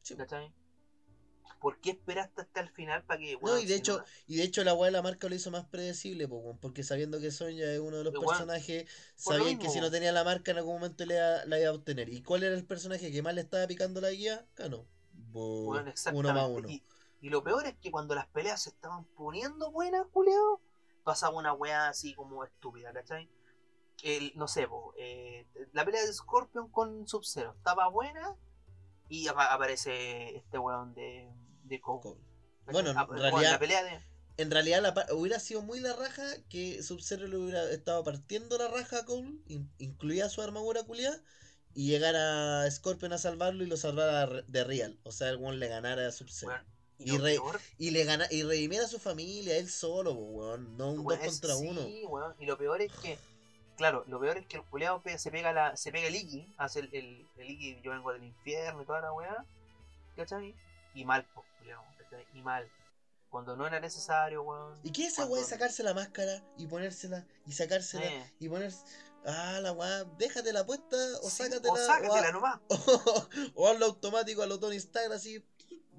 Sí. 0.02 0.16
¿Cachai? 0.16 0.52
¿Por 1.60 1.78
qué 1.80 1.90
esperaste 1.90 2.42
hasta 2.42 2.60
el 2.60 2.68
final 2.70 3.02
para 3.04 3.20
que... 3.20 3.34
No, 3.34 3.40
weón, 3.40 3.60
y 3.62 3.66
de 3.66 3.74
hecho, 3.76 3.98
no- 3.98 4.04
y 4.26 4.36
de 4.36 4.42
hecho 4.44 4.64
la 4.64 4.74
weá 4.74 4.86
de 4.86 4.92
la 4.92 5.02
marca 5.02 5.28
lo 5.28 5.34
hizo 5.34 5.50
más 5.50 5.64
predecible, 5.66 6.28
po, 6.28 6.58
porque 6.60 6.82
sabiendo 6.82 7.20
que 7.20 7.30
Sonya 7.30 7.72
es 7.72 7.80
uno 7.80 7.98
de 7.98 8.04
los 8.04 8.12
Pero, 8.12 8.26
personajes, 8.26 8.84
lo 8.84 8.90
sabían 9.16 9.58
que 9.58 9.68
si 9.68 9.80
no 9.80 9.90
tenía 9.90 10.12
la 10.12 10.24
marca 10.24 10.50
en 10.50 10.58
algún 10.58 10.74
momento 10.74 11.04
le 11.06 11.14
iba- 11.14 11.44
la 11.46 11.58
iba 11.60 11.70
a 11.70 11.72
obtener. 11.72 12.08
¿Y 12.08 12.22
cuál 12.22 12.42
era 12.42 12.54
el 12.54 12.64
personaje 12.64 13.10
que 13.10 13.22
más 13.22 13.34
le 13.34 13.42
estaba 13.42 13.66
picando 13.66 14.00
la 14.00 14.10
guía? 14.10 14.46
Cano. 14.54 14.86
Bo- 15.12 15.70
Weón, 15.70 15.82
uno 15.82 15.88
exactamente. 15.88 16.32
más 16.32 16.48
uno. 16.50 16.68
Y, 16.68 16.82
y 17.20 17.30
lo 17.30 17.42
peor 17.42 17.66
es 17.66 17.74
que 17.78 17.90
cuando 17.90 18.14
las 18.14 18.26
peleas 18.26 18.62
se 18.62 18.70
estaban 18.70 19.04
poniendo 19.16 19.70
buenas, 19.70 20.06
Julio, 20.12 20.60
pasaba 21.02 21.36
una 21.38 21.52
weá 21.52 21.88
así 21.88 22.14
como 22.14 22.44
estúpida, 22.44 22.92
¿cachai? 22.92 23.28
El, 24.02 24.32
no 24.36 24.48
sé, 24.48 24.66
po, 24.68 24.92
eh, 24.98 25.46
la 25.72 25.84
pelea 25.84 26.04
de 26.04 26.12
Scorpion 26.12 26.68
con 26.68 27.06
Sub-Zero 27.08 27.54
estaba 27.56 27.88
buena 27.88 28.36
y 29.08 29.28
apa- 29.28 29.52
aparece 29.52 30.36
este 30.36 30.58
weón 30.58 30.94
de, 30.94 31.28
de 31.64 31.80
Cole. 31.80 32.18
Bueno, 32.70 32.90
en 32.90 32.96
realidad- 33.20 33.52
la 33.52 33.58
pelea 33.58 33.82
de. 33.84 34.00
En 34.36 34.50
realidad 34.50 34.82
la 34.82 35.14
hubiera 35.14 35.38
sido 35.38 35.62
muy 35.62 35.78
la 35.78 35.92
raja 35.94 36.24
que 36.48 36.82
Sub-Zero 36.82 37.28
le 37.28 37.36
hubiera 37.36 37.70
estado 37.70 38.02
partiendo 38.02 38.58
la 38.58 38.66
raja 38.68 38.98
a 39.00 39.04
Cole, 39.04 39.38
in- 39.46 39.70
incluía 39.78 40.28
su 40.28 40.42
armadura 40.42 40.82
culiada, 40.82 41.22
y 41.72 41.86
llegara 41.88 42.68
Scorpion 42.70 43.12
a 43.12 43.18
salvarlo 43.18 43.62
y 43.62 43.66
lo 43.68 43.76
salvara 43.76 44.26
de 44.26 44.64
Real. 44.64 44.98
O 45.04 45.12
sea, 45.12 45.28
el 45.30 45.36
weón 45.36 45.60
le 45.60 45.68
ganara 45.68 46.08
a 46.08 46.10
Sub-Zero. 46.12 46.52
y 46.98 47.10
Y 47.12 47.18
Y 47.78 47.90
le 47.90 48.04
gana, 48.04 48.26
y 48.30 48.42
redimiera 48.42 48.84
a 48.84 48.88
su 48.88 48.98
familia, 48.98 49.56
él 49.56 49.68
solo, 49.68 50.12
weón. 50.14 50.76
No 50.76 50.90
un 50.92 51.00
weón, 51.06 51.20
dos 51.20 51.28
es- 51.28 51.40
contra 51.40 51.56
uno. 51.56 51.84
sí, 51.84 52.04
weón, 52.08 52.34
y 52.40 52.46
lo 52.46 52.58
peor 52.58 52.80
es 52.82 52.92
que. 53.02 53.18
Claro, 53.76 54.04
lo 54.06 54.20
peor 54.20 54.38
es 54.38 54.46
que 54.46 54.56
el 54.58 54.62
culeado 54.64 55.02
se 55.16 55.30
pega 55.30 55.52
la, 55.52 55.76
se 55.76 55.90
pega 55.90 56.06
el 56.08 56.14
Iki, 56.14 56.54
hace 56.58 56.80
el, 56.80 56.90
el, 56.94 57.26
el 57.36 57.50
Iki, 57.50 57.80
yo 57.82 57.90
vengo 57.92 58.12
del 58.12 58.22
infierno 58.24 58.82
y 58.82 58.86
toda 58.86 59.00
la 59.00 59.12
weá, 59.12 59.44
¿cachai? 60.16 60.54
Y 60.94 61.04
mal, 61.04 61.26
pues, 61.34 61.46
culeado. 61.58 61.82
Y 62.34 62.42
mal. 62.42 62.70
Cuando 63.30 63.56
no 63.56 63.66
era 63.66 63.80
necesario, 63.80 64.42
weón. 64.44 64.78
¿Y 64.84 64.92
qué 64.92 65.06
es 65.06 65.14
esa 65.14 65.26
weá 65.26 65.42
de 65.42 65.48
sacarse 65.48 65.82
la 65.82 65.92
máscara 65.92 66.40
y 66.56 66.68
ponérsela 66.68 67.26
y 67.46 67.52
sacársela 67.52 68.04
Eh, 68.06 68.32
y 68.38 68.48
ponerse. 68.48 68.84
Ah, 69.26 69.58
la 69.60 69.72
weá, 69.72 70.04
déjate 70.18 70.52
la 70.52 70.64
puesta 70.64 70.96
o 71.22 71.30
sí, 71.30 71.42
sácatela. 71.42 71.72
o 71.72 71.74
o 71.74 71.76
sácatela 71.86 72.30
nomás. 72.30 72.60
o 73.56 73.68
hazlo 73.68 73.86
automático 73.86 74.42
a 74.42 74.46
lo 74.46 74.60
Tony 74.60 74.76
Stark 74.76 75.12
así. 75.12 75.44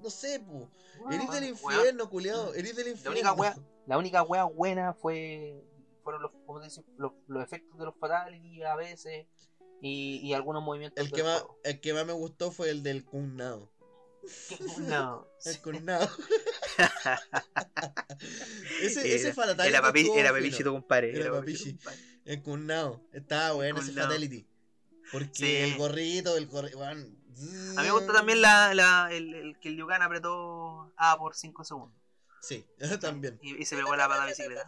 No 0.00 0.08
sé, 0.10 0.40
pu. 0.40 0.70
Eres 1.10 1.30
del 1.30 1.44
infierno, 1.44 2.08
culiao. 2.08 2.54
Eres 2.54 2.74
del 2.76 2.88
infierno. 2.88 3.10
única 3.12 3.32
wea- 3.34 3.56
La 3.86 3.98
única 3.98 4.22
wea 4.22 4.44
buena 4.44 4.94
fue 4.94 5.62
fueron 6.06 6.22
los, 6.22 6.30
como 6.46 6.60
te 6.60 6.66
dice, 6.66 6.84
los, 6.98 7.12
los 7.26 7.42
efectos 7.42 7.76
de 7.78 7.84
los 7.84 7.94
fatality 7.98 8.62
a 8.62 8.76
veces 8.76 9.26
y, 9.82 10.20
y 10.22 10.32
algunos 10.34 10.62
movimientos 10.62 11.04
El 11.04 11.10
que, 11.12 11.22
más, 11.24 11.40
juego. 11.42 11.58
el 11.64 11.80
que 11.80 11.92
más 11.94 12.06
me 12.06 12.12
gustó 12.12 12.52
fue 12.52 12.70
el 12.70 12.82
del 12.84 13.04
Kunnao. 13.04 13.72
No. 14.78 15.26
El 15.44 15.60
Kunnao. 15.60 16.00
ese, 18.82 19.14
ese 19.14 19.26
Era- 19.28 19.34
fatality. 19.34 19.68
Era, 19.68 19.82
papi, 19.82 20.00
era 20.00 20.12
fino. 20.14 20.32
papichito, 20.34 20.72
compadre. 20.72 21.10
Era 21.10 21.20
Era 21.26 21.32
papichi. 21.32 21.74
compadre. 21.76 21.98
El 22.24 22.42
Kunnao. 22.42 23.02
Estaba 23.12 23.52
bueno 23.52 23.80
ese 23.80 23.92
fatality. 23.92 24.46
Porque 25.12 25.30
Sí. 25.34 25.56
el 25.56 25.76
gorrito, 25.76 26.36
el 26.36 26.46
gorrito. 26.46 26.82
A 26.84 26.94
mí 26.94 27.04
me 27.76 27.90
gustó 27.92 28.12
también 28.12 28.40
la, 28.40 28.74
la, 28.74 29.08
el, 29.12 29.34
el 29.34 29.58
que 29.60 29.68
el 29.68 29.86
Kang 29.86 30.02
apretó 30.02 30.92
A 30.96 31.16
por 31.18 31.34
5 31.36 31.64
segundos. 31.64 32.00
Sí, 32.40 32.64
también. 33.00 33.38
Y, 33.42 33.60
y 33.62 33.64
se 33.66 33.76
pegó 33.76 33.94
la 33.94 34.08
pata 34.08 34.22
de 34.24 34.28
bicicleta. 34.30 34.66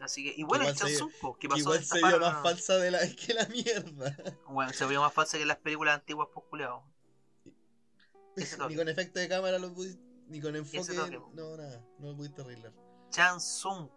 Así 0.00 0.24
que, 0.24 0.34
y 0.40 0.44
bueno, 0.44 0.68
el 0.68 0.74
po, 1.20 1.36
que 1.36 1.48
pasó 1.48 1.60
igual 1.60 1.84
se 1.84 1.98
vio 1.98 2.20
más 2.20 2.42
falsa 2.42 2.76
de 2.76 2.90
la, 2.90 3.00
que 3.16 3.34
la 3.34 3.46
mierda. 3.46 4.16
Bueno, 4.46 4.72
se 4.72 4.86
vio 4.86 5.00
más 5.00 5.12
falsa 5.12 5.38
que 5.38 5.44
las 5.44 5.56
películas 5.58 5.96
antiguas 5.96 6.28
pues, 6.28 6.34
postculeados. 6.34 6.82
Ese 8.36 8.56
toque. 8.58 8.74
ni 8.74 8.76
con 8.76 8.88
efecto 8.88 9.18
de 9.18 9.28
cámara 9.28 9.58
lo 9.58 9.72
pudiste. 9.72 10.02
Ni 10.28 10.40
con 10.40 10.54
enfoque. 10.54 10.94
no, 11.32 11.56
nada. 11.56 11.84
No 11.98 12.10
lo 12.10 12.16
pudiste 12.16 12.42
arreglar. 12.42 12.72
Chansung. 13.10 13.88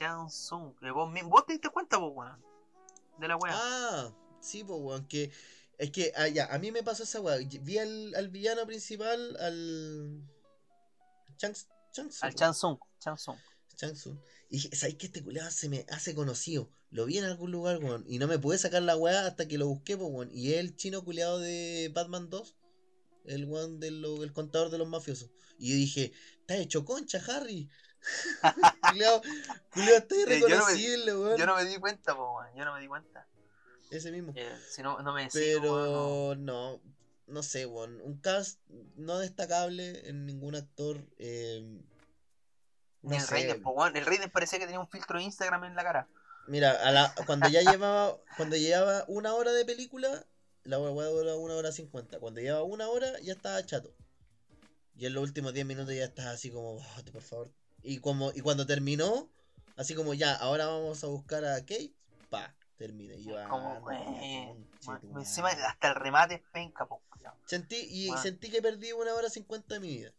Eh, 0.00 0.90
Vos, 0.90 1.10
mi- 1.10 1.22
vos 1.22 1.44
te 1.46 1.52
diste 1.52 1.68
cuenta, 1.70 1.98
pues, 1.98 2.12
weón. 2.14 2.42
De 3.18 3.28
la 3.28 3.36
weá. 3.36 3.52
Ah, 3.54 4.12
sí, 4.40 4.64
pues, 4.64 4.78
weón. 4.80 5.06
Que. 5.06 5.30
Es 5.76 5.90
que, 5.92 6.12
ah, 6.16 6.28
ya, 6.28 6.46
a 6.46 6.58
mí 6.58 6.72
me 6.72 6.82
pasó 6.82 7.02
esa 7.02 7.20
weá. 7.20 7.36
Vi 7.38 7.78
al, 7.78 8.14
al 8.14 8.28
villano 8.28 8.66
principal, 8.66 9.36
al. 9.40 10.22
Changs. 11.36 11.68
Changs. 11.92 12.22
Al 12.24 12.34
Chansung. 12.34 12.78
Chansung. 12.98 13.38
Changsun. 13.78 14.20
Y 14.50 14.56
dije, 14.56 14.74
¿sabes 14.76 14.96
que 14.96 15.06
este 15.06 15.22
culiado 15.22 15.50
se 15.50 15.68
me 15.68 15.86
hace 15.88 16.14
conocido? 16.14 16.70
Lo 16.90 17.06
vi 17.06 17.18
en 17.18 17.24
algún 17.24 17.52
lugar, 17.52 17.78
weón. 17.78 18.04
Y 18.08 18.18
no 18.18 18.26
me 18.26 18.38
pude 18.38 18.58
sacar 18.58 18.82
la 18.82 18.96
weá 18.96 19.26
hasta 19.26 19.46
que 19.46 19.56
lo 19.56 19.68
busqué, 19.68 19.96
pues, 19.96 20.10
weón. 20.10 20.30
Y 20.32 20.52
es 20.52 20.58
el 20.58 20.74
chino 20.76 21.04
culiado 21.04 21.38
de 21.38 21.90
Batman 21.94 22.28
2. 22.28 22.56
El 23.24 23.44
weón 23.44 23.78
del 23.78 24.04
el 24.04 24.32
contador 24.32 24.70
de 24.70 24.78
los 24.78 24.88
mafiosos. 24.88 25.30
Y 25.58 25.70
yo 25.70 25.76
dije, 25.76 26.12
está 26.40 26.56
hecho 26.56 26.84
concha, 26.84 27.22
Harry. 27.28 27.68
culiado, 28.82 29.22
culiado, 29.72 29.96
está 29.98 30.14
Eh, 30.14 30.18
yo 30.18 30.24
no 30.24 30.66
me- 30.66 30.72
irreconocible, 30.72 31.16
weón. 31.16 31.38
Yo 31.38 31.46
no 31.46 31.56
me 31.56 31.64
di 31.64 31.76
cuenta, 31.76 32.16
pues, 32.16 32.28
weón. 32.34 32.56
Yo 32.56 32.64
no 32.64 32.74
me 32.74 32.80
di 32.80 32.88
cuenta. 32.88 33.28
Ese 33.90 34.10
mismo. 34.10 34.32
Eh, 34.34 34.52
si 34.68 34.82
no, 34.82 35.00
no 35.02 35.12
me 35.14 35.22
decís, 35.22 35.34
Pero 35.40 36.34
no, 36.36 36.82
no 37.26 37.42
sé, 37.44 37.66
weón. 37.66 38.00
Un 38.00 38.18
cast 38.18 38.60
no 38.96 39.18
destacable 39.18 40.08
en 40.08 40.26
ningún 40.26 40.56
actor. 40.56 41.06
eh, 41.18 41.80
no 43.10 43.16
el 43.16 43.22
sé. 43.22 43.34
Raiden, 43.34 43.62
pues, 43.62 43.76
weón. 43.76 43.96
El 43.96 44.06
Raiden 44.06 44.30
parecía 44.30 44.58
que 44.58 44.66
tenía 44.66 44.80
un 44.80 44.88
filtro 44.88 45.18
de 45.18 45.24
Instagram 45.24 45.64
en 45.64 45.74
la 45.74 45.82
cara. 45.82 46.08
Mira, 46.46 46.72
a 46.72 46.90
la, 46.90 47.14
cuando 47.26 47.48
ya 47.48 47.60
llevaba, 47.62 48.16
cuando 48.36 48.56
llevaba 48.56 49.04
una 49.08 49.34
hora 49.34 49.52
de 49.52 49.64
película, 49.64 50.24
la 50.64 50.78
weá 50.78 51.06
dura 51.08 51.36
una 51.36 51.54
hora 51.54 51.72
cincuenta. 51.72 52.18
Cuando 52.18 52.40
llevaba 52.40 52.64
una 52.64 52.88
hora, 52.88 53.18
ya 53.20 53.32
estaba 53.32 53.64
chato. 53.64 53.94
Y 54.96 55.06
en 55.06 55.14
los 55.14 55.22
últimos 55.22 55.54
10 55.54 55.64
minutos 55.64 55.94
ya 55.94 56.04
estaba 56.04 56.30
así 56.30 56.50
como, 56.50 56.76
"Bájate, 56.76 57.12
por 57.12 57.22
favor. 57.22 57.50
Y 57.82 57.98
como, 58.00 58.32
y 58.34 58.40
cuando 58.40 58.66
terminó, 58.66 59.30
así 59.76 59.94
como 59.94 60.12
ya, 60.14 60.34
ahora 60.34 60.66
vamos 60.66 61.04
a 61.04 61.06
buscar 61.06 61.44
a 61.44 61.60
Kate, 61.60 61.92
pa, 62.28 62.52
termina. 62.76 63.14
Y 63.14 63.24
yo, 63.24 63.38
ah, 63.38 63.48
Como, 63.48 65.20
Encima, 65.20 65.50
hasta 65.50 65.88
el 65.88 65.94
remate 65.94 66.34
es 66.34 66.42
penca, 66.52 66.86
culiao. 66.86 67.34
Sentí, 67.44 67.76
y 67.76 68.10
sentí 68.18 68.50
que 68.50 68.60
perdí 68.60 68.92
una 68.92 69.14
hora 69.14 69.30
cincuenta 69.30 69.74
de 69.74 69.80
mi 69.80 69.88
vida. 69.88 70.12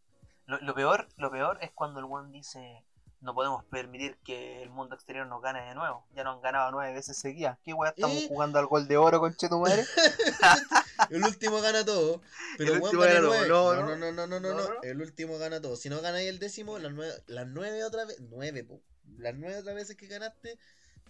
Lo, 0.49 0.57
lo 0.59 0.73
peor, 0.73 1.07
lo 1.17 1.31
peor 1.31 1.57
es 1.61 1.71
cuando 1.71 1.99
el 1.99 2.05
one 2.05 2.31
dice 2.31 2.83
no 3.21 3.33
podemos 3.33 3.65
permitir 3.65 4.17
que 4.23 4.63
el 4.63 4.69
mundo 4.69 4.95
exterior 4.95 5.27
nos 5.27 5.41
gane 5.41 5.61
de 5.61 5.75
nuevo. 5.75 6.05
Ya 6.15 6.23
nos 6.23 6.37
han 6.37 6.41
ganado 6.41 6.71
nueve 6.71 6.93
veces 6.93 7.17
seguidas. 7.17 7.57
¿Qué 7.63 7.73
weá 7.73 7.89
estamos 7.89 8.15
¿Eh? 8.15 8.25
jugando 8.29 8.59
al 8.59 8.67
gol 8.67 8.87
de 8.87 8.97
oro 8.97 9.19
con 9.19 9.35
madre? 9.61 9.85
El 11.09 11.23
último 11.23 11.59
gana 11.61 11.83
todo. 11.83 12.21
Pero 12.57 12.73
El 12.75 12.81
último 12.81 13.01
gana 13.01 13.19
nueve. 13.21 13.47
No, 13.47 13.75
No, 13.75 13.95
no, 13.95 14.11
no, 14.27 14.39
no, 14.39 14.39
no. 14.39 14.81
El 14.83 15.01
último 15.01 15.37
gana 15.37 15.61
todo. 15.61 15.75
Si 15.75 15.89
no 15.89 16.01
ganáis 16.01 16.29
el 16.29 16.39
décimo, 16.39 16.77
las 16.79 16.93
nueve, 16.93 17.13
las 17.27 17.47
nueve 17.47 17.83
otra 17.83 18.05
vez. 18.05 18.19
Nueve, 18.29 18.63
po. 18.63 18.81
Las 19.17 19.35
nueve 19.35 19.57
otras 19.57 19.75
veces 19.75 19.97
que 19.97 20.07
ganaste, 20.07 20.57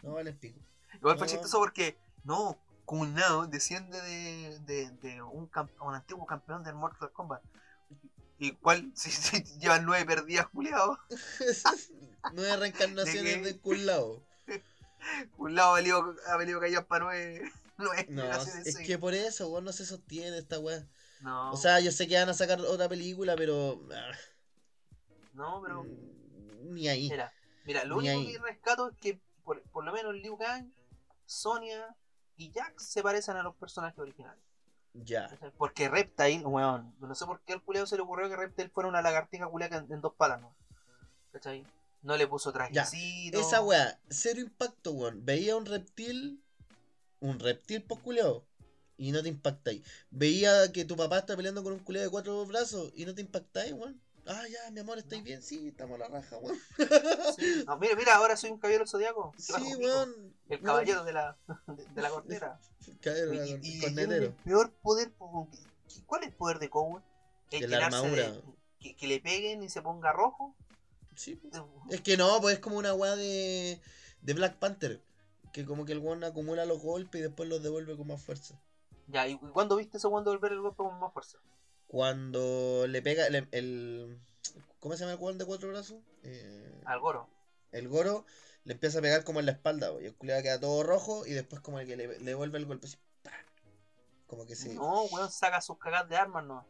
no 0.01 0.13
vale 0.13 0.33
pico. 0.33 0.59
Igual 0.95 1.17
fue 1.17 1.27
No. 1.27 1.31
chistoso 1.31 1.59
porque, 1.59 1.97
no, 2.23 2.57
Kunao 2.85 3.45
desciende 3.45 4.01
de, 4.01 4.59
de, 4.61 4.89
de 5.01 5.21
un, 5.21 5.49
un 5.81 5.95
antiguo 5.95 6.25
campeón 6.25 6.63
del 6.63 6.73
Mortal 6.75 7.11
Kombat. 7.11 7.41
¿Y 8.39 8.51
cuál? 8.53 8.91
Si, 8.95 9.11
si 9.11 9.43
llevan 9.59 9.85
nueve 9.85 10.05
perdidas, 10.05 10.47
culiado. 10.47 10.97
nueve 12.33 12.57
reencarnaciones 12.57 13.37
qué? 13.37 13.43
de 13.43 13.59
culao. 13.59 14.23
Kunao 15.37 15.75
ha 15.75 16.37
venido, 16.37 16.59
callar 16.59 16.85
para 16.85 17.05
nueve, 17.05 17.51
nueve 17.77 18.05
No, 18.09 18.23
es 18.65 18.77
que 18.77 18.97
por 18.97 19.13
eso, 19.13 19.47
weón, 19.49 19.63
no 19.63 19.71
se 19.71 19.85
sostiene 19.85 20.37
esta 20.37 20.59
weá. 20.59 20.85
No, 21.21 21.51
O 21.53 21.57
sea, 21.57 21.79
yo 21.79 21.91
sé 21.91 22.07
que 22.07 22.17
van 22.17 22.29
a 22.29 22.33
sacar 22.33 22.59
otra 22.61 22.89
película, 22.89 23.35
pero. 23.35 23.81
ah, 23.93 24.11
no, 25.33 25.61
pero 25.61 25.83
mm, 25.83 26.73
ni 26.73 26.87
ahí. 26.89 27.09
Mira, 27.09 27.33
mira, 27.65 27.83
lo 27.85 28.01
Ni 28.01 28.09
único 28.09 28.29
ahí. 28.29 28.33
que 28.33 28.39
rescato 28.39 28.89
es 28.89 28.97
que 28.97 29.19
por, 29.43 29.61
por 29.71 29.83
lo 29.85 29.91
menos 29.93 30.13
Liu 30.15 30.37
Kang, 30.37 30.69
Sonia 31.25 31.95
y 32.37 32.51
Jax 32.51 32.83
se 32.83 33.01
parecen 33.03 33.37
a 33.37 33.43
los 33.43 33.55
personajes 33.55 33.99
originales. 33.99 34.43
Ya. 35.05 35.29
Porque 35.57 35.89
Reptile, 35.89 36.45
weón, 36.45 36.93
no 36.99 37.15
sé 37.15 37.25
por 37.25 37.41
qué 37.41 37.53
al 37.53 37.63
culeo 37.63 37.85
se 37.85 37.95
le 37.95 38.01
ocurrió 38.01 38.29
que 38.29 38.35
Reptile 38.35 38.69
fuera 38.69 38.89
una 38.89 39.01
lagartija 39.01 39.47
culeada 39.47 39.77
en, 39.77 39.91
en 39.91 40.01
dos 40.01 40.13
patas, 40.15 40.41
¿no? 40.41 40.55
¿Cachai? 41.31 41.65
No 42.01 42.15
le 42.15 42.27
puso 42.27 42.51
trajecito. 42.51 43.39
Esa 43.39 43.61
weá, 43.61 43.99
cero 44.09 44.39
impacto, 44.39 44.91
weón. 44.91 45.25
Veía 45.25 45.55
un 45.55 45.65
reptil, 45.65 46.41
un 47.19 47.39
reptil 47.39 47.83
por 47.83 47.99
culeado, 48.01 48.45
y 48.97 49.11
no 49.11 49.21
te 49.21 49.29
impactáis. 49.29 49.83
Veía 50.09 50.71
que 50.71 50.85
tu 50.85 50.95
papá 50.95 51.19
está 51.19 51.35
peleando 51.35 51.63
con 51.63 51.73
un 51.73 51.79
culeado 51.79 52.07
de 52.07 52.11
cuatro 52.11 52.45
brazos 52.45 52.91
y 52.95 53.05
no 53.05 53.13
te 53.13 53.21
impactáis, 53.21 53.73
weón. 53.73 54.01
Ah, 54.27 54.43
ya, 54.47 54.69
mi 54.71 54.79
amor, 54.81 54.97
¿estáis 54.99 55.23
bien? 55.23 55.41
Sí, 55.41 55.67
estamos 55.69 55.95
a 55.95 55.99
la 55.99 56.07
raja, 56.07 56.37
weón. 56.37 56.57
Sí. 57.35 57.63
No, 57.65 57.77
mira, 57.79 57.95
mira, 57.95 58.15
ahora 58.15 58.37
soy 58.37 58.51
un 58.51 58.59
caballero 58.59 58.83
del 58.83 58.89
zodiaco. 58.89 59.33
Sí, 59.37 59.53
weón. 59.79 60.35
El 60.49 60.61
caballero 60.61 61.03
de 61.03 61.13
la, 61.13 61.37
de, 61.67 61.85
de 61.85 62.01
la. 62.01 62.09
Caballero, 63.01 63.33
Y, 63.33 63.59
y 63.63 63.85
el 63.85 64.33
peor 64.43 64.71
poder. 64.81 65.11
po- 65.13 65.47
¿qué- 65.87 66.03
¿Cuál 66.05 66.23
es 66.23 66.29
el 66.29 66.33
poder 66.35 66.59
de 66.59 66.69
Cowell? 66.69 67.03
El 67.51 67.61
De 67.61 67.67
la 67.67 67.77
de- 67.77 67.83
armadura. 67.85 68.41
que, 68.79 68.95
que 68.95 69.07
le 69.07 69.19
peguen 69.19 69.63
y 69.63 69.69
se 69.69 69.81
ponga 69.81 70.11
rojo. 70.11 70.55
Sí. 71.15 71.39
Es 71.89 72.01
que 72.01 72.17
no, 72.17 72.39
pues 72.41 72.55
es 72.55 72.59
como 72.61 72.77
una 72.77 72.93
weá 72.93 73.15
de, 73.15 73.79
de 74.21 74.33
Black 74.33 74.57
Panther. 74.57 75.01
Que 75.53 75.65
como 75.65 75.85
que 75.85 75.91
el 75.93 75.99
weón 75.99 76.23
acumula 76.23 76.65
los 76.65 76.81
golpes 76.81 77.19
y 77.19 77.23
después 77.23 77.49
los 77.49 77.61
devuelve 77.63 77.97
con 77.97 78.07
más 78.07 78.21
fuerza. 78.21 78.59
Ya, 79.07 79.27
¿y 79.27 79.37
cuándo 79.37 79.75
viste 79.75 79.97
ese 79.97 80.07
weón 80.07 80.23
devolver 80.23 80.51
el 80.51 80.61
golpe 80.61 80.77
con 80.77 80.99
más 80.99 81.11
fuerza? 81.13 81.39
Cuando 81.89 82.85
le 82.87 83.01
pega 83.01 83.25
el, 83.25 83.47
el- 83.51 84.19
¿Cómo 84.79 84.93
se 84.93 84.99
llama 84.99 85.13
el 85.13 85.19
weón 85.19 85.39
de 85.39 85.45
cuatro 85.45 85.69
brazos? 85.69 86.03
Eh, 86.21 86.81
Al 86.85 86.99
Goro. 86.99 87.27
el 87.71 87.87
Goro 87.89 88.27
le 88.63 88.73
empieza 88.73 88.99
a 88.99 89.01
pegar 89.01 89.23
como 89.23 89.39
en 89.39 89.47
la 89.47 89.53
espalda, 89.53 89.91
y 89.99 90.05
el 90.05 90.15
culiado 90.15 90.43
queda 90.43 90.59
todo 90.59 90.83
rojo 90.83 91.25
y 91.25 91.31
después 91.31 91.63
como 91.63 91.79
que 91.79 91.97
le, 91.97 92.07
le 92.07 92.19
devuelve 92.19 92.59
el 92.59 92.65
golpe 92.67 92.85
así. 92.85 92.97
Como 94.27 94.45
que 94.45 94.55
sí. 94.55 94.75
No, 94.75 95.05
weón, 95.05 95.31
saca 95.31 95.61
sus 95.61 95.79
cagas 95.79 96.07
de 96.07 96.15
armas, 96.15 96.43
no. 96.43 96.63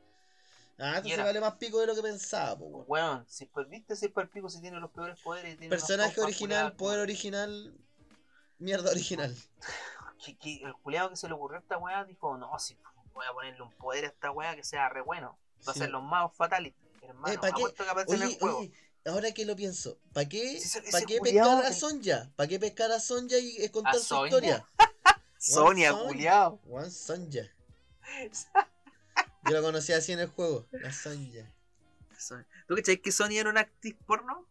Ah, 0.78 0.96
entonces 0.96 1.22
vale 1.22 1.41
más 1.41 1.56
pico 1.56 1.82
de 1.82 1.88
lo 1.88 1.96
que 1.96 2.02
pensaba, 2.02 2.58
po, 2.58 2.66
weón. 2.68 2.86
Weón, 2.88 3.26
si 3.28 3.46
pues, 3.48 3.68
viste 3.68 3.98
si 3.98 4.14
el 4.16 4.30
pico 4.30 4.50
si 4.50 4.62
tiene 4.62 4.80
los 4.80 4.91
peores 4.91 5.20
poderes 5.20 5.58
tiene 5.58 5.70
Personaje 5.70 6.22
original, 6.22 6.78
poder 6.78 7.02
original, 7.02 7.78
mierda 8.58 8.90
original. 8.90 9.36
El 10.44 10.74
culiado 10.84 11.10
que 11.10 11.16
se 11.16 11.28
le 11.28 11.34
ocurrió 11.34 11.58
a 11.58 11.62
esta 11.62 11.78
weá 11.78 12.04
dijo, 12.04 12.38
no, 12.38 12.58
si 12.60 12.78
voy 13.20 13.28
a 13.28 13.34
ponerle 13.34 13.62
un 13.62 13.72
poder 13.74 14.06
a 14.06 14.08
esta 14.08 14.32
weá 14.32 14.56
que 14.56 14.64
sea 14.64 14.90
re 14.90 15.02
bueno. 15.02 15.38
Va 15.68 15.72
a 15.72 15.74
Sí. 15.74 15.80
ser 15.82 15.90
los 15.90 16.04
magos 16.04 16.36
fatales. 16.36 16.74
Hermano, 17.02 17.34
Eh, 17.34 17.38
¿pa' 17.38 17.48
qué? 17.48 17.54
apuesto 17.62 17.84
que 17.84 17.90
aparece 17.90 18.16
en 18.16 18.22
Oye, 18.24 18.34
el 18.34 18.40
juego. 18.40 18.58
oye, 18.60 18.72
ahora 19.06 19.32
que 19.34 19.46
lo 19.46 19.56
pienso, 19.56 19.98
¿para 20.14 20.28
qué, 20.30 20.60
Si 20.60 20.68
ese- 20.68 20.82
¿pa 20.84 20.98
ese 21.00 21.06
qué 21.06 21.18
culiao 21.20 21.58
pescar 21.58 21.72
a 21.72 21.74
Sonja? 21.76 22.32
¿Para 22.36 22.48
qué 22.48 22.60
pescar 22.60 22.91
a 22.91 23.00
Sonja 23.00 23.38
y 23.38 23.68
contar 23.70 23.96
¿A 23.96 24.00
su 24.00 24.26
historia? 24.26 24.66
Sonia, 25.38 25.94
culiado. 25.94 26.60
Juan 26.66 26.91
Sonja. 26.91 27.44
Yo 29.44 29.52
la 29.54 29.62
conocí 29.62 29.94
así 29.94 30.12
en 30.14 30.20
el 30.20 30.28
juego, 30.30 30.68
la 30.72 30.91
Sonja. 30.94 31.46
¿Tú 32.68 32.76
cachai 32.76 32.98
que 32.98 33.12
Sonia 33.12 33.41
era 33.41 33.50
una 33.50 33.62
actriz 33.62 33.96
porno? 34.06 34.46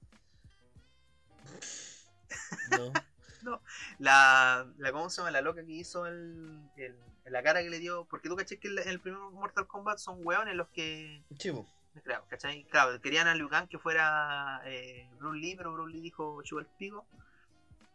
No. 3.42 3.62
La, 3.98 4.66
la 4.78 4.92
¿cómo 4.92 5.08
se 5.10 5.18
llama? 5.18 5.30
La 5.30 5.40
loca 5.40 5.64
que 5.64 5.72
hizo 5.72 6.06
el, 6.06 6.60
el- 6.76 6.98
la 7.30 7.42
cara 7.42 7.62
que 7.62 7.70
le 7.70 7.78
dio. 7.78 8.04
Porque 8.06 8.28
tú 8.28 8.36
cachai 8.36 8.58
que 8.58 8.68
en 8.68 8.88
el 8.88 9.00
primer 9.00 9.20
Mortal 9.20 9.66
Kombat 9.66 9.98
son 9.98 10.18
hueones 10.26 10.54
los 10.54 10.68
que. 10.68 11.22
Chivo. 11.36 11.66
Claro, 12.04 12.24
¿cachai? 12.28 12.64
Claro, 12.64 13.00
querían 13.00 13.26
a 13.26 13.34
Liu 13.34 13.48
Kang 13.48 13.66
que 13.68 13.78
fuera 13.78 14.60
eh, 14.64 15.08
Bruce 15.18 15.38
Lee, 15.40 15.56
pero 15.56 15.72
Bruce 15.72 15.92
Lee 15.92 16.00
dijo 16.00 16.40
chupa 16.42 16.60
el 16.62 16.66
pico. 16.78 17.04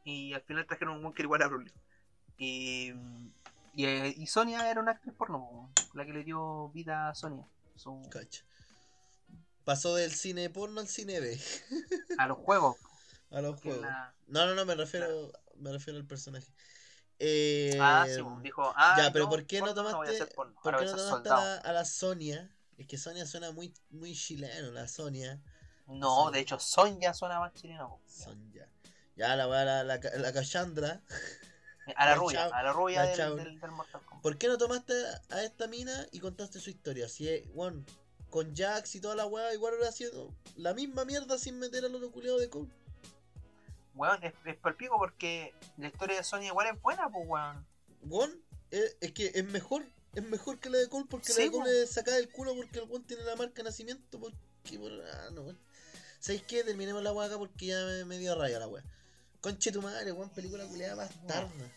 Y 0.03 0.33
al 0.33 0.41
final 0.41 0.65
trajeron 0.65 0.95
un 0.95 1.01
weón 1.01 1.13
que 1.13 1.21
era 1.21 1.27
igual 1.27 1.41
a 1.43 1.47
Bruce 1.47 1.65
Lee. 1.65 1.73
Y, 2.37 2.93
y, 3.75 3.85
eh, 3.85 4.13
y 4.17 4.27
Sonia 4.27 4.69
era 4.69 4.81
una 4.81 4.91
actriz 4.91 5.13
porno, 5.15 5.71
la 5.93 6.05
que 6.05 6.11
le 6.11 6.23
dio 6.25 6.69
vida 6.69 7.09
a 7.09 7.15
Sonia. 7.15 7.47
Su- 7.75 8.01
Cacha. 8.11 8.43
Pasó 9.63 9.95
del 9.95 10.11
cine 10.11 10.49
porno 10.49 10.81
al 10.81 10.87
cine 10.89 11.21
B. 11.21 11.39
a 12.17 12.27
los 12.27 12.37
juegos. 12.39 12.75
A 13.31 13.39
los 13.41 13.61
juegos. 13.61 13.81
la- 13.81 14.13
No, 14.27 14.45
no, 14.45 14.55
no, 14.55 14.65
me 14.65 14.75
refiero, 14.75 15.31
me 15.55 15.71
refiero 15.71 15.97
al 15.97 16.05
personaje. 16.05 16.47
Eh, 17.19 17.77
Ah, 17.79 18.05
sí, 18.07 18.21
pues, 18.21 18.41
dijo, 18.41 18.73
ah, 18.75 18.95
ya, 18.97 19.13
pero 19.13 19.29
¿por 19.29 19.45
qué 19.45 19.59
no 19.59 19.67
a 19.67 19.73
tomaste, 19.73 20.25
porno, 20.27 20.53
¿por 20.61 20.77
qué 20.77 20.85
no 20.85 20.91
a 20.91 20.95
tomaste 20.95 21.29
a 21.29 21.35
la, 21.35 21.55
a 21.57 21.71
la 21.73 21.85
Sonia? 21.85 22.49
Es 22.77 22.87
que 22.87 22.97
Sonia 22.97 23.25
suena 23.25 23.51
muy, 23.51 23.73
muy 23.91 24.13
chileno, 24.15 24.71
la 24.71 24.87
Sonia. 24.87 25.39
No, 25.87 26.31
de 26.31 26.39
hecho, 26.39 26.59
Sonia 26.59 27.13
suena 27.13 27.39
más 27.39 27.53
chileno. 27.53 27.89
po. 27.89 28.01
Sonia. 28.07 28.67
Ya, 29.15 29.35
la, 29.35 29.45
la, 29.47 29.83
la, 29.83 29.97
la 29.97 30.33
Cassandra. 30.33 31.01
A 31.97 32.05
la 32.05 32.15
rubia, 32.15 32.45
a 32.45 32.63
la 32.63 32.71
rubia 32.71 33.01
del, 33.03 33.35
del, 33.35 33.59
del 33.59 33.71
Mortal 33.71 33.99
Kombat. 34.05 34.23
¿Por 34.23 34.37
qué 34.37 34.47
no 34.47 34.57
tomaste 34.57 34.93
a 35.29 35.43
esta 35.43 35.67
mina 35.67 36.07
y 36.13 36.21
contaste 36.21 36.61
su 36.61 36.69
historia? 36.69 37.09
Si 37.09 37.41
bueno, 37.53 37.83
con 38.29 38.55
Jax 38.55 38.95
y 38.95 39.01
toda 39.01 39.15
la 39.15 39.25
weá, 39.25 39.53
igual 39.53 39.73
hubiera 39.73 39.91
sido 39.91 40.33
la 40.55 40.73
misma 40.73 41.03
mierda 41.03 41.37
sin 41.37 41.59
meter 41.59 41.83
al 41.83 41.93
otro 41.93 42.09
culiado 42.09 42.39
de 42.39 42.49
Cole. 42.49 42.69
Weón, 43.95 44.23
es, 44.23 44.33
es 44.45 44.55
palpico 44.57 44.97
porque 44.97 45.53
la 45.77 45.87
historia 45.87 46.17
de 46.17 46.23
Sonia 46.23 46.47
igual 46.47 46.67
es 46.67 46.81
buena, 46.81 47.09
pues, 47.09 47.27
weón. 47.27 47.67
Weón, 48.03 48.43
es, 48.71 48.97
es 49.01 49.11
que 49.11 49.31
es 49.33 49.45
mejor. 49.45 49.85
Es 50.13 50.23
mejor 50.23 50.59
que 50.59 50.69
la 50.69 50.77
de 50.77 50.89
Cole 50.89 51.05
porque 51.09 51.33
Sí, 51.33 51.39
la 51.39 51.45
de 51.45 51.51
Cole 51.51 51.83
es 51.83 51.91
sacada 51.91 52.17
del 52.17 52.31
culo 52.31 52.55
porque 52.55 52.79
el 52.79 52.85
weón 52.85 53.03
tiene 53.03 53.23
la 53.23 53.35
marca 53.35 53.55
de 53.55 53.63
nacimiento. 53.63 54.19
Porque, 54.19 54.77
por, 54.77 54.91
ah, 54.91 55.29
no, 55.33 55.41
weón. 55.41 55.59
¿Sabéis 56.19 56.43
qué? 56.43 56.63
Terminemos 56.63 57.03
la 57.03 57.11
weá 57.11 57.27
acá 57.27 57.37
porque 57.37 57.67
ya 57.67 57.83
me, 57.85 58.05
me 58.05 58.17
dio 58.17 58.35
raya 58.35 58.59
la 58.59 58.67
weá. 58.67 58.83
Conche 59.41 59.71
tu 59.71 59.81
madre, 59.81 60.11
weón, 60.11 60.29
película 60.29 60.65
culiada 60.67 60.95
bastarda. 60.95 61.71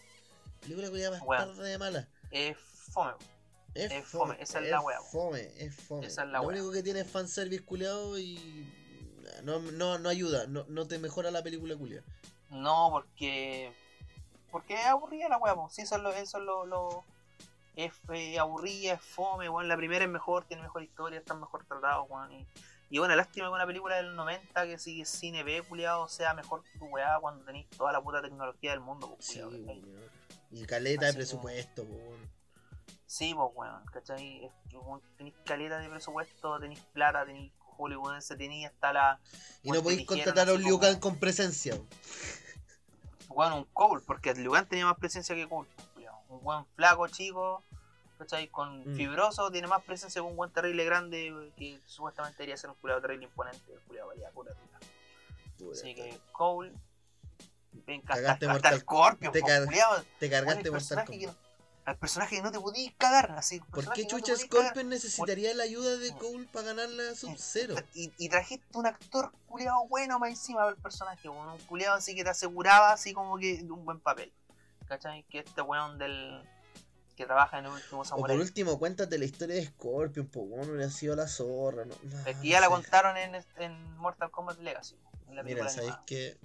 Película 0.60 0.88
culiada 0.88 1.18
bastarda 1.18 1.64
de 1.64 1.78
mala. 1.78 2.08
Es 2.30 2.56
fome. 2.58 3.14
Es, 3.74 3.92
Es 3.92 4.06
fome, 4.06 4.36
esa 4.40 4.60
es 4.60 4.70
la 4.70 4.80
weá. 4.80 5.00
Fome, 5.00 5.52
es 5.58 5.74
fome. 5.74 6.06
Esa 6.06 6.22
es 6.22 6.28
la 6.28 6.38
Lo 6.38 6.48
único 6.48 6.70
que 6.70 6.82
tiene 6.82 7.00
es 7.00 7.10
fanservice 7.10 7.64
culiado 7.64 8.18
y. 8.18 8.72
No, 9.42 9.58
no, 9.60 9.98
no 9.98 10.08
ayuda, 10.08 10.46
no, 10.46 10.64
no 10.68 10.86
te 10.86 10.98
mejora 10.98 11.30
la 11.30 11.42
película 11.42 11.76
culiada. 11.76 12.04
No, 12.50 12.88
porque. 12.90 13.72
Porque 14.50 14.74
es 14.74 14.86
aburrida 14.86 15.28
la 15.28 15.38
weá, 15.38 15.54
pues. 15.54 15.74
Sí, 15.74 15.82
eso 15.82 15.96
es 15.96 16.02
lo. 16.02 16.12
Eso 16.12 16.38
es 16.38 16.44
lo, 16.44 16.66
lo- 16.66 17.04
es 17.74 17.92
eh, 18.14 18.38
aburrida, 18.38 18.94
es 18.94 19.02
fome, 19.02 19.48
weón. 19.50 19.68
La 19.68 19.76
primera 19.76 20.04
es 20.04 20.10
mejor, 20.10 20.44
tiene 20.44 20.62
mejor 20.62 20.82
historia, 20.82 21.18
están 21.18 21.40
mejor 21.40 21.64
tratados, 21.66 22.06
weón. 22.08 22.32
Y, 22.32 22.46
y 22.88 22.98
bueno, 22.98 23.14
lástima 23.16 23.48
que 23.48 23.52
una 23.52 23.66
película 23.66 23.96
del 23.96 24.16
90 24.16 24.64
que 24.64 24.78
sigue 24.78 25.04
cine 25.04 25.42
B, 25.42 25.62
culiado, 25.62 26.08
sea 26.08 26.32
mejor 26.32 26.62
que 26.64 26.78
tu 26.78 26.86
weá 26.86 27.18
cuando 27.20 27.44
tenéis 27.44 27.68
toda 27.70 27.92
la 27.92 28.00
puta 28.00 28.22
tecnología 28.22 28.70
del 28.70 28.80
mundo, 28.80 29.08
pues, 29.14 29.26
Sí. 29.26 29.40
Y 30.52 30.64
caleta 30.64 31.06
Así 31.06 31.12
de 31.12 31.16
presupuesto, 31.18 31.84
po, 31.84 31.92
weón. 31.94 32.30
Sí, 33.04 33.34
pues, 33.34 33.50
weón, 33.54 33.84
¿cachai? 33.92 34.50
Tenéis 35.18 35.34
caleta 35.44 35.78
de 35.78 35.88
presupuesto, 35.90 36.58
tenéis 36.58 36.80
plata, 36.94 37.26
tenéis 37.26 37.52
hollywoodense, 37.76 38.36
tenéis 38.36 38.66
hasta 38.66 38.92
la. 38.92 39.20
Y 39.62 39.70
no 39.70 39.82
podéis 39.82 40.06
contratar 40.06 40.48
a 40.48 40.54
un 40.54 40.62
Liu 40.62 40.78
Kang 40.78 40.98
con 40.98 41.18
presencia. 41.18 41.74
weón. 41.74 41.88
Weón, 43.28 43.52
un 43.52 43.64
Cole, 43.72 44.02
porque 44.06 44.30
el 44.30 44.42
Lugan 44.44 44.66
tenía 44.66 44.86
más 44.86 44.96
presencia 44.98 45.34
que 45.34 45.48
Cole. 45.48 45.68
Un 46.28 46.40
weón 46.42 46.66
flaco, 46.74 47.06
chico, 47.08 47.62
¿cachai? 48.18 48.48
Con 48.48 48.80
Mm. 48.80 48.96
fibroso, 48.96 49.50
tiene 49.50 49.68
más 49.68 49.82
presencia 49.84 50.20
que 50.20 50.26
un 50.26 50.36
weón 50.38 50.52
terrible 50.52 50.84
grande 50.84 51.52
que 51.56 51.78
supuestamente 51.86 52.38
debería 52.38 52.56
ser 52.56 52.70
un 52.70 52.76
culiado 52.76 53.00
terrible 53.02 53.26
imponente. 53.26 53.72
El 53.72 53.80
culiado 53.80 54.08
valía 54.08 54.30
pura 54.30 54.52
Así 55.72 55.94
que 55.94 56.18
Cole. 56.32 56.72
Venga, 57.86 58.14
hasta, 58.14 58.48
Mortal- 58.48 58.80
Scorpion, 58.80 59.32
te 59.32 59.42
car-. 59.42 59.68
Te 60.18 60.30
cargaste 60.30 60.68
el 60.68 60.72
Que 61.86 61.90
Al 61.90 61.98
personaje 61.98 62.36
que 62.36 62.42
no 62.42 62.50
te 62.50 62.58
podías 62.58 62.92
cagar, 62.98 63.30
así. 63.32 63.60
¿Por 63.60 63.84
qué 63.92 64.02
que 64.02 64.02
no 64.02 64.18
chucha 64.18 64.32
cagar. 64.34 64.46
Scorpion 64.46 64.88
necesitaría 64.88 65.54
la 65.54 65.62
ayuda 65.62 65.96
de 65.96 66.12
Cole 66.14 66.48
para 66.52 66.66
ganarle 66.66 67.10
a 67.10 67.14
Sub-Zero? 67.14 67.76
Y, 67.94 68.12
y 68.18 68.28
trajiste 68.28 68.66
un 68.76 68.86
actor 68.86 69.32
culiado 69.46 69.86
bueno 69.88 70.18
más 70.18 70.30
encima 70.30 70.66
del 70.66 70.76
personaje, 70.76 71.28
weón, 71.28 71.48
un 71.48 71.58
culiado 71.58 71.96
así 71.96 72.14
que 72.14 72.24
te 72.24 72.30
aseguraba 72.30 72.92
así 72.92 73.12
como 73.12 73.38
que 73.38 73.62
de 73.62 73.70
un 73.70 73.84
buen 73.84 74.00
papel. 74.00 74.32
¿Cachai? 74.88 75.22
Que 75.30 75.40
este 75.40 75.62
weón 75.62 75.98
del. 75.98 76.42
que 77.16 77.24
trabaja 77.24 77.58
en 77.58 77.66
el 77.66 77.72
último 77.72 78.00
O 78.00 78.02
por 78.02 78.06
samurai. 78.06 78.36
último, 78.38 78.78
cuéntate 78.78 79.16
la 79.18 79.24
historia 79.24 79.54
de 79.56 79.66
Scorpion, 79.66 80.26
pues 80.26 80.48
bueno, 80.48 80.72
hubiera 80.72 80.90
sido 80.90 81.14
la 81.16 81.28
zorra. 81.28 81.84
No, 81.84 81.94
no, 82.02 82.18
Es 82.26 82.36
que 82.36 82.48
ya 82.48 82.60
la 82.60 82.68
contaron 82.68 83.16
en, 83.16 83.34
en 83.58 83.96
Mortal 83.96 84.30
Kombat 84.30 84.58
Legacy. 84.58 84.96
En 85.28 85.36
la 85.36 85.42
Mira, 85.42 85.68
¿sabéis 85.68 85.94
qué? 86.06 86.36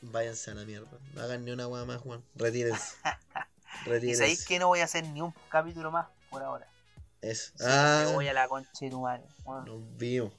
Váyanse 0.00 0.50
a 0.50 0.54
la 0.54 0.64
mierda. 0.64 0.98
No 1.14 1.22
hagan 1.22 1.44
ni 1.44 1.52
una 1.52 1.68
hueá 1.68 1.84
más, 1.84 2.00
Juan. 2.00 2.24
Retírense. 2.34 2.96
Y 4.02 4.14
sabéis 4.14 4.44
que 4.44 4.58
no 4.58 4.68
voy 4.68 4.80
a 4.80 4.84
hacer 4.84 5.04
ni 5.08 5.20
un 5.20 5.32
capítulo 5.48 5.90
más 5.90 6.06
por 6.30 6.42
ahora. 6.42 6.68
Eso. 7.20 7.52
Sí, 7.56 7.64
ah, 7.66 8.00
porque 8.02 8.14
voy 8.14 8.28
a 8.28 8.32
la 8.32 8.48
concha 8.48 8.70
de 8.80 8.90
tu 8.90 9.00
madre. 9.00 9.24
weón. 9.44 9.64
nos 9.64 9.96
vimos. 9.96 10.32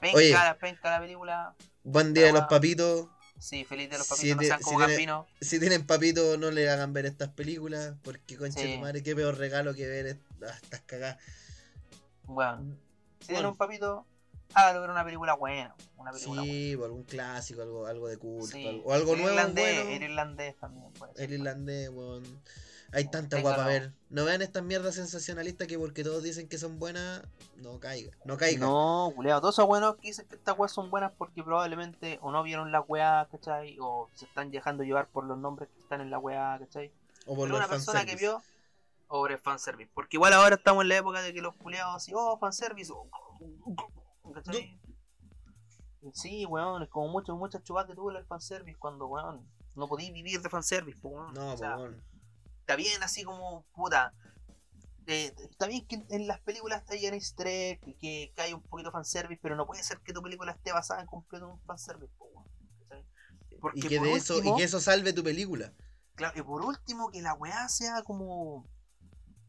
Penca, 0.00 0.16
Oye. 0.16 0.32
la, 0.32 0.56
penca 0.58 0.90
la 0.90 1.00
película. 1.00 1.54
Buen 1.82 2.14
día 2.14 2.26
de 2.26 2.32
los 2.32 2.44
papitos. 2.44 3.08
Sí, 3.38 3.64
feliz 3.64 3.88
de 3.90 3.98
los 3.98 4.06
Si 4.06 4.14
papitos, 4.32 4.36
no 4.36 4.40
te- 4.40 4.46
sean 4.46 4.58
si 4.58 4.64
como 4.64 4.78
tiene- 4.78 4.92
Gambino. 4.92 5.26
Si 5.40 5.58
tienen 5.60 5.86
papitos, 5.86 6.38
no 6.38 6.50
le 6.50 6.68
hagan 6.70 6.92
ver 6.92 7.06
estas 7.06 7.28
películas. 7.30 7.94
Porque, 8.02 8.36
concha 8.36 8.60
de 8.60 8.74
tu 8.74 8.80
madre, 8.80 9.02
qué 9.02 9.14
peor 9.14 9.36
regalo 9.38 9.74
que 9.74 9.86
ver 9.86 10.18
ah, 10.42 10.58
estas 10.62 10.80
cagadas. 10.82 11.18
Bueno, 12.24 12.76
si 13.20 13.26
tienen 13.28 13.36
Bueno. 13.36 13.48
un 13.50 13.56
papito, 13.56 14.06
hágalo 14.54 14.80
ver 14.80 14.90
una 14.90 15.04
película 15.04 15.34
buena. 15.34 15.74
Una 15.96 16.10
película 16.12 16.40
buena. 16.40 16.52
Sí, 16.52 16.74
o 16.74 16.84
algún 16.84 17.04
clásico, 17.04 17.62
algo, 17.62 17.86
algo 17.86 18.08
de 18.08 18.16
culto. 18.18 18.46
Sí. 18.46 18.66
algo- 18.66 18.82
o 18.84 18.92
algo 18.92 19.12
el 19.14 19.18
nuevo. 19.20 19.34
irlandés, 19.36 19.76
bueno. 19.84 19.96
el 19.96 20.02
irlandés 20.02 20.56
también 20.58 20.92
puede 20.94 21.14
ser. 21.14 21.24
El 21.24 21.32
irlandés, 21.32 21.90
weón. 21.90 22.42
Hay 22.90 23.04
tanta 23.10 23.38
guapa 23.42 23.64
a 23.64 23.68
ver. 23.68 23.92
No 24.08 24.24
vean 24.24 24.40
estas 24.40 24.62
mierdas 24.62 24.94
sensacionalistas 24.94 25.66
que 25.68 25.78
porque 25.78 26.02
todos 26.02 26.22
dicen 26.22 26.48
que 26.48 26.56
son 26.56 26.78
buenas, 26.78 27.22
no 27.56 27.78
caiga. 27.80 28.16
No 28.24 28.38
caiga. 28.38 28.60
No, 28.66 29.12
culiado, 29.14 29.42
todos 29.42 29.56
esos 29.56 29.66
buenos 29.66 29.96
que 29.96 30.08
dicen 30.08 30.26
que 30.26 30.36
estas 30.36 30.58
weas 30.58 30.72
son 30.72 30.88
buenas 30.88 31.12
porque 31.18 31.42
probablemente 31.42 32.18
o 32.22 32.30
no 32.32 32.42
vieron 32.42 32.72
la 32.72 32.80
weá, 32.80 33.28
¿cachai? 33.30 33.76
O 33.78 34.08
se 34.14 34.24
están 34.24 34.50
dejando 34.50 34.84
llevar 34.84 35.06
por 35.08 35.24
los 35.24 35.36
nombres 35.36 35.68
que 35.68 35.80
están 35.80 36.00
en 36.00 36.10
la 36.10 36.18
weá, 36.18 36.56
¿cachai? 36.58 36.90
o 37.26 37.34
por 37.36 37.46
Pero 37.46 37.48
los 37.48 37.58
una 37.58 37.68
persona 37.68 38.06
que 38.06 38.16
vio 38.16 38.42
sobre 39.06 39.36
fanservice. 39.36 39.90
Porque 39.92 40.16
igual 40.16 40.32
ahora 40.32 40.54
estamos 40.56 40.80
en 40.82 40.88
la 40.88 40.96
época 40.96 41.20
de 41.20 41.34
que 41.34 41.42
los 41.42 41.54
culiados 41.56 41.94
así, 41.96 42.12
oh, 42.14 42.38
fanservice, 42.38 42.90
oh, 42.90 43.06
¿cachai? 44.44 44.80
Sí, 46.14 46.46
weón, 46.46 46.82
es 46.82 46.88
como 46.88 47.08
muchos, 47.08 47.36
muchas 47.36 47.62
chupas 47.64 47.86
de 47.88 47.94
tuvo 47.94 48.10
el 48.10 48.24
fanservice 48.26 48.78
cuando, 48.78 49.06
weón, 49.08 49.48
no 49.74 49.88
podí 49.88 50.10
vivir 50.12 50.40
de 50.40 50.48
fanservice, 50.50 50.98
pues, 51.00 51.14
weón. 51.14 51.34
No, 51.34 51.54
O 51.54 51.56
sea, 51.56 51.76
weón. 51.76 52.02
está 52.60 52.76
bien 52.76 53.02
así 53.02 53.24
como, 53.24 53.64
puta. 53.74 54.14
eh, 55.06 55.34
está 55.50 55.66
bien 55.66 55.86
que 55.86 56.04
en 56.10 56.26
las 56.26 56.40
películas 56.40 56.88
hayan 56.90 57.14
easter 57.14 57.46
egg, 57.48 57.80
que, 57.98 58.32
que 58.34 58.42
haya 58.42 58.54
un 58.56 58.62
poquito 58.62 58.90
de 58.90 58.92
fanservice, 58.92 59.40
pero 59.42 59.56
no 59.56 59.66
puede 59.66 59.82
ser 59.82 60.00
que 60.00 60.12
tu 60.12 60.22
película 60.22 60.52
esté 60.52 60.72
basada 60.72 61.00
en 61.00 61.06
completo 61.06 61.46
en 61.46 61.52
un 61.52 61.60
fanservice, 61.62 62.12
po, 62.16 62.26
weón, 62.26 62.46
¿cachai? 62.88 63.06
Porque 63.60 63.80
Y 63.80 63.82
que, 63.88 63.98
por 63.98 64.06
de 64.06 64.14
eso, 64.14 64.42
y 64.42 64.54
que 64.54 64.64
eso 64.64 64.80
salve 64.80 65.12
tu 65.12 65.24
película. 65.24 65.72
Claro, 66.14 66.38
y 66.38 66.42
por 66.42 66.62
último, 66.64 67.10
que 67.10 67.22
la 67.22 67.34
weá 67.34 67.68
sea 67.68 68.02
como. 68.02 68.66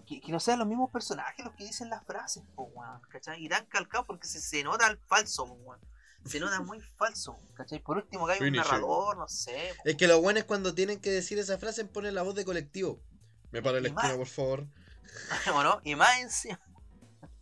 Que, 0.10 0.20
que 0.22 0.32
no 0.32 0.40
sean 0.40 0.58
los 0.60 0.68
mismos 0.68 0.90
personajes 0.90 1.46
los 1.46 1.54
que 1.56 1.66
dicen 1.66 1.90
las 1.90 2.04
frases, 2.04 2.44
po, 2.56 2.64
weón, 2.74 3.00
¿cachai? 3.10 3.46
Y 3.46 3.48
tan 3.48 3.66
calcado 3.68 4.06
porque 4.06 4.28
se, 4.28 4.42
se 4.42 4.64
nota 4.64 4.88
el 4.88 4.98
falso, 4.98 5.46
po, 5.46 5.54
weón. 5.54 5.80
Se 6.26 6.40
nota 6.40 6.60
muy 6.62 6.82
falso, 6.82 7.40
¿cachai? 7.54 7.80
Por 7.80 7.98
último 7.98 8.26
que 8.28 8.34
hay 8.34 8.42
un 8.42 8.54
narrador, 8.54 9.18
no 9.18 9.28
sé, 9.28 9.74
po. 9.78 9.84
Es 9.86 9.96
que 9.96 10.08
lo 10.08 10.20
bueno 10.22 10.40
es 10.40 10.46
cuando 10.46 10.74
tienen 10.74 11.00
que 11.00 11.12
decir 11.12 11.38
esa 11.38 11.58
frase 11.60 11.86
ponen 11.86 12.16
la 12.16 12.24
voz 12.24 12.34
de 12.36 12.44
colectivo. 12.44 13.00
Me 13.52 13.62
para 13.62 13.80
la 13.80 13.88
Y 13.88 13.92
más- 13.92 14.04
esquina, 14.06 14.18
por 14.18 14.28
favor. 14.28 14.68
¿o 15.56 15.64
no? 15.64 15.80
Y 15.84 15.96
más 15.96 16.20
encima. 16.20 16.60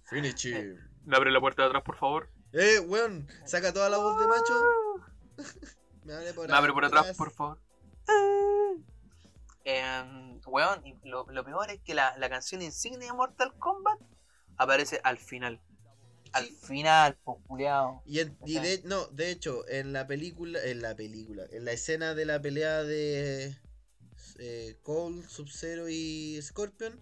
Finish 0.03 0.45
it. 0.47 0.77
¿Le 1.05 1.15
abre 1.15 1.31
la 1.31 1.39
puerta 1.39 1.61
de 1.63 1.67
atrás, 1.69 1.83
por 1.83 1.97
favor? 1.97 2.29
Eh, 2.53 2.79
weón, 2.79 3.27
saca 3.45 3.73
toda 3.73 3.89
la 3.89 3.97
voz 3.97 4.19
de 4.19 4.27
macho. 4.27 4.53
Me 6.03 6.13
abre 6.13 6.33
por, 6.33 6.47
Me 6.47 6.53
abre 6.55 6.71
por 6.73 6.85
atrás, 6.85 7.15
por 7.17 7.31
favor. 7.31 7.59
Em, 9.69 10.39
weón, 10.45 10.85
y 10.87 10.95
lo, 11.03 11.25
lo 11.29 11.43
peor 11.43 11.69
es 11.69 11.81
que 11.81 11.93
la, 11.93 12.15
la 12.17 12.29
canción 12.29 12.61
insignia 12.61 13.07
de 13.07 13.13
Mortal 13.13 13.53
Kombat 13.59 13.99
aparece 14.57 15.01
al 15.03 15.17
final. 15.17 15.59
Al 16.31 16.45
final, 16.45 17.15
populeado. 17.23 18.01
Y, 18.05 18.19
en- 18.19 18.37
y 18.45 18.59
de, 18.59 18.81
no, 18.85 19.07
de 19.07 19.29
hecho, 19.31 19.67
en 19.67 19.91
la 19.93 20.07
película, 20.07 20.59
en 20.63 20.81
la 20.81 20.95
película, 20.95 21.43
en 21.51 21.65
la 21.65 21.71
escena 21.73 22.13
de 22.15 22.25
la 22.25 22.41
pelea 22.41 22.83
de 22.83 23.55
eh, 24.39 24.77
Cole, 24.83 25.23
Sub-Zero 25.27 25.89
y 25.89 26.39
Scorpion, 26.41 27.01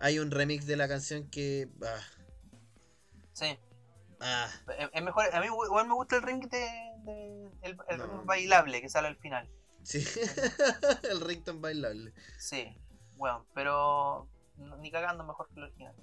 hay 0.00 0.18
un 0.18 0.30
remix 0.30 0.66
de 0.66 0.76
la 0.76 0.88
canción 0.88 1.28
que... 1.30 1.68
Ah, 1.82 2.00
Sí. 3.32 3.58
ah, 4.20 4.48
Es, 4.92 5.02
mejor, 5.02 5.24
a 5.34 5.40
mí 5.40 5.46
igual 5.46 5.86
me 5.88 5.94
gusta 5.94 6.16
el 6.16 6.22
ring 6.22 6.48
de, 6.48 6.58
de- 7.04 7.50
el, 7.62 7.76
el 7.88 7.98
No. 7.98 8.24
bailable 8.24 8.80
que 8.80 8.88
sale 8.88 9.08
al 9.08 9.16
final. 9.16 9.48
Sí. 9.82 10.04
el 11.10 11.20
ringtone 11.20 11.60
bailable. 11.60 12.12
Sí, 12.38 12.76
weón, 13.16 13.44
pero 13.54 14.28
ni 14.78 14.90
cagando 14.90 15.24
mejor 15.24 15.48
que 15.48 15.60
el 15.60 15.64
original. 15.64 15.94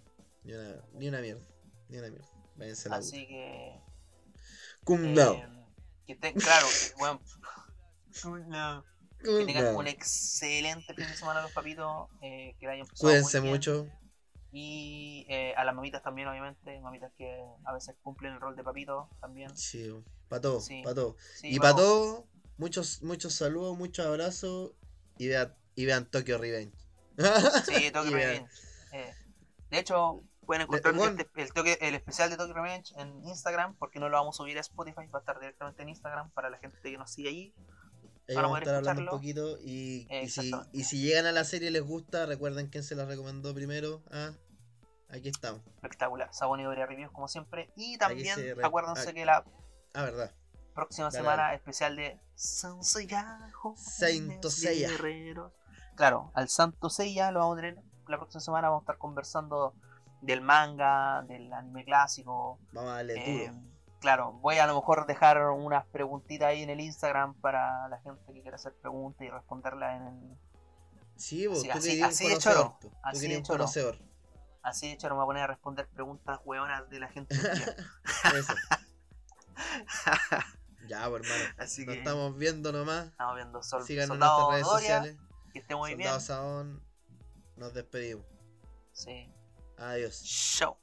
Ni 0.43 0.53
una, 0.53 0.76
ni 0.93 1.07
una 1.10 1.22
mierda. 1.22 1.45
Ni 1.89 1.97
una 1.97 2.10
mierda. 2.10 2.27
Váyanse 2.56 2.89
Así 2.91 3.27
que. 3.27 3.80
Cum 4.84 5.03
eh, 5.18 5.47
que 6.06 6.14
estén, 6.14 6.34
claro, 6.35 6.68
weón. 6.99 7.19
no. 8.47 8.84
Que 9.19 9.45
tengan 9.45 9.76
un 9.76 9.88
excelente 9.88 10.93
fin 10.93 11.06
de 11.07 11.14
semana 11.14 11.41
los 11.41 11.51
papitos. 11.51 12.07
eh, 12.22 12.56
que 12.60 12.65
la 12.65 12.72
hayan 12.73 12.88
pasado 12.88 13.10
Cuídense 13.10 13.39
muy 13.41 13.47
bien. 13.49 13.56
mucho. 13.57 13.88
Y 14.51 15.26
eh, 15.30 15.53
a 15.56 15.64
las 15.64 15.76
mamitas 15.76 16.01
también, 16.01 16.27
obviamente. 16.27 16.80
Mamitas 16.80 17.11
que 17.18 17.39
a 17.65 17.73
veces 17.73 17.95
cumplen 18.01 18.34
el 18.34 18.41
rol 18.41 18.56
de 18.56 18.64
papito 18.64 19.10
también. 19.22 19.56
Sí, 19.56 19.91
para 20.27 20.41
todo, 20.41 20.60
Sí. 20.61 20.81
para 20.84 20.95
todo. 20.95 21.18
Sí, 21.35 21.49
y 21.53 21.60
para 21.60 21.76
todo, 21.76 22.27
muchos, 22.60 23.02
muchos 23.02 23.34
saludos, 23.34 23.76
muchos 23.77 24.06
abrazos 24.06 24.72
y 25.18 25.27
vean, 25.27 25.56
y 25.76 25.86
vean 25.86 26.06
Tokyo 26.06 26.38
Revenge. 26.38 26.76
Sí, 27.65 27.90
Tokyo 27.94 28.11
Revenge. 28.11 28.49
Eh, 28.91 29.14
de 29.72 29.80
hecho, 29.80 30.23
pueden 30.45 30.64
encontrar 30.64 30.95
este- 30.95 31.41
el, 31.41 31.53
toque- 31.53 31.77
el 31.81 31.95
especial 31.95 32.30
de 32.30 32.38
Tokyo 32.38 32.53
Revenge 32.53 32.94
en 32.98 33.23
Instagram, 33.26 33.76
porque 33.77 33.99
no 33.99 34.10
lo 34.10 34.18
vamos 34.18 34.36
a 34.36 34.38
subir 34.38 34.57
a 34.57 34.61
Spotify, 34.61 35.07
va 35.14 35.19
a 35.19 35.22
estar 35.22 35.40
directamente 35.40 35.81
en 35.81 35.90
Instagram 35.90 36.31
para 36.31 36.49
la 36.49 36.57
gente 36.60 36.77
que 36.81 36.98
nos 36.98 37.11
sigue 37.11 37.30
allí. 37.30 37.53
Ahí 38.27 38.36
para 38.36 38.41
vamos 38.48 38.57
a 38.57 38.61
estar 38.61 38.76
hablando 38.76 39.02
un 39.03 39.07
poquito 39.10 39.57
y, 39.64 40.07
y, 40.11 40.30
si, 40.30 40.52
y 40.72 40.84
si 40.84 41.02
llegan 41.02 41.26
a 41.26 41.31
la 41.31 41.44
serie 41.44 41.69
y 41.69 41.72
les 41.72 41.81
gusta, 41.81 42.27
recuerden 42.27 42.68
quién 42.68 42.84
se 42.84 42.94
la 42.95 43.06
recomendó 43.06 43.56
primero. 43.56 44.03
Ah, 44.11 44.34
aquí 45.10 45.30
estamos. 45.30 45.61
Espectacular. 45.81 46.31
Sabón 46.31 46.60
y 46.60 46.65
Reviews, 46.68 47.11
como 47.11 47.27
siempre. 47.27 47.72
Y 47.76 47.98
también, 47.98 48.38
acuérdense 48.64 49.10
ah. 49.10 49.14
que 49.14 49.26
la 49.26 49.44
Ah, 49.94 50.03
verdad. 50.03 50.31
Próxima 50.80 51.06
Dale, 51.10 51.18
semana 51.18 51.43
dale. 51.43 51.56
especial 51.56 51.95
de 51.95 52.19
San 52.35 52.84
Seiya. 52.84 53.49
guerreros. 54.89 55.51
Claro, 55.95 56.31
al 56.34 56.49
Santo 56.49 56.89
Seiya 56.89 57.31
lo 57.31 57.39
vamos 57.39 57.57
a 57.57 57.61
tener 57.61 57.77
la 58.07 58.18
próxima 58.18 58.41
semana. 58.41 58.69
Vamos 58.69 58.81
a 58.81 58.84
estar 58.85 58.97
conversando 58.97 59.73
del 60.22 60.41
manga, 60.41 61.22
del 61.23 61.51
anime 61.53 61.84
clásico. 61.85 62.60
Vamos 62.73 62.91
a 62.91 62.95
darle 62.95 63.14
Eh, 63.45 63.47
duro. 63.49 63.60
claro, 63.99 64.31
voy 64.34 64.57
a 64.57 64.68
lo 64.68 64.76
mejor 64.76 65.06
dejar 65.06 65.41
unas 65.51 65.85
preguntitas 65.88 66.47
ahí 66.47 66.64
en 66.64 66.69
el 66.69 66.80
Instagram 66.81 67.34
para 67.35 67.88
la 67.89 67.99
gente 67.99 68.34
que 68.34 68.41
quiera 68.41 68.56
hacer 68.56 68.73
preguntas 68.73 69.22
y 69.26 69.30
responderlas 69.30 69.95
en 70.01 70.07
el. 70.07 70.38
Sí, 71.15 71.47
vos, 71.47 71.60
así- 71.72 71.99
tú 71.99 72.06
así- 72.06 72.26
un 72.26 72.31
de 72.31 72.38
choro. 72.38 72.77
Tú 72.80 72.91
así 73.03 73.27
de 73.27 73.41
choro. 73.43 73.57
conocedor. 73.60 73.97
Así 74.61 74.88
de 74.88 74.93
hecho, 74.93 75.07
no 75.10 75.15
me 75.15 75.19
voy 75.19 75.23
a 75.23 75.27
poner 75.27 75.43
a 75.43 75.47
responder 75.47 75.88
preguntas 75.88 76.39
hueonas 76.45 76.89
de 76.89 76.99
la 76.99 77.07
gente. 77.10 77.34
Eso. 78.35 78.53
ya, 80.89 81.07
pues, 81.09 81.23
hermano. 81.23 81.53
así 81.57 81.85
Nos 81.85 81.93
que 81.93 81.99
estamos 81.99 82.37
viendo 82.37 82.71
nomás. 82.71 83.05
estamos 83.07 83.35
viendo 83.35 83.63
Sol, 83.63 83.83
Síganos 83.85 84.15
en 84.15 84.19
nuestras 84.19 84.49
redes 84.49 84.65
Doria, 84.65 84.97
sociales. 84.97 85.17
que 85.53 85.59
esté 85.59 85.75
muy 85.75 85.91
Soldado 85.91 86.17
bien. 86.17 86.21
Saón. 86.27 86.83
Nos 87.55 87.73
despedimos. 87.73 88.25
Sí. 88.91 89.31
Adiós. 89.77 90.21
Chao. 90.57 90.77